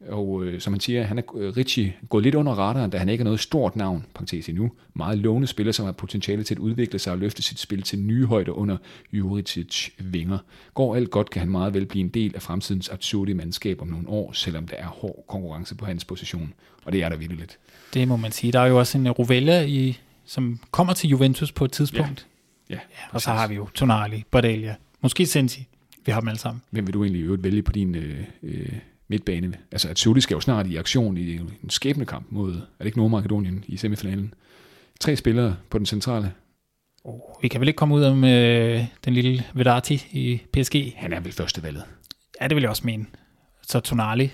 og 0.08 0.44
øh, 0.44 0.60
som 0.60 0.72
han 0.72 0.80
siger, 0.80 1.02
han 1.02 1.18
er 1.18 1.22
øh, 1.36 1.56
Richie 1.56 1.94
gået 2.08 2.22
lidt 2.22 2.34
under 2.34 2.52
radaren, 2.52 2.90
da 2.90 2.98
han 2.98 3.08
ikke 3.08 3.22
er 3.22 3.24
noget 3.24 3.40
stort 3.40 3.76
navn, 3.76 4.06
parentes 4.14 4.48
endnu. 4.48 4.70
Meget 4.94 5.18
lovende 5.18 5.46
spiller, 5.46 5.72
som 5.72 5.84
har 5.84 5.92
potentiale 5.92 6.44
til 6.44 6.54
at 6.54 6.58
udvikle 6.58 6.98
sig 6.98 7.12
og 7.12 7.18
løfte 7.18 7.42
sit 7.42 7.58
spil 7.58 7.82
til 7.82 7.98
nye 7.98 8.26
højder 8.26 8.52
under 8.52 8.76
Juricic 9.12 9.88
vinger. 9.98 10.38
Går 10.74 10.96
alt 10.96 11.10
godt, 11.10 11.30
kan 11.30 11.40
han 11.40 11.50
meget 11.50 11.74
vel 11.74 11.86
blive 11.86 12.04
en 12.04 12.08
del 12.08 12.32
af 12.34 12.42
fremtidens 12.42 12.88
absurde 12.88 13.34
mandskab 13.34 13.82
om 13.82 13.88
nogle 13.88 14.08
år, 14.08 14.32
selvom 14.32 14.68
der 14.68 14.76
er 14.76 14.86
hård 14.86 15.24
konkurrence 15.28 15.74
på 15.74 15.84
hans 15.84 16.04
position. 16.04 16.52
Og 16.84 16.92
det 16.92 17.02
er 17.02 17.08
der 17.08 17.16
virkelig 17.16 17.40
lidt. 17.40 17.58
Det 17.94 18.08
må 18.08 18.16
man 18.16 18.32
sige. 18.32 18.52
Der 18.52 18.60
er 18.60 18.66
jo 18.66 18.78
også 18.78 18.98
en 18.98 19.06
uh, 19.06 19.18
Rovella, 19.18 19.62
i, 19.62 19.98
som 20.24 20.60
kommer 20.70 20.92
til 20.92 21.10
Juventus 21.10 21.52
på 21.52 21.64
et 21.64 21.72
tidspunkt. 21.72 22.26
Ja, 22.70 22.74
ja, 22.74 22.80
ja 22.90 23.04
og 23.10 23.20
så 23.20 23.30
har 23.30 23.48
vi 23.48 23.54
jo 23.54 23.68
Tonali, 23.74 24.24
Bardelia, 24.30 24.74
måske 25.02 25.26
Sensi. 25.26 25.66
Vi 26.06 26.12
har 26.12 26.20
dem 26.20 26.28
alle 26.28 26.38
sammen. 26.38 26.62
Hvem 26.70 26.86
vil 26.86 26.94
du 26.94 27.04
egentlig 27.04 27.22
øvrigt 27.22 27.44
vælge 27.44 27.62
på 27.62 27.72
din 27.72 27.94
øh, 27.94 28.24
øh, 28.42 28.78
midtbane. 29.08 29.52
Altså, 29.72 29.88
at 29.88 29.98
Suli 29.98 30.20
skal 30.20 30.34
jo 30.34 30.40
snart 30.40 30.66
i 30.66 30.76
aktion 30.76 31.16
i 31.16 31.36
en 31.36 31.70
skæbnekamp 31.70 32.26
mod, 32.30 32.54
er 32.54 32.58
det 32.78 32.86
ikke 32.86 32.98
Nordmakedonien 32.98 33.64
i 33.66 33.76
semifinalen? 33.76 34.34
Tre 35.00 35.16
spillere 35.16 35.56
på 35.70 35.78
den 35.78 35.86
centrale. 35.86 36.32
Oh, 37.04 37.20
vi 37.42 37.48
kan 37.48 37.60
vel 37.60 37.68
ikke 37.68 37.78
komme 37.78 37.94
ud 37.94 38.02
om 38.02 38.24
øh, 38.24 38.84
den 39.04 39.14
lille 39.14 39.44
Vedati 39.54 39.94
i 40.12 40.40
PSG? 40.52 40.94
Han 40.96 41.12
er 41.12 41.20
vel 41.20 41.32
første 41.32 41.62
valget. 41.62 41.84
Ja, 42.40 42.48
det 42.48 42.54
vil 42.54 42.62
jeg 42.62 42.70
også 42.70 42.82
mene. 42.86 43.06
Så 43.62 43.80
Tonali. 43.80 44.32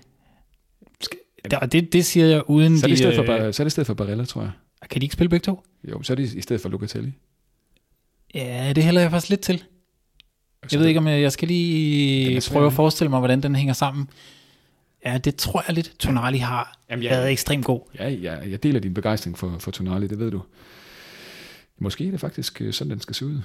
Og 1.61 1.73
det, 1.73 1.93
det 1.93 2.05
siger 2.05 2.27
jeg 2.27 2.51
uden... 2.51 2.79
Så 2.79 2.87
er 2.87 2.91
det, 2.91 2.99
de, 2.99 3.15
for, 3.15 3.33
øh, 3.33 3.55
så 3.55 3.63
er 3.63 3.65
det 3.65 3.67
i 3.67 3.71
stedet 3.71 3.87
for 3.87 3.95
Barella, 3.95 4.25
tror 4.25 4.43
jeg. 4.43 4.51
Kan 4.91 5.01
de 5.01 5.05
ikke 5.05 5.13
spille 5.13 5.29
begge 5.29 5.45
to? 5.45 5.63
Jo, 5.91 6.03
så 6.03 6.13
er 6.13 6.15
det 6.15 6.35
i 6.35 6.41
stedet 6.41 6.63
for 6.63 6.69
Locatelli. 6.69 7.13
Ja, 8.35 8.73
det 8.77 8.85
hælder 8.85 9.01
jeg 9.01 9.11
faktisk 9.11 9.31
lidt 9.31 9.41
til. 9.41 9.65
Jeg 10.73 10.81
ved 10.81 10.87
ikke, 10.87 10.99
om 10.99 11.07
jeg, 11.09 11.21
jeg 11.21 11.33
skal 11.33 11.49
lige 11.49 12.43
prøve 12.53 12.67
at 12.67 12.73
forestille 12.73 13.11
mig, 13.11 13.19
hvordan 13.19 13.43
den 13.43 13.55
hænger 13.55 13.75
sammen. 13.75 14.09
Ja, 15.07 15.19
det 15.19 15.37
tror 15.37 15.65
jeg 15.67 15.75
lidt, 15.75 15.93
Tonali 15.99 16.39
har 16.39 16.79
Jamen, 16.91 17.03
jeg, 17.03 17.11
været 17.11 17.31
ekstremt 17.31 17.65
god. 17.65 17.81
Ja, 17.99 18.09
ja, 18.09 18.35
jeg 18.35 18.63
deler 18.63 18.81
din 18.81 18.95
begejstring 18.95 19.39
for, 19.39 19.57
for 19.59 19.71
Tonali, 19.71 20.07
det 20.07 20.19
ved 20.19 20.31
du. 20.31 20.43
Måske 21.79 22.07
er 22.07 22.11
det 22.11 22.21
faktisk 22.21 22.61
øh, 22.61 22.73
sådan, 22.73 22.91
den 22.91 23.01
skal 23.01 23.15
se 23.15 23.27
ud. 23.27 23.41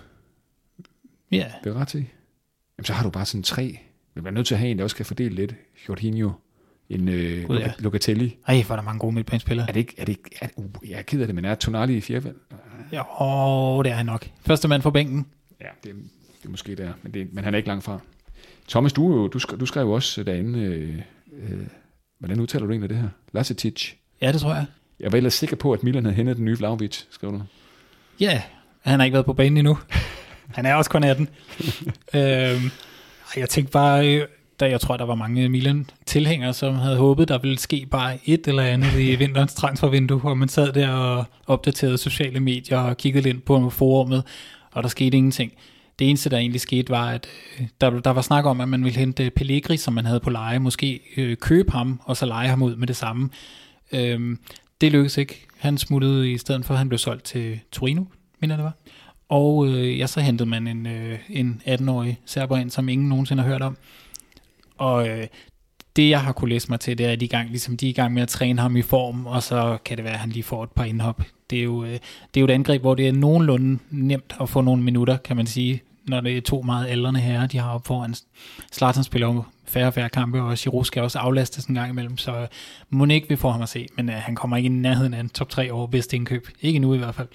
Ja. 1.32 1.46
Det 1.64 1.70
er 1.70 1.74
ret 1.74 1.94
i. 1.94 1.98
Jamen, 1.98 2.86
så 2.86 2.94
har 2.94 3.04
du 3.04 3.10
bare 3.10 3.26
sådan 3.26 3.44
tre. 3.44 3.80
Vi 4.14 4.22
bliver 4.22 4.32
nødt 4.32 4.48
til 4.48 4.56
at 4.56 4.60
have 4.60 4.72
en, 4.72 4.78
der 4.78 4.84
også 4.84 4.96
kan 4.96 5.06
fordele 5.06 5.36
lidt. 5.36 5.56
Jorginho, 5.90 6.32
en 6.90 7.08
øh, 7.08 7.44
God, 7.44 7.58
ja. 7.58 7.72
Locatelli. 7.80 8.38
Ej, 8.48 8.64
hvor 8.64 8.74
er 8.74 8.78
der 8.80 8.84
mange 8.84 9.00
gode 9.00 9.16
midtbanespillere. 9.16 9.70
Er 9.70 9.74
det 9.74 9.80
ikke, 9.80 9.94
er 9.98 10.06
det 10.06 10.12
ikke, 10.12 10.30
er, 10.42 10.48
uh, 10.56 10.90
jeg 10.90 10.98
er 10.98 11.02
ked 11.02 11.22
af 11.22 11.28
det, 11.28 11.36
men 11.36 11.46
er 11.46 11.56
Tonali 11.56 11.98
i 11.98 12.02
fjerde 12.02 12.34
Ja, 12.92 13.22
åh, 13.22 13.84
det 13.84 13.92
er 13.92 13.96
han 13.96 14.06
nok. 14.06 14.30
Første 14.42 14.68
mand 14.68 14.82
for 14.82 14.90
bænken. 14.90 15.28
Ja, 15.62 15.68
det, 15.84 15.96
det 16.42 16.46
er 16.46 16.50
måske 16.50 16.76
der, 16.76 16.94
men, 17.04 17.14
det, 17.14 17.34
men 17.34 17.44
han 17.44 17.54
er 17.54 17.58
ikke 17.58 17.70
langt 17.70 17.84
fra. 17.84 18.00
Thomas, 18.70 18.94
du, 18.94 19.28
du, 19.28 19.40
du 19.60 19.66
skrev 19.66 19.84
jo 19.84 19.92
også 19.92 20.24
derinde, 20.24 20.60
øh, 20.60 21.02
øh, 21.34 21.68
hvordan 22.20 22.40
udtaler 22.40 22.66
du 22.66 22.72
egentlig 22.72 22.90
det 22.90 22.98
her? 22.98 23.10
Lasetic. 23.34 23.94
Ja, 24.22 24.32
det 24.32 24.42
tror 24.42 24.54
jeg. 24.54 24.66
Jeg 25.00 25.12
var 25.12 25.18
ellers 25.18 25.34
sikker 25.34 25.56
på, 25.56 25.72
at 25.72 25.84
Milan 25.84 26.06
havde 26.06 26.16
hentet 26.16 26.38
den 26.38 26.46
nye 26.46 26.58
Vlaovic, 26.58 27.04
skrev 27.10 27.32
du. 27.32 27.42
Ja, 28.20 28.42
han 28.82 29.00
har 29.00 29.06
ikke 29.06 29.14
været 29.14 29.26
på 29.26 29.34
banen 29.34 29.58
endnu. 29.58 29.78
han 30.56 30.66
er 30.66 30.76
også 30.76 30.90
kun 30.90 31.04
18. 31.04 31.30
øhm, 32.14 32.72
jeg 33.38 33.50
tænkte 33.50 33.72
bare, 33.72 34.16
øh, 34.16 34.28
da 34.60 34.70
jeg 34.70 34.82
tror, 34.82 34.98
der 34.98 35.06
var 35.06 35.16
mange 35.16 35.50
Milan-tilhængere, 35.50 36.54
som 36.54 36.76
havde 36.76 36.98
håbet, 36.98 37.28
der 37.28 37.38
ville 37.38 37.60
ske 37.60 37.88
bare 37.92 38.18
et 38.26 38.48
eller 38.48 38.64
andet 38.64 39.00
i 39.00 39.16
vinterens 39.16 39.54
transfervindue, 39.54 40.20
hvor 40.20 40.34
man 40.34 40.50
sad 40.50 40.74
der 40.74 40.90
og 40.90 41.26
opdaterede 41.48 41.98
sociale 41.98 42.40
medier 42.40 42.80
og 42.80 42.98
kiggede 42.98 43.24
lidt 43.24 43.46
på 43.46 43.70
forummet, 43.70 44.24
og 44.72 44.84
der 44.84 44.90
skete 44.90 45.18
ingenting 45.18 45.54
det 46.02 46.10
eneste, 46.10 46.30
der 46.30 46.38
egentlig 46.38 46.62
skete, 46.62 46.90
var, 46.90 47.10
at 47.10 47.28
øh, 47.60 47.68
der, 47.82 47.90
der 48.00 48.10
var 48.10 48.22
snak 48.22 48.46
om, 48.46 48.62
at 48.62 48.70
man 48.70 48.84
ville 48.84 49.00
hente 49.00 49.30
Pellegri, 49.30 49.78
som 49.78 49.94
man 49.94 50.06
havde 50.06 50.20
på 50.20 50.30
leje, 50.30 50.60
måske 50.60 51.00
øh, 51.18 51.38
købe 51.38 51.72
ham, 51.72 52.02
og 52.04 52.18
så 52.18 52.26
lege 52.26 52.48
ham 52.48 52.62
ud 52.62 52.76
med 52.76 52.88
det 52.88 52.96
samme. 52.96 53.30
Øhm, 53.92 54.40
det 54.82 54.92
lykkedes 54.92 55.18
ikke. 55.18 55.46
Han 55.58 55.78
smuttede 55.78 56.32
i 56.32 56.38
stedet 56.38 56.66
for, 56.66 56.74
at 56.74 56.78
han 56.78 56.90
blev 56.90 56.98
solgt 56.98 57.24
til 57.24 57.60
Torino, 57.72 58.04
mener 58.40 58.56
det 58.56 58.64
var. 58.64 58.74
Og 59.30 59.68
øh, 59.68 60.00
ja, 60.00 60.08
så 60.08 60.20
hentede 60.20 60.50
man 60.50 60.68
en, 60.68 60.86
øh, 60.86 61.20
en 61.30 61.62
18-årig 61.68 62.20
serber 62.26 62.58
ind, 62.58 62.70
som 62.70 62.90
ingen 62.90 63.10
nogensinde 63.10 63.44
har 63.44 63.50
hørt 63.50 63.62
om. 63.62 63.78
Og 64.78 65.10
øh, 65.10 65.28
det, 65.96 66.10
jeg 66.10 66.22
har 66.22 66.32
kunne 66.32 66.50
læse 66.50 66.70
mig 66.70 66.80
til, 66.80 66.98
det 66.98 67.06
er, 67.06 67.12
at 67.12 67.20
de, 67.20 67.28
gang, 67.28 67.50
ligesom, 67.50 67.78
de 67.78 67.86
er 67.86 67.90
i 67.90 67.94
gang 67.94 68.14
med 68.14 68.22
at 68.22 68.30
træne 68.30 68.62
ham 68.62 68.76
i 68.78 68.82
form, 68.82 69.26
og 69.26 69.44
så 69.44 69.78
kan 69.86 69.98
det 69.98 70.04
være, 70.04 70.14
at 70.14 70.20
han 70.20 70.30
lige 70.30 70.44
får 70.44 70.64
et 70.64 70.72
par 70.72 70.84
indhop. 70.84 71.22
Det 71.50 71.60
er 71.60 71.64
jo, 71.64 71.84
øh, 71.84 71.94
det 71.94 72.00
er 72.36 72.42
jo 72.42 72.46
et 72.46 72.52
angreb, 72.52 72.82
hvor 72.82 72.96
det 72.96 73.08
er 73.08 73.12
nogenlunde 73.12 73.80
nemt 73.90 74.36
at 74.42 74.50
få 74.50 74.62
nogle 74.62 74.84
minutter, 74.84 75.18
kan 75.18 75.36
man 75.36 75.48
sige, 75.48 75.82
når 76.08 76.22
det 76.22 76.38
er 76.38 76.42
to 76.42 76.62
meget 76.62 76.88
aldrende 76.88 77.20
herrer, 77.20 77.48
de 77.48 77.58
har 77.58 77.74
op 77.74 77.88
foran. 77.88 78.16
Zlatan 78.74 79.04
spiller 79.04 79.28
jo 79.28 79.44
færre 79.66 79.88
og 79.88 79.94
færre 79.94 80.10
kampe, 80.10 80.42
og 80.42 80.56
Giroud 80.58 80.86
skal 80.86 81.02
også 81.04 81.20
aflastes 81.20 81.66
en 81.66 81.76
gang 81.76 81.92
imellem, 81.92 82.18
så 82.18 82.48
må 82.90 83.06
ikke 83.06 83.30
vi 83.30 83.36
får 83.36 83.52
ham 83.52 83.62
at 83.62 83.70
se, 83.70 83.88
men 83.98 84.10
uh, 84.10 84.16
han 84.16 84.36
kommer 84.36 84.58
ikke 84.58 84.68
i 84.68 84.70
nærheden 84.70 85.14
af 85.14 85.20
en 85.20 85.30
top 85.30 85.50
3 85.50 85.72
over 85.72 85.88
bedste 85.88 86.16
indkøb. 86.16 86.48
Ikke 86.62 86.80
nu 86.80 86.94
i 86.94 86.98
hvert 86.98 87.16
fald. 87.16 87.28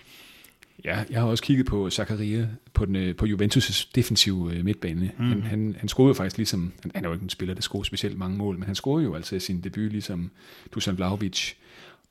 Ja, 0.84 1.04
jeg 1.10 1.20
har 1.20 1.28
også 1.28 1.44
kigget 1.44 1.66
på 1.66 1.90
Zakaria 1.90 2.48
på, 2.72 2.84
den, 2.84 2.96
øh, 2.96 3.16
på 3.16 3.26
Juventus' 3.26 3.90
defensive 3.94 4.54
øh, 4.54 4.64
midtbane. 4.64 5.10
Mm. 5.18 5.24
Han, 5.24 5.42
han, 5.42 5.76
han 5.78 5.88
scorede 5.88 6.08
jo 6.08 6.14
faktisk 6.14 6.36
ligesom, 6.36 6.72
han, 6.82 6.92
han 6.94 7.04
er 7.04 7.08
jo 7.08 7.12
ikke 7.12 7.22
en 7.22 7.30
spiller, 7.30 7.54
der 7.54 7.62
scorer 7.62 7.82
specielt 7.82 8.18
mange 8.18 8.36
mål, 8.36 8.58
men 8.58 8.66
han 8.66 8.74
scorede 8.74 9.04
jo 9.04 9.14
altså 9.14 9.38
sin 9.38 9.60
debut 9.60 9.92
ligesom 9.92 10.30
Dusan 10.74 10.96
Vlahovic, 10.96 11.52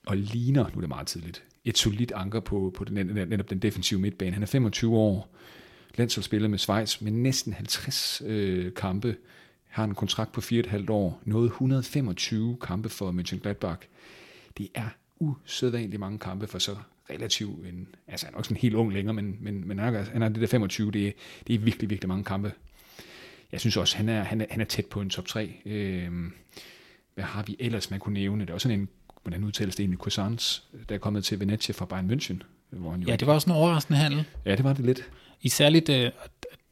og 0.06 0.18
ligner, 0.18 0.64
nu 0.64 0.76
er 0.76 0.80
det 0.80 0.90
meget 0.90 1.08
tidligt, 1.08 1.44
et 1.66 1.78
solidt 1.78 2.12
anker 2.16 2.40
på, 2.40 2.74
på 2.78 2.84
den, 2.84 3.06
netop 3.30 3.50
den 3.50 3.60
defensive 3.60 4.00
midtbane. 4.00 4.32
Han 4.32 4.44
er 4.44 4.48
25 4.48 4.96
år, 4.96 5.36
landsholdsspiller 5.98 6.48
med 6.48 6.58
Schweiz, 6.58 7.02
med 7.02 7.12
næsten 7.12 7.54
50 7.54 8.22
øh, 8.26 8.74
kampe, 8.74 9.16
har 9.68 9.84
en 9.84 9.96
kontrakt 9.96 10.32
på 10.32 10.42
4,5 10.42 10.92
år, 10.92 11.22
nåede 11.26 11.48
125 11.48 12.58
kampe 12.62 12.90
for 12.90 13.12
Mönchengladbach. 13.12 13.88
Det 14.58 14.70
er 14.74 14.90
usædvanligt 15.20 16.00
mange 16.00 16.20
kampe 16.20 16.48
for 16.48 16.60
så 16.60 16.76
relativt 17.10 17.68
en, 17.68 17.88
altså 18.08 18.26
han 18.26 18.34
er 18.34 18.38
også 18.38 18.54
en 18.54 18.58
helt 18.58 18.76
ung 18.76 18.94
længere, 18.94 19.14
men, 19.14 19.38
men, 19.42 19.68
men 19.68 19.80
han 19.80 20.22
er 20.22 20.30
det 20.30 20.42
der 20.42 20.48
25, 20.48 20.92
det 20.92 21.08
er, 21.08 21.12
det 21.48 21.56
er 21.56 21.60
virkelig, 21.60 21.90
virkelig 21.90 22.08
mange 22.08 22.24
kampe. 22.24 22.52
Jeg 23.52 23.60
synes 23.60 23.78
også, 23.78 23.98
han 23.98 24.10
er, 24.10 24.24
han 24.24 24.42
er, 24.42 24.46
han 24.50 24.62
er 24.62 24.66
tæt 24.66 24.86
på 24.86 25.02
en 25.02 25.10
top 25.10 25.26
3. 25.26 25.54
Øh, 25.66 26.12
hvad 27.14 27.24
har 27.24 27.44
vi 27.44 27.56
ellers, 27.60 27.92
man 27.92 28.00
kunne 28.00 28.14
nævne? 28.14 28.42
Det 28.42 28.50
er 28.50 28.54
også 28.54 28.68
sådan 28.68 28.80
en, 28.80 28.90
hvordan 29.24 29.44
udtales 29.44 29.76
det 29.76 29.84
egentlig, 29.84 30.00
Cousins, 30.00 30.64
der 30.90 30.96
er 30.96 31.00
kommet 31.00 31.24
til 31.24 31.40
Venezia 31.40 31.74
fra 31.74 31.86
Bayern 31.86 32.12
München. 32.12 32.38
Hvor 32.70 32.92
han 32.92 33.02
jo 33.02 33.08
ja, 33.08 33.16
det 33.16 33.28
var 33.28 33.34
også 33.34 33.50
en 33.50 33.56
overraskende 33.56 34.00
handel. 34.00 34.26
Ja, 34.46 34.56
det 34.56 34.64
var 34.64 34.74
det 34.74 34.86
lidt. 34.86 35.10
I 35.46 35.50
særligt, 35.50 35.90
øh, 35.90 36.12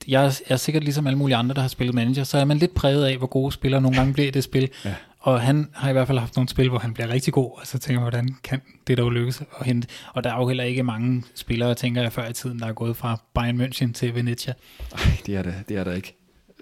jeg 0.08 0.34
er 0.48 0.56
sikkert 0.56 0.84
ligesom 0.84 1.08
alle 1.08 1.18
mulige 1.18 1.36
andre, 1.36 1.56
der 1.56 1.62
har 1.62 1.68
spillet 1.68 1.96
manager, 1.96 2.24
så 2.24 2.38
er 2.38 2.46
man 2.46 2.58
lidt 2.58 2.74
præget 2.74 3.06
af, 3.06 3.18
hvor 3.18 3.28
gode 3.28 3.52
spillere 3.52 3.82
nogle 3.82 3.98
gange 3.98 4.14
bliver 4.14 4.28
i 4.28 4.32
det 4.32 4.44
spil. 4.44 4.70
Ja. 4.86 4.96
Og 5.20 5.42
han 5.42 5.70
har 5.74 5.90
i 5.90 5.94
hvert 5.94 6.08
fald 6.08 6.20
haft 6.20 6.36
nogle 6.36 6.50
spil, 6.50 6.70
hvor 6.70 6.80
han 6.80 6.94
bliver 6.94 7.10
rigtig 7.10 7.34
god, 7.34 7.52
og 7.60 7.68
så 7.68 7.80
tænker 7.80 8.02
jeg, 8.02 8.04
hvordan 8.04 8.36
kan 8.44 8.62
det 8.88 8.98
dog 8.98 9.12
lykkes 9.12 9.42
at 9.60 9.66
hente. 9.66 9.88
Og 10.14 10.24
der 10.24 10.34
er 10.34 10.38
jo 10.38 10.48
heller 10.48 10.64
ikke 10.64 10.84
mange 10.84 11.24
spillere, 11.36 11.76
tænker 11.76 12.02
jeg, 12.02 12.14
før 12.14 12.30
i 12.30 12.34
tiden, 12.34 12.60
der 12.60 12.66
er 12.66 12.74
gået 12.74 12.98
fra 12.98 13.22
Bayern 13.34 13.62
München 13.62 13.94
til 13.94 14.16
Venezia. 14.16 14.54
Nej, 14.92 15.18
det 15.26 15.36
er 15.36 15.42
der, 15.42 15.54
det 15.70 15.78
er 15.78 15.84
der 15.84 15.94
ikke. 15.94 16.16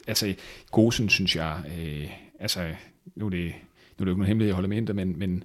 Altså, 0.07 0.33
Gosen, 0.71 1.09
synes 1.09 1.35
jeg, 1.35 1.57
øh, 1.79 2.09
altså, 2.39 2.67
nu 3.15 3.25
er 3.25 3.29
det, 3.29 3.45
nu 3.45 3.47
er 3.47 3.49
det 3.49 4.05
jo 4.05 4.05
ikke 4.05 4.19
nogen 4.19 4.27
hemmelighed, 4.27 4.47
jeg 4.47 4.55
holder 4.55 4.69
med 4.69 4.77
Inter, 4.77 4.93
men, 4.93 5.19
men 5.19 5.43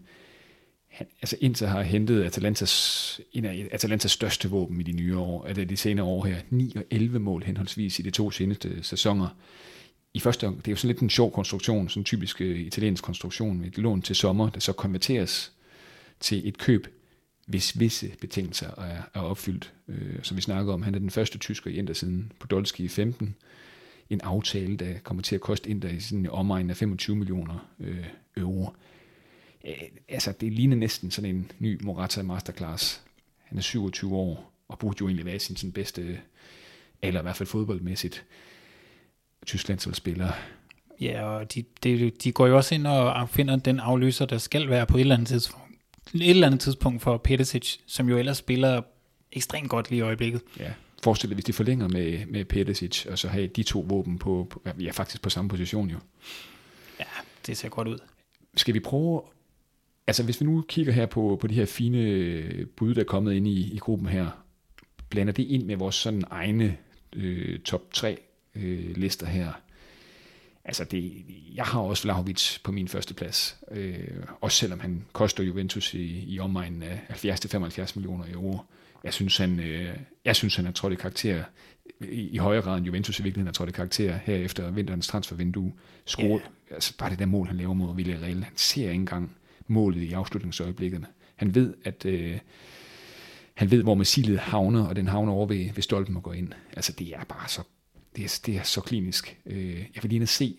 han, 0.97 1.07
altså 1.23 1.37
Inter 1.41 1.67
har 1.67 1.83
hentet 1.83 2.25
Atalantas, 2.25 3.21
en 3.33 3.45
af 3.45 3.69
Atalantas 3.73 4.11
største 4.11 4.51
våben 4.51 4.81
i 4.81 4.83
de 4.83 4.93
nye 4.93 5.19
år, 5.19 5.47
eller 5.47 5.65
de 5.65 5.77
senere 5.77 6.07
år 6.07 6.25
her, 6.25 6.37
9 6.51 6.73
og 6.77 6.85
11 6.91 7.19
mål 7.19 7.45
henholdsvis 7.45 7.99
i 7.99 8.03
de 8.03 8.11
to 8.11 8.31
seneste 8.31 8.83
sæsoner. 8.83 9.29
I 10.15 10.21
første 10.21 10.47
det 10.47 10.69
er 10.69 10.73
jo 10.73 10.77
sådan 10.77 10.89
lidt 10.89 11.01
en 11.01 11.11
sjov 11.11 11.33
konstruktion, 11.33 11.89
sådan 11.89 12.01
en 12.01 12.05
typisk 12.05 12.41
øh, 12.41 12.61
italiensk 12.61 13.05
konstruktion, 13.05 13.59
med 13.59 13.67
et 13.67 13.79
lån 13.79 14.03
til 14.03 14.17
sommer, 14.17 14.51
der 14.51 14.61
så 14.61 14.73
konverteres 14.73 15.53
til 16.21 16.49
et 16.49 16.59
køb, 16.59 16.87
hvis 17.47 17.81
visse 17.81 18.13
betingelser 18.21 18.71
er, 18.79 19.03
er 19.15 19.21
opfyldt. 19.21 19.73
Øh, 19.89 20.19
som 20.23 20.37
vi 20.37 20.43
snakker 20.43 20.73
om, 20.73 20.83
han 20.83 20.95
er 20.95 20.99
den 20.99 21.11
første 21.11 21.39
tysker 21.39 21.71
i 21.71 21.75
Inter 21.75 21.95
siden 21.95 22.33
Podolski 22.39 22.85
i 22.85 22.89
15. 22.89 23.35
En 24.11 24.21
aftale, 24.21 24.77
der 24.77 24.93
kommer 25.03 25.23
til 25.23 25.35
at 25.35 25.41
koste 25.41 25.71
Inter 25.71 25.89
i 25.89 26.01
sådan 26.01 26.19
en 26.19 26.31
omegn 26.31 26.71
af 26.71 26.77
25 26.77 27.17
millioner 27.17 27.69
øh, 27.81 28.07
euro 28.37 28.71
øh, 29.67 29.83
altså 30.09 30.33
det 30.41 30.53
ligner 30.53 30.77
næsten 30.77 31.11
sådan 31.11 31.31
en 31.31 31.51
ny 31.59 31.83
Morata 31.83 32.23
Masterclass. 32.23 33.03
Han 33.45 33.59
er 33.59 33.63
27 33.63 34.15
år, 34.15 34.53
og 34.69 34.79
burde 34.79 34.97
jo 35.01 35.07
egentlig 35.07 35.27
være 35.27 35.39
sin 35.39 35.57
sådan 35.57 35.73
bedste, 35.73 36.21
eller 37.03 37.21
i 37.21 37.23
hvert 37.23 37.37
fald 37.37 37.49
fodboldmæssigt, 37.49 38.25
Tyskland 39.47 39.95
spiller. 39.95 40.33
Ja, 41.01 41.25
og 41.25 41.55
de, 41.55 41.65
de, 41.83 42.11
de 42.11 42.33
går 42.33 42.47
jo 42.47 42.57
også 42.57 42.75
ind 42.75 42.87
og 42.87 43.29
finder 43.29 43.57
den 43.57 43.81
afløser, 43.81 44.27
der 44.27 44.39
skal 44.39 44.69
være 44.69 44.87
på 44.87 44.97
et 44.97 45.01
eller 45.01 45.15
andet 45.15 45.29
tidspunkt, 45.29 45.67
et 46.15 46.31
eller 46.31 46.47
andet 46.47 46.61
tidspunkt 46.61 47.03
for 47.03 47.17
Peticic, 47.17 47.77
som 47.87 48.09
jo 48.09 48.19
ellers 48.19 48.37
spiller 48.37 48.83
ekstremt 49.33 49.71
godt 49.71 49.91
lige 49.91 49.99
i 49.99 50.03
øjeblikket. 50.03 50.43
Ja, 50.59 50.73
forestil 51.03 51.29
dig, 51.29 51.35
hvis 51.35 51.45
de 51.45 51.53
forlænger 51.53 51.89
med, 51.89 52.27
med 52.27 52.45
Peticic, 52.45 53.07
og 53.07 53.19
så 53.19 53.29
have 53.29 53.47
de 53.47 53.63
to 53.63 53.87
våben 53.89 54.19
på, 54.19 54.47
på, 54.51 54.63
ja, 54.81 54.91
faktisk 54.91 55.23
på 55.23 55.31
samme 55.31 55.49
position 55.49 55.91
jo. 55.91 55.99
Ja, 56.99 57.05
det 57.47 57.57
ser 57.57 57.69
godt 57.69 57.89
ud. 57.89 57.99
Skal 58.57 58.75
vi 58.75 58.81
prøve 58.81 59.23
Altså 60.07 60.23
hvis 60.23 60.41
vi 60.41 60.47
nu 60.47 60.65
kigger 60.69 60.93
her 60.93 61.07
på, 61.07 61.39
på 61.41 61.47
de 61.47 61.55
her 61.55 61.67
fine 61.67 62.67
bud, 62.77 62.95
der 62.95 63.01
er 63.01 63.05
kommet 63.05 63.35
ind 63.35 63.49
i, 63.49 63.75
i 63.75 63.79
gruppen 63.79 64.09
her, 64.09 64.45
blander 65.11 65.33
det 65.33 65.43
ind 65.43 65.65
med 65.65 65.77
vores 65.77 65.95
sådan 65.95 66.25
egne 66.31 66.77
øh, 67.13 67.59
top 67.59 67.93
3 67.93 68.19
øh, 68.55 68.97
lister 68.97 69.27
her. 69.27 69.53
Altså 70.65 70.85
det, 70.85 71.25
jeg 71.55 71.65
har 71.65 71.81
også 71.81 72.03
Vlahovic 72.03 72.59
på 72.63 72.73
min 72.73 72.89
første 72.89 73.15
plads, 73.15 73.59
øh, 73.71 73.99
også 74.41 74.57
selvom 74.59 74.81
han 74.81 75.05
koster 75.13 75.45
Juventus 75.45 75.95
i, 75.95 76.35
i 76.35 76.39
omegnen 76.39 76.83
af 76.83 77.01
70-75 77.11 77.93
millioner 77.95 78.25
euro. 78.33 78.59
Jeg 79.05 79.13
synes, 79.15 79.37
han, 79.37 79.61
øh, 79.61 79.97
jeg 80.25 80.37
synes, 80.37 80.57
han 80.57 80.65
har 80.65 80.73
trådt 80.73 80.93
i 80.93 80.97
karakter 80.97 81.45
i, 82.01 82.29
i 82.29 82.37
højere 82.37 82.63
grad 82.63 82.77
end 82.77 82.87
Juventus 82.87 83.19
i 83.19 83.23
virkeligheden 83.23 83.47
har 83.47 83.53
trådt 83.53 83.69
i 83.69 83.73
karakter 83.73 84.19
her 84.25 84.37
efter 84.37 84.71
vinterens 84.71 85.09
transfervindue. 85.09 85.73
Skole, 86.05 86.29
yeah. 86.29 86.41
altså 86.71 86.97
bare 86.99 87.11
det 87.11 87.19
der 87.19 87.27
mål, 87.27 87.47
han 87.47 87.57
laver 87.57 87.75
mod 87.75 87.97
Villarreal, 87.97 88.43
han 88.45 88.57
ser 88.57 88.83
ikke 88.83 88.95
engang 88.95 89.37
målet 89.67 90.03
i 90.03 90.13
afslutningsøjeblikkerne. 90.13 91.07
Han 91.37 91.55
ved, 91.55 91.75
at 91.85 92.05
øh, 92.05 92.39
han 93.55 93.71
ved, 93.71 93.83
hvor 93.83 93.95
missilet 93.95 94.39
havner, 94.39 94.87
og 94.87 94.97
den 94.97 95.09
havner 95.09 95.33
over 95.33 95.47
ved, 95.47 95.73
ved 95.75 95.83
stolpen 95.83 96.17
og 96.17 96.23
går 96.23 96.33
ind. 96.33 96.53
Altså, 96.73 96.93
det 96.93 97.09
er 97.15 97.25
bare 97.25 97.49
så, 97.49 97.63
det 98.17 98.25
er, 98.25 98.41
det 98.47 98.57
er 98.57 98.63
så 98.63 98.81
klinisk. 98.81 99.39
Øh, 99.47 99.79
jeg 99.95 100.03
vil 100.03 100.11
lige 100.11 100.27
se, 100.27 100.59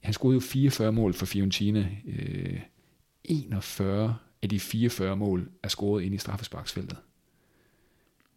han 0.00 0.12
scorede 0.12 0.34
jo 0.34 0.40
44 0.40 0.92
mål 0.92 1.14
for 1.14 1.26
Fiorentina. 1.26 1.88
Øh, 2.06 2.60
41 3.24 4.16
af 4.42 4.48
de 4.48 4.60
44 4.60 5.16
mål 5.16 5.48
er 5.62 5.68
scoret 5.68 6.02
ind 6.02 6.14
i 6.14 6.18
straffesparksfeltet. 6.18 6.98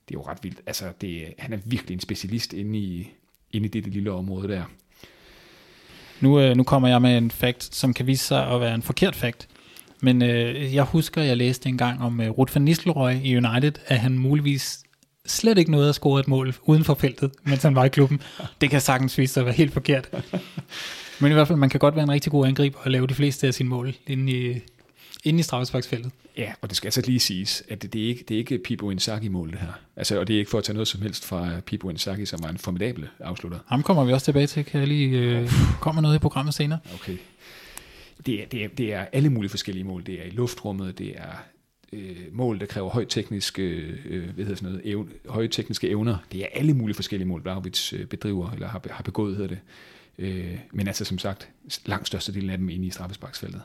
Det 0.10 0.16
er 0.16 0.20
jo 0.20 0.28
ret 0.28 0.44
vildt. 0.44 0.62
Altså, 0.66 0.94
det, 1.02 1.34
han 1.38 1.54
er 1.54 1.58
virkelig 1.66 1.94
en 1.94 2.00
specialist 2.00 2.54
inde 2.54 2.80
i, 2.80 3.12
inde 3.52 3.66
i 3.66 3.70
det, 3.70 3.86
det 3.86 3.94
lille 3.94 4.12
område 4.12 4.48
der. 4.48 4.64
Nu, 6.22 6.40
øh, 6.40 6.58
nu 6.58 6.64
kommer 6.64 6.88
jeg 6.88 7.02
med 7.02 7.18
en 7.18 7.32
fact, 7.32 7.76
som 7.76 7.94
kan 7.94 8.08
vise 8.08 8.26
sig 8.26 8.48
at 8.48 8.62
være 8.62 8.76
en 8.76 8.82
forkert 8.82 9.16
fact. 9.16 9.48
Men 10.02 10.22
øh, 10.22 10.76
jeg 10.76 10.84
husker, 10.84 11.22
jeg 11.22 11.38
læste 11.38 11.70
en 11.70 11.78
gang 11.78 12.02
om 12.02 12.22
øh, 12.22 12.30
Ruth 12.30 12.56
van 12.56 12.62
Nistelrooy 12.62 13.14
i 13.24 13.38
United, 13.38 13.74
at 13.88 14.00
han 14.00 14.18
muligvis 14.18 14.84
slet 15.26 15.58
ikke 15.58 15.72
nåede 15.72 15.90
at 15.90 15.96
score 15.96 16.20
et 16.20 16.28
mål 16.28 16.56
uden 16.64 16.84
for 16.84 16.94
feltet, 16.94 17.32
mens 17.44 17.64
han 17.64 17.76
var 17.76 17.86
i 17.86 17.90
klubben. 17.90 18.22
Det 18.62 18.70
kan 18.70 18.82
sagtens 18.82 19.18
vise 19.18 19.34
sig 19.34 19.42
at 19.42 19.46
være 19.46 19.56
helt 19.56 19.74
forkert. 19.74 20.10
Men 21.20 21.32
i 21.32 21.34
hvert 21.34 21.48
fald, 21.48 21.58
man 21.58 21.70
kan 21.70 21.80
godt 21.80 21.96
være 21.96 22.04
en 22.04 22.12
rigtig 22.12 22.32
god 22.32 22.48
angriber 22.48 22.80
og 22.80 22.92
lave 22.92 23.08
de 23.08 23.14
fleste 23.14 23.48
af 23.48 23.54
sine 23.54 23.70
mål 23.70 23.94
inde 24.08 24.32
i, 24.32 24.60
inde 25.24 25.40
i 25.40 25.44
straffesparksfeltet. 25.44 26.12
Ja, 26.38 26.52
og 26.62 26.70
det 26.70 26.78
skal 26.78 26.88
altså 26.88 27.02
lige 27.06 27.20
siges, 27.20 27.64
at 27.70 27.82
det, 27.82 27.94
det, 27.94 28.04
er, 28.04 28.08
ikke, 28.08 28.24
det 28.28 28.34
er 28.34 28.38
ikke 28.38 28.58
Pipo 28.58 28.90
Inzaghi-mål, 28.90 29.52
det 29.52 29.60
her. 29.60 29.72
Altså, 29.96 30.20
og 30.20 30.28
det 30.28 30.34
er 30.34 30.40
ikke 30.40 30.52
for 30.52 30.58
at 30.58 30.64
tage 30.64 30.74
noget 30.74 30.88
som 30.88 31.02
helst 31.02 31.26
fra 31.26 31.50
Pipo 31.66 31.90
Inzaghi, 31.90 32.26
som 32.26 32.44
var 32.44 32.50
en 32.50 32.58
formidabel 32.58 33.08
afslutter. 33.20 33.60
Ham 33.68 33.84
kommer 33.84 34.04
vi 34.04 34.14
også 34.14 34.26
tilbage 34.26 34.48
til. 34.48 34.66
Kan 34.66 34.80
jeg 34.80 34.88
lige 34.88 35.20
øh, 35.20 35.52
komme 35.80 36.02
noget 36.02 36.16
i 36.16 36.20
programmet 36.20 36.54
senere? 36.54 36.80
Okay 36.94 37.18
det 38.26 38.42
er, 38.42 38.46
det, 38.46 38.64
er, 38.64 38.68
det 38.68 38.94
er 38.94 39.06
alle 39.12 39.30
mulige 39.30 39.50
forskellige 39.50 39.84
mål. 39.84 40.06
Det 40.06 40.22
er 40.22 40.24
i 40.24 40.30
luftrummet, 40.30 40.98
det 40.98 41.14
er 41.18 41.46
øh, 41.94 42.18
mål, 42.32 42.60
der 42.60 42.66
kræver 42.66 42.90
højtekniske, 42.90 43.62
øh, 44.06 44.24
hvad 44.24 44.46
hedder 44.46 44.56
sådan 44.56 44.72
noget, 44.72 44.90
evne, 44.90 45.10
højtekniske 45.28 45.90
evner. 45.90 46.18
Det 46.32 46.42
er 46.42 46.48
alle 46.54 46.74
mulige 46.74 46.96
forskellige 46.96 47.28
mål, 47.28 47.42
Vlahovic 47.42 47.94
øh, 47.94 48.06
bedriver, 48.06 48.52
eller 48.52 48.68
har, 48.68 48.82
har 48.90 49.04
begået, 49.04 49.36
hedder 49.36 49.50
det. 49.50 49.60
Øh, 50.18 50.60
men 50.72 50.88
altså 50.88 51.06
som 51.06 51.20
sagt, 51.20 51.50
langt 51.86 52.08
størstedelen 52.08 52.50
af 52.50 52.58
dem 52.58 52.70
inde 52.70 52.88
i 52.88 52.90
straffesparksfeltet. 52.90 53.62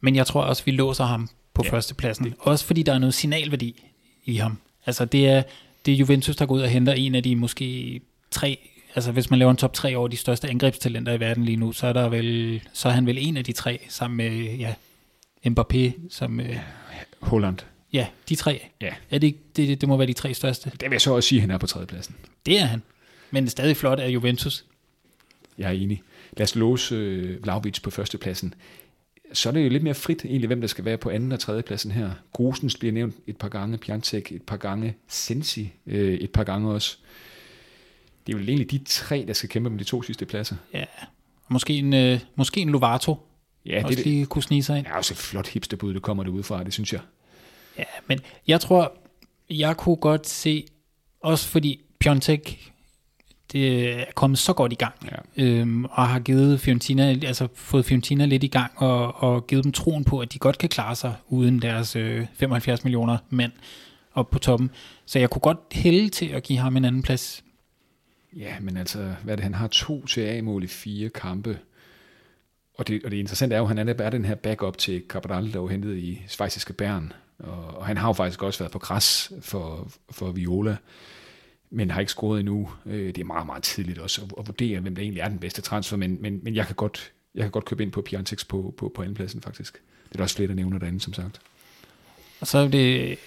Men 0.00 0.16
jeg 0.16 0.26
tror 0.26 0.42
også, 0.42 0.64
vi 0.64 0.70
låser 0.70 1.04
ham 1.04 1.28
på 1.54 1.62
ja, 1.64 1.70
førstepladsen. 1.70 2.24
Det. 2.24 2.34
Også 2.38 2.64
fordi 2.64 2.82
der 2.82 2.92
er 2.94 2.98
noget 2.98 3.14
signalværdi 3.14 3.84
i 4.24 4.36
ham. 4.36 4.58
Altså 4.86 5.04
det 5.04 5.28
er, 5.28 5.42
det 5.86 5.94
er 5.94 5.96
Juventus, 5.96 6.36
der 6.36 6.46
går 6.46 6.54
ud 6.54 6.60
og 6.60 6.68
henter 6.68 6.92
en 6.92 7.14
af 7.14 7.22
de 7.22 7.36
måske 7.36 8.00
tre 8.30 8.68
altså 8.94 9.12
hvis 9.12 9.30
man 9.30 9.38
laver 9.38 9.50
en 9.50 9.56
top 9.56 9.72
3 9.72 9.96
over 9.96 10.08
de 10.08 10.16
største 10.16 10.48
angrebstalenter 10.48 11.12
i 11.12 11.20
verden 11.20 11.44
lige 11.44 11.56
nu, 11.56 11.72
så 11.72 11.86
er, 11.86 11.92
der 11.92 12.08
vel, 12.08 12.60
så 12.72 12.88
er 12.88 12.92
han 12.92 13.06
vel 13.06 13.18
en 13.20 13.36
af 13.36 13.44
de 13.44 13.52
tre, 13.52 13.80
sammen 13.88 14.16
med 14.16 14.56
ja, 14.56 14.74
Mbappé, 15.46 16.08
som... 16.10 16.40
Øh, 16.40 16.56
Holland. 17.20 17.58
Ja, 17.92 18.06
de 18.28 18.34
tre. 18.34 18.66
Ja. 18.80 18.94
Er 19.10 19.18
det, 19.18 19.56
det, 19.56 19.80
det 19.80 19.88
må 19.88 19.96
være 19.96 20.06
de 20.06 20.12
tre 20.12 20.34
største. 20.34 20.70
Det 20.70 20.82
vil 20.82 20.90
jeg 20.90 21.00
så 21.00 21.14
også 21.14 21.28
sige, 21.28 21.38
at 21.38 21.40
han 21.40 21.50
er 21.50 21.58
på 21.58 21.66
tredjepladsen. 21.66 22.14
Det 22.46 22.58
er 22.60 22.64
han. 22.64 22.82
Men 23.30 23.48
stadig 23.48 23.76
flot 23.76 24.00
af 24.00 24.08
Juventus. 24.08 24.64
Jeg 25.58 25.68
er 25.68 25.72
enig. 25.72 26.02
Lad 26.36 26.44
os 26.44 26.54
låse 26.54 26.94
øh, 26.94 27.44
Vlaovic 27.44 27.80
på 27.82 27.90
førstepladsen. 27.90 28.54
Så 29.32 29.48
er 29.48 29.52
det 29.52 29.64
jo 29.64 29.68
lidt 29.68 29.82
mere 29.82 29.94
frit 29.94 30.24
egentlig, 30.24 30.46
hvem 30.46 30.60
der 30.60 30.68
skal 30.68 30.84
være 30.84 30.98
på 30.98 31.10
anden 31.10 31.32
og 31.32 31.40
tredje 31.40 31.62
pladsen 31.62 31.90
her. 31.90 32.10
Grusens 32.32 32.76
bliver 32.76 32.92
nævnt 32.92 33.14
et 33.26 33.36
par 33.36 33.48
gange, 33.48 33.78
Piantek 33.78 34.32
et 34.32 34.42
par 34.42 34.56
gange, 34.56 34.96
Sensi 35.08 35.72
øh, 35.86 36.14
et 36.14 36.30
par 36.30 36.44
gange 36.44 36.70
også. 36.70 36.98
Det 38.26 38.34
er 38.34 38.38
jo 38.38 38.44
egentlig 38.44 38.70
de 38.70 38.80
tre, 38.86 39.24
der 39.26 39.32
skal 39.32 39.48
kæmpe 39.48 39.70
om 39.70 39.78
de 39.78 39.84
to 39.84 40.02
sidste 40.02 40.26
pladser. 40.26 40.56
Ja, 40.74 40.84
måske 41.48 41.72
en, 41.74 41.92
øh, 41.94 42.20
måske 42.36 42.60
en 42.60 42.68
Lovato. 42.70 43.16
Ja, 43.66 43.84
også 43.84 43.96
det, 43.96 44.04
lige 44.06 44.26
kunne 44.26 44.42
snige 44.42 44.62
sig 44.62 44.78
ind. 44.78 44.86
det 44.86 44.92
er 44.92 44.96
også 44.96 45.14
et 45.14 45.18
flot 45.18 45.48
hipsterbud, 45.48 45.94
det 45.94 46.02
kommer 46.02 46.22
det 46.24 46.44
fra, 46.44 46.64
det 46.64 46.72
synes 46.72 46.92
jeg. 46.92 47.00
Ja, 47.78 47.84
men 48.06 48.20
jeg 48.46 48.60
tror, 48.60 48.92
jeg 49.50 49.76
kunne 49.76 49.96
godt 49.96 50.28
se, 50.28 50.64
også 51.20 51.48
fordi 51.48 51.80
Piontek 51.98 52.72
det 53.52 53.90
er 54.00 54.04
kommet 54.14 54.38
så 54.38 54.52
godt 54.52 54.72
i 54.72 54.74
gang, 54.74 54.94
Ja. 55.36 55.42
øhm, 55.44 55.84
og 55.84 56.08
har 56.08 56.18
givet 56.20 56.60
Fiorentina, 56.60 57.08
altså 57.08 57.48
fået 57.54 57.84
Fiorentina 57.84 58.24
lidt 58.26 58.44
i 58.44 58.46
gang, 58.46 58.72
og, 58.76 59.22
og 59.22 59.46
givet 59.46 59.64
dem 59.64 59.72
troen 59.72 60.04
på, 60.04 60.18
at 60.20 60.32
de 60.32 60.38
godt 60.38 60.58
kan 60.58 60.68
klare 60.68 60.96
sig 60.96 61.14
uden 61.28 61.62
deres 61.62 61.96
øh, 61.96 62.26
75 62.34 62.84
millioner 62.84 63.18
mænd 63.30 63.52
op 64.14 64.30
på 64.30 64.38
toppen. 64.38 64.70
Så 65.06 65.18
jeg 65.18 65.30
kunne 65.30 65.40
godt 65.40 65.58
hælde 65.72 66.08
til 66.08 66.26
at 66.26 66.42
give 66.42 66.58
ham 66.58 66.76
en 66.76 66.84
anden 66.84 67.02
plads. 67.02 67.44
Ja, 68.36 68.60
men 68.60 68.76
altså, 68.76 69.14
hvad 69.22 69.34
er 69.34 69.36
det, 69.36 69.42
han 69.42 69.54
har 69.54 69.66
to 69.66 70.06
til 70.06 70.20
A-mål 70.20 70.64
i 70.64 70.66
fire 70.66 71.08
kampe. 71.08 71.58
Og 72.74 72.88
det, 72.88 73.04
og 73.04 73.10
det 73.10 73.16
interessante 73.16 73.54
er 73.54 73.58
jo, 73.58 73.64
at 73.64 73.68
han 73.68 73.88
er 73.88 74.10
den 74.10 74.24
her 74.24 74.34
backup 74.34 74.78
til 74.78 75.02
Cabral, 75.08 75.52
der 75.52 75.58
var 75.58 75.68
hentet 75.68 75.96
i 75.96 76.22
svejsiske 76.28 76.72
Bern. 76.72 77.12
Og, 77.38 77.64
og 77.76 77.86
han 77.86 77.96
har 77.96 78.08
jo 78.08 78.12
faktisk 78.12 78.42
også 78.42 78.58
været 78.58 78.72
på 78.72 78.78
græs 78.78 79.32
for, 79.40 79.90
for 80.10 80.30
Viola, 80.30 80.76
men 81.70 81.90
har 81.90 82.00
ikke 82.00 82.12
scoret 82.12 82.40
endnu. 82.40 82.70
Øh, 82.86 83.06
det 83.06 83.18
er 83.18 83.24
meget, 83.24 83.46
meget 83.46 83.62
tidligt 83.62 83.98
også 83.98 84.22
at, 84.22 84.32
at 84.38 84.46
vurdere, 84.46 84.80
hvem 84.80 84.94
der 84.94 85.02
egentlig 85.02 85.20
er 85.20 85.28
den 85.28 85.38
bedste 85.38 85.62
transfer, 85.62 85.96
men, 85.96 86.22
men, 86.22 86.40
men 86.42 86.54
jeg, 86.54 86.66
kan 86.66 86.74
godt, 86.74 87.12
jeg 87.34 87.42
kan 87.42 87.50
godt 87.50 87.64
købe 87.64 87.82
ind 87.82 87.92
på 87.92 88.02
Piantex 88.02 88.46
på, 88.48 88.74
på, 88.76 88.92
på 88.94 89.02
andenpladsen 89.02 89.42
faktisk. 89.42 89.74
Det 89.74 90.12
er 90.12 90.16
der 90.16 90.22
også 90.22 90.36
flere, 90.36 90.48
der 90.48 90.54
nævner 90.54 90.78
derinde, 90.78 91.00
som 91.00 91.12
sagt. 91.12 91.40
Og 92.40 92.46
så 92.46 92.58
er 92.58 92.68
det, 92.68 93.18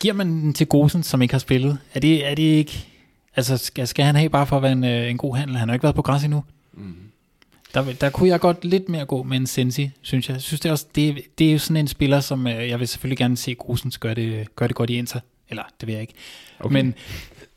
giver 0.00 0.14
man 0.14 0.28
den 0.28 0.54
til 0.54 0.66
Gosen, 0.66 1.02
som 1.02 1.22
ikke 1.22 1.34
har 1.34 1.38
spillet? 1.38 1.78
Er 1.94 2.00
det, 2.00 2.26
er 2.26 2.34
det 2.34 2.42
ikke... 2.42 2.91
Altså, 3.36 3.56
skal, 3.56 3.86
skal 3.88 4.04
han 4.04 4.16
have 4.16 4.28
bare 4.28 4.46
for 4.46 4.56
at 4.56 4.62
være 4.62 4.72
en, 4.72 4.84
øh, 4.84 5.10
en 5.10 5.18
god 5.18 5.36
handel? 5.36 5.56
Han 5.56 5.68
har 5.68 5.74
ikke 5.74 5.82
været 5.82 5.94
på 5.96 6.02
græs 6.02 6.24
endnu. 6.24 6.44
Mm. 6.72 6.94
Der, 7.74 7.92
der 7.92 8.10
kunne 8.10 8.28
jeg 8.28 8.40
godt 8.40 8.64
lidt 8.64 8.88
mere 8.88 9.04
gå 9.04 9.22
med 9.22 9.36
en 9.36 9.46
Sensi, 9.46 9.90
synes 10.02 10.28
jeg. 10.28 10.40
Synes 10.42 10.60
det 10.60 10.68
er 10.68 10.72
også, 10.72 10.86
det, 10.94 11.20
det 11.38 11.48
er 11.48 11.52
jo 11.52 11.58
sådan 11.58 11.76
en 11.76 11.88
spiller, 11.88 12.20
som 12.20 12.46
øh, 12.46 12.68
jeg 12.68 12.80
vil 12.80 12.88
selvfølgelig 12.88 13.18
gerne 13.18 13.36
se 13.36 13.54
Grusens 13.54 13.98
gøre 13.98 14.14
det, 14.14 14.56
gøre 14.56 14.68
det 14.68 14.76
godt 14.76 14.90
i 14.90 14.96
Inter. 14.98 15.20
Eller, 15.48 15.62
det 15.80 15.86
vil 15.86 15.92
jeg 15.92 16.00
ikke. 16.02 16.14
Okay. 16.60 16.72
Men 16.72 16.94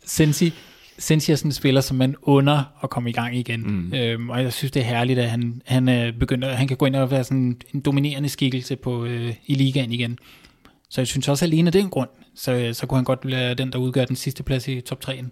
Sensi, 0.05 0.53
Sensi 0.97 1.31
er 1.31 1.35
sådan 1.35 1.49
en 1.49 1.53
spiller, 1.53 1.81
som 1.81 1.97
man 1.97 2.15
under 2.21 2.63
at 2.83 2.89
komme 2.89 3.09
i 3.09 3.13
gang 3.13 3.37
igen. 3.37 3.61
Mm. 3.61 3.93
Øhm, 3.93 4.29
og 4.29 4.43
jeg 4.43 4.53
synes, 4.53 4.71
det 4.71 4.79
er 4.81 4.85
herligt, 4.85 5.19
at 5.19 5.29
han, 5.29 5.61
han, 5.65 5.87
er 5.89 6.11
begyndt, 6.11 6.43
at- 6.43 6.57
han 6.57 6.67
kan 6.67 6.77
gå 6.77 6.85
ind 6.85 6.95
og 6.95 7.11
være 7.11 7.23
sådan 7.23 7.57
en 7.73 7.79
dominerende 7.79 8.29
skikkelse 8.29 8.75
på, 8.75 9.05
øh, 9.05 9.33
i 9.45 9.55
ligaen 9.55 9.91
igen. 9.91 10.19
Så 10.89 11.01
jeg 11.01 11.07
synes 11.07 11.27
også 11.27 11.45
alene 11.45 11.67
af 11.67 11.71
den 11.71 11.89
grund, 11.89 12.09
så, 12.35 12.69
så 12.73 12.85
kunne 12.87 12.97
han 12.97 13.05
godt 13.05 13.19
være 13.27 13.53
den, 13.53 13.71
der 13.71 13.77
udgør 13.79 14.05
den 14.05 14.15
sidste 14.15 14.43
plads 14.43 14.67
i 14.67 14.81
top 14.81 14.99
3'en. 15.09 15.25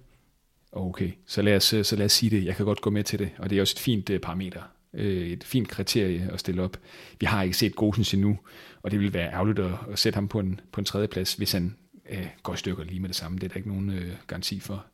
Okay, 0.75 1.11
så 1.25 1.41
lad, 1.41 1.55
os, 1.55 1.63
så 1.63 1.95
lad 1.95 2.05
os 2.05 2.11
sige 2.11 2.29
det. 2.29 2.45
Jeg 2.45 2.55
kan 2.55 2.65
godt 2.65 2.81
gå 2.81 2.89
med 2.89 3.03
til 3.03 3.19
det, 3.19 3.29
og 3.37 3.49
det 3.49 3.57
er 3.57 3.61
også 3.61 3.73
et 3.75 3.79
fint 3.79 4.09
øh, 4.09 4.19
parameter. 4.19 4.61
Øh, 4.93 5.27
et 5.27 5.43
fint 5.43 5.67
kriterie 5.67 6.29
at 6.31 6.39
stille 6.39 6.61
op. 6.61 6.77
Vi 7.19 7.25
har 7.25 7.43
ikke 7.43 7.57
set 7.57 7.75
Gosens 7.75 8.13
endnu, 8.13 8.39
og 8.83 8.91
det 8.91 8.99
vil 8.99 9.13
være 9.13 9.31
ærgerligt 9.33 9.59
at, 9.59 9.71
at 9.91 9.99
sætte 9.99 10.17
ham 10.17 10.27
på 10.27 10.39
en, 10.39 10.59
på 10.71 10.81
en 10.81 10.85
tredje 10.85 11.07
plads, 11.07 11.33
hvis 11.33 11.51
han 11.51 11.75
øh, 12.09 12.27
går 12.43 12.53
i 12.53 12.57
stykker 12.57 12.83
lige 12.83 12.99
med 12.99 13.09
det 13.09 13.15
samme. 13.15 13.37
Det 13.37 13.43
er 13.43 13.47
der 13.47 13.55
ikke 13.57 13.69
nogen 13.69 13.89
øh, 13.89 14.11
garanti 14.27 14.59
for. 14.59 14.85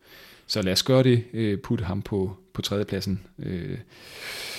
Så 0.48 0.62
lad 0.62 0.74
os 0.74 0.84
gøre 0.84 1.04
det. 1.04 1.24
øh, 1.34 1.60
putte 1.60 1.86
ham 1.86 2.02
på, 2.02 2.38
på 2.54 2.62
tredjepladsen. 2.62 3.22
Øh. 3.40 3.78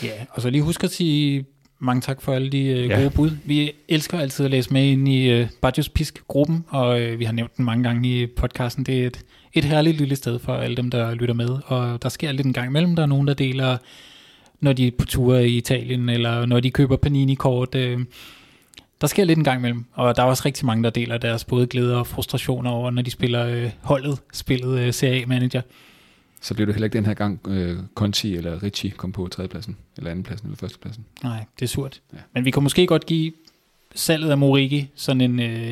Ja, 0.03 0.27
og 0.31 0.43
så 0.43 0.51
lige 0.51 0.63
husk 0.63 0.85
at 0.85 0.91
sige 0.91 1.47
mange 1.81 2.01
tak 2.01 2.23
for 2.23 2.33
alle 2.33 2.51
de 2.51 2.65
øh, 2.65 2.89
Ja. 2.89 2.99
gode 3.01 3.11
bud. 3.11 3.31
Vi 3.45 3.73
elsker 3.89 4.19
altid 4.19 4.45
at 4.45 4.51
læse 4.51 4.73
med 4.73 4.85
ind 4.85 5.09
i 5.09 5.31
øh, 5.31 5.47
Badjus 5.63 5.89
Pisk-gruppen, 5.89 6.65
og 6.69 7.01
øh, 7.01 7.19
vi 7.19 7.25
har 7.25 7.33
nævnt 7.33 7.57
den 7.57 7.65
mange 7.65 7.85
gange 7.85 8.09
i 8.23 8.27
podcasten. 8.27 8.85
Det 8.85 9.03
er 9.03 9.07
et, 9.07 9.21
et 9.53 9.65
herligt 9.65 9.97
lille 9.99 10.17
sted 10.17 10.39
for 10.39 10.55
alle 10.55 10.77
dem, 10.77 10.91
der 10.91 11.15
lytter 11.15 11.35
med, 11.35 11.49
og 11.67 12.03
der 12.03 12.09
sker 12.09 12.33
lidt 12.33 12.47
en 12.47 12.53
gang 12.53 12.67
imellem. 12.69 12.97
Der 12.97 13.03
er 13.03 13.07
nogen, 13.07 13.27
der 13.27 13.35
deler, 13.35 13.77
når 14.61 14.73
de 14.73 14.87
er 14.87 14.91
på 14.99 15.07
ture 15.07 15.49
i 15.49 15.57
Italien, 15.57 16.09
eller 16.09 16.47
når 16.47 16.61
de 16.61 16.71
køber 16.71 16.97
Panini-kort. 16.97 17.75
Øh, 17.75 17.99
der 19.01 19.07
sker 19.07 19.25
lidt 19.25 19.39
en 19.39 19.45
gang 19.45 19.59
imellem, 19.59 19.85
og 19.93 20.17
der 20.17 20.23
er 20.23 20.27
også 20.27 20.43
rigtig 20.47 20.67
mange, 20.67 20.85
der 20.85 20.91
deler 20.91 21.19
deres 21.19 21.45
både 21.45 21.67
glæder 21.67 21.97
og 21.97 22.07
frustrationer 22.07 22.71
over, 22.71 22.91
når 22.91 23.03
de 23.03 23.11
spiller 23.11 23.47
øh, 23.47 23.71
holdet, 23.83 24.19
spillet 24.33 24.79
øh, 24.81 24.93
Serie 24.93 25.23
A-manager. 25.23 25.61
Så 26.41 26.55
bliver 26.55 26.67
det 26.67 26.75
heller 26.75 26.85
ikke 26.85 26.99
den 26.99 27.07
her 27.07 27.15
gang 27.15 27.41
uh, 27.49 27.85
Conti 27.95 28.37
eller 28.37 28.63
Ricci 28.63 28.89
kom 28.89 29.13
på 29.13 29.29
tredjepladsen, 29.29 29.77
eller 29.97 30.11
andenpladsen 30.11 30.47
eller 30.47 30.57
førstepladsen. 30.57 31.05
Nej, 31.23 31.45
det 31.59 31.65
er 31.65 31.69
surt. 31.69 32.03
Ja. 32.13 32.19
Men 32.35 32.45
vi 32.45 32.51
kan 32.51 32.63
måske 32.63 32.87
godt 32.87 33.07
give 33.07 33.33
salget 33.95 34.31
af 34.31 34.39
Morigi 34.39 34.91
sådan 34.95 35.21
en, 35.21 35.41
øh, 35.41 35.71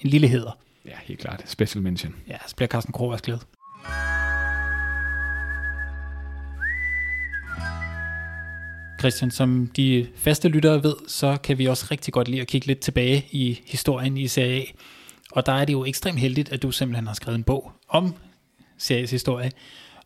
en 0.00 0.10
lille 0.10 0.28
heder. 0.28 0.58
Ja, 0.84 0.94
helt 1.02 1.20
klart. 1.20 1.42
Special 1.46 1.82
mention. 1.82 2.14
Ja, 2.28 2.36
så 2.46 2.56
bliver 2.56 2.68
Carsten 2.68 2.92
Kroh 2.92 3.12
også 3.12 3.24
glad. 3.24 3.38
Christian, 9.00 9.30
som 9.30 9.70
de 9.76 10.06
faste 10.16 10.48
lyttere 10.48 10.82
ved, 10.82 10.94
så 11.08 11.36
kan 11.42 11.58
vi 11.58 11.66
også 11.66 11.86
rigtig 11.90 12.12
godt 12.12 12.28
lide 12.28 12.40
at 12.40 12.46
kigge 12.46 12.66
lidt 12.66 12.80
tilbage 12.80 13.26
i 13.30 13.60
historien 13.66 14.16
i 14.16 14.28
Serie 14.28 14.60
A. 14.60 14.64
Og 15.32 15.46
der 15.46 15.52
er 15.52 15.64
det 15.64 15.72
jo 15.72 15.84
ekstremt 15.84 16.18
heldigt, 16.18 16.52
at 16.52 16.62
du 16.62 16.70
simpelthen 16.70 17.06
har 17.06 17.14
skrevet 17.14 17.38
en 17.38 17.44
bog 17.44 17.72
om 17.88 18.14
Series 18.78 19.10
historie. 19.10 19.50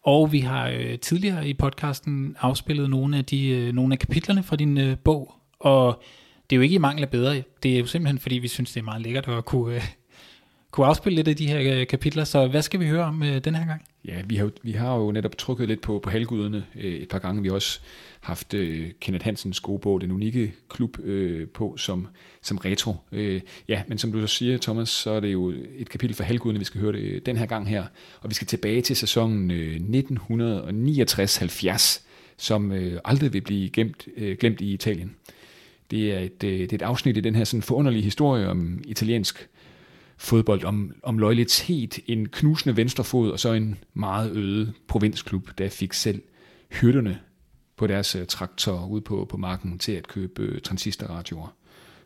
Og 0.05 0.33
vi 0.33 0.41
har 0.41 0.69
øh, 0.69 0.99
tidligere 0.99 1.49
i 1.49 1.55
podcasten 1.55 2.37
afspillet 2.41 2.91
nogle 2.91 3.19
af, 3.19 3.25
de, 3.25 3.49
øh, 3.49 3.73
nogle 3.73 3.95
af 3.95 3.99
kapitlerne 3.99 4.43
fra 4.43 4.57
din 4.57 4.79
øh, 4.79 4.99
bog. 4.99 5.35
Og 5.59 6.03
det 6.51 6.57
er 6.57 6.59
jo 6.59 6.63
ikke 6.63 6.75
i 6.75 6.79
mangel 6.79 7.03
af 7.03 7.11
bedre. 7.11 7.43
Det 7.63 7.75
er 7.75 7.79
jo 7.79 7.87
simpelthen, 7.87 8.19
fordi 8.19 8.39
vi 8.39 8.49
synes, 8.49 8.73
det 8.73 8.81
er 8.81 8.85
meget 8.85 9.03
lækkert 9.03 9.29
at 9.29 9.45
kunne, 9.45 9.75
øh, 9.75 9.83
kunne 10.75 10.87
afspille 10.87 11.17
lidt 11.17 11.29
af 11.29 11.37
de 11.37 11.47
her 11.47 11.81
øh, 11.81 11.87
kapitler. 11.87 12.25
Så 12.25 12.47
hvad 12.47 12.63
skal 12.63 12.81
vi 12.81 12.87
høre 12.87 13.05
om 13.05 13.23
øh, 13.23 13.45
den 13.45 13.55
her 13.55 13.67
gang? 13.67 13.83
Ja, 14.05 14.23
vi 14.27 14.37
har, 14.37 14.45
jo- 14.45 14.51
vi 14.63 14.73
har 14.73 14.97
jo 14.97 15.13
netop 15.13 15.39
trukket 15.39 15.69
lidt 15.69 15.81
på, 15.81 15.99
på 15.99 16.11
halvguderne 16.11 16.65
øh, 16.77 16.95
et 16.95 17.09
par 17.09 17.19
gange. 17.19 17.43
Vi 17.43 17.49
har 17.49 17.55
også 17.55 17.81
haft 18.21 18.55
øh, 18.55 18.91
Kenneth 19.01 19.25
Hansens 19.25 19.61
gode 19.61 19.79
bog, 19.79 20.01
Den 20.01 20.11
Unikke 20.11 20.55
Klub, 20.69 20.99
øh, 21.05 21.49
på 21.49 21.77
som, 21.77 22.07
som 22.43 22.57
retro. 22.57 22.95
Øh, 23.13 23.41
ja, 23.69 23.83
men 23.89 23.99
som 23.99 24.13
du 24.13 24.21
så 24.21 24.27
siger, 24.27 24.59
Thomas, 24.59 24.89
så 24.89 25.11
er 25.11 25.21
det 25.21 25.33
jo 25.33 25.53
et 25.77 25.89
kapitel 25.89 26.17
for 26.17 26.25
halvguderne, 26.25 26.59
vi 26.59 26.65
skal 26.65 26.81
høre 26.81 26.93
det 26.93 27.27
den 27.27 27.37
her 27.37 27.47
gang 27.47 27.69
her. 27.69 27.85
Og 28.21 28.31
vi 28.31 28.35
skal 28.35 28.47
tilbage 28.47 28.83
til 28.83 28.97
sæsonen 28.97 29.51
øh, 29.51 29.77
1969-70, 29.77 32.01
som 32.37 32.73
øh, 32.73 33.01
aldrig 33.05 33.33
vil 33.33 33.41
blive 33.41 33.71
gemt, 33.71 34.09
øh, 34.17 34.37
glemt 34.41 34.61
i 34.61 34.73
Italien. 34.73 35.15
Det 35.91 36.15
er, 36.15 36.19
et, 36.19 36.45
øh, 36.45 36.61
det 36.61 36.73
er 36.73 36.77
et 36.77 36.83
afsnit 36.83 37.17
i 37.17 37.21
den 37.21 37.35
her 37.35 37.45
sådan 37.45 37.63
forunderlige 37.63 38.03
historie 38.03 38.49
om 38.49 38.81
italiensk 38.87 39.49
fodbold, 40.19 40.65
om, 40.65 40.93
om 41.03 41.19
loyalitet, 41.19 41.99
en 42.07 42.29
knusende 42.29 42.77
venstrefod 42.77 43.31
og 43.31 43.41
så 43.41 43.53
en 43.53 43.79
meget 43.95 44.37
øde 44.37 44.73
provinsklub, 44.89 45.51
der 45.59 45.69
fik 45.69 45.93
selv 45.93 46.23
hyrderne 46.71 47.21
på 47.77 47.87
deres 47.87 48.15
øh, 48.15 48.27
traktor 48.27 48.87
ude 48.87 49.01
på, 49.03 49.27
på 49.31 49.37
marken 49.37 49.79
til 49.79 49.93
at 49.93 50.09
købe 50.09 50.43
øh, 50.43 50.61
transistorradioer. 50.61 51.57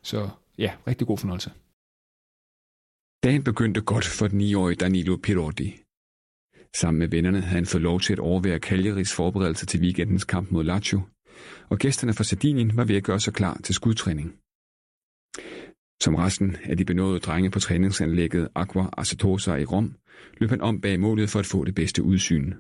Så 0.03 0.29
ja, 0.59 0.73
rigtig 0.87 1.07
god 1.07 1.19
fornøjelse. 1.19 1.51
Dagen 3.25 3.45
begyndte 3.45 3.81
godt 3.81 4.05
for 4.05 4.29
den 4.29 4.41
9-årige 4.41 4.77
Danilo 4.77 5.17
Pirotti. 5.17 5.77
Sammen 6.77 6.99
med 6.99 7.09
vennerne 7.09 7.41
havde 7.41 7.55
han 7.55 7.67
fået 7.67 7.83
lov 7.83 8.01
til 8.01 8.13
at 8.13 8.19
overvære 8.19 8.59
Cagliaris 8.59 9.15
forberedelse 9.15 9.67
til 9.67 9.81
weekendens 9.81 10.25
kamp 10.25 10.51
mod 10.51 10.65
Lazio, 10.65 11.01
og 11.69 11.79
gæsterne 11.79 12.15
fra 12.15 12.25
Sardinien 12.25 12.77
var 12.77 12.85
ved 12.85 12.97
at 12.97 13.05
gøre 13.05 13.21
sig 13.21 13.35
klar 13.35 13.61
til 13.65 13.75
skudtræning. 13.75 14.35
Som 16.03 16.15
resten 16.15 16.57
af 16.65 16.77
de 16.77 16.85
benåede 16.85 17.21
drenge 17.21 17.51
på 17.51 17.61
træningsanlægget 17.61 18.49
Aqua 18.55 18.89
Acetosa 18.97 19.55
i 19.55 19.65
Rom, 19.65 19.95
løb 20.39 20.51
han 20.51 20.61
om 20.61 20.81
bag 20.81 21.01
målet 21.01 21.31
for 21.31 21.39
at 21.39 21.47
få 21.47 21.65
det 21.65 21.75
bedste 21.75 22.03
udsyn. 22.03 22.55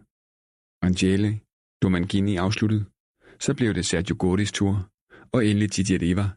Angele 0.82 1.40
Domangini 1.82 2.36
afsluttede, 2.36 2.84
så 3.40 3.54
blev 3.54 3.74
det 3.74 3.86
Sergio 3.86 4.16
Gordis 4.18 4.52
tur, 4.52 4.90
og 5.32 5.46
endelig 5.46 5.70
Gigi 5.70 5.96
Riva, 5.96 6.30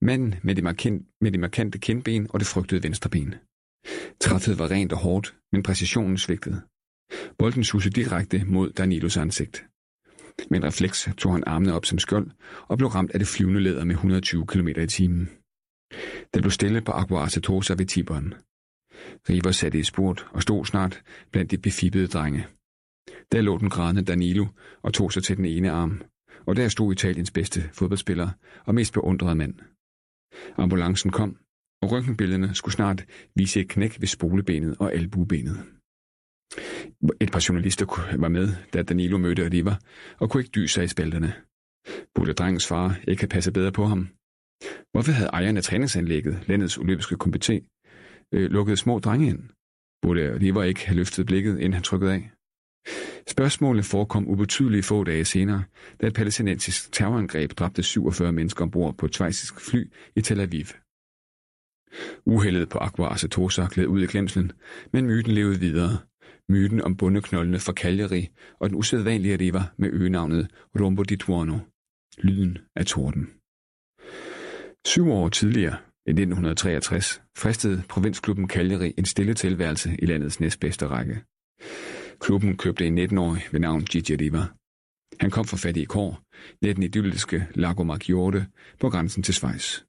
manden 0.00 0.34
med 0.42 0.54
det, 0.54 0.64
markant, 0.64 1.06
med 1.20 1.32
det 1.32 1.40
markante 1.40 1.78
kindben 1.78 2.26
og 2.30 2.40
det 2.40 2.48
frygtede 2.48 2.82
venstreben. 2.82 3.34
Træffet 4.20 4.58
var 4.58 4.70
rent 4.70 4.92
og 4.92 4.98
hårdt, 4.98 5.36
men 5.52 5.62
præcisionen 5.62 6.18
svigtede. 6.18 6.60
Bolden 7.38 7.64
susede 7.64 7.94
direkte 7.94 8.44
mod 8.44 8.72
Danilos 8.72 9.16
ansigt. 9.16 9.64
Med 10.50 10.58
en 10.58 10.64
refleks 10.64 11.08
tog 11.18 11.32
han 11.32 11.44
armene 11.46 11.74
op 11.74 11.86
som 11.86 11.98
skjold 11.98 12.30
og 12.68 12.78
blev 12.78 12.88
ramt 12.88 13.10
af 13.10 13.18
det 13.18 13.28
flyvende 13.28 13.60
læder 13.60 13.84
med 13.84 13.94
120 13.94 14.46
km 14.46 14.68
i 14.68 14.86
timen. 14.86 15.28
Der 16.34 16.40
blev 16.40 16.50
stille 16.50 16.80
på 16.80 16.92
Aqua 16.92 17.22
ved 17.22 17.86
Tiberen. 17.86 18.34
River 19.28 19.50
satte 19.50 19.78
i 19.78 19.82
spurt 19.82 20.26
og 20.30 20.42
stod 20.42 20.64
snart 20.64 21.02
blandt 21.30 21.50
de 21.50 21.58
befippede 21.58 22.06
drenge. 22.06 22.46
Der 23.32 23.40
lå 23.40 23.58
den 23.58 23.70
grædende 23.70 24.04
Danilo 24.04 24.46
og 24.82 24.94
tog 24.94 25.12
sig 25.12 25.22
til 25.22 25.36
den 25.36 25.44
ene 25.44 25.70
arm, 25.70 26.02
og 26.46 26.56
der 26.56 26.68
stod 26.68 26.92
Italiens 26.92 27.30
bedste 27.30 27.70
fodboldspiller 27.72 28.30
og 28.64 28.74
mest 28.74 28.92
beundrede 28.92 29.34
mand. 29.34 29.54
Ambulancen 30.56 31.10
kom, 31.10 31.36
og 31.82 31.92
røntgenbillederne 31.92 32.54
skulle 32.54 32.74
snart 32.74 33.04
vise 33.34 33.60
et 33.60 33.68
knæk 33.68 34.00
ved 34.00 34.08
spolebenet 34.08 34.76
og 34.78 34.92
albuebenet. 34.92 35.56
Et 37.20 37.32
par 37.32 37.44
journalister 37.48 38.16
var 38.18 38.28
med, 38.28 38.48
da 38.72 38.82
Danilo 38.82 39.18
mødte 39.18 39.50
Riva, 39.50 39.76
og 40.18 40.30
kunne 40.30 40.40
ikke 40.40 40.52
dyse 40.54 40.74
sig 40.74 40.84
i 40.84 40.88
spalterne. 40.88 41.34
Burde 42.14 42.32
drengens 42.32 42.66
far 42.66 42.98
ikke 43.08 43.22
have 43.22 43.28
passet 43.28 43.54
bedre 43.54 43.72
på 43.72 43.84
ham? 43.84 44.08
Hvorfor 44.92 45.12
havde 45.12 45.30
ejeren 45.32 45.56
af 45.56 45.62
træningsanlægget, 45.62 46.44
landets 46.46 46.78
olympiske 46.78 47.16
komité, 47.24 47.54
øh, 48.32 48.50
lukket 48.50 48.78
små 48.78 48.98
drenge 48.98 49.28
ind? 49.28 49.42
Burde 50.02 50.54
var 50.54 50.62
ikke 50.62 50.86
have 50.86 50.96
løftet 50.96 51.26
blikket, 51.26 51.58
inden 51.58 51.72
han 51.72 51.82
trykkede 51.82 52.12
af? 52.12 52.30
Spørgsmålet 53.28 53.84
forekom 53.84 54.28
ubetydelige 54.28 54.82
få 54.82 55.04
dage 55.04 55.24
senere, 55.24 55.62
da 56.00 56.06
et 56.06 56.14
palæstinensisk 56.14 56.92
terrorangreb 56.92 57.50
dræbte 57.50 57.82
47 57.82 58.32
mennesker 58.32 58.64
ombord 58.64 58.96
på 58.96 59.06
et 59.06 59.14
svejsisk 59.14 59.60
fly 59.60 59.92
i 60.16 60.20
Tel 60.20 60.40
Aviv. 60.40 60.64
Uheldet 62.26 62.68
på 62.68 62.78
Aqua 62.78 63.12
Acetosa 63.12 63.66
gled 63.70 63.86
ud 63.86 64.02
i 64.02 64.06
glemslen, 64.06 64.52
men 64.92 65.06
myten 65.06 65.32
levede 65.32 65.60
videre. 65.60 65.98
Myten 66.48 66.80
om 66.82 66.96
bundeknoldene 66.96 67.58
fra 67.58 67.72
Cagliari 67.72 68.28
og 68.60 68.70
den 68.70 68.78
usædvanlige 68.78 69.36
river 69.36 69.62
med 69.76 69.90
øgenavnet 69.92 70.48
Rombo 70.80 71.02
di 71.02 71.16
Tuono. 71.16 71.58
Lyden 72.18 72.58
af 72.76 72.86
torden. 72.86 73.41
Syv 74.86 75.08
år 75.10 75.28
tidligere, 75.28 75.76
i 76.06 76.10
1963, 76.10 77.22
fristede 77.36 77.82
provinsklubben 77.88 78.48
Cagliari 78.48 78.94
en 78.98 79.04
stille 79.04 79.34
tilværelse 79.34 79.96
i 79.98 80.06
landets 80.06 80.40
næstbedste 80.40 80.86
række. 80.86 81.22
Klubben 82.20 82.56
købte 82.56 82.86
en 82.86 82.98
19-årig 82.98 83.42
ved 83.52 83.60
navn 83.60 83.84
Gigi 83.84 84.16
Riva. 84.16 84.42
Han 85.20 85.30
kom 85.30 85.44
fra 85.44 85.56
fattige 85.56 85.86
kår, 85.86 86.22
ned 86.62 86.74
den 86.74 86.82
idylliske 86.82 87.48
Lago 87.54 87.82
Maggiore 87.82 88.46
på 88.80 88.90
grænsen 88.90 89.22
til 89.22 89.34
Schweiz. 89.34 89.80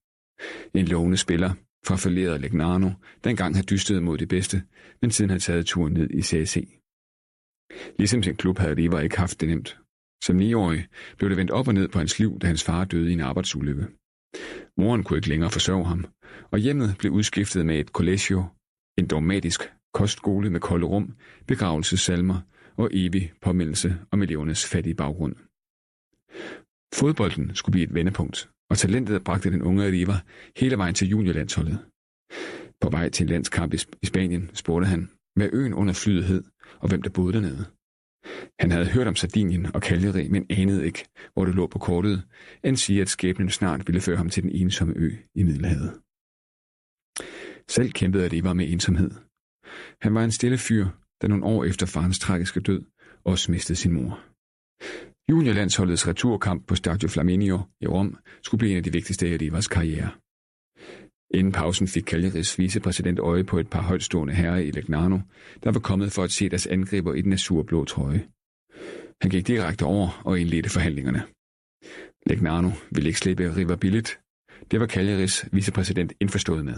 En 0.73 0.85
lovende 0.85 1.17
spiller 1.17 1.53
fra 1.85 1.95
forleret 1.95 2.41
Legnano, 2.41 2.89
dengang 3.23 3.55
havde 3.55 3.67
dystet 3.67 4.03
mod 4.03 4.17
det 4.17 4.29
bedste, 4.29 4.63
men 5.01 5.11
siden 5.11 5.29
havde 5.29 5.43
taget 5.43 5.65
turen 5.65 5.93
ned 5.93 6.09
i 6.09 6.21
CSC. 6.21 6.79
Ligesom 7.97 8.23
sin 8.23 8.35
klub 8.35 8.57
havde 8.57 8.75
Riva 8.75 8.99
ikke 8.99 9.17
haft 9.17 9.41
det 9.41 9.49
nemt. 9.49 9.77
Som 10.23 10.39
9-årig 10.39 10.87
blev 11.17 11.29
det 11.29 11.37
vendt 11.37 11.51
op 11.51 11.67
og 11.67 11.73
ned 11.73 11.87
på 11.87 11.97
hans 11.97 12.19
liv, 12.19 12.39
da 12.39 12.47
hans 12.47 12.63
far 12.63 12.85
døde 12.85 13.09
i 13.09 13.13
en 13.13 13.19
arbejdsulykke. 13.19 13.87
Moren 14.77 15.03
kunne 15.03 15.17
ikke 15.17 15.29
længere 15.29 15.51
forsørge 15.51 15.85
ham, 15.85 16.05
og 16.51 16.59
hjemmet 16.59 16.95
blev 16.99 17.11
udskiftet 17.11 17.65
med 17.65 17.79
et 17.79 17.87
collegio, 17.87 18.43
en 18.97 19.07
dogmatisk 19.07 19.73
kostskole 19.93 20.49
med 20.49 20.59
kolde 20.59 20.85
rum, 20.85 21.15
begravelsessalmer 21.47 22.41
og 22.77 22.89
evig 22.93 23.33
påmindelse 23.41 23.97
om 24.11 24.21
elevernes 24.21 24.65
fattige 24.65 24.95
baggrund. 24.95 25.35
Fodbolden 26.93 27.55
skulle 27.55 27.73
blive 27.73 27.87
et 27.87 27.93
vendepunkt, 27.93 28.49
og 28.69 28.77
talentet 28.77 29.23
bragte 29.23 29.51
den 29.51 29.61
unge 29.61 29.87
Riva 29.87 30.19
hele 30.57 30.77
vejen 30.77 30.95
til 30.95 31.07
juniorlandsholdet. 31.07 31.79
På 32.81 32.89
vej 32.89 33.09
til 33.09 33.23
en 33.23 33.29
landskamp 33.29 33.73
i 33.73 34.05
Spanien 34.05 34.49
spurgte 34.53 34.87
han, 34.87 35.09
hvad 35.35 35.49
øen 35.53 35.73
under 35.73 35.93
flyet 35.93 36.23
hed, 36.23 36.43
og 36.79 36.89
hvem 36.89 37.01
der 37.01 37.09
boede 37.09 37.33
dernede. 37.33 37.65
Han 38.59 38.71
havde 38.71 38.85
hørt 38.85 39.07
om 39.07 39.15
Sardinien 39.15 39.75
og 39.75 39.81
Kaljeri, 39.81 40.27
men 40.27 40.45
anede 40.49 40.85
ikke, 40.85 41.05
hvor 41.33 41.45
det 41.45 41.55
lå 41.55 41.67
på 41.67 41.79
kortet, 41.79 42.23
end 42.63 42.77
sige, 42.77 43.01
at 43.01 43.09
skæbnen 43.09 43.49
snart 43.49 43.87
ville 43.87 44.01
føre 44.01 44.17
ham 44.17 44.29
til 44.29 44.43
den 44.43 44.51
ensomme 44.51 44.93
ø 44.97 45.11
i 45.35 45.43
Middelhavet. 45.43 45.99
Selv 47.67 47.91
kæmpede 47.91 48.43
var 48.43 48.53
med 48.53 48.71
ensomhed. 48.71 49.11
Han 50.01 50.13
var 50.13 50.23
en 50.23 50.31
stille 50.31 50.57
fyr, 50.57 50.87
der 51.21 51.27
nogle 51.27 51.45
år 51.45 51.63
efter 51.63 51.85
farens 51.85 52.19
tragiske 52.19 52.59
død 52.59 52.83
også 53.25 53.51
mistede 53.51 53.77
sin 53.77 53.93
mor. 53.93 54.19
Juniorlandsholdets 55.29 56.07
returkamp 56.07 56.67
på 56.67 56.75
Stadio 56.75 57.09
Flaminio 57.09 57.61
i 57.81 57.87
Rom 57.87 58.17
skulle 58.43 58.59
blive 58.59 58.71
en 58.71 58.77
af 58.77 58.83
de 58.83 58.91
vigtigste 58.91 59.29
i 59.29 59.37
Rivas 59.37 59.67
karriere. 59.67 60.11
Inden 61.33 61.51
pausen 61.51 61.87
fik 61.87 62.03
Cagliaris 62.03 62.59
vicepræsident 62.59 63.19
øje 63.19 63.43
på 63.43 63.59
et 63.59 63.69
par 63.69 63.81
højtstående 63.81 64.33
herrer 64.33 64.57
i 64.57 64.71
Legnano, 64.71 65.19
der 65.63 65.71
var 65.71 65.79
kommet 65.79 66.11
for 66.11 66.23
at 66.23 66.31
se 66.31 66.49
deres 66.49 66.67
angriber 66.67 67.13
i 67.13 67.21
den 67.21 67.33
azurblå 67.33 67.85
trøje. 67.85 68.27
Han 69.21 69.31
gik 69.31 69.47
direkte 69.47 69.85
over 69.85 70.21
og 70.25 70.39
indledte 70.39 70.69
forhandlingerne. 70.69 71.23
Legnano 72.25 72.71
ville 72.91 73.07
ikke 73.07 73.19
slippe 73.19 73.55
Riva. 73.55 73.75
Det 74.71 74.79
var 74.79 74.87
Cagliaris 74.87 75.45
vicepræsident 75.51 76.13
indforstået 76.19 76.65
med. 76.65 76.75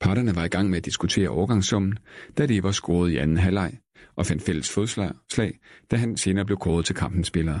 Parterne 0.00 0.36
var 0.36 0.44
i 0.44 0.48
gang 0.48 0.70
med 0.70 0.78
at 0.78 0.84
diskutere 0.84 1.28
overgangssummen, 1.28 1.98
da 2.38 2.46
de 2.46 2.62
var 2.62 2.70
scoret 2.70 3.10
i 3.10 3.16
anden 3.16 3.36
halvleg, 3.36 3.78
og 4.16 4.26
fandt 4.26 4.42
fælles 4.42 4.70
fodslag, 4.70 5.58
da 5.90 5.96
han 5.96 6.16
senere 6.16 6.44
blev 6.44 6.58
kåret 6.58 6.84
til 6.86 6.94
kampens 6.94 7.26
spillere. 7.26 7.60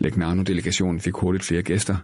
Legnano-delegationen 0.00 1.00
fik 1.00 1.14
hurtigt 1.14 1.44
flere 1.44 1.62
gæster, 1.62 1.96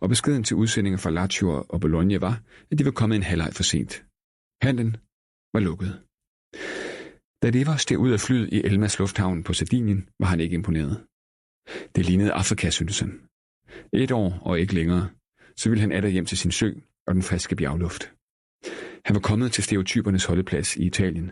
og 0.00 0.08
beskeden 0.08 0.44
til 0.44 0.56
udsendinger 0.56 0.98
fra 0.98 1.10
Lazio 1.10 1.64
og 1.68 1.80
Bologna 1.80 2.18
var, 2.18 2.42
at 2.70 2.78
de 2.78 2.84
var 2.84 2.90
kommet 2.90 3.16
en 3.16 3.22
halvleg 3.22 3.50
for 3.52 3.62
sent. 3.62 4.04
Handlen 4.62 4.96
var 5.54 5.60
lukket. 5.60 6.00
Da 7.42 7.50
det 7.50 7.66
var 7.66 7.76
steg 7.76 7.98
ud 7.98 8.10
af 8.10 8.20
flyet 8.20 8.48
i 8.52 8.62
Elmas 8.64 8.98
lufthavn 8.98 9.42
på 9.42 9.52
Sardinien, 9.52 10.08
var 10.20 10.26
han 10.26 10.40
ikke 10.40 10.54
imponeret. 10.54 11.06
Det 11.96 12.06
lignede 12.06 12.32
Afrika, 12.32 12.70
syntes 12.70 13.00
han. 13.00 13.20
Et 13.92 14.10
år 14.10 14.38
og 14.42 14.60
ikke 14.60 14.74
længere, 14.74 15.08
så 15.56 15.68
ville 15.68 15.80
han 15.80 15.92
atter 15.92 16.08
hjem 16.08 16.26
til 16.26 16.38
sin 16.38 16.52
sø 16.52 16.72
og 17.06 17.14
den 17.14 17.22
friske 17.22 17.56
bjergluft. 17.56 18.12
Han 19.04 19.14
var 19.14 19.20
kommet 19.20 19.52
til 19.52 19.64
stereotypernes 19.64 20.24
holdeplads 20.24 20.76
i 20.76 20.86
Italien. 20.86 21.30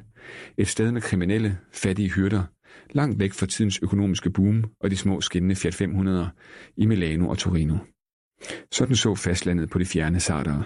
Et 0.57 0.69
sted 0.69 0.93
med 0.93 1.01
kriminelle, 1.01 1.59
fattige 1.73 2.11
hyrder, 2.11 2.45
langt 2.91 3.19
væk 3.19 3.33
fra 3.33 3.47
tidens 3.47 3.81
økonomiske 3.83 4.31
boom 4.31 4.65
og 4.81 4.91
de 4.91 4.97
små 4.97 5.21
skinnende 5.21 5.57
Fiat 5.57 5.75
500 5.75 6.31
i 6.77 6.87
Milano 6.87 7.29
og 7.29 7.39
Torino. 7.39 7.77
Sådan 8.73 8.97
så 8.97 9.15
fastlandet 9.15 9.71
på 9.71 9.79
de 9.79 9.87
fjerne 9.87 10.21
sardere. 10.21 10.65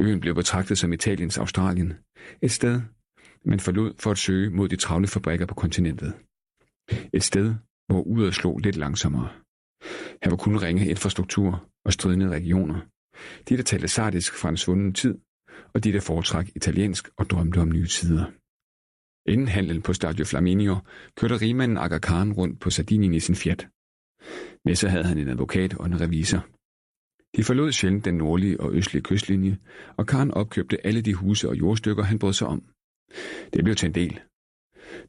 Øen 0.00 0.20
blev 0.20 0.34
betragtet 0.34 0.78
som 0.78 0.92
Italiens 0.92 1.38
Australien, 1.38 1.92
et 2.42 2.50
sted, 2.50 2.80
man 3.44 3.60
forlod 3.60 3.94
for 3.98 4.10
at 4.10 4.18
søge 4.18 4.50
mod 4.50 4.68
de 4.68 4.76
travle 4.76 5.06
fabrikker 5.06 5.46
på 5.46 5.54
kontinentet. 5.54 6.14
Et 7.12 7.22
sted, 7.22 7.54
hvor 7.86 8.02
uret 8.02 8.34
slog 8.34 8.58
lidt 8.58 8.76
langsommere. 8.76 9.28
Her 10.22 10.30
var 10.30 10.36
kun 10.36 10.62
ringe 10.62 10.88
infrastruktur 10.88 11.68
og 11.84 11.92
stridende 11.92 12.28
regioner. 12.28 12.80
De, 13.48 13.56
der 13.56 13.62
talte 13.62 13.88
sardisk 13.88 14.34
fra 14.34 14.48
en 14.48 14.56
svunden 14.56 14.94
tid, 14.94 15.18
og 15.74 15.84
de, 15.84 15.92
der 15.92 16.00
foretræk 16.00 16.52
italiensk 16.56 17.08
og 17.16 17.30
drømte 17.30 17.58
om 17.58 17.68
nye 17.68 17.86
tider. 17.86 18.24
Inden 19.30 19.48
handlen 19.48 19.82
på 19.82 19.92
Stadio 19.92 20.24
Flaminio 20.24 20.76
kørte 21.16 21.36
rigmanden 21.36 21.78
Aga 21.78 21.98
Khan 21.98 22.32
rundt 22.32 22.60
på 22.60 22.70
Sardinien 22.70 23.14
i 23.14 23.20
sin 23.20 23.34
Fiat. 23.34 23.68
Med 24.64 24.74
sig 24.74 24.90
havde 24.90 25.04
han 25.04 25.18
en 25.18 25.28
advokat 25.28 25.74
og 25.74 25.86
en 25.86 26.00
revisor. 26.00 26.46
De 27.36 27.44
forlod 27.44 27.72
sjældent 27.72 28.04
den 28.04 28.14
nordlige 28.14 28.60
og 28.60 28.74
østlige 28.74 29.02
kystlinje, 29.02 29.58
og 29.96 30.06
Khan 30.06 30.30
opkøbte 30.30 30.86
alle 30.86 31.02
de 31.02 31.14
huse 31.14 31.48
og 31.48 31.58
jordstykker, 31.58 32.02
han 32.02 32.18
brød 32.18 32.32
sig 32.32 32.46
om. 32.46 32.64
Det 33.52 33.64
blev 33.64 33.76
til 33.76 33.86
en 33.86 33.94
del. 33.94 34.20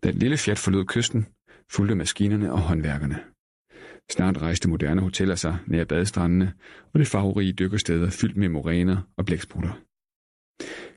Da 0.03 0.11
den 0.11 0.19
lille 0.19 0.37
Fiat 0.37 0.59
forlod 0.59 0.85
kysten, 0.85 1.25
fulgte 1.71 1.95
maskinerne 1.95 2.51
og 2.51 2.61
håndværkerne. 2.61 3.19
Snart 4.11 4.41
rejste 4.41 4.69
moderne 4.69 5.01
hoteller 5.01 5.35
sig 5.35 5.57
nær 5.67 5.83
badestrandene 5.83 6.53
og 6.93 6.99
det 6.99 7.07
farverige 7.07 7.53
dykkersteder 7.53 8.09
fyldt 8.09 8.37
med 8.37 8.49
moræner 8.49 8.97
og 9.17 9.25
blæksprutter. 9.25 9.73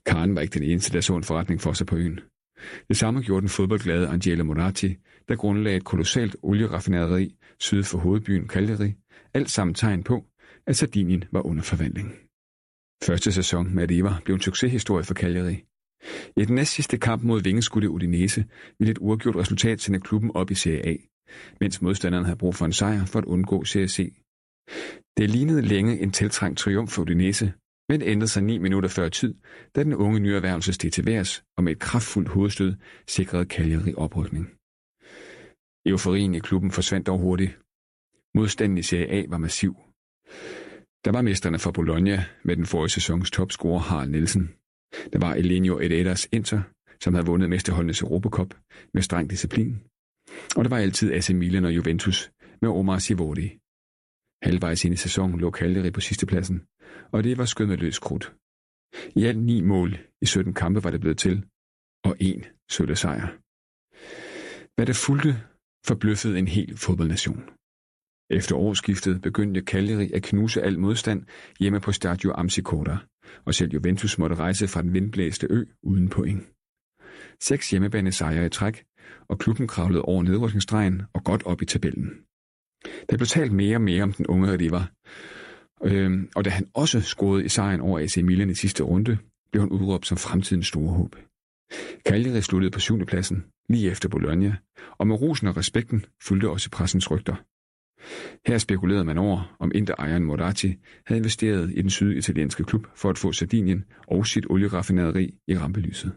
Karen 0.07 0.35
var 0.35 0.41
ikke 0.41 0.59
den 0.59 0.71
eneste, 0.71 0.93
der 0.93 1.01
så 1.01 1.17
en 1.17 1.25
forretning 1.25 1.61
for 1.61 1.73
sig 1.73 1.87
på 1.87 1.97
øen. 1.97 2.21
Det 2.89 2.97
samme 2.97 3.23
gjorde 3.23 3.41
den 3.41 3.49
fodboldglade 3.49 4.09
Angela 4.09 4.43
Monati, 4.43 4.97
der 5.29 5.37
grundlagde 5.37 5.77
et 5.77 5.85
kolossalt 5.85 6.37
olieraffinaderi 6.43 7.37
syd 7.61 7.83
for 7.83 7.99
hovedbyen 7.99 8.49
Cagliari, 8.49 8.95
alt 9.35 9.51
sammen 9.51 9.75
tegn 9.75 10.03
på, 10.03 10.25
at 10.67 10.77
Sardinien 10.77 11.25
var 11.33 11.47
under 11.47 11.63
forvandling. 11.63 12.15
Første 13.05 13.33
sæson 13.33 13.75
med 13.75 13.91
Riva 13.91 14.15
blev 14.25 14.35
en 14.35 14.41
succeshistorie 14.41 15.05
for 15.05 15.15
Cagliari. 15.15 15.65
I 16.37 16.45
den 16.45 16.55
næstsidste 16.55 16.99
kamp 16.99 17.23
mod 17.23 17.43
vingeskudte 17.43 17.91
Udinese 17.91 18.45
ville 18.79 18.91
et 18.91 18.99
uafgjort 19.01 19.37
resultat 19.37 19.81
sende 19.81 20.01
klubben 20.01 20.31
op 20.35 20.51
i 20.51 20.55
Serie 20.55 20.87
A, 20.87 20.97
mens 21.61 21.83
modstanderen 21.83 22.25
havde 22.25 22.39
brug 22.39 22.55
for 22.55 22.65
en 22.65 22.73
sejr 22.73 23.05
for 23.05 23.19
at 23.19 23.25
undgå 23.25 23.65
Serie 23.65 23.89
C. 23.89 24.15
Det 25.17 25.31
lignede 25.31 25.63
længe 25.63 26.01
en 26.01 26.11
tiltrængt 26.11 26.59
triumf 26.59 26.91
for 26.91 27.03
Udinese, 27.03 27.53
men 27.89 28.03
ændrede 28.03 28.31
sig 28.31 28.43
ni 28.43 28.59
minutter 28.59 28.89
før 28.89 29.09
tid, 29.09 29.35
da 29.75 29.85
den 29.85 29.95
unge 29.95 30.21
nyerhvervelse 30.21 30.73
steg 30.73 30.93
til 30.93 31.07
værs 31.07 31.45
og 31.57 31.65
med 31.65 31.73
et 31.73 31.79
kraftfuldt 31.79 32.29
hovedstød 32.29 32.75
sikrede 33.09 33.45
Cagliari 33.45 33.95
oprykning. 33.95 34.47
Euforien 35.87 36.35
i 36.35 36.39
klubben 36.39 36.71
forsvandt 36.71 37.07
dog 37.07 37.19
hurtigt. 37.19 37.59
Modstanden 38.35 38.79
i 38.79 38.83
Serie 38.83 39.09
A 39.09 39.25
var 39.29 39.39
massiv. 39.39 39.77
Der 41.05 41.13
var 41.13 41.23
mesterne 41.23 41.59
fra 41.59 41.71
Bologna 41.71 42.25
med 42.45 42.57
den 42.57 42.67
forrige 42.67 42.91
sæsons 42.91 43.31
topscorer 43.31 43.79
Harald 43.79 44.11
Nielsen. 44.11 44.55
Der 45.13 45.19
var 45.19 45.35
Elenio 45.35 45.79
Ededas 45.79 46.29
Inter, 46.33 46.63
som 47.03 47.15
havde 47.15 47.27
vundet 47.27 47.51
mesterholdenes 47.51 48.03
Europacup 48.03 48.55
med 48.95 49.03
streng 49.03 49.31
disciplin. 49.31 49.81
Og 50.57 50.65
der 50.65 50.69
var 50.69 50.79
altid 50.79 51.13
AC 51.13 51.31
Milan 51.31 51.65
og 51.65 51.77
Juventus 51.77 52.31
med 52.63 52.71
Omar 52.71 52.99
Sivordi. 52.99 53.59
Halvvejs 54.45 54.85
ind 54.85 54.95
i 54.95 54.97
sæsonen 54.97 55.41
lå 55.41 55.51
Cagliari 55.51 55.91
på 55.91 56.01
sidstepladsen, 56.01 56.63
og 57.13 57.25
det 57.25 57.39
var 57.39 57.45
skød 57.45 57.67
med 57.67 57.77
løs 57.77 57.99
krudt. 57.99 58.35
I 59.17 59.25
alt 59.25 59.43
ni 59.43 59.61
mål 59.61 59.99
i 60.23 60.27
17 60.27 60.55
kampe 60.55 60.85
var 60.85 60.91
det 60.91 61.01
blevet 61.01 61.19
til, 61.19 61.45
og 62.05 62.17
en 62.21 62.45
sølle 62.71 62.97
sejr. 62.97 63.27
Hvad 64.75 64.87
det 64.87 64.97
fulgte, 64.97 65.33
forbløffede 65.87 66.39
en 66.39 66.49
hel 66.49 66.77
fodboldnation. 66.77 67.43
Efter 68.31 68.57
årsskiftet 68.57 69.23
begyndte 69.23 69.61
Cagliari 69.61 70.13
at 70.13 70.23
knuse 70.23 70.63
al 70.63 70.79
modstand 70.79 71.27
hjemme 71.61 71.81
på 71.81 71.93
Stadio 71.93 72.33
Amsicota, 72.35 72.97
og 73.45 73.55
selv 73.55 73.73
Juventus 73.73 74.19
måtte 74.19 74.37
rejse 74.37 74.69
fra 74.69 74.83
den 74.83 74.93
vindblæste 74.93 75.47
ø 75.51 75.65
uden 75.83 76.09
point. 76.09 76.43
seks 77.41 77.71
hjemmebane 77.71 78.13
sejre 78.13 78.47
i 78.47 78.49
træk, 78.49 78.85
og 79.29 79.39
klubben 79.39 79.67
kravlede 79.69 80.03
over 80.03 80.23
nedrykningsstregen 80.23 81.03
og 81.15 81.25
godt 81.25 81.43
op 81.47 81.63
i 81.63 81.67
tabellen. 81.67 82.11
Der 83.11 83.17
blev 83.17 83.27
talt 83.27 83.53
mere 83.53 83.77
og 83.77 83.81
mere 83.81 84.03
om 84.03 84.13
den 84.13 84.27
unge 84.27 84.59
Riva, 84.59 84.85
øhm, 85.85 86.29
og 86.35 86.45
da 86.45 86.51
han 86.51 86.67
også 86.75 87.01
scorede 87.01 87.45
i 87.45 87.49
sejren 87.49 87.81
over 87.81 87.99
AC 88.01 88.17
Milan 88.17 88.51
i 88.51 88.55
sidste 88.55 88.83
runde, 88.83 89.19
blev 89.51 89.61
han 89.63 89.71
udråbt 89.71 90.07
som 90.07 90.19
fremtidens 90.19 90.67
store 90.67 90.93
håb. 90.93 91.17
Cagliari 92.09 92.41
sluttede 92.41 92.71
på 92.71 92.81
syvende 92.81 93.07
pladsen, 93.07 93.45
lige 93.69 93.91
efter 93.91 94.09
Bologna, 94.09 94.57
og 94.99 95.07
med 95.07 95.21
rosen 95.21 95.49
og 95.49 95.57
respekten 95.57 96.05
fulgte 96.23 96.51
også 96.51 96.71
pressens 96.71 97.11
rygter. 97.11 97.35
Her 98.47 98.59
spekulerede 98.59 99.05
man 99.05 99.19
over, 99.19 99.57
om 99.59 99.73
Inter-ejeren 99.75 100.25
Moratti 100.25 100.75
havde 101.07 101.19
investeret 101.19 101.71
i 101.75 101.83
den 101.83 101.91
syditalienske 101.91 102.65
klub 102.65 102.87
for 102.97 103.11
at 103.11 103.19
få 103.19 103.33
Sardinien 103.33 103.85
og 104.07 104.27
sit 104.27 104.47
olieraffinaderi 104.51 105.35
i 105.49 105.59
rampelyset. 105.59 106.13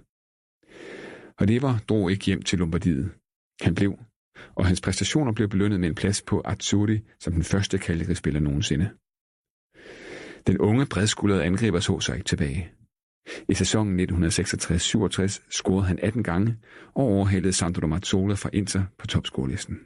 Og 1.38 1.48
det 1.48 1.62
var 1.62 1.84
drog 1.90 2.12
ikke 2.12 2.26
hjem 2.26 2.42
til 2.42 2.60
Lombardiet. 2.60 3.10
Han 3.62 3.76
blev, 3.76 4.00
og 4.56 4.66
hans 4.66 4.82
præstationer 4.82 5.32
blev 5.32 5.50
belønnet 5.50 5.80
med 5.80 5.90
en 5.90 5.96
plads 5.96 6.22
på 6.22 6.42
Atsuri 6.46 7.00
som 7.20 7.34
den 7.34 7.44
første 7.44 7.78
Calgary-spiller 7.78 8.40
nogensinde. 8.40 8.90
Den 10.48 10.58
unge 10.58 10.86
bredskuldrede 10.86 11.44
angriber 11.44 11.80
så 11.80 12.00
sig 12.00 12.16
ikke 12.16 12.28
tilbage. 12.28 12.72
I 13.50 13.54
sæsonen 13.54 14.00
1966-67 14.00 15.48
scorede 15.50 15.88
han 15.88 16.00
18 16.02 16.24
gange 16.24 16.58
og 16.96 17.04
overhalede 17.04 17.54
Sandro 17.54 17.88
Mazzola 17.88 18.34
fra 18.34 18.50
Inter 18.54 18.84
på 18.98 19.08
topscorelisten. 19.08 19.80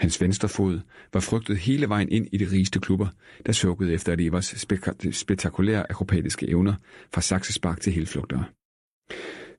Hans 0.00 0.20
venstre 0.20 0.48
fod 0.48 0.80
var 1.12 1.20
frygtet 1.20 1.58
hele 1.58 1.88
vejen 1.88 2.08
ind 2.08 2.28
i 2.32 2.36
de 2.36 2.50
rigeste 2.52 2.80
klubber, 2.80 3.08
der 3.46 3.52
sukkede 3.52 3.92
efter 3.92 4.16
Rivers 4.18 4.66
spektakulære 5.12 5.90
akrobatiske 5.90 6.48
evner 6.48 6.74
fra 7.14 7.20
saksespark 7.20 7.80
til 7.80 7.92
helflugtere. 7.92 8.44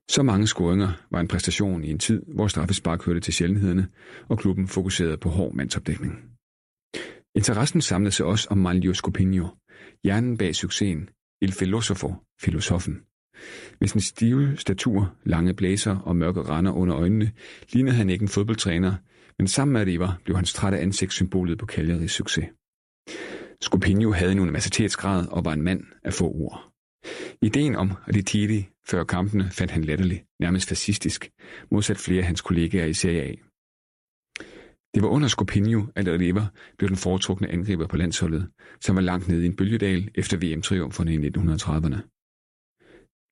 Så 0.09 0.23
mange 0.23 0.47
scoringer 0.47 0.91
var 1.11 1.19
en 1.19 1.27
præstation 1.27 1.83
i 1.83 1.89
en 1.89 1.99
tid, 1.99 2.21
hvor 2.27 2.47
straffespark 2.47 3.05
hørte 3.05 3.19
til 3.19 3.33
sjældenhederne, 3.33 3.87
og 4.27 4.37
klubben 4.39 4.67
fokuserede 4.67 5.17
på 5.17 5.29
hård 5.29 5.53
mandsopdækning. 5.53 6.13
Interessen 7.35 7.81
samlede 7.81 8.11
sig 8.11 8.25
også 8.25 8.47
om 8.51 8.57
Manlio 8.57 8.93
Scopinio, 8.93 9.47
hjernen 10.03 10.37
bag 10.37 10.55
succesen, 10.55 11.09
Il 11.41 11.51
Filosofo, 11.51 12.13
filosofen. 12.41 13.01
Med 13.79 13.87
sin 13.87 14.01
stive 14.01 14.57
statur, 14.57 15.15
lange 15.23 15.53
blæser 15.53 15.97
og 15.97 16.15
mørke 16.15 16.41
render 16.41 16.71
under 16.71 16.97
øjnene, 16.97 17.31
lignede 17.69 17.95
han 17.95 18.09
ikke 18.09 18.23
en 18.23 18.27
fodboldtræner, 18.27 18.95
men 19.37 19.47
sammen 19.47 19.73
med 19.73 19.85
Riva 19.85 20.07
blev 20.23 20.35
hans 20.35 20.53
trætte 20.53 20.79
ansigt 20.79 21.13
symbolet 21.13 21.57
på 21.57 21.65
Cagliaris 21.65 22.11
succes. 22.11 22.45
Scopinio 23.61 24.11
havde 24.11 24.31
en 24.31 24.39
universitetsgrad 24.39 25.27
og 25.27 25.45
var 25.45 25.53
en 25.53 25.61
mand 25.61 25.83
af 26.03 26.13
få 26.13 26.25
ord. 26.25 26.74
Ideen 27.41 27.75
om 27.75 27.91
Ritiri 28.15 28.69
før 28.87 29.03
kampene 29.03 29.49
fandt 29.51 29.71
han 29.71 29.83
latterlig, 29.83 30.23
nærmest 30.39 30.67
fascistisk, 30.67 31.29
modsat 31.71 31.97
flere 31.97 32.19
af 32.19 32.25
hans 32.25 32.41
kollegaer 32.41 32.85
i 32.85 32.93
Serie 32.93 33.21
A. 33.21 33.33
Det 34.95 35.03
var 35.03 35.09
under 35.09 35.27
Scopinio, 35.27 35.87
at 35.95 36.07
Riva 36.07 36.47
blev 36.77 36.89
den 36.89 36.97
foretrukne 36.97 37.51
angriber 37.51 37.87
på 37.87 37.97
landsholdet, 37.97 38.49
som 38.81 38.95
var 38.95 39.01
langt 39.01 39.27
nede 39.27 39.43
i 39.43 39.45
en 39.45 39.55
bølgedal 39.55 40.09
efter 40.15 40.37
VM-triumferne 40.37 41.13
i 41.13 41.17
1930'erne. 41.17 42.15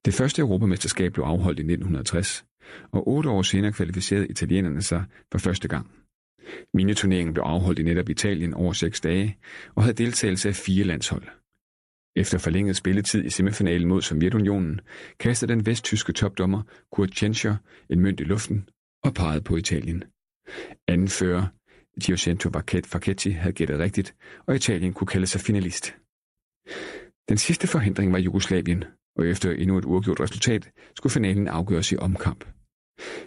Det 0.05 0.13
første 0.13 0.41
europamesterskab 0.41 1.13
blev 1.13 1.25
afholdt 1.25 1.59
i 1.59 1.61
1960, 1.61 2.45
og 2.91 3.07
otte 3.07 3.29
år 3.29 3.41
senere 3.41 3.71
kvalificerede 3.71 4.27
italienerne 4.27 4.81
sig 4.81 5.03
for 5.31 5.39
første 5.39 5.67
gang. 5.67 5.91
Miniturneringen 6.73 7.33
blev 7.33 7.43
afholdt 7.43 7.79
i 7.79 7.83
netop 7.83 8.09
Italien 8.09 8.53
over 8.53 8.73
seks 8.73 9.01
dage, 9.01 9.37
og 9.75 9.83
havde 9.83 10.03
deltagelse 10.03 10.49
af 10.49 10.55
fire 10.55 10.83
landshold. 10.83 11.23
Efter 12.15 12.37
forlænget 12.37 12.75
spilletid 12.75 13.23
i 13.25 13.29
semifinalen 13.29 13.87
mod 13.87 14.01
Sovjetunionen, 14.01 14.81
kastede 15.19 15.53
den 15.53 15.65
vesttyske 15.65 16.13
topdommer 16.13 16.61
Kurt 16.91 17.11
Tschentscher 17.11 17.55
en 17.89 17.99
mønt 17.99 18.19
i 18.19 18.23
luften 18.23 18.69
og 19.03 19.13
pegede 19.13 19.41
på 19.41 19.55
Italien. 19.55 20.03
Anfører 20.87 21.41
fører, 21.41 21.47
Giocento 22.03 22.49
Facchetti, 22.85 23.29
havde 23.29 23.53
gættet 23.53 23.79
rigtigt, 23.79 24.15
og 24.45 24.55
Italien 24.55 24.93
kunne 24.93 25.07
kalde 25.07 25.27
sig 25.27 25.41
finalist. 25.41 25.95
Den 27.29 27.37
sidste 27.37 27.67
forhindring 27.67 28.11
var 28.11 28.19
Jugoslavien, 28.19 28.83
og 29.15 29.27
efter 29.27 29.51
endnu 29.51 29.77
et 29.77 29.85
uafgjort 29.85 30.19
resultat 30.19 30.71
skulle 30.95 31.13
finalen 31.13 31.47
afgøres 31.47 31.91
i 31.91 31.97
omkamp. 31.97 32.45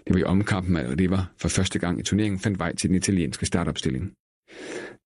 Det 0.06 0.14
var 0.14 0.18
i 0.18 0.24
omkampen, 0.24 0.76
at 0.76 1.00
River 1.00 1.32
for 1.40 1.48
første 1.48 1.78
gang 1.78 2.00
i 2.00 2.02
turneringen 2.02 2.40
fandt 2.40 2.58
vej 2.58 2.74
til 2.74 2.88
den 2.88 2.96
italienske 2.96 3.46
startopstilling. 3.46 4.12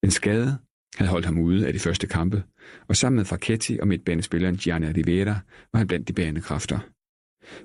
En 0.03 0.11
skade 0.11 0.59
havde 0.97 1.11
holdt 1.11 1.27
ham 1.27 1.39
ude 1.39 1.67
af 1.67 1.73
de 1.73 1.79
første 1.79 2.07
kampe, 2.07 2.43
og 2.89 2.97
sammen 2.97 3.17
med 3.17 3.25
Facchetti 3.25 3.79
og 3.81 3.89
midtbanespilleren 3.89 4.57
Gianni 4.57 4.87
Rivera 4.87 5.41
var 5.73 5.79
han 5.79 5.87
blandt 5.87 6.09
de 6.09 6.13
bærende 6.13 6.41
kræfter. 6.41 6.79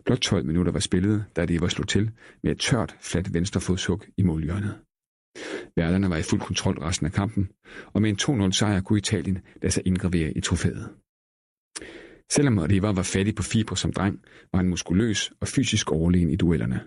Blot 0.06 0.20
12 0.20 0.46
minutter 0.46 0.72
var 0.72 0.80
spillet, 0.80 1.26
da 1.36 1.46
det 1.46 1.62
var 1.62 1.68
slået 1.68 1.90
til 1.90 2.12
med 2.44 2.52
et 2.52 2.60
tørt, 2.60 2.96
fladt 3.02 3.34
venstrefodshug 3.34 4.04
i 4.18 4.24
målhjørnet. 4.24 4.80
Værterne 5.76 6.10
var 6.10 6.18
i 6.18 6.22
fuld 6.22 6.42
kontrol 6.42 6.80
resten 6.80 7.06
af 7.06 7.12
kampen, 7.12 7.50
og 7.94 8.02
med 8.02 8.10
en 8.10 8.46
2-0 8.46 8.52
sejr 8.52 8.82
kunne 8.82 9.00
Italien 9.00 9.40
lade 9.62 9.74
sig 9.74 9.84
indgravere 9.86 10.32
i 10.38 10.42
trofæet. 10.42 10.90
Selvom 12.32 12.58
Riva 12.58 12.92
var 12.92 13.04
fattig 13.04 13.36
på 13.36 13.44
fibre 13.44 13.78
som 13.78 13.94
dreng, 13.94 14.22
var 14.52 14.58
han 14.58 14.70
muskuløs 14.70 15.32
og 15.42 15.48
fysisk 15.48 15.92
overlegen 15.92 16.30
i 16.30 16.36
duellerne. 16.36 16.80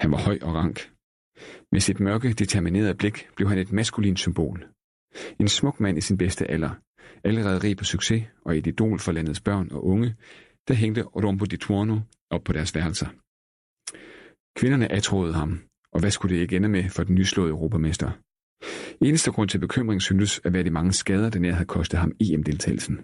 Han 0.00 0.10
var 0.10 0.18
høj 0.18 0.38
og 0.42 0.54
rank. 0.54 0.92
Med 1.72 1.80
sit 1.80 2.00
mørke, 2.00 2.32
determinerede 2.32 2.94
blik 2.94 3.28
blev 3.36 3.48
han 3.48 3.58
et 3.58 3.72
maskulint 3.72 4.18
symbol. 4.18 4.66
En 5.40 5.48
smuk 5.48 5.80
mand 5.80 5.98
i 5.98 6.00
sin 6.00 6.18
bedste 6.18 6.50
alder, 6.50 6.70
allerede 7.24 7.58
rig 7.58 7.76
på 7.76 7.84
succes 7.84 8.22
og 8.44 8.58
et 8.58 8.66
idol 8.66 8.98
for 8.98 9.12
landets 9.12 9.40
børn 9.40 9.68
og 9.70 9.86
unge, 9.86 10.14
der 10.68 10.74
hængte 10.74 11.02
Rombo 11.02 11.44
di 11.44 11.56
Tuono 11.56 11.98
op 12.30 12.44
på 12.44 12.52
deres 12.52 12.74
værelser. 12.74 13.06
Kvinderne 14.58 14.92
atrådede 14.92 15.34
ham, 15.34 15.60
og 15.92 16.00
hvad 16.00 16.10
skulle 16.10 16.34
det 16.34 16.42
ikke 16.42 16.56
ende 16.56 16.68
med 16.68 16.88
for 16.88 17.02
den 17.04 17.14
nyslåede 17.14 17.50
europamester? 17.50 18.10
Eneste 19.00 19.30
grund 19.30 19.48
til 19.48 19.58
bekymring 19.58 20.02
syntes 20.02 20.40
at 20.44 20.52
være 20.52 20.62
de 20.62 20.70
mange 20.70 20.92
skader, 20.92 21.30
den 21.30 21.42
nær 21.42 21.52
havde 21.52 21.66
kostet 21.66 22.00
ham 22.00 22.12
EM-deltagelsen. 22.20 23.00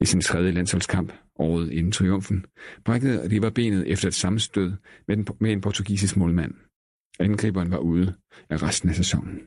I 0.00 0.04
sin 0.04 0.20
tredje 0.20 0.50
landsholdskamp, 0.50 1.12
året 1.36 1.72
inden 1.72 1.92
triumfen, 1.92 2.46
brækkede 2.84 3.28
Riva 3.30 3.50
benet 3.50 3.92
efter 3.92 4.08
et 4.08 4.14
sammenstød 4.14 4.72
med, 5.08 5.16
den, 5.16 5.26
med 5.40 5.52
en 5.52 5.60
portugisisk 5.60 6.16
målmand. 6.16 6.54
Angriberen 7.20 7.70
var 7.70 7.78
ude 7.78 8.14
af 8.50 8.62
resten 8.62 8.88
af 8.88 8.94
sæsonen. 8.94 9.40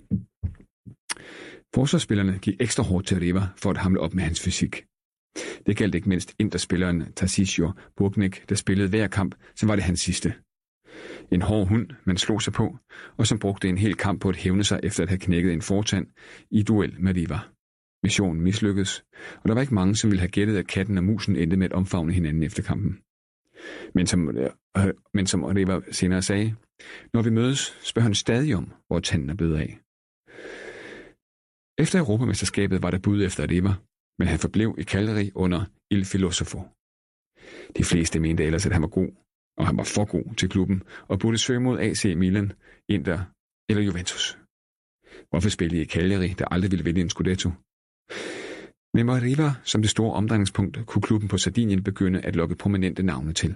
Forsvarsspillerne 1.76 2.40
gik 2.42 2.56
ekstra 2.60 2.84
hårdt 2.84 3.08
til 3.08 3.20
Riva 3.20 3.48
for 3.58 3.70
at 3.70 3.78
hamle 3.78 4.00
op 4.00 4.14
med 4.14 4.24
hans 4.24 4.42
fysik. 4.42 4.86
Det 5.66 5.78
galt 5.78 5.96
ikke 5.96 6.10
mindst 6.10 6.36
interspilleren 6.40 7.14
Tarcisio 7.16 7.72
Burgnik, 7.98 8.50
der 8.50 8.56
spillede 8.56 8.90
hver 8.90 9.08
kamp, 9.08 9.36
som 9.56 9.70
var 9.70 9.76
det 9.76 9.84
hans 9.84 10.00
sidste. 10.00 10.34
En 11.32 11.42
hård 11.42 11.68
hund, 11.68 11.90
man 12.06 12.18
slog 12.18 12.42
sig 12.42 12.54
på, 12.54 12.78
og 13.18 13.28
som 13.28 13.40
brugte 13.40 13.70
en 13.70 13.78
hel 13.78 13.96
kamp 13.96 14.22
på 14.22 14.30
at 14.30 14.36
hævne 14.36 14.64
sig 14.64 14.80
efter 14.84 15.04
at 15.04 15.10
have 15.10 15.20
knækket 15.20 15.54
en 15.54 15.62
fortand 15.62 16.08
i 16.52 16.64
duel 16.64 16.96
med 17.00 17.16
Riva. 17.16 17.40
Missionen 18.04 18.42
mislykkedes, 18.42 19.04
og 19.44 19.48
der 19.48 19.54
var 19.54 19.62
ikke 19.62 19.74
mange, 19.74 19.96
som 19.96 20.12
ville 20.12 20.20
have 20.20 20.32
gættet, 20.32 20.58
at 20.58 20.68
katten 20.68 20.98
og 20.98 21.04
musen 21.04 21.36
endte 21.36 21.58
med 21.58 21.66
at 21.66 21.74
omfavne 21.74 22.14
hinanden 22.14 22.44
efter 22.44 22.64
kampen. 22.64 23.00
Men 23.94 24.08
som, 24.08 24.38
øh, 24.38 24.50
men 25.14 25.28
som 25.28 25.44
Riva 25.44 25.80
senere 25.92 26.22
sagde, 26.22 26.56
når 27.14 27.22
vi 27.22 27.30
mødes, 27.30 27.78
spørger 27.84 28.04
han 28.04 28.16
stadig 28.16 28.56
om, 28.56 28.72
hvor 28.88 29.00
tanden 29.00 29.30
er 29.30 29.36
blevet 29.36 29.58
af. 29.58 29.80
Efter 31.78 32.00
Europamesterskabet 32.00 32.82
var 32.84 32.92
der 32.92 33.00
bud 33.00 33.24
efter 33.24 33.50
Riva, 33.50 33.74
men 34.20 34.28
han 34.28 34.40
forblev 34.40 34.76
i 34.78 34.84
Cagliari 34.84 35.32
under 35.36 35.66
Il 35.92 36.06
Filosofo. 36.06 36.60
De 37.78 37.84
fleste 37.84 38.20
mente 38.20 38.44
ellers, 38.44 38.66
at 38.66 38.72
han 38.72 38.82
var 38.82 38.88
god, 38.88 39.12
og 39.58 39.68
han 39.68 39.78
var 39.78 39.84
for 39.84 40.06
god 40.06 40.36
til 40.36 40.50
klubben, 40.50 40.84
og 41.08 41.20
burde 41.20 41.38
søge 41.38 41.60
mod 41.60 41.80
AC 41.80 42.06
Milan, 42.06 42.52
Inter 42.90 43.20
eller 43.70 43.84
Juventus. 43.84 44.38
Hvorfor 45.30 45.50
spille 45.50 45.82
i 45.82 45.86
Cagliari, 45.86 46.28
der 46.28 46.46
aldrig 46.52 46.72
ville 46.72 46.86
vinde 46.86 47.02
en 47.02 47.10
Scudetto? 47.10 47.50
Med 48.94 49.04
Mariva 49.04 49.50
som 49.64 49.82
det 49.82 49.92
store 49.92 50.14
omdrejningspunkt 50.14 50.80
kunne 50.86 51.02
klubben 51.02 51.30
på 51.30 51.38
Sardinien 51.38 51.84
begynde 51.84 52.22
at 52.22 52.36
lokke 52.36 52.56
prominente 52.56 53.04
navne 53.04 53.34
til. 53.34 53.56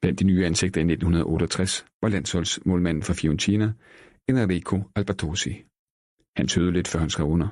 Blandt 0.00 0.20
de 0.20 0.24
nye 0.24 0.46
ansigter 0.46 0.80
i 0.80 0.84
1968 0.84 1.86
var 2.02 2.08
landsholdsmålmanden 2.08 3.02
for 3.02 3.12
Fiorentina, 3.12 3.72
Enrico 4.28 4.76
Albertosi. 4.96 5.64
Han 6.36 6.48
tøvede 6.48 6.72
lidt, 6.72 6.88
før 6.88 7.00
han 7.00 7.10
skrev 7.10 7.26
under. 7.26 7.48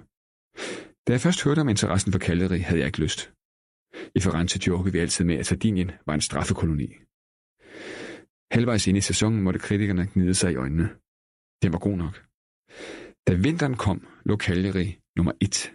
Da 1.07 1.13
jeg 1.13 1.21
først 1.21 1.45
hørte 1.45 1.61
om 1.61 1.69
interessen 1.69 2.13
for 2.13 2.19
Cagliari, 2.19 2.59
havde 2.59 2.81
jeg 2.81 2.87
ikke 2.87 3.03
lyst. 3.07 3.33
I 4.15 4.21
Firenze 4.21 4.61
jokede 4.67 4.93
vi 4.93 4.99
altid 4.99 5.25
med, 5.25 5.37
at 5.37 5.47
Sardinien 5.47 5.91
var 6.07 6.15
en 6.15 6.21
straffekoloni. 6.21 6.89
Halvvejs 8.53 8.87
ind 8.87 8.99
i 8.99 9.01
sæsonen 9.01 9.43
måtte 9.43 9.61
kritikerne 9.61 10.09
gnide 10.15 10.35
sig 10.35 10.53
i 10.53 10.57
øjnene. 10.57 10.89
Det 11.63 11.73
var 11.73 11.79
god 11.79 11.97
nok. 11.97 12.15
Da 13.27 13.35
vinteren 13.35 13.77
kom, 13.77 14.07
lå 14.25 14.37
Cagliari 14.37 14.99
nummer 15.17 15.33
et, 15.41 15.73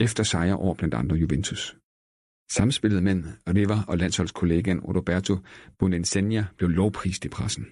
efter 0.00 0.22
sejre 0.22 0.56
over 0.56 0.74
blandt 0.74 0.94
andre 0.94 1.16
Juventus. 1.16 1.76
Samspillet 2.50 3.02
mellem 3.02 3.24
River 3.48 3.82
og 3.88 3.98
landsholdskollegaen 3.98 4.80
Roberto 4.80 5.36
Bonensenia 5.78 6.46
blev 6.56 6.70
lovprist 6.70 7.24
i 7.24 7.28
pressen. 7.28 7.66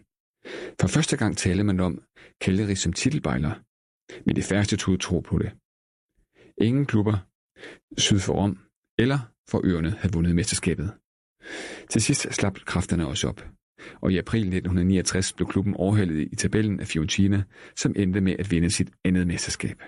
For 0.80 0.88
første 0.88 1.16
gang 1.16 1.36
talte 1.36 1.64
man 1.64 1.80
om 1.80 2.02
Cagliari 2.42 2.74
som 2.74 2.92
titelbejler, 2.92 3.54
men 4.26 4.36
de 4.36 4.42
færreste 4.42 4.76
tog 4.76 5.00
tro 5.00 5.20
på 5.20 5.38
det. 5.38 5.52
Ingen 6.60 6.86
klubber 6.86 7.16
syd 7.98 8.18
for 8.18 8.32
Rom 8.32 8.58
eller 8.98 9.18
for 9.50 9.60
øerne 9.64 9.90
havde 9.90 10.12
vundet 10.12 10.34
mesterskabet. 10.34 10.92
Til 11.90 12.02
sidst 12.02 12.34
slap 12.34 12.54
kræfterne 12.54 13.06
også 13.06 13.28
op. 13.28 13.48
og 14.00 14.12
i 14.12 14.18
april 14.18 14.40
1969 14.40 15.32
blev 15.32 15.48
klubben 15.48 15.74
overhældet 15.74 16.28
i 16.32 16.36
tabellen 16.36 16.80
af 16.80 16.86
Fiorentina, 16.86 17.42
som 17.76 17.92
endte 17.96 18.20
med 18.20 18.36
at 18.38 18.50
vinde 18.50 18.70
sit 18.70 18.90
andet 19.04 19.26
mesterskab. 19.26 19.82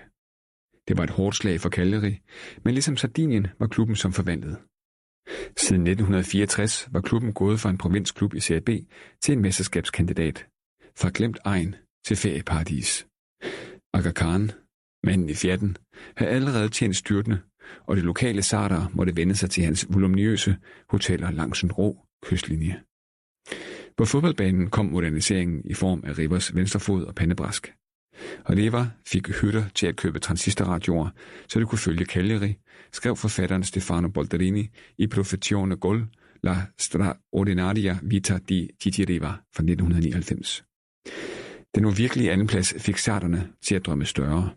Det 0.87 0.97
var 0.97 1.03
et 1.03 1.09
hårdt 1.09 1.35
slag 1.35 1.61
for 1.61 1.69
Cagliari, 1.69 2.19
men 2.63 2.73
ligesom 2.73 2.97
Sardinien 2.97 3.47
var 3.59 3.67
klubben 3.67 3.95
som 3.95 4.13
forventet. 4.13 4.57
Siden 5.57 5.87
1964 5.87 6.87
var 6.91 7.01
klubben 7.01 7.33
gået 7.33 7.59
fra 7.59 7.69
en 7.69 7.77
provinsklub 7.77 8.33
i 8.33 8.39
Serie 8.39 8.61
B 8.61 8.69
til 9.21 9.33
en 9.33 9.41
mesterskabskandidat. 9.41 10.47
Fra 10.97 11.11
glemt 11.13 11.37
egen 11.45 11.75
til 12.05 12.17
ferieparadis. 12.17 13.07
Aga 13.93 14.11
Khan, 14.11 14.51
manden 15.03 15.29
i 15.29 15.33
fjatten, 15.33 15.77
havde 16.17 16.31
allerede 16.31 16.69
tjent 16.69 16.95
styrtende, 16.95 17.39
og 17.87 17.95
de 17.95 18.01
lokale 18.01 18.41
sarter 18.41 18.87
måtte 18.93 19.15
vende 19.15 19.35
sig 19.35 19.49
til 19.49 19.63
hans 19.63 19.87
voluminøse 19.89 20.57
hoteller 20.89 21.31
langs 21.31 21.61
en 21.61 21.71
rå 21.71 22.05
kystlinje. 22.23 22.81
På 23.97 24.05
fodboldbanen 24.05 24.69
kom 24.69 24.85
moderniseringen 24.85 25.61
i 25.65 25.73
form 25.73 26.03
af 26.05 26.17
Rivers 26.17 26.55
venstrefod 26.55 27.03
og 27.03 27.15
pandebræsk. 27.15 27.73
Og 28.45 28.55
Lever 28.55 28.85
fik 29.07 29.27
hytter 29.27 29.65
til 29.75 29.87
at 29.87 29.95
købe 29.95 30.19
transistorradioer, 30.19 31.09
så 31.47 31.59
det 31.59 31.67
kunne 31.67 31.79
følge 31.79 32.05
Cagliari, 32.05 32.57
skrev 32.93 33.15
forfatteren 33.15 33.63
Stefano 33.63 34.07
Boldrini 34.07 34.69
i 34.97 35.07
Profetione 35.07 35.75
Gol, 35.75 36.07
La 36.43 36.55
straordinaria 36.77 37.99
vita 38.01 38.39
di 38.49 38.69
Titi 38.79 39.03
Riva 39.03 39.31
fra 39.55 39.63
1999. 39.63 40.63
Den 41.75 41.85
uvirkelige 41.85 42.31
andenplads 42.31 42.73
fik 42.77 42.97
sarterne 42.97 43.53
til 43.61 43.75
at 43.75 43.85
drømme 43.85 44.05
større. 44.05 44.53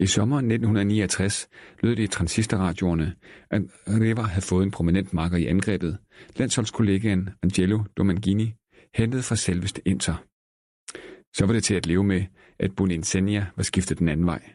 I 0.00 0.06
sommeren 0.06 0.44
1969 0.44 1.48
lød 1.82 1.96
det 1.96 2.02
i 2.02 2.06
transistorradioerne, 2.06 3.14
at 3.50 3.62
Riva 3.88 4.22
havde 4.22 4.46
fået 4.46 4.64
en 4.64 4.70
prominent 4.70 5.12
marker 5.12 5.36
i 5.36 5.46
angrebet, 5.46 5.98
landsholdskollegaen 6.36 7.30
Angelo 7.42 7.84
Domangini, 7.96 8.54
hentet 8.94 9.24
fra 9.24 9.36
selveste 9.36 9.82
Inter. 9.84 10.24
Så 11.36 11.46
var 11.46 11.52
det 11.52 11.64
til 11.64 11.74
at 11.74 11.86
leve 11.86 12.04
med, 12.04 12.24
at 12.58 12.76
Boninsenia 12.76 13.46
var 13.56 13.62
skiftet 13.62 13.98
den 13.98 14.08
anden 14.08 14.26
vej. 14.26 14.52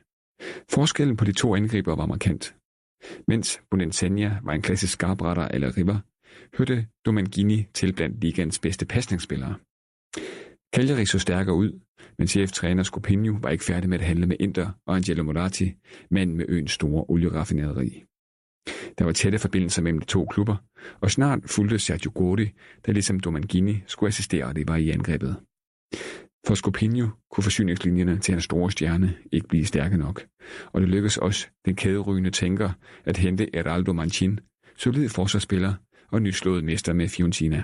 Forskellen 0.69 1.17
på 1.17 1.25
de 1.25 1.31
to 1.31 1.55
angriber 1.55 1.95
var 1.95 2.05
markant. 2.05 2.55
Mens 3.27 3.61
Boninsenia 3.69 4.39
var 4.43 4.53
en 4.53 4.61
klassisk 4.61 4.93
skarpretter 4.93 5.47
eller 5.47 5.77
river, 5.77 5.99
hørte 6.57 6.87
Domangini 7.05 7.65
til 7.73 7.93
blandt 7.93 8.21
ligands 8.21 8.59
bedste 8.59 8.85
pasningsspillere. 8.85 9.55
Cagliari 10.73 11.05
så 11.05 11.19
stærkere 11.19 11.55
ud, 11.55 11.79
men 12.17 12.27
cheftræner 12.27 12.83
Scopinio 12.83 13.37
var 13.41 13.49
ikke 13.49 13.63
færdig 13.63 13.89
med 13.89 13.99
at 13.99 14.05
handle 14.05 14.25
med 14.27 14.35
Inter 14.39 14.71
og 14.85 14.95
Angelo 14.95 15.23
Moratti, 15.23 15.73
manden 16.11 16.37
med 16.37 16.45
øens 16.49 16.71
store 16.71 17.05
olieraffinaderi. 17.07 18.03
Der 18.97 19.05
var 19.05 19.11
tætte 19.11 19.39
forbindelser 19.39 19.81
mellem 19.81 19.99
de 19.99 20.05
to 20.05 20.25
klubber, 20.25 20.55
og 21.01 21.11
snart 21.11 21.39
fulgte 21.45 21.79
Sergio 21.79 22.11
Gordi, 22.15 22.51
der 22.85 22.91
ligesom 22.91 23.19
Domangini 23.19 23.83
skulle 23.87 24.07
assistere, 24.07 24.45
og 24.45 24.55
det 24.55 24.67
var 24.67 24.75
i 24.75 24.89
angrebet. 24.89 25.35
For 26.47 26.55
Scopinio 26.55 27.09
kunne 27.31 27.43
forsyningslinjerne 27.43 28.19
til 28.19 28.31
hans 28.31 28.43
store 28.43 28.71
stjerne 28.71 29.17
ikke 29.31 29.47
blive 29.47 29.65
stærke 29.65 29.97
nok, 29.97 30.25
og 30.65 30.81
det 30.81 30.89
lykkedes 30.89 31.17
også 31.17 31.47
den 31.65 31.75
kæderygende 31.75 32.31
tænker 32.31 32.71
at 33.05 33.17
hente 33.17 33.55
Eraldo 33.55 33.93
Manchin, 33.93 34.39
solid 34.77 35.09
forsvarsspiller 35.09 35.73
og 36.11 36.21
nyslået 36.21 36.63
mester 36.63 36.93
med 36.93 37.09
Fiorentina. 37.09 37.63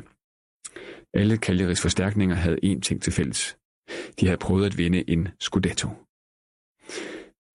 Alle 1.14 1.38
Cagliaris 1.38 1.82
forstærkninger 1.82 2.36
havde 2.36 2.60
én 2.66 2.80
ting 2.80 3.02
til 3.02 3.14
fælles. 3.14 3.58
De 4.20 4.26
havde 4.26 4.38
prøvet 4.38 4.66
at 4.66 4.78
vinde 4.78 5.10
en 5.10 5.28
Scudetto. 5.40 5.90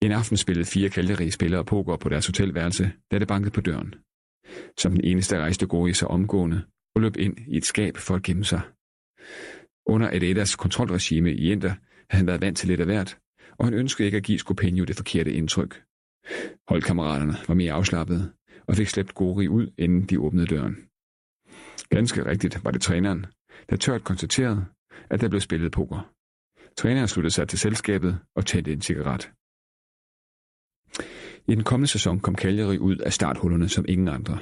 En 0.02 0.12
aften 0.12 0.36
spillede 0.36 0.66
fire 0.66 0.88
Cagliari-spillere 0.88 1.64
poker 1.64 1.96
på 1.96 2.08
deres 2.08 2.26
hotelværelse, 2.26 2.92
da 3.10 3.18
det 3.18 3.28
bankede 3.28 3.54
på 3.54 3.60
døren. 3.60 3.94
Som 4.78 4.92
den 4.92 5.04
eneste 5.04 5.38
rejste 5.38 5.66
Gori 5.66 5.92
sig 5.92 6.08
omgående 6.08 6.62
og 6.94 7.02
løb 7.02 7.16
ind 7.16 7.36
i 7.48 7.56
et 7.56 7.64
skab 7.64 7.96
for 7.96 8.14
at 8.14 8.22
gemme 8.22 8.44
sig. 8.44 8.60
Under 9.86 10.08
Adedas 10.10 10.56
kontrolregime 10.56 11.32
i 11.32 11.52
Inter 11.52 11.68
havde 11.68 12.20
han 12.20 12.26
været 12.26 12.40
vant 12.40 12.58
til 12.58 12.68
lidt 12.68 12.80
af 12.80 12.86
hvert, 12.86 13.18
og 13.58 13.64
han 13.64 13.74
ønskede 13.74 14.06
ikke 14.06 14.16
at 14.16 14.24
give 14.24 14.38
Scopinio 14.38 14.84
det 14.84 14.96
forkerte 14.96 15.32
indtryk. 15.32 15.82
Holdkammeraterne 16.68 17.36
var 17.48 17.54
mere 17.54 17.72
afslappede 17.72 18.32
og 18.66 18.76
fik 18.76 18.88
slæbt 18.88 19.14
Gori 19.14 19.48
ud, 19.48 19.72
inden 19.78 20.02
de 20.02 20.20
åbnede 20.20 20.46
døren. 20.46 20.76
Ganske 21.88 22.26
rigtigt 22.26 22.64
var 22.64 22.70
det 22.70 22.82
træneren, 22.82 23.26
der 23.70 23.76
tørt 23.76 24.04
konstaterede, 24.04 24.66
at 25.10 25.20
der 25.20 25.28
blev 25.28 25.40
spillet 25.40 25.72
poker. 25.72 26.10
Træneren 26.76 27.08
sluttede 27.08 27.34
sig 27.34 27.48
til 27.48 27.58
selskabet 27.58 28.18
og 28.36 28.46
tændte 28.46 28.72
en 28.72 28.80
cigaret. 28.80 29.32
I 31.48 31.54
den 31.54 31.64
kommende 31.64 31.90
sæson 31.90 32.20
kom 32.20 32.36
Cagliari 32.36 32.78
ud 32.78 32.96
af 32.96 33.12
starthullerne 33.12 33.68
som 33.68 33.84
ingen 33.88 34.08
andre. 34.08 34.38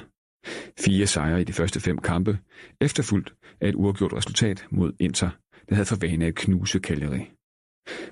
Fire 0.79 1.07
sejre 1.07 1.41
i 1.41 1.43
de 1.43 1.53
første 1.53 1.79
fem 1.79 1.97
kampe, 1.97 2.39
efterfulgt 2.81 3.33
af 3.61 3.69
et 3.69 3.75
uafgjort 3.75 4.13
resultat 4.13 4.65
mod 4.71 4.93
Inter, 4.99 5.29
der 5.69 5.75
havde 5.75 5.85
for 5.85 5.97
vane 6.01 6.25
at 6.25 6.35
knuse 6.35 6.79
Cagliari. 6.79 7.31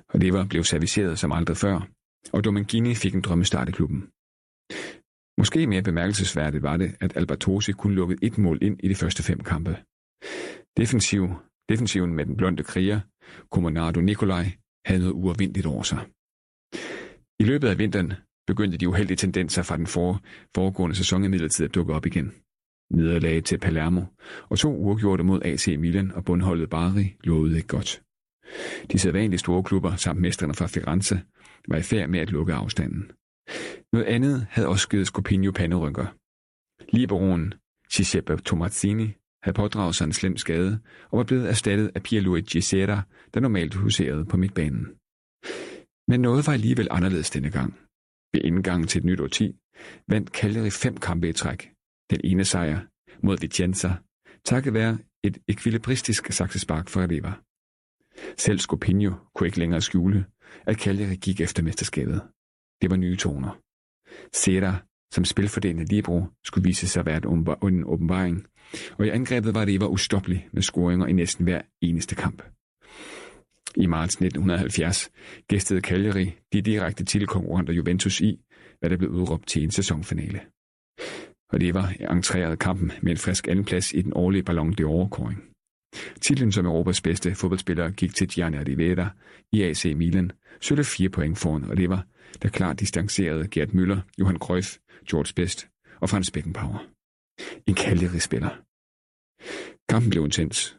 Og 0.10 0.22
det 0.22 0.34
var 0.34 0.46
blevet 0.46 0.68
serviceret 0.68 1.20
som 1.20 1.32
aldrig 1.32 1.58
før, 1.58 1.88
og 2.34 2.44
Domengini 2.44 2.96
fik 2.96 3.16
en 3.16 3.22
drømmestart 3.22 3.70
i 3.70 3.72
klubben. 3.72 4.10
Måske 5.38 5.68
mere 5.68 5.82
bemærkelsesværdigt 5.82 6.64
var 6.64 6.78
det, 6.78 6.96
at 7.00 7.18
Albertosi 7.18 7.72
kun 7.72 7.92
lukkede 7.92 8.20
et 8.22 8.38
mål 8.38 8.58
ind 8.62 8.80
i 8.84 8.88
de 8.88 8.96
første 8.96 9.24
fem 9.24 9.40
kampe. 9.40 9.78
Defensiv, 10.78 11.30
defensiven 11.70 12.14
med 12.14 12.26
den 12.26 12.38
blonde 12.38 12.64
kriger, 12.64 13.00
Comunado 13.54 14.02
Nikolaj, 14.02 14.46
havde 14.86 15.00
noget 15.00 15.14
uafvindeligt 15.14 15.68
over 15.68 15.84
sig. 15.84 16.00
I 17.40 17.44
løbet 17.44 17.68
af 17.68 17.78
vinteren 17.78 18.14
begyndte 18.48 18.78
de 18.78 18.90
uheldige 18.90 19.18
tendenser 19.18 19.64
fra 19.64 19.78
den 19.78 19.88
for, 19.88 20.22
foregående 20.56 20.96
sæson 20.96 21.24
imidlertid 21.24 21.66
at 21.66 21.76
dukke 21.76 21.94
op 21.94 22.06
igen. 22.06 22.34
Nederlag 22.92 23.44
til 23.44 23.58
Palermo 23.58 24.02
og 24.50 24.60
to 24.60 24.76
uafgjorte 24.76 25.24
mod 25.24 25.42
AC 25.46 25.68
Milan 25.80 26.12
og 26.12 26.26
bundholdet 26.26 26.70
Bari 26.70 27.16
lovede 27.24 27.56
ikke 27.56 27.68
godt. 27.68 28.02
De 28.92 29.00
sædvanlige 29.00 29.40
store 29.40 29.64
klubber 29.64 29.96
samt 29.96 30.22
mestrene 30.22 30.54
fra 30.54 30.68
Firenze 30.68 31.22
var 31.68 31.78
i 31.78 31.82
færd 31.82 32.10
med 32.10 32.20
at 32.20 32.32
lukke 32.32 32.54
afstanden. 32.54 33.12
Noget 33.94 34.06
andet 34.06 34.48
havde 34.50 34.68
også 34.68 34.90
givet 34.90 35.08
Scopinio 35.08 35.52
panderynker. 35.52 36.06
Liberoen 36.96 37.54
Giuseppe 37.94 38.38
Tomazzini 38.38 39.14
havde 39.44 39.56
pådraget 39.56 39.96
sig 39.96 40.06
en 40.06 40.14
slem 40.14 40.38
skade 40.38 40.80
og 41.10 41.18
var 41.18 41.24
blevet 41.24 41.50
erstattet 41.50 41.92
af 41.96 42.04
Pierluigi 42.04 42.62
Serra, 42.62 43.02
der 43.34 43.40
normalt 43.40 43.74
huserede 43.74 44.26
på 44.26 44.38
midtbanen. 44.38 44.86
Men 46.08 46.20
noget 46.22 46.48
var 46.48 46.54
alligevel 46.54 46.88
anderledes 46.92 47.30
denne 47.30 47.52
gang. 47.52 47.74
Ved 48.34 48.42
indgangen 48.44 48.88
til 48.88 49.00
et 49.00 49.06
nyt 49.06 49.20
årti 49.20 49.56
vandt 50.08 50.30
Cagliari 50.30 50.70
fem 50.70 50.98
kampe 50.98 51.30
i 51.30 51.34
træk. 51.34 51.72
Den 52.12 52.22
ene 52.24 52.46
sejr 52.46 52.80
mod 53.24 53.38
Vicenza, 53.42 53.92
takket 54.46 54.74
være 54.74 54.98
et 55.24 55.38
ekvilibristisk 55.48 56.32
saksespark 56.32 56.90
fra 56.90 57.02
Riva. 57.02 57.34
Selv 58.38 58.60
Scopinio 58.60 59.14
kunne 59.36 59.48
ikke 59.48 59.60
længere 59.60 59.82
skjule, 59.82 60.26
at 60.66 60.78
Cagliari 60.78 61.16
gik 61.16 61.42
efter 61.42 61.64
mesterskabet. 61.64 62.22
Det 62.82 62.90
var 62.90 62.96
nye 62.96 63.18
toner. 63.18 63.60
Serra 64.34 64.78
som 65.12 65.26
spilfordelende 65.26 65.86
Libro, 65.86 66.26
skulle 66.44 66.68
vise 66.68 66.88
sig 66.88 67.00
at 67.00 67.06
være 67.06 67.68
en 67.68 67.84
åbenbaring, 67.84 68.46
og 68.98 69.06
i 69.06 69.10
angrebet 69.10 69.56
var 69.56 69.66
Riva 69.66 69.86
ustoppelig 69.86 70.48
med 70.54 70.62
scoringer 70.62 71.08
i 71.08 71.14
næsten 71.14 71.44
hver 71.44 71.62
eneste 71.82 72.16
kamp. 72.16 72.44
I 73.76 73.86
marts 73.86 74.16
1970 74.16 75.12
gæstede 75.48 75.82
Cagliari 75.82 76.36
de 76.54 76.62
direkte 76.62 77.06
tilkonkurrenter 77.06 77.74
Juventus 77.74 78.22
i, 78.22 78.40
hvad 78.80 78.90
der 78.90 78.98
blev 78.98 79.10
udråbt 79.10 79.48
til 79.48 79.64
en 79.64 79.72
sæsonfinale. 79.72 80.42
Og 81.50 81.62
det 81.62 81.74
var 81.74 81.94
entrerede 82.12 82.58
kampen 82.58 82.92
med 83.02 83.12
en 83.12 83.18
frisk 83.18 83.48
andenplads 83.48 83.94
i 83.94 84.02
den 84.02 84.12
årlige 84.16 84.44
Ballon 84.44 84.74
d'Or-kåring. 84.82 85.52
Titlen 86.22 86.52
som 86.52 86.66
Europas 86.66 87.02
bedste 87.02 87.36
fodboldspiller 87.36 87.92
gik 87.92 88.16
til 88.16 88.28
Gianni 88.28 88.58
Rivera 88.58 89.10
i 89.52 89.64
AC 89.64 89.86
Milan, 89.96 90.32
søgte 90.62 90.84
fire 90.84 91.10
point 91.10 91.38
foran 91.38 91.64
og 91.64 91.78
det 91.78 91.90
var, 91.90 92.06
der 92.42 92.50
klart 92.50 92.80
distancerede 92.80 93.48
Gerd 93.52 93.70
Müller, 93.70 94.00
Johan 94.20 94.38
Cruyff, 94.38 94.78
George 95.10 95.34
Best 95.36 95.68
og 96.02 96.10
Frans 96.10 96.32
Beckenbauer. 96.32 96.88
En 97.68 97.76
Cagliari-spiller. 97.76 98.62
Kampen 99.90 100.10
blev 100.10 100.24
intens. 100.24 100.78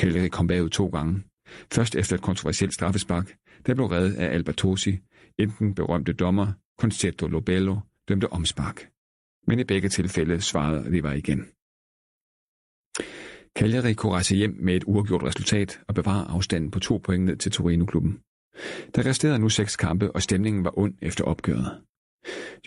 Cagliari 0.00 0.28
kom 0.28 0.46
bagud 0.46 0.70
to 0.70 0.86
gange, 0.86 1.24
Først 1.72 1.94
efter 1.96 2.16
et 2.16 2.22
kontroversielt 2.22 2.74
straffespark, 2.74 3.36
der 3.66 3.74
blev 3.74 3.86
reddet 3.86 4.14
af 4.14 4.34
Albertosi, 4.34 4.98
enten 5.38 5.74
berømte 5.74 6.12
dommer 6.12 6.52
Concetto 6.80 7.26
Lobello 7.26 7.76
dømte 8.08 8.32
omspark. 8.32 8.90
Men 9.46 9.58
i 9.58 9.64
begge 9.64 9.88
tilfælde 9.88 10.40
svarede 10.40 10.90
det 10.92 11.02
var 11.02 11.12
igen. 11.12 11.48
Cagliari 13.58 13.94
kunne 13.94 14.12
rejse 14.12 14.36
hjem 14.36 14.56
med 14.60 14.76
et 14.76 14.84
uafgjort 14.86 15.22
resultat 15.22 15.80
og 15.88 15.94
bevare 15.94 16.30
afstanden 16.30 16.70
på 16.70 16.78
to 16.80 16.96
point 17.04 17.24
ned 17.24 17.36
til 17.36 17.52
Torino-klubben. 17.52 18.20
Der 18.94 19.06
resterede 19.06 19.38
nu 19.38 19.48
seks 19.48 19.76
kampe, 19.76 20.12
og 20.12 20.22
stemningen 20.22 20.64
var 20.64 20.78
ond 20.78 20.94
efter 21.02 21.24
opgøret. 21.24 21.82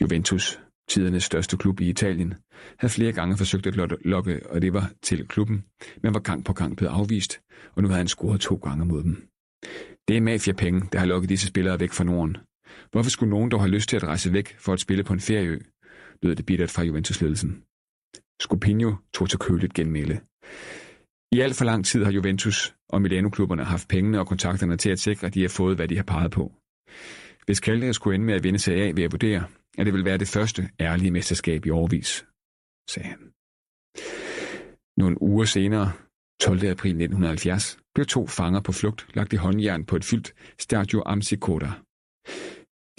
Juventus, 0.01 0.59
tidernes 0.91 1.23
største 1.23 1.57
klub 1.57 1.80
i 1.80 1.89
Italien, 1.89 2.34
havde 2.80 2.93
flere 2.93 3.11
gange 3.11 3.38
forsøgt 3.38 3.68
at 3.68 3.76
lokke 4.05 4.39
og 4.49 4.61
det 4.61 4.73
var 4.73 4.91
til 5.01 5.27
klubben, 5.27 5.63
men 6.03 6.13
var 6.13 6.19
gang 6.19 6.45
på 6.45 6.53
gang 6.53 6.77
blevet 6.77 6.91
afvist, 6.91 7.41
og 7.76 7.81
nu 7.81 7.88
havde 7.88 7.97
han 7.97 8.07
scoret 8.07 8.41
to 8.41 8.55
gange 8.55 8.85
mod 8.85 9.03
dem. 9.03 9.27
Det 10.07 10.18
er 10.18 10.22
mafiapenge, 10.22 10.81
der 10.91 10.99
har 10.99 11.05
lukket 11.05 11.30
disse 11.30 11.47
spillere 11.47 11.80
væk 11.80 11.91
fra 11.91 12.03
Norden. 12.03 12.38
Hvorfor 12.91 13.09
skulle 13.09 13.30
nogen 13.30 13.51
dog 13.51 13.59
have 13.59 13.72
lyst 13.72 13.89
til 13.89 13.97
at 13.97 14.03
rejse 14.03 14.34
væk 14.34 14.55
for 14.59 14.73
at 14.73 14.80
spille 14.80 15.03
på 15.03 15.13
en 15.13 15.19
ferieø, 15.19 15.59
lød 16.22 16.35
det 16.35 16.45
bittert 16.45 16.72
fra 16.72 16.84
Juventus-ledelsen. 16.84 17.63
Scopinio 18.41 18.95
tog 19.13 19.30
til 19.30 19.39
køligt 19.39 19.73
genmæle. 19.73 20.22
I 21.31 21.39
alt 21.39 21.55
for 21.55 21.65
lang 21.65 21.85
tid 21.85 22.03
har 22.03 22.11
Juventus 22.11 22.76
og 22.89 23.01
Milano-klubberne 23.01 23.63
haft 23.63 23.88
pengene 23.88 24.19
og 24.19 24.27
kontakterne 24.27 24.77
til 24.77 24.89
at 24.89 24.99
sikre, 24.99 25.27
at 25.27 25.34
de 25.34 25.41
har 25.41 25.49
fået, 25.49 25.76
hvad 25.76 25.88
de 25.88 25.95
har 25.95 26.03
peget 26.03 26.31
på. 26.31 26.53
Hvis 27.45 27.57
Cagliari 27.57 27.93
skulle 27.93 28.15
ende 28.15 28.26
med 28.26 28.34
at 28.34 28.43
vinde 28.43 28.59
sig 28.59 28.76
af 28.76 28.97
ved 28.97 29.03
at 29.03 29.11
vurdere, 29.11 29.43
at 29.77 29.85
det 29.85 29.93
vil 29.93 30.06
være 30.06 30.18
det 30.18 30.27
første 30.27 30.69
ærlige 30.80 31.11
mesterskab 31.11 31.65
i 31.65 31.69
årvis, 31.69 32.26
sagde 32.89 33.10
han. 33.10 33.31
Nogle 34.98 35.22
uger 35.22 35.45
senere, 35.45 35.91
12. 36.41 36.57
april 36.57 36.91
1970, 36.91 37.77
blev 37.93 38.06
to 38.06 38.27
fanger 38.27 38.61
på 38.61 38.72
flugt 38.72 39.07
lagt 39.15 39.34
i 39.34 39.35
håndjern 39.35 39.85
på 39.85 39.95
et 39.95 40.06
fyldt 40.06 40.34
Stadio 40.60 41.03
Amsicota. 41.06 41.72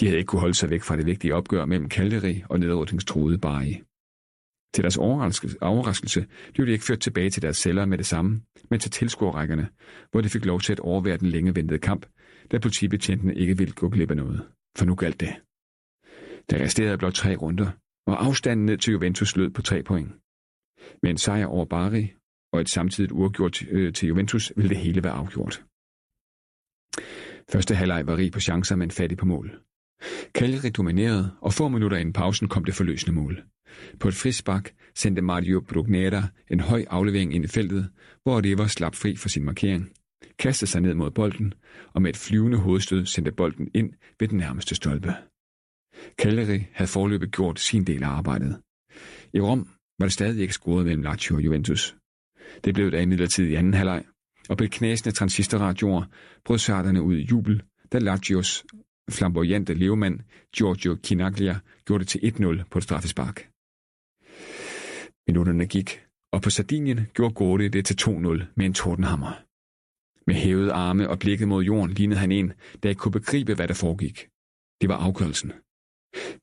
De 0.01 0.07
havde 0.07 0.19
ikke 0.19 0.27
kunne 0.27 0.41
holde 0.41 0.55
sig 0.55 0.71
væk 0.71 0.83
fra 0.83 0.97
det 0.97 1.07
vigtige 1.07 1.35
opgør 1.35 1.65
mellem 1.65 1.89
Kalderi 1.89 2.43
og 2.51 2.61
nedrykningstruede 2.61 3.39
Bari. 3.39 3.83
Til 4.75 4.85
deres 4.85 4.99
overraskelse 5.61 6.27
blev 6.55 6.67
de 6.67 6.73
ikke 6.73 6.85
ført 6.85 7.01
tilbage 7.01 7.31
til 7.31 7.43
deres 7.43 7.57
celler 7.57 7.85
med 7.85 7.99
det 7.99 8.07
samme, 8.07 8.43
men 8.71 8.81
til 8.81 8.91
tilskuerrækkerne, 8.91 9.69
hvor 10.11 10.21
de 10.21 10.29
fik 10.29 10.45
lov 10.45 10.61
til 10.61 10.73
at 10.73 10.81
overvære 10.81 11.17
den 11.17 11.29
længe 11.29 11.57
ventede 11.57 11.79
kamp, 11.79 12.07
da 12.53 12.59
politibetjentene 12.59 13.35
ikke 13.35 13.59
ville 13.59 13.73
gå 13.73 13.89
glip 13.89 14.11
af 14.11 14.17
noget. 14.17 14.49
For 14.79 14.85
nu 14.85 14.95
galt 14.95 15.21
det. 15.21 15.35
Der 16.51 16.65
resterede 16.65 16.99
blot 16.99 17.15
tre 17.15 17.37
runder, 17.37 17.71
og 18.07 18.25
afstanden 18.25 18.67
ned 18.67 18.79
til 18.79 18.93
Juventus 18.93 19.37
lød 19.37 19.51
på 19.51 19.63
tre 19.63 19.83
point. 19.83 20.13
Med 21.03 21.11
en 21.11 21.19
sejr 21.19 21.47
over 21.47 21.65
Bari 21.65 22.13
og 22.53 22.61
et 22.61 22.69
samtidigt 22.69 23.13
uafgjort 23.13 23.63
øh, 23.71 23.93
til 23.93 24.09
Juventus 24.09 24.53
ville 24.57 24.69
det 24.69 24.77
hele 24.77 25.05
være 25.05 25.13
afgjort. 25.13 25.65
Første 27.53 27.75
halvleg 27.75 28.07
var 28.07 28.17
rig 28.17 28.33
på 28.33 28.41
chancer, 28.41 28.77
men 28.77 28.91
fattig 28.91 29.19
på 29.19 29.27
mål. 29.27 29.61
Cagliari 30.35 30.71
dominerede, 30.71 31.37
og 31.41 31.53
få 31.53 31.69
minutter 31.69 31.97
inden 31.97 32.13
pausen 32.13 32.49
kom 32.49 32.65
det 32.65 32.75
forløsende 32.75 33.15
mål. 33.21 33.43
På 34.01 34.09
et 34.09 34.15
frisbak 34.15 34.71
sendte 34.95 35.23
Mario 35.23 35.61
Brugnera 35.61 36.23
en 36.51 36.61
høj 36.61 36.85
aflevering 36.91 37.35
ind 37.35 37.45
i 37.45 37.49
feltet, 37.49 37.91
hvor 38.23 38.45
River 38.45 38.67
slap 38.67 38.95
fri 38.95 39.17
for 39.17 39.29
sin 39.29 39.45
markering, 39.45 39.93
kastede 40.39 40.71
sig 40.71 40.81
ned 40.81 40.95
mod 40.95 41.11
bolden, 41.11 41.55
og 41.95 42.03
med 42.03 42.11
et 42.11 42.17
flyvende 42.17 42.59
hovedstød 42.59 43.07
sendte 43.07 43.33
bolden 43.33 43.69
ind 43.75 43.93
ved 44.21 44.29
den 44.29 44.39
nærmeste 44.39 44.75
stolpe. 44.75 45.15
Cagliari 46.17 46.67
havde 46.73 46.91
forløbet 46.91 47.33
gjort 47.33 47.61
sin 47.61 47.85
del 47.85 48.03
af 48.03 48.09
arbejdet. 48.09 48.61
I 49.35 49.41
Rom 49.41 49.69
var 49.99 50.07
det 50.07 50.13
stadig 50.13 50.41
ikke 50.41 50.55
scoret 50.55 50.85
mellem 50.85 51.03
Lazio 51.03 51.37
og 51.37 51.45
Juventus. 51.45 51.97
Det 52.65 52.75
blev 52.75 52.91
der 52.91 53.01
imidlertid 53.01 53.49
i 53.49 53.55
anden 53.55 53.75
halvleg, 53.75 54.05
og 54.49 54.57
på 54.57 54.65
knæsende 54.71 55.17
transistorradioer 55.17 56.05
brød 56.45 56.59
sarterne 56.59 57.03
ud 57.03 57.17
i 57.17 57.27
jubel, 57.31 57.63
da 57.93 57.99
Lazios 57.99 58.65
flamboyante 59.11 59.75
levemand 59.75 60.21
Giorgio 60.57 60.97
Kinaglia 61.05 61.59
gjorde 61.85 62.05
det 62.05 62.09
til 62.09 62.19
1-0 62.19 62.65
på 62.71 62.79
et 62.79 62.85
straffespark. 62.85 63.49
Minutterne 65.27 65.67
gik, 65.67 66.05
og 66.33 66.43
på 66.43 66.51
Sardinien 66.51 67.01
gjorde 67.15 67.35
Gordi 67.35 67.69
det 67.69 67.87
til 67.87 67.97
2-0 68.01 68.45
med 68.57 68.67
en 68.67 68.75
tordenhammer. 68.75 69.33
Med 70.27 70.35
hævede 70.35 70.73
arme 70.73 71.09
og 71.09 71.19
blikket 71.19 71.49
mod 71.49 71.65
jorden 71.65 71.95
lignede 71.95 72.21
han 72.21 72.33
en, 72.33 72.53
der 72.83 72.89
ikke 72.89 72.99
kunne 72.99 73.13
begribe, 73.13 73.55
hvad 73.55 73.69
der 73.69 73.75
foregik. 73.75 74.29
Det 74.81 74.89
var 74.89 74.97
afgørelsen. 74.97 75.53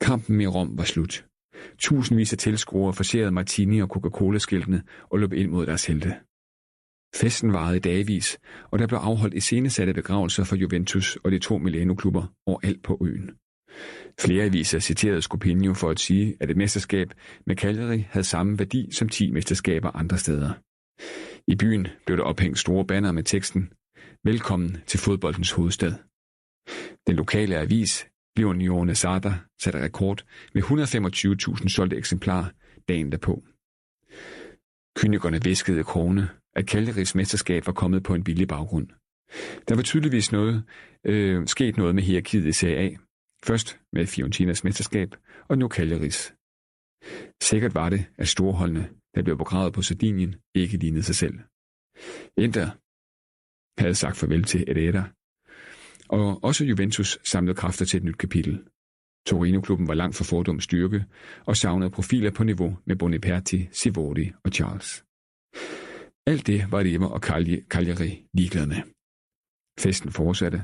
Kampen 0.01 0.41
i 0.41 0.47
Rom 0.47 0.77
var 0.77 0.83
slut. 0.83 1.25
Tusindvis 1.79 2.33
af 2.33 2.37
tilskuere 2.37 2.93
forserede 2.93 3.31
Martini 3.31 3.81
og 3.81 3.87
Coca-Cola-skiltene 3.87 4.83
og 5.03 5.19
løb 5.19 5.33
ind 5.33 5.51
mod 5.51 5.65
deres 5.65 5.85
helte. 5.85 6.15
Festen 7.15 7.53
varede 7.53 7.77
i 7.77 7.79
dagvis, 7.79 8.37
og 8.71 8.79
der 8.79 8.87
blev 8.87 8.99
afholdt 8.99 9.33
iscenesatte 9.33 9.93
begravelser 9.93 10.43
for 10.43 10.55
Juventus 10.55 11.15
og 11.15 11.31
de 11.31 11.39
to 11.39 11.57
Milano-klubber 11.57 12.33
overalt 12.45 12.83
på 12.83 12.97
øen. 13.05 13.31
Flere 14.19 14.43
aviser 14.43 14.79
citerede 14.79 15.21
Scopinio 15.21 15.73
for 15.73 15.89
at 15.89 15.99
sige, 15.99 16.35
at 16.39 16.49
et 16.49 16.57
mesterskab 16.57 17.13
med 17.45 17.55
Cagliari 17.55 18.05
havde 18.09 18.25
samme 18.25 18.59
værdi 18.59 18.91
som 18.91 19.09
10 19.09 19.31
mesterskaber 19.31 19.95
andre 19.95 20.17
steder. 20.17 20.53
I 21.47 21.55
byen 21.55 21.87
blev 22.05 22.17
der 22.17 22.23
ophængt 22.23 22.59
store 22.59 22.85
banner 22.85 23.11
med 23.11 23.23
teksten 23.23 23.73
Velkommen 24.23 24.77
til 24.87 24.99
fodboldens 24.99 25.51
hovedstad. 25.51 25.93
Den 27.07 27.15
lokale 27.15 27.57
avis, 27.57 28.07
Lionione 28.39 28.95
Sada, 28.95 29.33
satte 29.61 29.81
rekord 29.81 30.23
med 30.53 30.63
125.000 30.63 31.69
solgte 31.69 31.97
eksemplarer 31.97 32.49
dagen 32.87 33.11
derpå. 33.11 33.43
Kynikerne 34.97 35.43
viskede 35.43 35.83
krone, 35.83 36.29
at 36.55 36.65
Cagliaris 36.65 37.15
mesterskab 37.15 37.67
var 37.67 37.73
kommet 37.73 38.03
på 38.03 38.13
en 38.15 38.23
billig 38.23 38.47
baggrund. 38.47 38.87
Der 39.67 39.75
var 39.75 39.81
tydeligvis 39.81 40.31
noget, 40.31 40.63
øh, 41.05 41.47
sket 41.47 41.77
noget 41.77 41.95
med 41.95 42.03
hierarkiet 42.03 42.45
i 42.45 42.51
Serie 42.51 42.77
A. 42.77 42.95
Først 43.43 43.79
med 43.93 44.07
Fiorentinas 44.07 44.63
mesterskab, 44.63 45.15
og 45.47 45.57
nu 45.57 45.67
Cagliaris. 45.67 46.33
Sikkert 47.41 47.75
var 47.75 47.89
det, 47.89 48.05
at 48.17 48.27
storholdene, 48.27 48.89
der 49.15 49.23
blev 49.23 49.37
begravet 49.37 49.73
på 49.73 49.81
Sardinien, 49.81 50.35
ikke 50.55 50.77
lignede 50.77 51.03
sig 51.03 51.15
selv. 51.15 51.39
Inter 52.37 52.69
havde 53.81 53.95
sagt 53.95 54.17
farvel 54.17 54.43
til 54.43 54.59
Herrera, 54.67 55.03
og 56.09 56.43
også 56.43 56.65
Juventus 56.65 57.19
samlede 57.23 57.55
kræfter 57.55 57.85
til 57.85 57.97
et 57.97 58.03
nyt 58.03 58.17
kapitel. 58.17 58.63
Torino-klubben 59.27 59.87
var 59.87 59.93
langt 59.93 60.15
fra 60.15 60.23
fordums 60.23 60.63
styrke 60.63 61.05
og 61.45 61.57
savnede 61.57 61.89
profiler 61.89 62.31
på 62.31 62.43
niveau 62.43 62.77
med 62.85 62.95
Boniperti, 62.95 63.67
Sivori 63.71 64.31
og 64.43 64.51
Charles. 64.51 65.03
Alt 66.27 66.47
det 66.47 66.71
var 66.71 66.79
Rima 66.79 67.05
og 67.05 67.19
Cagliari 67.69 68.25
ligeglade 68.33 68.67
med. 68.67 68.81
Festen 69.79 70.11
fortsatte. 70.11 70.63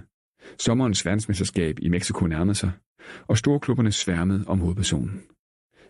Sommerens 0.60 1.06
verdensmesterskab 1.06 1.80
i 1.82 1.90
Mexico 1.90 2.26
nærmede 2.26 2.56
sig, 2.56 2.72
og 3.28 3.38
storklubberne 3.38 3.92
sværmede 3.92 4.44
om 4.48 4.60
hovedpersonen. 4.60 5.22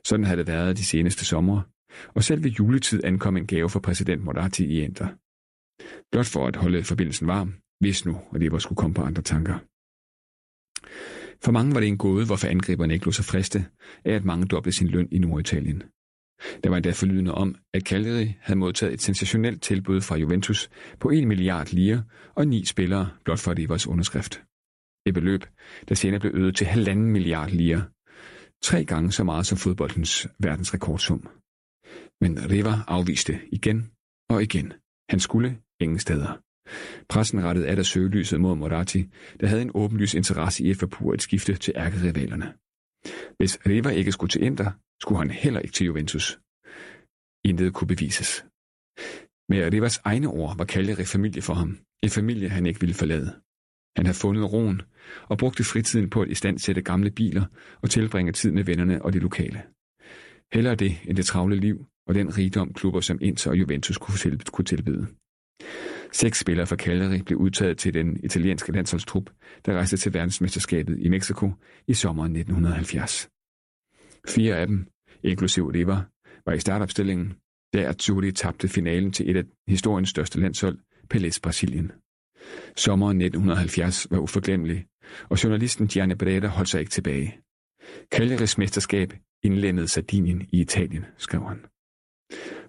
Sådan 0.06 0.26
havde 0.26 0.38
det 0.38 0.48
været 0.48 0.78
de 0.78 0.86
seneste 0.86 1.26
sommer, 1.26 1.62
og 2.16 2.24
selv 2.24 2.44
ved 2.44 2.52
juletid 2.52 3.04
ankom 3.04 3.38
en 3.38 3.48
gave 3.48 3.70
fra 3.70 3.80
præsident 3.80 4.24
Moratti 4.24 4.66
i 4.66 4.82
Inter. 4.82 5.08
Blot 6.12 6.26
for 6.26 6.48
at 6.48 6.56
holde 6.56 6.84
forbindelsen 6.84 7.28
varm, 7.28 7.54
hvis 7.86 8.06
nu, 8.06 8.14
at 8.34 8.62
skulle 8.62 8.78
komme 8.78 8.94
på 8.94 9.02
andre 9.02 9.22
tanker. 9.22 9.58
For 11.46 11.52
mange 11.52 11.74
var 11.74 11.80
det 11.80 11.88
en 11.88 11.98
gåde, 11.98 12.26
hvorfor 12.26 12.48
angriberne 12.48 12.94
ikke 12.94 13.06
lå 13.06 13.12
sig 13.12 13.26
friste 13.26 13.66
af, 14.06 14.14
at 14.14 14.26
mange 14.26 14.46
doblede 14.46 14.76
sin 14.76 14.88
løn 14.88 15.08
i 15.12 15.20
Norditalien. 15.20 15.84
Der 16.64 16.70
var 16.70 16.78
endda 16.78 16.92
forlydende 16.92 17.34
om, 17.34 17.56
at 17.74 17.84
Cagliari 17.84 18.34
havde 18.42 18.60
modtaget 18.60 18.94
et 18.94 19.02
sensationelt 19.02 19.62
tilbud 19.64 20.02
fra 20.02 20.16
Juventus 20.16 20.70
på 21.00 21.10
1 21.10 21.28
milliard 21.28 21.68
lire 21.68 22.04
og 22.36 22.48
ni 22.48 22.66
spillere 22.66 23.10
blot 23.24 23.40
for 23.40 23.58
Rivers 23.58 23.88
underskrift. 23.88 24.44
Et 25.06 25.14
beløb, 25.14 25.44
der 25.90 25.96
senere 25.96 26.20
blev 26.20 26.32
øget 26.36 26.56
til 26.56 26.68
halvanden 26.68 27.12
milliard 27.12 27.50
lire. 27.50 27.84
Tre 28.64 28.86
gange 28.86 29.12
så 29.12 29.24
meget 29.24 29.46
som 29.46 29.58
fodboldens 29.58 30.28
verdensrekordsum. 30.40 31.28
Men 32.22 32.50
River 32.52 32.76
afviste 32.88 33.40
igen 33.52 33.92
og 34.30 34.44
igen. 34.44 34.74
Han 35.10 35.20
skulle 35.20 35.58
ingen 35.80 36.00
steder. 36.00 36.32
Pressen 37.10 37.44
rettede 37.44 37.68
af 37.68 37.86
søgelyset 37.86 38.42
mod 38.42 38.56
Moratti, 38.56 39.10
der 39.40 39.48
havde 39.48 39.62
en 39.62 39.72
åbenlys 39.74 40.14
interesse 40.14 40.64
i 40.64 40.70
at 40.70 40.78
forpure 40.78 41.14
et 41.16 41.22
skifte 41.22 41.54
til 41.56 41.74
ærkerivalerne. 41.76 42.54
Hvis 43.38 43.60
Riva 43.66 43.90
ikke 43.90 44.12
skulle 44.12 44.30
til 44.30 44.44
Inter, 44.44 44.72
skulle 45.02 45.20
han 45.20 45.32
heller 45.32 45.60
ikke 45.60 45.74
til 45.74 45.86
Juventus. 45.86 46.40
Intet 47.46 47.74
kunne 47.74 47.88
bevises. 47.88 48.46
Med 49.50 49.74
Rivas 49.74 50.02
egne 50.04 50.28
ord 50.28 50.58
var 50.58 50.66
Cagliari 50.66 51.06
familie 51.06 51.42
for 51.42 51.54
ham. 51.54 51.78
En 52.04 52.10
familie, 52.10 52.50
han 52.50 52.66
ikke 52.66 52.80
ville 52.80 52.96
forlade. 52.96 53.42
Han 53.96 54.06
havde 54.06 54.18
fundet 54.18 54.54
roen 54.54 54.82
og 55.30 55.38
brugte 55.38 55.64
fritiden 55.64 56.10
på 56.10 56.22
at 56.22 56.30
istandsætte 56.30 56.82
gamle 56.82 57.12
biler 57.12 57.46
og 57.82 57.90
tilbringe 57.90 58.32
tid 58.32 58.52
med 58.52 58.64
vennerne 58.64 59.02
og 59.02 59.14
de 59.14 59.20
lokale. 59.20 59.64
Hellere 60.54 60.76
det 60.76 60.98
end 61.08 61.18
det 61.18 61.26
travle 61.26 61.56
liv 61.56 61.86
og 62.08 62.16
den 62.16 62.38
rigdom 62.38 62.74
klubber 62.74 63.02
som 63.02 63.18
Inter 63.22 63.52
og 63.52 63.60
Juventus 63.60 63.98
kunne 63.98 64.66
tilbyde. 64.66 65.08
Seks 66.16 66.40
spillere 66.40 66.68
fra 66.68 66.76
Cagliari 66.76 67.22
blev 67.22 67.40
udtaget 67.40 67.78
til 67.78 67.94
den 67.94 68.20
italienske 68.24 68.72
landsholdstrup, 68.72 69.30
der 69.66 69.74
rejste 69.74 69.98
til 69.98 70.14
verdensmesterskabet 70.14 71.00
i 71.00 71.10
Mexico 71.10 71.52
i 71.88 71.94
sommeren 71.94 72.36
1970. 72.36 73.30
Fire 74.28 74.56
af 74.58 74.68
dem, 74.68 74.88
inklusiv 75.24 75.68
Riva, 75.68 76.04
var 76.46 76.54
i 76.54 76.60
startopstillingen, 76.60 77.34
da 77.74 77.90
Azzurri 77.90 78.32
tabte 78.32 78.68
finalen 78.68 79.12
til 79.12 79.30
et 79.30 79.38
af 79.38 79.44
historiens 79.68 80.10
største 80.10 80.40
landshold, 80.40 80.78
Pelés 81.14 81.40
Brasilien. 81.44 81.92
Sommeren 82.76 83.22
1970 83.22 84.08
var 84.12 84.18
uforglemmelig, 84.18 84.86
og 85.30 85.44
journalisten 85.44 85.88
Gianni 85.88 86.16
Breda 86.16 86.48
holdt 86.48 86.70
sig 86.70 86.80
ikke 86.80 86.92
tilbage. 86.92 87.40
Cagliaris 88.14 88.58
mesterskab 88.58 89.14
indlændede 89.44 89.88
Sardinien 89.88 90.42
i 90.52 90.62
Italien, 90.62 91.06
skrev 91.18 91.48
han. 91.48 91.66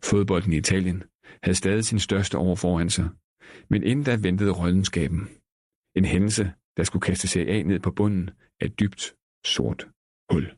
Fodbolden 0.05 0.53
i 0.53 0.57
Italien 0.57 1.03
havde 1.43 1.57
stadig 1.57 1.85
sin 1.85 1.99
største 1.99 2.39
år 2.39 2.55
foran 2.55 2.91
sig, 2.91 3.09
men 3.69 3.83
inden 3.83 4.05
da 4.05 4.17
ventede 4.17 4.51
rådenskaben. 4.51 5.29
En 5.97 6.05
hændelse, 6.05 6.53
der 6.77 6.85
skulle 6.85 7.03
kaste 7.03 7.29
sig 7.29 7.49
af 7.49 7.67
ned 7.67 7.81
på 7.81 7.91
bunden 7.91 8.31
af 8.61 8.67
et 8.67 8.81
dybt, 8.81 9.15
sort 9.45 9.89
hul. 10.31 10.51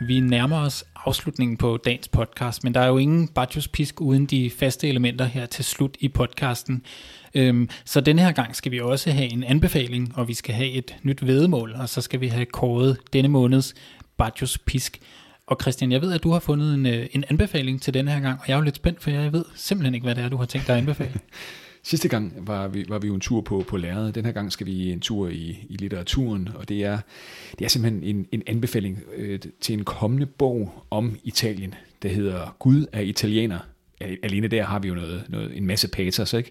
Vi 0.00 0.20
nærmer 0.20 0.56
os 0.56 0.84
afslutningen 1.06 1.56
på 1.56 1.76
dagens 1.76 2.08
podcast, 2.08 2.64
men 2.64 2.74
der 2.74 2.80
er 2.80 2.86
jo 2.86 2.98
ingen 2.98 3.28
Bajos 3.28 3.68
Pisk 3.68 4.00
uden 4.00 4.26
de 4.26 4.50
faste 4.50 4.88
elementer 4.88 5.24
her 5.24 5.46
til 5.46 5.64
slut 5.64 5.96
i 6.00 6.08
podcasten. 6.08 6.84
Øhm, 7.34 7.68
så 7.84 8.00
denne 8.00 8.22
her 8.22 8.32
gang 8.32 8.56
skal 8.56 8.72
vi 8.72 8.80
også 8.80 9.10
have 9.10 9.32
en 9.32 9.44
anbefaling, 9.44 10.18
og 10.18 10.28
vi 10.28 10.34
skal 10.34 10.54
have 10.54 10.70
et 10.70 10.96
nyt 11.02 11.26
vedemål, 11.26 11.72
og 11.72 11.88
så 11.88 12.00
skal 12.00 12.20
vi 12.20 12.28
have 12.28 12.46
kåret 12.46 12.98
denne 13.12 13.28
måneds 13.28 13.74
Bajos 14.16 14.58
Pisk. 14.58 15.00
Og 15.46 15.56
Christian, 15.60 15.92
jeg 15.92 16.02
ved, 16.02 16.12
at 16.12 16.22
du 16.22 16.30
har 16.30 16.38
fundet 16.38 16.74
en, 16.74 16.86
øh, 16.86 17.06
en 17.12 17.24
anbefaling 17.28 17.82
til 17.82 17.94
denne 17.94 18.10
her 18.10 18.20
gang, 18.20 18.40
og 18.40 18.48
jeg 18.48 18.54
er 18.54 18.58
jo 18.58 18.64
lidt 18.64 18.76
spændt, 18.76 19.02
for 19.02 19.10
jeg 19.10 19.32
ved 19.32 19.44
simpelthen 19.54 19.94
ikke, 19.94 20.04
hvad 20.04 20.14
det 20.14 20.24
er, 20.24 20.28
du 20.28 20.36
har 20.36 20.46
tænkt 20.46 20.66
dig 20.66 20.72
at 20.72 20.78
anbefale. 20.80 21.20
Sidste 21.82 22.08
gang 22.08 22.32
var 22.46 22.68
vi, 22.68 22.84
var 22.88 22.98
vi 22.98 23.06
jo 23.06 23.14
en 23.14 23.20
tur 23.20 23.40
på, 23.40 23.64
på 23.68 23.76
lærredet. 23.76 24.14
Den 24.14 24.24
her 24.24 24.32
gang 24.32 24.52
skal 24.52 24.66
vi 24.66 24.92
en 24.92 25.00
tur 25.00 25.28
i, 25.28 25.66
i 25.68 25.76
litteraturen, 25.76 26.48
og 26.54 26.68
det 26.68 26.84
er, 26.84 26.98
det 27.58 27.64
er 27.64 27.68
simpelthen 27.68 28.02
en, 28.02 28.26
en 28.32 28.42
anbefaling 28.46 29.02
øh, 29.16 29.40
til 29.60 29.72
en 29.72 29.84
kommende 29.84 30.26
bog 30.26 30.84
om 30.90 31.18
Italien, 31.24 31.74
der 32.02 32.08
hedder 32.08 32.56
Gud 32.58 32.86
er 32.92 33.00
italiener. 33.00 33.58
Alene 34.00 34.48
der 34.48 34.62
har 34.62 34.78
vi 34.78 34.88
jo 34.88 34.94
noget, 34.94 35.24
noget, 35.28 35.56
en 35.56 35.66
masse 35.66 35.88
patos, 35.88 36.32
ikke? 36.32 36.50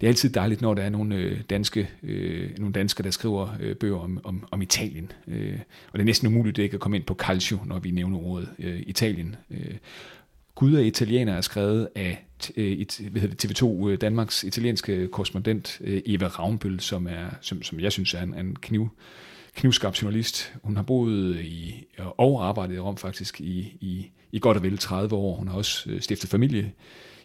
Det 0.00 0.06
er 0.06 0.08
altid 0.08 0.30
dejligt, 0.30 0.60
når 0.60 0.74
der 0.74 0.82
er 0.82 0.88
nogle 0.88 1.16
øh, 1.16 1.40
danske, 1.50 1.90
øh, 2.02 2.58
nogle 2.58 2.72
danskere, 2.72 3.04
der 3.04 3.10
skriver 3.10 3.48
øh, 3.60 3.76
bøger 3.76 3.98
om, 3.98 4.20
om, 4.24 4.44
om 4.50 4.62
Italien. 4.62 5.12
Øh, 5.28 5.58
og 5.86 5.92
det 5.92 6.00
er 6.00 6.04
næsten 6.04 6.28
umuligt 6.28 6.58
ikke 6.58 6.74
at 6.74 6.80
komme 6.80 6.96
ind 6.96 7.04
på 7.04 7.14
calcio, 7.14 7.58
når 7.64 7.78
vi 7.78 7.90
nævner 7.90 8.18
ordet 8.18 8.48
øh, 8.58 8.82
Italien. 8.86 9.36
Øh, 9.50 9.74
Gud 10.54 10.74
er 10.74 10.80
italiener 10.80 11.34
er 11.34 11.40
skrevet 11.40 11.88
af 11.94 12.24
øh, 12.56 12.72
et, 12.72 13.00
hvad 13.10 13.20
hedder 13.20 13.34
det, 13.34 13.62
TV2 13.62 13.88
øh, 13.88 14.00
Danmarks 14.00 14.44
italienske 14.44 15.08
korrespondent 15.08 15.78
øh, 15.84 16.02
Eva 16.06 16.26
Ravnbøl, 16.26 16.80
som, 16.80 17.06
er, 17.06 17.26
som, 17.40 17.62
som 17.62 17.80
jeg 17.80 17.92
synes 17.92 18.14
er 18.14 18.22
en, 18.22 18.34
en 18.34 18.56
kniv, 18.56 18.88
knivskarp 19.54 20.02
journalist. 20.02 20.54
Hun 20.62 20.76
har 20.76 20.82
boet 20.82 21.40
i, 21.40 21.86
og 21.98 22.48
arbejdet 22.48 22.74
i 22.74 22.78
Rom 22.78 22.96
faktisk 22.96 23.40
i, 23.40 23.58
i, 23.80 24.10
i 24.32 24.38
godt 24.38 24.56
og 24.56 24.62
vel 24.62 24.78
30 24.78 25.14
år. 25.14 25.36
Hun 25.36 25.48
har 25.48 25.54
også 25.54 25.90
øh, 25.90 26.00
stiftet 26.00 26.30
familie 26.30 26.72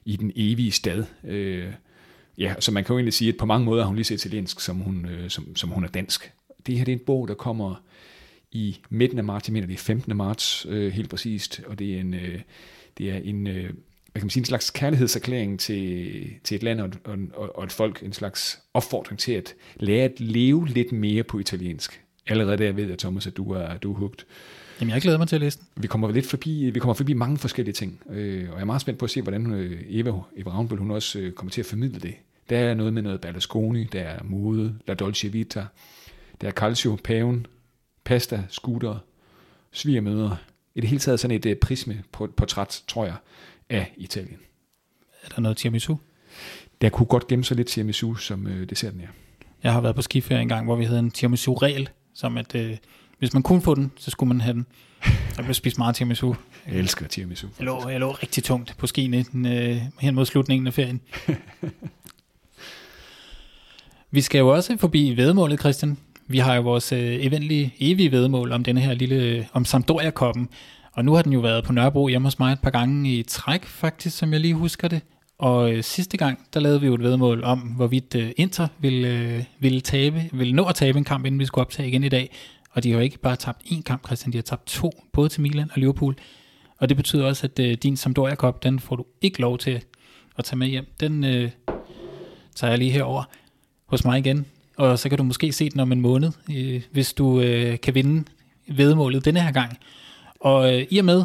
i 0.05 0.15
den 0.15 0.31
evige 0.35 0.71
stad. 0.71 1.05
Øh, 1.23 1.67
Ja, 2.37 2.55
så 2.59 2.71
man 2.71 2.83
kan 2.83 2.93
jo 2.93 2.97
egentlig 2.97 3.13
sige, 3.13 3.29
at 3.29 3.37
på 3.37 3.45
mange 3.45 3.65
måder 3.65 3.83
er 3.83 3.87
hun 3.87 3.95
lige 3.95 4.05
så 4.05 4.13
italiensk, 4.13 4.59
som 4.59 4.77
hun, 4.77 5.05
øh, 5.05 5.29
som, 5.29 5.55
som 5.55 5.69
hun 5.69 5.83
er 5.83 5.87
dansk. 5.87 6.31
Det 6.67 6.77
her 6.77 6.85
det 6.85 6.91
er 6.91 6.97
en 6.97 7.05
bog, 7.05 7.27
der 7.27 7.33
kommer 7.33 7.75
i 8.51 8.79
midten 8.89 9.17
af 9.17 9.23
marts, 9.23 9.47
jeg 9.47 9.53
mener 9.53 9.67
det 9.67 9.73
er 9.73 9.77
15. 9.77 10.17
marts 10.17 10.65
øh, 10.69 10.93
helt 10.93 11.09
præcist, 11.09 11.61
og 11.67 11.79
det 11.79 11.95
er 11.95 11.99
en, 11.99 12.13
øh, 12.13 12.41
det 12.97 13.09
er 13.09 13.17
en, 13.17 13.47
øh, 13.47 13.63
hvad 13.63 14.19
kan 14.19 14.23
man 14.23 14.29
sige, 14.29 14.41
en 14.41 14.45
slags 14.45 14.69
kærlighedserklæring 14.69 15.59
til, 15.59 16.29
til 16.43 16.55
et 16.55 16.63
land 16.63 16.81
og, 16.81 16.91
og, 17.03 17.55
og 17.55 17.63
et 17.63 17.71
folk, 17.71 18.03
en 18.03 18.13
slags 18.13 18.59
opfordring 18.73 19.19
til 19.19 19.31
at 19.31 19.55
lære 19.75 20.03
at 20.03 20.19
leve 20.19 20.67
lidt 20.67 20.91
mere 20.91 21.23
på 21.23 21.39
italiensk. 21.39 22.01
Allerede 22.27 22.57
der 22.57 22.71
ved 22.71 22.89
jeg, 22.89 22.97
Thomas, 22.97 23.27
at 23.27 23.37
du 23.37 23.51
er, 23.51 23.77
du 23.77 23.93
er 23.93 23.97
hugt. 23.97 24.25
Jamen, 24.79 24.93
jeg 24.93 25.01
glæder 25.01 25.17
mig 25.17 25.27
til 25.27 25.35
at 25.35 25.41
læse 25.41 25.59
den. 25.59 25.67
Vi 25.83 25.87
kommer 25.87 26.11
lidt 26.11 26.25
forbi, 26.25 26.69
vi 26.73 26.79
kommer 26.79 26.93
forbi 26.93 27.13
mange 27.13 27.37
forskellige 27.37 27.73
ting, 27.73 28.01
øh, 28.09 28.49
og 28.49 28.55
jeg 28.55 28.61
er 28.61 28.65
meget 28.65 28.81
spændt 28.81 28.99
på 28.99 29.05
at 29.05 29.11
se, 29.11 29.21
hvordan 29.21 29.51
øh, 29.51 29.81
Eva, 29.89 30.11
Eva 30.37 30.49
Ravnbøl, 30.49 30.77
hun 30.77 30.91
også 30.91 31.19
øh, 31.19 31.31
kommer 31.31 31.51
til 31.51 31.61
at 31.61 31.65
formidle 31.65 31.99
det. 31.99 32.15
Der 32.49 32.57
er 32.57 32.73
noget 32.73 32.93
med 32.93 33.01
noget 33.01 33.21
Berlusconi, 33.21 33.83
der 33.83 34.01
er 34.01 34.23
mode, 34.23 34.75
La 34.87 34.93
Dolce 34.93 35.31
Vita, 35.31 35.65
der 36.41 36.47
er 36.47 36.51
calcio, 36.51 36.97
paven, 37.03 37.45
pasta, 38.03 38.43
scooter, 38.49 38.97
svigermøder, 39.71 40.35
i 40.75 40.81
det 40.81 40.89
hele 40.89 40.99
taget 40.99 41.19
sådan 41.19 41.37
et 41.37 41.45
uh, 41.45 41.53
prisme 41.53 42.03
portræt, 42.11 42.83
tror 42.87 43.05
jeg, 43.05 43.15
af 43.69 43.93
Italien. 43.97 44.39
Er 45.23 45.29
der 45.35 45.41
noget 45.41 45.57
tiramisu? 45.57 45.95
Der 46.81 46.89
kunne 46.89 47.05
godt 47.05 47.27
gemme 47.27 47.45
sig 47.45 47.57
lidt 47.57 47.67
tiramisu, 47.67 48.15
som 48.15 48.45
uh, 48.45 48.63
desserten 48.63 49.01
er. 49.01 49.07
Jeg 49.63 49.73
har 49.73 49.81
været 49.81 49.95
på 49.95 50.01
skiferie 50.01 50.41
en 50.41 50.49
gang, 50.49 50.65
hvor 50.65 50.75
vi 50.75 50.83
havde 50.83 50.99
en 50.99 51.11
tiramisu-regel, 51.11 51.89
som 52.13 52.37
at 52.37 52.55
uh, 52.55 52.61
hvis 53.23 53.33
man 53.33 53.43
kunne 53.43 53.61
få 53.61 53.75
den, 53.75 53.91
så 53.95 54.11
skulle 54.11 54.27
man 54.27 54.41
have 54.41 54.53
den. 54.53 54.65
Jeg 55.37 55.45
blev 55.45 55.53
spist 55.53 55.77
meget 55.77 55.95
tiramisu. 55.95 56.33
Jeg 56.67 56.75
elsker 56.75 57.07
tiramisu. 57.07 57.47
Jeg 57.59 57.65
lå, 57.65 57.89
jeg 57.89 57.99
lå 57.99 58.11
rigtig 58.11 58.43
tungt 58.43 58.75
på 58.77 58.87
skiene 58.87 59.25
den, 59.31 59.45
uh, 59.45 59.81
hen 59.99 60.15
mod 60.15 60.25
slutningen 60.25 60.67
af 60.67 60.73
ferien. 60.73 61.01
vi 64.11 64.21
skal 64.21 64.39
jo 64.39 64.47
også 64.47 64.77
forbi 64.77 65.13
vedmålet, 65.17 65.59
Christian. 65.59 65.97
Vi 66.27 66.37
har 66.37 66.55
jo 66.55 66.61
vores 66.61 66.91
øh, 66.91 66.99
eventlige 66.99 67.75
evige 67.79 68.11
vedmål 68.11 68.51
om 68.51 68.63
denne 68.63 68.81
her 68.81 68.93
lille, 68.93 69.47
om 69.53 69.65
Sampdoria-koppen, 69.65 70.49
og 70.93 71.05
nu 71.05 71.13
har 71.13 71.21
den 71.21 71.33
jo 71.33 71.39
været 71.39 71.63
på 71.63 71.73
Nørrebro 71.73 72.07
hjemme 72.07 72.25
hos 72.25 72.39
mig 72.39 72.53
et 72.53 72.59
par 72.59 72.69
gange 72.69 73.09
i 73.09 73.23
træk, 73.23 73.65
faktisk, 73.65 74.17
som 74.17 74.33
jeg 74.33 74.39
lige 74.39 74.53
husker 74.53 74.87
det. 74.87 75.01
Og 75.37 75.73
øh, 75.73 75.83
sidste 75.83 76.17
gang, 76.17 76.47
der 76.53 76.59
lavede 76.59 76.81
vi 76.81 76.87
jo 76.87 76.93
et 76.93 77.03
vedmål 77.03 77.43
om, 77.43 77.59
hvorvidt 77.59 78.15
øh, 78.15 78.31
Inter 78.37 78.67
ville, 78.79 79.07
øh, 79.07 79.43
ville, 79.59 79.81
tabe, 79.81 80.29
ville 80.33 80.53
nå 80.53 80.65
at 80.65 80.75
tabe 80.75 80.97
en 80.97 81.03
kamp, 81.03 81.25
inden 81.25 81.39
vi 81.39 81.45
skulle 81.45 81.65
optage 81.65 81.87
igen 81.87 82.03
i 82.03 82.09
dag. 82.09 82.29
Og 82.73 82.83
de 82.83 82.91
har 82.91 82.97
jo 82.97 83.03
ikke 83.03 83.19
bare 83.19 83.35
tabt 83.35 83.61
én 83.65 83.81
kamp, 83.81 84.05
Christian, 84.05 84.33
de 84.33 84.37
har 84.37 84.43
tabt 84.43 84.65
to, 84.65 84.91
både 85.13 85.29
til 85.29 85.41
Milan 85.41 85.69
og 85.73 85.79
Liverpool. 85.79 86.15
Og 86.77 86.89
det 86.89 86.97
betyder 86.97 87.25
også, 87.25 87.47
at 87.47 87.59
øh, 87.59 87.73
din 87.73 87.97
Sampdoria 87.97 88.35
Cup, 88.35 88.63
den 88.63 88.79
får 88.79 88.95
du 88.95 89.05
ikke 89.21 89.41
lov 89.41 89.57
til 89.57 89.83
at 90.37 90.45
tage 90.45 90.57
med 90.57 90.67
hjem. 90.67 90.85
Den 90.99 91.23
øh, 91.23 91.51
tager 92.55 92.71
jeg 92.71 92.77
lige 92.77 92.91
herover 92.91 93.23
hos 93.85 94.05
mig 94.05 94.19
igen 94.19 94.45
og 94.77 94.99
så 94.99 95.09
kan 95.09 95.17
du 95.17 95.23
måske 95.23 95.51
se 95.51 95.69
den 95.69 95.79
om 95.79 95.91
en 95.91 96.01
måned, 96.01 96.31
øh, 96.55 96.81
hvis 96.91 97.13
du 97.13 97.41
øh, 97.41 97.79
kan 97.79 97.95
vinde 97.95 98.23
vedmålet 98.67 99.25
denne 99.25 99.39
her 99.39 99.51
gang. 99.51 99.77
Og 100.39 100.73
øh, 100.73 100.87
i 100.89 100.97
og 100.97 101.05
med, 101.05 101.23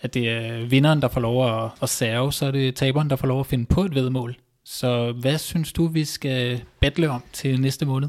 at 0.00 0.14
det 0.14 0.30
er 0.30 0.66
vinderen, 0.66 1.02
der 1.02 1.08
får 1.08 1.20
lov 1.20 1.64
at, 1.64 1.70
at 1.82 1.88
serve, 1.88 2.32
så 2.32 2.46
er 2.46 2.50
det 2.50 2.74
taberen, 2.74 3.10
der 3.10 3.16
får 3.16 3.28
lov 3.28 3.40
at 3.40 3.46
finde 3.46 3.66
på 3.66 3.84
et 3.84 3.94
vedmål. 3.94 4.36
Så 4.64 5.12
hvad 5.12 5.38
synes 5.38 5.72
du, 5.72 5.86
vi 5.86 6.04
skal 6.04 6.62
battle 6.80 7.10
om 7.10 7.22
til 7.32 7.60
næste 7.60 7.86
måned? 7.86 8.08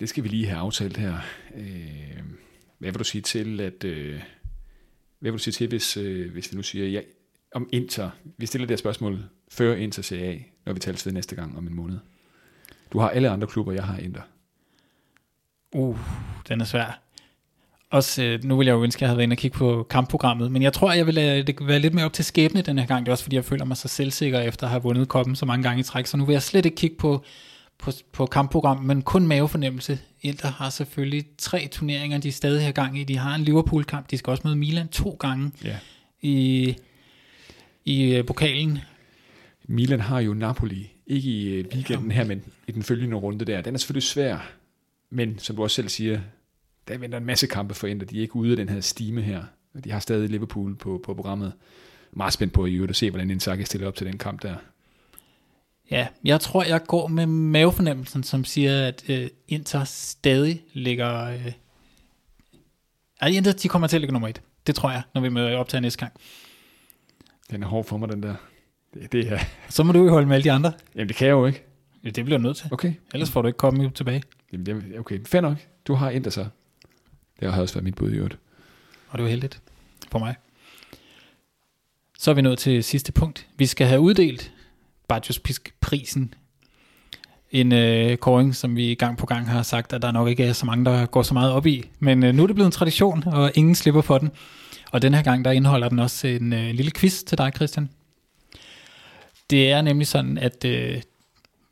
Det 0.00 0.08
skal 0.08 0.24
vi 0.24 0.28
lige 0.28 0.46
have 0.46 0.58
aftalt 0.58 0.96
her. 0.96 1.14
Øh, 1.56 2.22
hvad 2.78 2.90
vil 2.90 2.98
du 2.98 3.04
sige 3.04 3.22
til, 3.22 3.60
at... 3.60 3.84
Øh, 3.84 4.20
hvad 5.18 5.30
vil 5.30 5.38
du 5.38 5.42
sige 5.42 5.52
til, 5.52 5.68
hvis, 5.68 5.96
øh, 5.96 6.32
hvis 6.32 6.52
vi 6.52 6.56
nu 6.56 6.62
siger, 6.62 6.88
ja, 6.88 7.00
om 7.54 7.68
Inter, 7.72 8.10
vi 8.36 8.46
stiller 8.46 8.66
det 8.66 8.72
her 8.72 8.78
spørgsmål 8.78 9.24
før 9.48 9.74
Inter 9.74 10.02
CA, 10.02 10.38
når 10.66 10.72
vi 10.72 10.80
taler 10.80 11.02
ved 11.04 11.12
næste 11.12 11.36
gang 11.36 11.58
om 11.58 11.66
en 11.66 11.74
måned? 11.74 11.98
Du 12.92 12.98
har 12.98 13.08
alle 13.08 13.28
andre 13.28 13.46
klubber, 13.46 13.72
jeg 13.72 13.84
har 13.84 13.98
Inter. 13.98 14.22
Uh, 15.72 15.98
den 16.48 16.60
er 16.60 16.64
svær. 16.64 17.00
Også, 17.90 18.22
øh, 18.22 18.44
nu 18.44 18.56
vil 18.56 18.66
jeg 18.66 18.72
jo 18.72 18.82
ønske, 18.82 18.98
at 18.98 19.00
jeg 19.00 19.08
havde 19.08 19.16
været 19.16 19.24
inde 19.24 19.34
og 19.34 19.38
kigge 19.38 19.58
på 19.58 19.86
kampprogrammet, 19.90 20.52
men 20.52 20.62
jeg 20.62 20.72
tror, 20.72 20.92
jeg 20.92 21.06
vil 21.06 21.14
lade 21.14 21.42
det 21.42 21.66
være 21.66 21.78
lidt 21.78 21.94
mere 21.94 22.04
op 22.04 22.12
til 22.12 22.24
skæbne 22.24 22.62
den 22.62 22.78
her 22.78 22.86
gang. 22.86 23.06
Det 23.06 23.10
er 23.10 23.12
også, 23.12 23.24
fordi 23.24 23.36
jeg 23.36 23.44
føler 23.44 23.64
mig 23.64 23.76
så 23.76 23.88
selvsikker 23.88 24.40
efter 24.40 24.66
at 24.66 24.70
have 24.70 24.82
vundet 24.82 25.08
koppen 25.08 25.36
så 25.36 25.46
mange 25.46 25.62
gange 25.62 25.80
i 25.80 25.82
træk, 25.82 26.06
så 26.06 26.16
nu 26.16 26.24
vil 26.24 26.32
jeg 26.32 26.42
slet 26.42 26.66
ikke 26.66 26.76
kigge 26.76 26.96
på, 26.96 27.24
på, 27.80 27.90
på 28.12 28.26
kampprogrammet, 28.26 28.86
men 28.86 29.02
kun 29.02 29.26
mavefornemmelse. 29.26 29.98
Inter 30.22 30.48
har 30.48 30.70
selvfølgelig 30.70 31.24
tre 31.38 31.68
turneringer, 31.72 32.18
de 32.18 32.28
er 32.28 32.32
stadig 32.32 32.62
her 32.62 32.72
gang 32.72 32.98
i. 32.98 33.04
De 33.04 33.18
har 33.18 33.34
en 33.34 33.40
Liverpool-kamp, 33.40 34.10
de 34.10 34.18
skal 34.18 34.30
også 34.30 34.42
møde 34.44 34.56
Milan 34.56 34.88
to 34.88 35.10
gange 35.20 35.52
ja. 35.64 35.76
i, 36.20 36.76
i 37.84 38.18
uh, 38.18 38.26
pokalen. 38.26 38.78
Milan 39.64 40.00
har 40.00 40.20
jo 40.20 40.34
Napoli 40.34 40.90
ikke 41.06 41.28
i 41.28 41.48
øh, 41.48 41.64
weekenden 41.74 42.10
her, 42.10 42.24
men 42.24 42.42
i 42.66 42.72
den 42.72 42.82
følgende 42.82 43.16
runde 43.16 43.44
der. 43.44 43.60
Den 43.60 43.74
er 43.74 43.78
selvfølgelig 43.78 44.08
svær, 44.08 44.52
men 45.10 45.38
som 45.38 45.56
du 45.56 45.62
også 45.62 45.74
selv 45.74 45.88
siger, 45.88 46.20
der 46.88 46.98
venter 46.98 47.18
en 47.18 47.24
masse 47.24 47.46
kampe 47.46 47.74
for 47.74 47.86
Inter. 47.86 48.06
De 48.06 48.16
er 48.16 48.22
ikke 48.22 48.36
ude 48.36 48.50
af 48.50 48.56
den 48.56 48.68
her 48.68 48.80
stime 48.80 49.22
her. 49.22 49.42
De 49.84 49.90
har 49.90 50.00
stadig 50.00 50.28
Liverpool 50.28 50.76
på, 50.76 51.00
på 51.04 51.14
programmet. 51.14 51.52
Meget 52.12 52.32
spændt 52.32 52.52
på 52.52 52.66
i 52.66 52.74
øvrigt 52.74 52.90
at 52.90 52.96
se, 52.96 53.10
hvordan 53.10 53.30
Inzaghi 53.30 53.64
stiller 53.64 53.88
op 53.88 53.94
til 53.94 54.06
den 54.06 54.18
kamp 54.18 54.42
der. 54.42 54.54
Ja, 55.90 56.06
jeg 56.24 56.40
tror, 56.40 56.64
jeg 56.64 56.84
går 56.86 57.06
med 57.06 57.26
mavefornemmelsen, 57.26 58.22
som 58.22 58.44
siger, 58.44 58.86
at 58.86 59.04
uh, 59.08 59.26
Inter 59.48 59.84
stadig 59.84 60.62
ligger... 60.72 61.34
Uh... 61.34 61.52
Ej, 63.20 63.28
Inter, 63.28 63.52
de 63.52 63.68
kommer 63.68 63.88
til 63.88 63.96
at 63.96 64.00
ligge 64.00 64.12
nummer 64.12 64.28
et. 64.28 64.42
Det 64.66 64.74
tror 64.74 64.90
jeg, 64.90 65.02
når 65.14 65.20
vi 65.20 65.28
møder 65.28 65.56
op 65.56 65.68
til 65.68 65.82
næste 65.82 65.98
gang. 65.98 66.12
Den 67.50 67.62
er 67.62 67.66
hård 67.66 67.84
for 67.84 67.96
mig, 67.96 68.08
den 68.08 68.22
der. 68.22 68.34
Det, 68.94 69.12
det 69.12 69.32
er... 69.32 69.38
Så 69.68 69.82
må 69.82 69.92
du 69.92 70.04
jo 70.04 70.10
holde 70.10 70.26
med 70.26 70.34
alle 70.34 70.44
de 70.44 70.52
andre. 70.52 70.72
Jamen, 70.94 71.08
det 71.08 71.16
kan 71.16 71.26
jeg 71.26 71.32
jo 71.32 71.46
ikke. 71.46 71.64
Ja, 72.04 72.10
det 72.10 72.24
bliver 72.24 72.38
du 72.38 72.42
nødt 72.42 72.56
til. 72.56 72.68
Okay. 72.70 72.94
Ellers 73.14 73.30
får 73.30 73.42
du 73.42 73.48
ikke 73.48 73.56
komme 73.56 73.90
tilbage. 73.90 74.22
Jamen, 74.52 74.66
det, 74.66 74.98
okay, 74.98 75.24
fair 75.26 75.40
nok. 75.40 75.56
Du 75.86 75.94
har 75.94 76.10
ændret 76.10 76.32
sig. 76.32 76.48
Det 77.40 77.52
har 77.52 77.62
også 77.62 77.74
været 77.74 77.84
mit 77.84 77.94
bud 77.94 78.10
i 78.10 78.14
øvrigt. 78.14 78.38
Og 79.08 79.18
det 79.18 79.24
var 79.24 79.30
heldigt 79.30 79.62
for 80.10 80.18
mig. 80.18 80.34
Så 82.18 82.30
er 82.30 82.34
vi 82.34 82.42
nået 82.42 82.58
til 82.58 82.84
sidste 82.84 83.12
punkt. 83.12 83.46
Vi 83.56 83.66
skal 83.66 83.86
have 83.86 84.00
uddelt 84.00 84.52
Bajos 85.10 85.40
prisen 85.80 86.34
En 87.50 87.72
øh, 87.72 88.16
koring, 88.16 88.56
som 88.56 88.76
vi 88.76 88.94
gang 88.94 89.18
på 89.18 89.26
gang 89.26 89.48
har 89.48 89.62
sagt, 89.62 89.92
at 89.92 90.02
der 90.02 90.12
nok 90.12 90.28
ikke 90.28 90.44
er 90.44 90.52
så 90.52 90.66
mange, 90.66 90.84
der 90.84 91.06
går 91.06 91.22
så 91.22 91.34
meget 91.34 91.52
op 91.52 91.66
i. 91.66 91.84
Men 91.98 92.24
øh, 92.24 92.34
nu 92.34 92.42
er 92.42 92.46
det 92.46 92.56
blevet 92.56 92.66
en 92.66 92.72
tradition, 92.72 93.24
og 93.26 93.52
ingen 93.54 93.74
slipper 93.74 94.00
for 94.00 94.18
den. 94.18 94.30
Og 94.92 95.02
den 95.02 95.14
her 95.14 95.22
gang, 95.22 95.44
der 95.44 95.50
indeholder 95.50 95.88
den 95.88 95.98
også 95.98 96.26
en 96.26 96.52
øh, 96.52 96.74
lille 96.74 96.90
quiz 96.90 97.22
til 97.22 97.38
dig, 97.38 97.52
Christian. 97.54 97.90
Det 99.50 99.70
er 99.70 99.82
nemlig 99.82 100.06
sådan, 100.06 100.38
at 100.38 100.64
øh, 100.64 101.02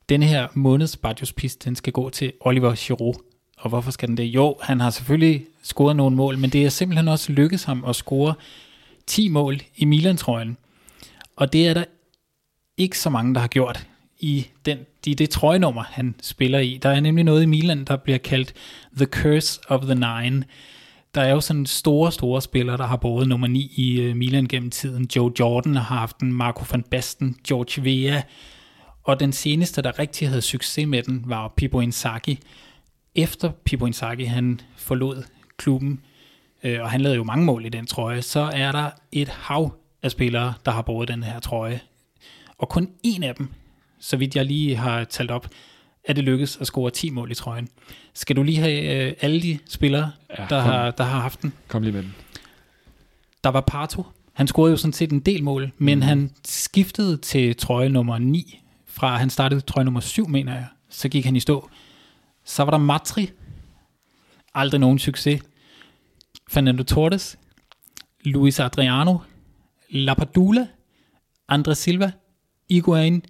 den 0.09 0.23
her 0.23 0.49
måneds 0.55 0.97
Bajos 0.97 1.33
Pis, 1.33 1.57
den 1.57 1.77
skal 1.77 1.93
gå 1.93 2.11
til 2.11 2.33
Oliver 2.41 2.75
Giroud. 2.75 3.15
Og 3.59 3.69
hvorfor 3.69 3.91
skal 3.91 4.09
den 4.09 4.17
det? 4.17 4.25
Jo, 4.25 4.57
han 4.63 4.81
har 4.81 4.91
selvfølgelig 4.91 5.47
scoret 5.63 5.97
nogle 5.97 6.17
mål, 6.17 6.39
men 6.39 6.51
det 6.51 6.65
er 6.65 6.69
simpelthen 6.69 7.09
også 7.09 7.33
lykkedes 7.33 7.65
ham 7.65 7.85
at 7.89 7.97
score 7.97 8.35
10 9.07 9.29
mål 9.29 9.61
i 9.77 9.85
Milan-trøjen. 9.85 10.57
Og 11.37 11.53
det 11.53 11.69
er 11.69 11.75
der 11.75 11.85
ikke 12.79 12.99
så 12.99 13.11
mange, 13.11 13.35
der 13.35 13.41
har 13.41 13.49
gjort 13.49 13.87
i 14.21 14.47
den, 14.67 14.79
de, 15.05 15.15
det 15.15 15.31
trøjenummer, 15.31 15.83
han 15.83 16.15
spiller 16.23 16.59
i. 16.59 16.79
Der 16.83 16.89
er 16.89 17.01
nemlig 17.01 17.25
noget 17.25 17.43
i 17.43 17.47
Milan, 17.47 17.85
der 17.85 17.97
bliver 17.97 18.19
kaldt 18.19 18.53
The 18.97 19.07
Curse 19.07 19.61
of 19.69 19.83
the 19.83 19.95
Nine 19.95 20.45
der 21.15 21.21
er 21.21 21.31
jo 21.31 21.41
sådan 21.41 21.67
store, 21.67 22.13
store 22.13 22.43
spillere, 22.43 22.77
der 22.77 22.87
har 22.87 22.97
båret 22.97 23.29
nummer 23.29 23.47
9 23.47 23.73
i 23.77 24.01
øh, 24.01 24.17
Milan 24.17 24.47
gennem 24.47 24.71
tiden. 24.71 25.09
Joe 25.17 25.33
Jordan 25.41 25.75
har 25.75 25.97
haft 25.97 26.21
den, 26.21 26.33
Marco 26.33 26.65
van 26.71 26.83
Basten, 26.83 27.37
George 27.49 27.85
Vea, 27.85 28.23
og 29.05 29.21
den 29.21 29.33
seneste, 29.33 29.83
der 29.83 29.99
rigtig 29.99 30.29
havde 30.29 30.43
succes 30.43 30.87
med 30.87 31.03
den, 31.03 31.23
var 31.27 31.53
Pippo 31.57 31.81
Inzaghi. 31.81 32.39
Efter 33.15 33.51
Pippo 33.65 33.87
Inzaghi, 33.87 34.25
han 34.25 34.61
forlod 34.77 35.23
klubben, 35.57 36.01
øh, 36.65 36.83
og 36.83 36.91
han 36.91 37.01
lavede 37.01 37.17
jo 37.17 37.25
mange 37.25 37.45
mål 37.45 37.65
i 37.65 37.69
den 37.69 37.87
trøje, 37.87 38.23
så 38.23 38.41
er 38.41 38.73
der 38.73 38.91
et 39.13 39.29
hav 39.29 39.75
af 40.03 40.11
spillere, 40.11 40.55
der 40.65 40.71
har 40.71 40.83
båret 40.83 41.09
den 41.09 41.23
her 41.23 41.41
trøje. 41.41 41.81
Og 42.59 42.69
kun 42.69 42.91
en 43.03 43.23
af 43.23 43.35
dem, 43.35 43.49
så 44.01 44.17
vidt 44.17 44.37
jeg 44.37 44.45
lige 44.45 44.77
har 44.77 45.05
talt 45.05 45.31
op, 45.31 45.49
er 46.05 46.13
det 46.13 46.25
lykkedes 46.25 46.57
at 46.57 46.67
score 46.67 46.91
10 46.91 47.11
mål 47.11 47.31
i 47.31 47.35
trøjen. 47.35 47.69
Skal 48.15 48.37
du 48.37 48.43
lige 48.43 48.59
have 48.59 49.07
øh, 49.09 49.15
alle 49.21 49.43
de 49.43 49.59
spillere, 49.69 50.13
Ja, 50.39 50.43
der, 50.43 50.49
kom. 50.49 50.71
har, 50.71 50.91
der 50.91 51.05
har 51.05 51.21
haft 51.21 51.43
den? 51.43 51.53
Kom 51.69 51.83
lige 51.83 51.93
med 51.93 52.03
den. 52.03 52.15
Der 53.45 53.51
var 53.51 53.61
Parto. 53.61 54.07
Han 54.33 54.47
scorede 54.47 54.71
jo 54.71 54.77
sådan 54.77 54.93
set 54.93 55.13
en 55.13 55.21
del 55.21 55.45
mål, 55.45 55.73
men 55.79 55.99
Mhm. 55.99 56.03
han 56.03 56.31
skiftede 56.45 57.17
til 57.17 57.57
trøje 57.57 57.89
nummer 57.89 58.19
9, 58.19 58.61
fra 58.87 59.17
han 59.17 59.31
startede 59.31 59.61
trøje 59.61 59.85
nummer 59.85 60.01
7, 60.01 60.29
mener 60.29 60.55
jeg. 60.55 60.67
Så 60.91 61.09
gik 61.09 61.25
han 61.25 61.37
i 61.37 61.41
stå. 61.41 61.69
Så 62.45 62.63
var 62.65 62.71
der 62.71 62.79
Matri. 62.79 63.31
Aldrig 64.55 64.81
nogen 64.81 64.99
succes. 64.99 65.41
Fernando 66.51 66.83
Torres. 66.83 67.39
Luis 68.25 68.61
Adriano. 68.61 69.19
Lapadula. 69.91 70.67
Andre 71.49 71.75
Silva. 71.75 72.13
Iguain. 72.69 73.23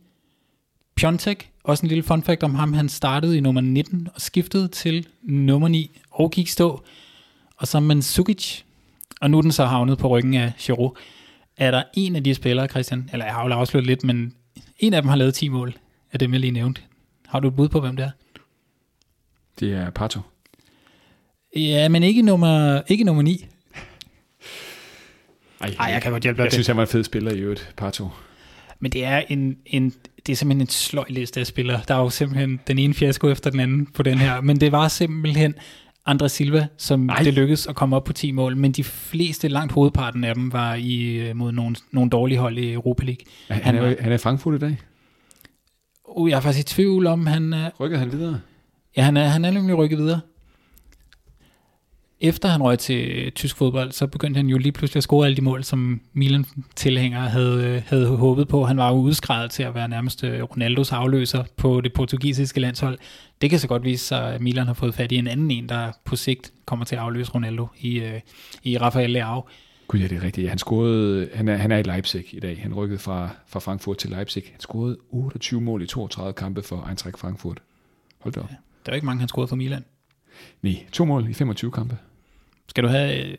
Piontek. 0.95 1.51
Også 1.65 1.83
en 1.83 1.89
lille 1.89 2.03
fun 2.03 2.23
fact 2.23 2.43
om 2.43 2.55
ham. 2.55 2.73
Han 2.73 2.89
startede 2.89 3.37
i 3.37 3.41
nummer 3.41 3.61
19 3.61 4.09
og 4.15 4.21
skiftede 4.21 4.69
til 4.69 5.07
nummer 5.23 5.69
9 5.69 6.01
og 6.11 6.31
gik 6.31 6.49
stå. 6.49 6.83
Og 7.57 7.69
så 7.69 7.81
Mandzukic, 7.81 8.63
og 9.21 9.31
nu 9.31 9.39
er 9.39 9.43
den 9.43 9.53
så 9.53 9.65
havnet 9.65 9.99
på 9.99 10.09
ryggen 10.09 10.35
af 10.35 10.53
Giroud. 10.59 10.91
Er 11.57 11.71
der 11.71 11.83
en 11.95 12.17
af 12.17 12.25
de 12.25 12.35
spillere, 12.35 12.69
Christian, 12.69 13.11
eller 13.13 13.25
jeg 13.25 13.35
har 13.35 13.49
jo 13.49 13.55
afsløret 13.55 13.87
lidt, 13.87 14.05
men 14.05 14.35
en 14.79 14.95
af 14.95 15.03
dem 15.03 15.09
har 15.09 15.17
lavet 15.17 15.35
10 15.35 15.49
mål, 15.49 15.75
af 16.13 16.19
dem 16.19 16.33
jeg 16.33 16.41
lige 16.41 16.51
nævnte. 16.51 16.83
Har 17.27 17.41
du 17.41 17.49
et 17.49 17.57
bud 17.57 17.69
på, 17.69 17.81
hvem 17.81 17.97
det 17.97 18.05
er? 18.05 18.11
Det 19.61 19.73
er 19.73 19.91
Pato. 19.91 20.21
Ja, 21.57 21.89
men 21.89 22.03
ikke 22.03 22.23
nummer, 22.23 22.83
ikke 22.89 23.05
nummer 23.05 23.23
9. 23.23 23.47
Ej, 25.61 25.75
Ej, 25.79 25.87
jeg 25.87 26.03
kan 26.03 26.13
godt 26.13 26.23
hjælpe 26.23 26.37
dig 26.37 26.43
Jeg 26.43 26.47
med 26.47 26.51
synes, 26.53 26.67
han 26.67 26.77
var 26.77 26.83
en 26.83 26.89
fed 26.89 27.05
spiller 27.05 27.33
i 27.33 27.39
øvrigt, 27.39 27.73
Pato. 27.77 28.09
Men 28.81 28.93
det 28.93 29.05
er, 29.05 29.23
en, 29.29 29.57
en, 29.67 29.93
det 30.27 30.33
er 30.33 30.37
simpelthen 30.37 30.61
en 30.61 30.69
sløj 30.69 31.05
liste 31.09 31.41
af 31.41 31.47
spillere. 31.47 31.81
Der 31.89 31.95
er 31.95 31.99
jo 31.99 32.11
simpelthen 32.11 32.61
den 32.67 32.79
ene 32.79 32.95
fiasko 32.95 33.29
efter 33.29 33.51
den 33.51 33.61
anden 33.61 33.87
på 33.87 34.03
den 34.03 34.19
her. 34.19 34.41
Men 34.41 34.61
det 34.61 34.73
var 34.73 34.89
simpelthen 34.89 35.55
Andre 36.07 36.29
Silva, 36.29 36.67
som 36.77 37.09
Ej. 37.09 37.23
det 37.23 37.35
lykkedes 37.35 37.67
at 37.67 37.75
komme 37.77 37.97
op 37.97 38.05
på 38.05 38.13
10 38.13 38.31
mål. 38.31 38.57
Men 38.57 38.73
de 38.73 38.85
fleste, 38.85 39.49
langt 39.49 39.73
hovedparten 39.73 40.25
af 40.25 40.35
dem, 40.35 40.53
var 40.53 40.75
i, 40.75 41.03
øh, 41.05 41.37
mod 41.37 41.53
nogle, 41.53 41.77
nogle 41.93 42.11
dårlige 42.11 42.39
hold 42.39 42.59
i 42.59 42.73
Europa 42.73 43.05
League. 43.05 43.25
Han, 43.49 43.57
Han 43.63 43.75
han, 43.75 43.85
var- 43.85 43.91
er, 43.91 43.97
han 44.03 44.13
er 44.13 44.17
i 44.17 44.19
Frankfurt 44.19 44.55
i 44.55 44.59
dag. 44.59 44.77
Uh, 46.09 46.31
jeg 46.31 46.37
er 46.37 46.41
faktisk 46.41 46.73
i 46.73 46.75
tvivl 46.75 47.07
om, 47.07 47.27
han 47.27 47.53
er, 47.53 47.71
Rykkede 47.81 48.01
han 48.01 48.13
videre? 48.13 48.41
Ja, 48.97 49.03
han 49.03 49.17
er, 49.17 49.25
han 49.29 49.45
er 49.45 49.51
nemlig 49.51 49.77
rykket 49.79 49.99
videre. 49.99 50.21
Efter 52.21 52.49
han 52.49 52.63
røg 52.63 52.79
til 52.79 53.33
tysk 53.33 53.57
fodbold, 53.57 53.93
så 53.93 54.07
begyndte 54.07 54.39
han 54.39 54.47
jo 54.47 54.59
lige 54.59 54.73
pludselig 54.73 54.97
at 54.97 55.03
score 55.03 55.27
alle 55.27 55.37
de 55.37 55.43
mål, 55.43 55.65
som 55.65 56.01
Milan-tilhængere 56.13 57.29
havde, 57.29 57.83
havde 57.87 58.07
håbet 58.07 58.49
på. 58.49 58.65
Han 58.65 58.77
var 58.77 58.89
jo 58.89 58.95
udskrevet 58.95 59.51
til 59.51 59.63
at 59.63 59.75
være 59.75 59.89
nærmest 59.89 60.25
øh, 60.25 60.43
Ronaldos 60.43 60.93
afløser 60.93 61.45
på 61.57 61.81
det 61.81 61.93
portugisiske 61.93 62.61
landshold. 62.61 62.99
Det 63.41 63.51
kan 63.51 63.59
så 63.59 63.69
godt 63.69 63.85
vise 63.85 64.05
sig, 64.05 64.35
at 64.35 64.41
Milan 64.41 64.67
har 64.67 64.75
fået 64.75 64.95
fat 64.95 65.13
i 65.13 65.17
en 65.17 65.27
anden 65.27 65.51
en, 65.51 65.69
der 65.69 65.93
på 66.05 66.17
sigt 66.17 66.53
kommer 66.65 66.85
til 66.85 66.95
at 66.97 67.03
afløse 67.03 67.33
Ronaldo 67.33 67.67
i, 67.79 67.99
øh, 68.01 68.21
i 68.63 68.79
Rafael 68.79 69.11
Leao. 69.11 69.45
Gud, 69.89 70.01
ja, 70.01 70.07
det 70.07 70.17
er 70.17 70.23
rigtigt. 70.23 70.49
Han, 70.49 70.59
scorede, 70.59 71.29
han, 71.35 71.49
er, 71.49 71.57
han 71.57 71.73
er 71.73 71.79
i 71.79 71.83
Leipzig 71.83 72.25
i 72.35 72.41
dag. 72.41 72.59
Han 72.63 72.75
rykkede 72.75 72.99
fra, 72.99 73.29
fra 73.47 73.61
Frankfurt 73.61 73.99
til 73.99 74.11
Leipzig. 74.11 74.43
Han 74.53 74.61
scorede 74.61 74.97
28 75.11 75.61
mål 75.61 75.83
i 75.83 75.87
32 75.87 76.33
kampe 76.33 76.63
for 76.63 76.87
Eintracht 76.89 77.19
Frankfurt. 77.19 77.59
Hold 78.21 78.35
da 78.35 78.41
op. 78.41 78.51
Der 78.87 78.93
er 78.93 78.95
ikke 78.95 79.07
mange, 79.07 79.21
han 79.21 79.29
scorede 79.29 79.49
for 79.49 79.57
Milan. 79.57 79.85
Nej, 80.63 80.75
to 80.93 81.05
mål 81.05 81.31
i 81.31 81.33
25 81.33 81.71
kampe. 81.71 81.99
Skal 82.69 82.85
du 82.85 82.89
have, 82.89 83.25
øh, 83.25 83.37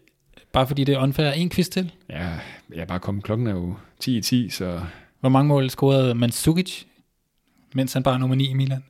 bare 0.51 0.67
fordi 0.67 0.83
det 0.83 0.95
er 0.95 0.99
unfair, 0.99 1.31
en 1.31 1.49
quiz 1.49 1.67
til? 1.69 1.91
Ja, 2.09 2.15
jeg 2.69 2.81
er 2.81 2.85
bare 2.85 2.99
kommet. 2.99 3.23
Klokken 3.23 3.47
er 3.47 3.51
jo 3.51 3.75
10 3.99 4.17
i 4.17 4.21
10, 4.21 4.49
så 4.49 4.81
Hvor 5.19 5.29
mange 5.29 5.47
mål 5.47 5.69
scorede 5.69 6.15
Mandzukic, 6.15 6.83
mens 7.73 7.93
han 7.93 8.03
bare 8.03 8.13
er 8.13 8.17
nummer 8.17 8.35
9 8.35 8.49
i 8.49 8.53
Milan? 8.53 8.83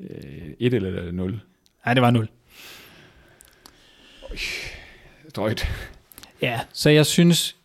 øh, 0.00 0.50
et 0.58 0.74
eller 0.74 1.12
0. 1.12 1.40
Nej, 1.84 1.94
det 1.94 2.02
var 2.02 2.10
0. 2.10 2.28
Drøjt. 5.36 5.66
Ja, 6.42 6.60
så 6.72 6.90
jeg 6.90 7.06
synes 7.06 7.56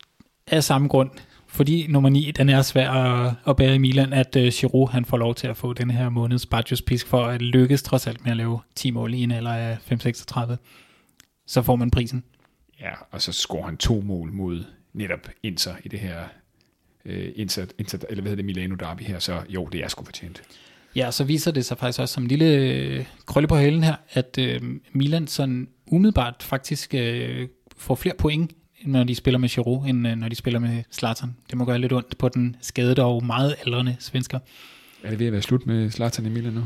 af 0.47 0.63
samme 0.63 0.87
grund, 0.87 1.09
fordi 1.51 1.87
nummer 1.87 2.09
9, 2.09 2.31
den 2.31 2.49
er 2.49 2.61
svær 2.61 2.91
at, 2.91 3.33
at 3.47 3.55
bære 3.55 3.75
i 3.75 3.77
Milan, 3.77 4.13
at 4.13 4.35
uh, 4.35 4.41
Giroud 4.41 4.89
han 4.89 5.05
får 5.05 5.17
lov 5.17 5.35
til 5.35 5.47
at 5.47 5.57
få 5.57 5.73
den 5.73 5.89
her 5.91 6.09
måneds 6.09 6.45
Bajos 6.45 6.81
pisk 6.81 7.07
for 7.07 7.25
at 7.25 7.41
lykkes 7.41 7.83
trods 7.83 8.07
alt 8.07 8.23
med 8.23 8.31
at 8.31 8.37
lave 8.37 8.59
10 8.75 8.91
mål 8.91 9.13
i 9.13 9.23
en 9.23 9.31
alder 9.31 9.53
af 9.53 9.77
5-36. 9.91 10.55
Så 11.47 11.61
får 11.61 11.75
man 11.75 11.91
prisen. 11.91 12.23
Ja, 12.81 12.91
og 13.11 13.21
så 13.21 13.31
scorer 13.31 13.65
han 13.65 13.77
to 13.77 14.01
mål 14.01 14.31
mod 14.33 14.63
netop 14.93 15.27
Inter 15.43 15.73
i 15.83 15.87
det 15.87 15.99
her 15.99 16.23
øh, 17.05 17.31
Inter, 17.35 17.65
Inter, 17.79 17.97
eller 18.09 18.21
hvad 18.21 18.29
hedder 18.29 18.43
det, 18.43 18.45
Milano 18.45 18.75
Derby 18.75 19.01
her, 19.01 19.19
så 19.19 19.41
jo, 19.49 19.65
det 19.65 19.83
er 19.83 19.87
sgu 19.87 20.05
fortjent. 20.05 20.41
Ja, 20.95 21.11
så 21.11 21.23
viser 21.23 21.51
det 21.51 21.65
sig 21.65 21.77
faktisk 21.77 21.99
også 21.99 22.13
som 22.13 22.23
en 22.23 22.27
lille 22.27 22.45
øh, 22.45 23.05
krølle 23.25 23.47
på 23.47 23.57
hælen 23.57 23.83
her, 23.83 23.95
at 24.11 24.37
øh, 24.39 24.61
Milan 24.91 25.27
sådan 25.27 25.67
umiddelbart 25.87 26.43
faktisk 26.43 26.93
øh, 26.93 27.47
får 27.77 27.95
flere 27.95 28.15
point, 28.17 28.51
når 28.85 29.03
de 29.03 29.15
spiller 29.15 29.37
med 29.37 29.49
Giroud, 29.49 29.87
end 29.87 30.07
øh, 30.07 30.15
når 30.15 30.29
de 30.29 30.35
spiller 30.35 30.59
med 30.59 30.83
Zlatan. 30.91 31.35
Det 31.49 31.57
må 31.57 31.65
gøre 31.65 31.79
lidt 31.79 31.93
ondt 31.93 32.17
på 32.17 32.29
den 32.29 32.55
skadede 32.61 33.03
og 33.03 33.25
meget 33.25 33.55
aldrende 33.65 33.95
svensker. 33.99 34.39
Er 35.03 35.09
det 35.09 35.19
ved 35.19 35.25
at 35.25 35.33
være 35.33 35.41
slut 35.41 35.65
med 35.65 35.91
Zlatan 35.91 36.25
i 36.25 36.29
Milan 36.29 36.53
nu? 36.53 36.65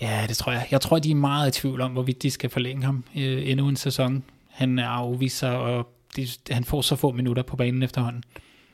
Ja, 0.00 0.24
det 0.28 0.36
tror 0.36 0.52
jeg. 0.52 0.66
Jeg 0.70 0.80
tror, 0.80 0.98
de 0.98 1.10
er 1.10 1.14
meget 1.14 1.56
i 1.56 1.60
tvivl 1.60 1.80
om, 1.80 1.92
hvorvidt 1.92 2.22
de 2.22 2.30
skal 2.30 2.50
forlænge 2.50 2.84
ham 2.84 3.04
øh, 3.16 3.50
endnu 3.50 3.68
en 3.68 3.76
sæson. 3.76 4.22
Han 4.50 4.78
er 4.78 4.88
afvist 4.88 5.38
sig, 5.38 5.58
og 5.58 5.88
det, 6.16 6.38
han 6.50 6.64
får 6.64 6.82
så 6.82 6.96
få 6.96 7.12
minutter 7.12 7.42
på 7.42 7.56
banen 7.56 7.82
efterhånden. 7.82 8.22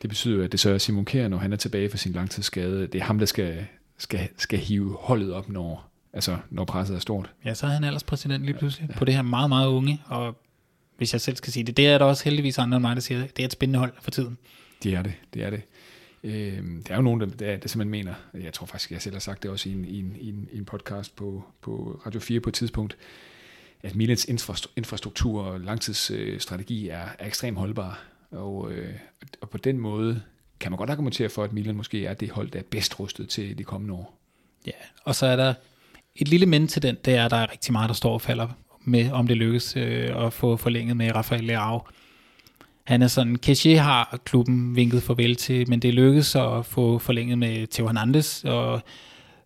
Det 0.03 0.11
betyder 0.11 0.37
jo, 0.37 0.43
at 0.43 0.53
det 0.53 0.61
så 0.61 0.71
er 0.71 0.79
Simon 0.79 1.05
Kjær, 1.05 1.29
når 1.29 1.39
han 1.39 1.53
er 1.53 1.57
tilbage 1.57 1.91
fra 1.91 1.97
sin 1.97 2.13
langtidsskade. 2.13 2.87
Det 2.87 3.01
er 3.01 3.05
ham, 3.05 3.19
der 3.19 3.27
skal, 3.27 3.67
skal, 3.99 4.29
skal 4.37 4.59
hive 4.59 4.97
holdet 5.01 5.33
op, 5.33 5.49
når, 5.49 5.91
altså, 6.13 6.37
når 6.51 6.65
presset 6.65 6.97
er 6.97 7.01
stort. 7.01 7.31
Ja, 7.45 7.55
så 7.55 7.67
er 7.67 7.71
han 7.71 7.85
alderspræsident 7.85 8.45
lige 8.45 8.59
pludselig 8.59 8.89
ja. 8.91 8.99
på 8.99 9.05
det 9.05 9.15
her 9.15 9.23
meget, 9.23 9.49
meget 9.49 9.69
unge, 9.69 10.03
og 10.07 10.44
hvis 10.97 11.13
jeg 11.13 11.21
selv 11.21 11.37
skal 11.37 11.53
sige 11.53 11.65
det, 11.65 11.77
det 11.77 11.87
er 11.87 11.99
der 11.99 12.05
også 12.05 12.25
heldigvis 12.25 12.59
andre 12.59 12.77
end 12.77 12.83
mig, 12.83 12.97
der 12.97 13.03
siger, 13.03 13.21
det 13.21 13.41
er 13.41 13.45
et 13.45 13.53
spændende 13.53 13.79
hold 13.79 13.93
for 14.03 14.11
tiden. 14.11 14.39
Det 14.83 14.95
er 14.95 15.03
det, 15.03 15.13
det 15.35 15.43
er 15.43 15.51
det. 15.51 15.63
Øh, 16.25 16.63
der 16.89 16.93
er 16.93 16.97
jo 16.97 17.03
nogen, 17.03 17.21
der, 17.21 17.27
der, 17.27 17.57
der 17.57 17.69
simpelthen 17.69 17.91
mener, 17.91 18.15
jeg 18.35 18.53
tror 18.53 18.67
faktisk, 18.67 18.91
jeg 18.91 19.03
selv 19.03 19.15
har 19.15 19.21
sagt 19.21 19.43
det 19.43 19.51
også 19.51 19.69
i 19.69 19.73
en, 19.73 19.85
i 19.85 19.99
en, 19.99 20.17
i 20.21 20.29
en, 20.29 20.49
i 20.53 20.59
en 20.59 20.65
podcast 20.65 21.17
på, 21.17 21.45
på 21.61 22.01
Radio 22.07 22.21
4 22.21 22.41
på 22.41 22.49
et 22.51 22.55
tidspunkt, 22.55 22.97
at 23.83 23.95
Milans 23.95 24.25
infra- 24.25 24.73
infrastruktur 24.77 25.43
og 25.43 25.61
langtidsstrategi 25.61 26.89
er, 26.89 27.07
er 27.19 27.27
ekstremt 27.27 27.59
holdbar. 27.59 28.05
Og, 28.31 28.73
øh, 28.73 28.95
og 29.41 29.51
på 29.51 29.59
den 29.59 29.79
måde 29.79 30.23
kan 30.61 30.73
man 30.73 30.79
godt 30.79 30.91
argumentere 30.91 31.29
for, 31.29 31.45
at 31.45 31.53
Milan 31.53 31.77
måske 31.77 32.07
er 32.07 32.15
det 32.15 32.31
hold, 32.31 32.51
der 32.51 32.59
er 32.59 32.63
bedst 32.71 33.01
rustet 33.01 33.29
til 33.29 33.59
de 33.59 33.65
kommende 33.65 33.95
år. 33.95 34.19
Ja, 34.67 34.73
og 35.05 35.15
så 35.15 35.27
er 35.27 35.37
der 35.37 35.55
et 36.17 36.29
lille 36.29 36.47
men 36.47 36.69
til 36.69 36.83
den, 36.83 36.97
det 37.05 37.15
er, 37.15 37.25
at 37.25 37.31
der 37.31 37.37
er 37.37 37.53
rigtig 37.53 37.73
meget, 37.73 37.89
der 37.89 37.95
står 37.95 38.13
og 38.13 38.23
falder 38.23 38.49
med, 38.85 39.11
om 39.11 39.27
det 39.27 39.37
lykkes 39.37 39.77
øh, 39.77 40.27
at 40.27 40.33
få 40.33 40.57
forlænget 40.57 40.97
med 40.97 41.15
Rafael 41.15 41.45
Leao. 41.45 41.81
Han 42.85 43.03
er 43.03 43.07
sådan, 43.07 43.37
Kessie 43.37 43.79
har 43.79 44.19
klubben 44.25 44.77
vinket 44.77 45.03
farvel 45.03 45.37
til, 45.37 45.71
men 45.71 45.81
det 45.81 45.95
lykkes 45.95 46.37
at 46.37 46.67
få 46.67 46.99
forlænget 46.99 47.39
med 47.39 47.67
Theo 47.67 47.87
Hernandez, 47.87 48.45
og 48.45 48.83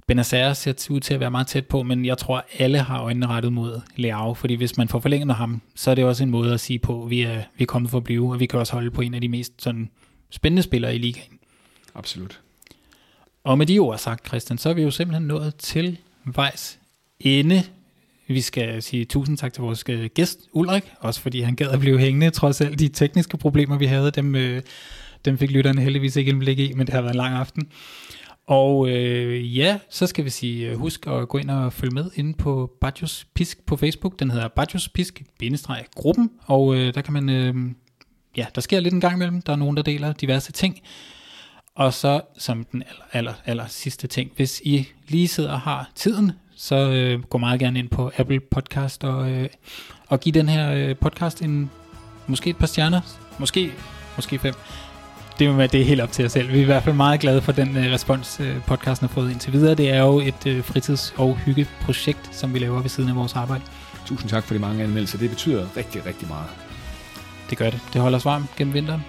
Benacer 0.06 0.52
ser 0.52 0.88
ud 0.90 1.00
til 1.00 1.14
at 1.14 1.20
være 1.20 1.30
meget 1.30 1.46
tæt 1.46 1.66
på, 1.66 1.82
men 1.82 2.04
jeg 2.04 2.18
tror, 2.18 2.44
alle 2.58 2.78
har 2.78 3.02
øjnene 3.02 3.26
rettet 3.26 3.52
mod 3.52 3.80
Leao, 3.96 4.34
fordi 4.34 4.54
hvis 4.54 4.76
man 4.76 4.88
får 4.88 5.00
forlænget 5.00 5.26
med 5.26 5.34
ham, 5.34 5.62
så 5.74 5.90
er 5.90 5.94
det 5.94 6.04
også 6.04 6.22
en 6.22 6.30
måde 6.30 6.54
at 6.54 6.60
sige 6.60 6.78
på, 6.78 7.04
at 7.04 7.10
vi 7.10 7.20
er, 7.20 7.42
vi 7.56 7.62
er 7.62 7.66
kommet 7.66 7.90
for 7.90 7.98
at 7.98 8.04
blive, 8.04 8.32
og 8.32 8.40
vi 8.40 8.46
kan 8.46 8.58
også 8.58 8.72
holde 8.72 8.90
på 8.90 9.00
en 9.00 9.14
af 9.14 9.20
de 9.20 9.28
mest 9.28 9.52
sådan, 9.62 9.90
spændende 10.30 10.62
spillere 10.62 10.94
i 10.94 10.98
ligaen. 10.98 11.38
Absolut. 11.94 12.40
Og 13.44 13.58
med 13.58 13.66
de 13.66 13.78
ord 13.78 13.98
sagt, 13.98 14.28
Christian, 14.28 14.58
så 14.58 14.70
er 14.70 14.74
vi 14.74 14.82
jo 14.82 14.90
simpelthen 14.90 15.26
nået 15.26 15.54
til 15.54 15.98
vejs 16.24 16.78
ende. 17.20 17.62
Vi 18.28 18.40
skal 18.40 18.82
sige 18.82 19.04
tusind 19.04 19.38
tak 19.38 19.52
til 19.52 19.62
vores 19.62 19.84
øh, 19.88 20.10
gæst, 20.14 20.38
Ulrik, 20.52 20.92
også 21.00 21.20
fordi 21.20 21.40
han 21.40 21.56
gad 21.56 21.68
at 21.68 21.80
blive 21.80 21.98
hængende, 21.98 22.30
trods 22.30 22.60
alt 22.60 22.78
de 22.78 22.88
tekniske 22.88 23.36
problemer, 23.36 23.78
vi 23.78 23.86
havde. 23.86 24.10
Dem, 24.10 24.34
øh, 24.34 24.62
dem 25.24 25.38
fik 25.38 25.50
lytterne 25.50 25.80
heldigvis 25.80 26.16
ikke 26.16 26.28
indblik 26.28 26.58
i, 26.58 26.72
men 26.72 26.86
det 26.86 26.94
har 26.94 27.00
været 27.00 27.12
en 27.12 27.16
lang 27.16 27.34
aften. 27.34 27.68
Og 28.46 28.88
øh, 28.88 29.58
ja, 29.58 29.78
så 29.90 30.06
skal 30.06 30.24
vi 30.24 30.30
sige, 30.30 30.70
øh, 30.70 30.76
husk 30.76 31.06
at 31.06 31.28
gå 31.28 31.38
ind 31.38 31.50
og 31.50 31.72
følge 31.72 31.94
med 31.94 32.10
inde 32.14 32.34
på 32.34 32.70
Bajos 32.80 33.26
Pisk 33.34 33.66
på 33.66 33.76
Facebook. 33.76 34.18
Den 34.18 34.30
hedder 34.30 34.48
Bajos 34.48 34.88
Pisk, 34.88 35.22
gruppen, 35.94 36.30
og 36.46 36.76
øh, 36.76 36.94
der 36.94 37.00
kan 37.00 37.12
man, 37.12 37.28
øh, 37.28 37.54
ja, 38.36 38.46
der 38.54 38.60
sker 38.60 38.80
lidt 38.80 38.94
en 38.94 39.00
gang 39.00 39.14
imellem. 39.14 39.42
Der 39.42 39.52
er 39.52 39.56
nogen, 39.56 39.76
der 39.76 39.82
deler 39.82 40.12
diverse 40.12 40.52
ting. 40.52 40.80
Og 41.74 41.94
så 41.94 42.20
som 42.38 42.64
den 42.64 42.82
aller, 42.82 43.04
aller, 43.12 43.34
aller 43.44 43.66
sidste 43.66 44.06
ting, 44.06 44.30
hvis 44.36 44.60
I 44.64 44.88
lige 45.08 45.28
sidder 45.28 45.52
og 45.52 45.60
har 45.60 45.90
tiden, 45.94 46.32
så 46.60 46.76
øh, 46.90 47.22
gå 47.22 47.38
meget 47.38 47.60
gerne 47.60 47.78
ind 47.78 47.88
på 47.88 48.10
Apple 48.18 48.40
Podcast 48.40 49.04
og, 49.04 49.30
øh, 49.30 49.48
og 50.08 50.20
giv 50.20 50.32
den 50.32 50.48
her 50.48 50.72
øh, 50.72 50.96
podcast 50.96 51.42
en 51.42 51.70
måske 52.26 52.50
et 52.50 52.56
par 52.56 52.66
stjerner, 52.66 53.00
måske, 53.38 53.72
måske 54.16 54.38
fem. 54.38 54.54
Det 55.38 55.46
jo- 55.46 55.60
det 55.60 55.74
er 55.74 55.84
helt 55.84 56.00
op 56.00 56.12
til 56.12 56.22
jer 56.22 56.28
selv. 56.28 56.52
Vi 56.52 56.58
er 56.58 56.62
i 56.62 56.64
hvert 56.64 56.82
fald 56.82 56.94
meget 56.96 57.20
glade 57.20 57.42
for 57.42 57.52
den 57.52 57.76
øh, 57.76 57.92
respons, 57.92 58.40
øh, 58.40 58.56
podcasten 58.66 59.08
har 59.08 59.14
fået 59.14 59.30
indtil 59.30 59.52
videre. 59.52 59.74
Det 59.74 59.90
er 59.90 60.00
jo 60.02 60.20
et 60.20 60.46
øh, 60.46 60.64
fritids- 60.64 61.14
og 61.16 61.36
hyggeprojekt, 61.36 62.28
som 62.36 62.54
vi 62.54 62.58
laver 62.58 62.80
ved 62.80 62.88
siden 62.90 63.10
af 63.10 63.16
vores 63.16 63.36
arbejde. 63.36 63.64
Tusind 64.06 64.30
tak 64.30 64.44
for 64.44 64.54
de 64.54 64.60
mange 64.60 64.84
anmeldelser. 64.84 65.18
Det 65.18 65.30
betyder 65.30 65.66
rigtig, 65.76 66.06
rigtig 66.06 66.28
meget. 66.28 66.46
Det 67.50 67.58
gør 67.58 67.70
det. 67.70 67.80
Det 67.92 68.00
holder 68.00 68.18
os 68.18 68.24
varmt 68.24 68.56
gennem 68.56 68.74
vinteren. 68.74 69.04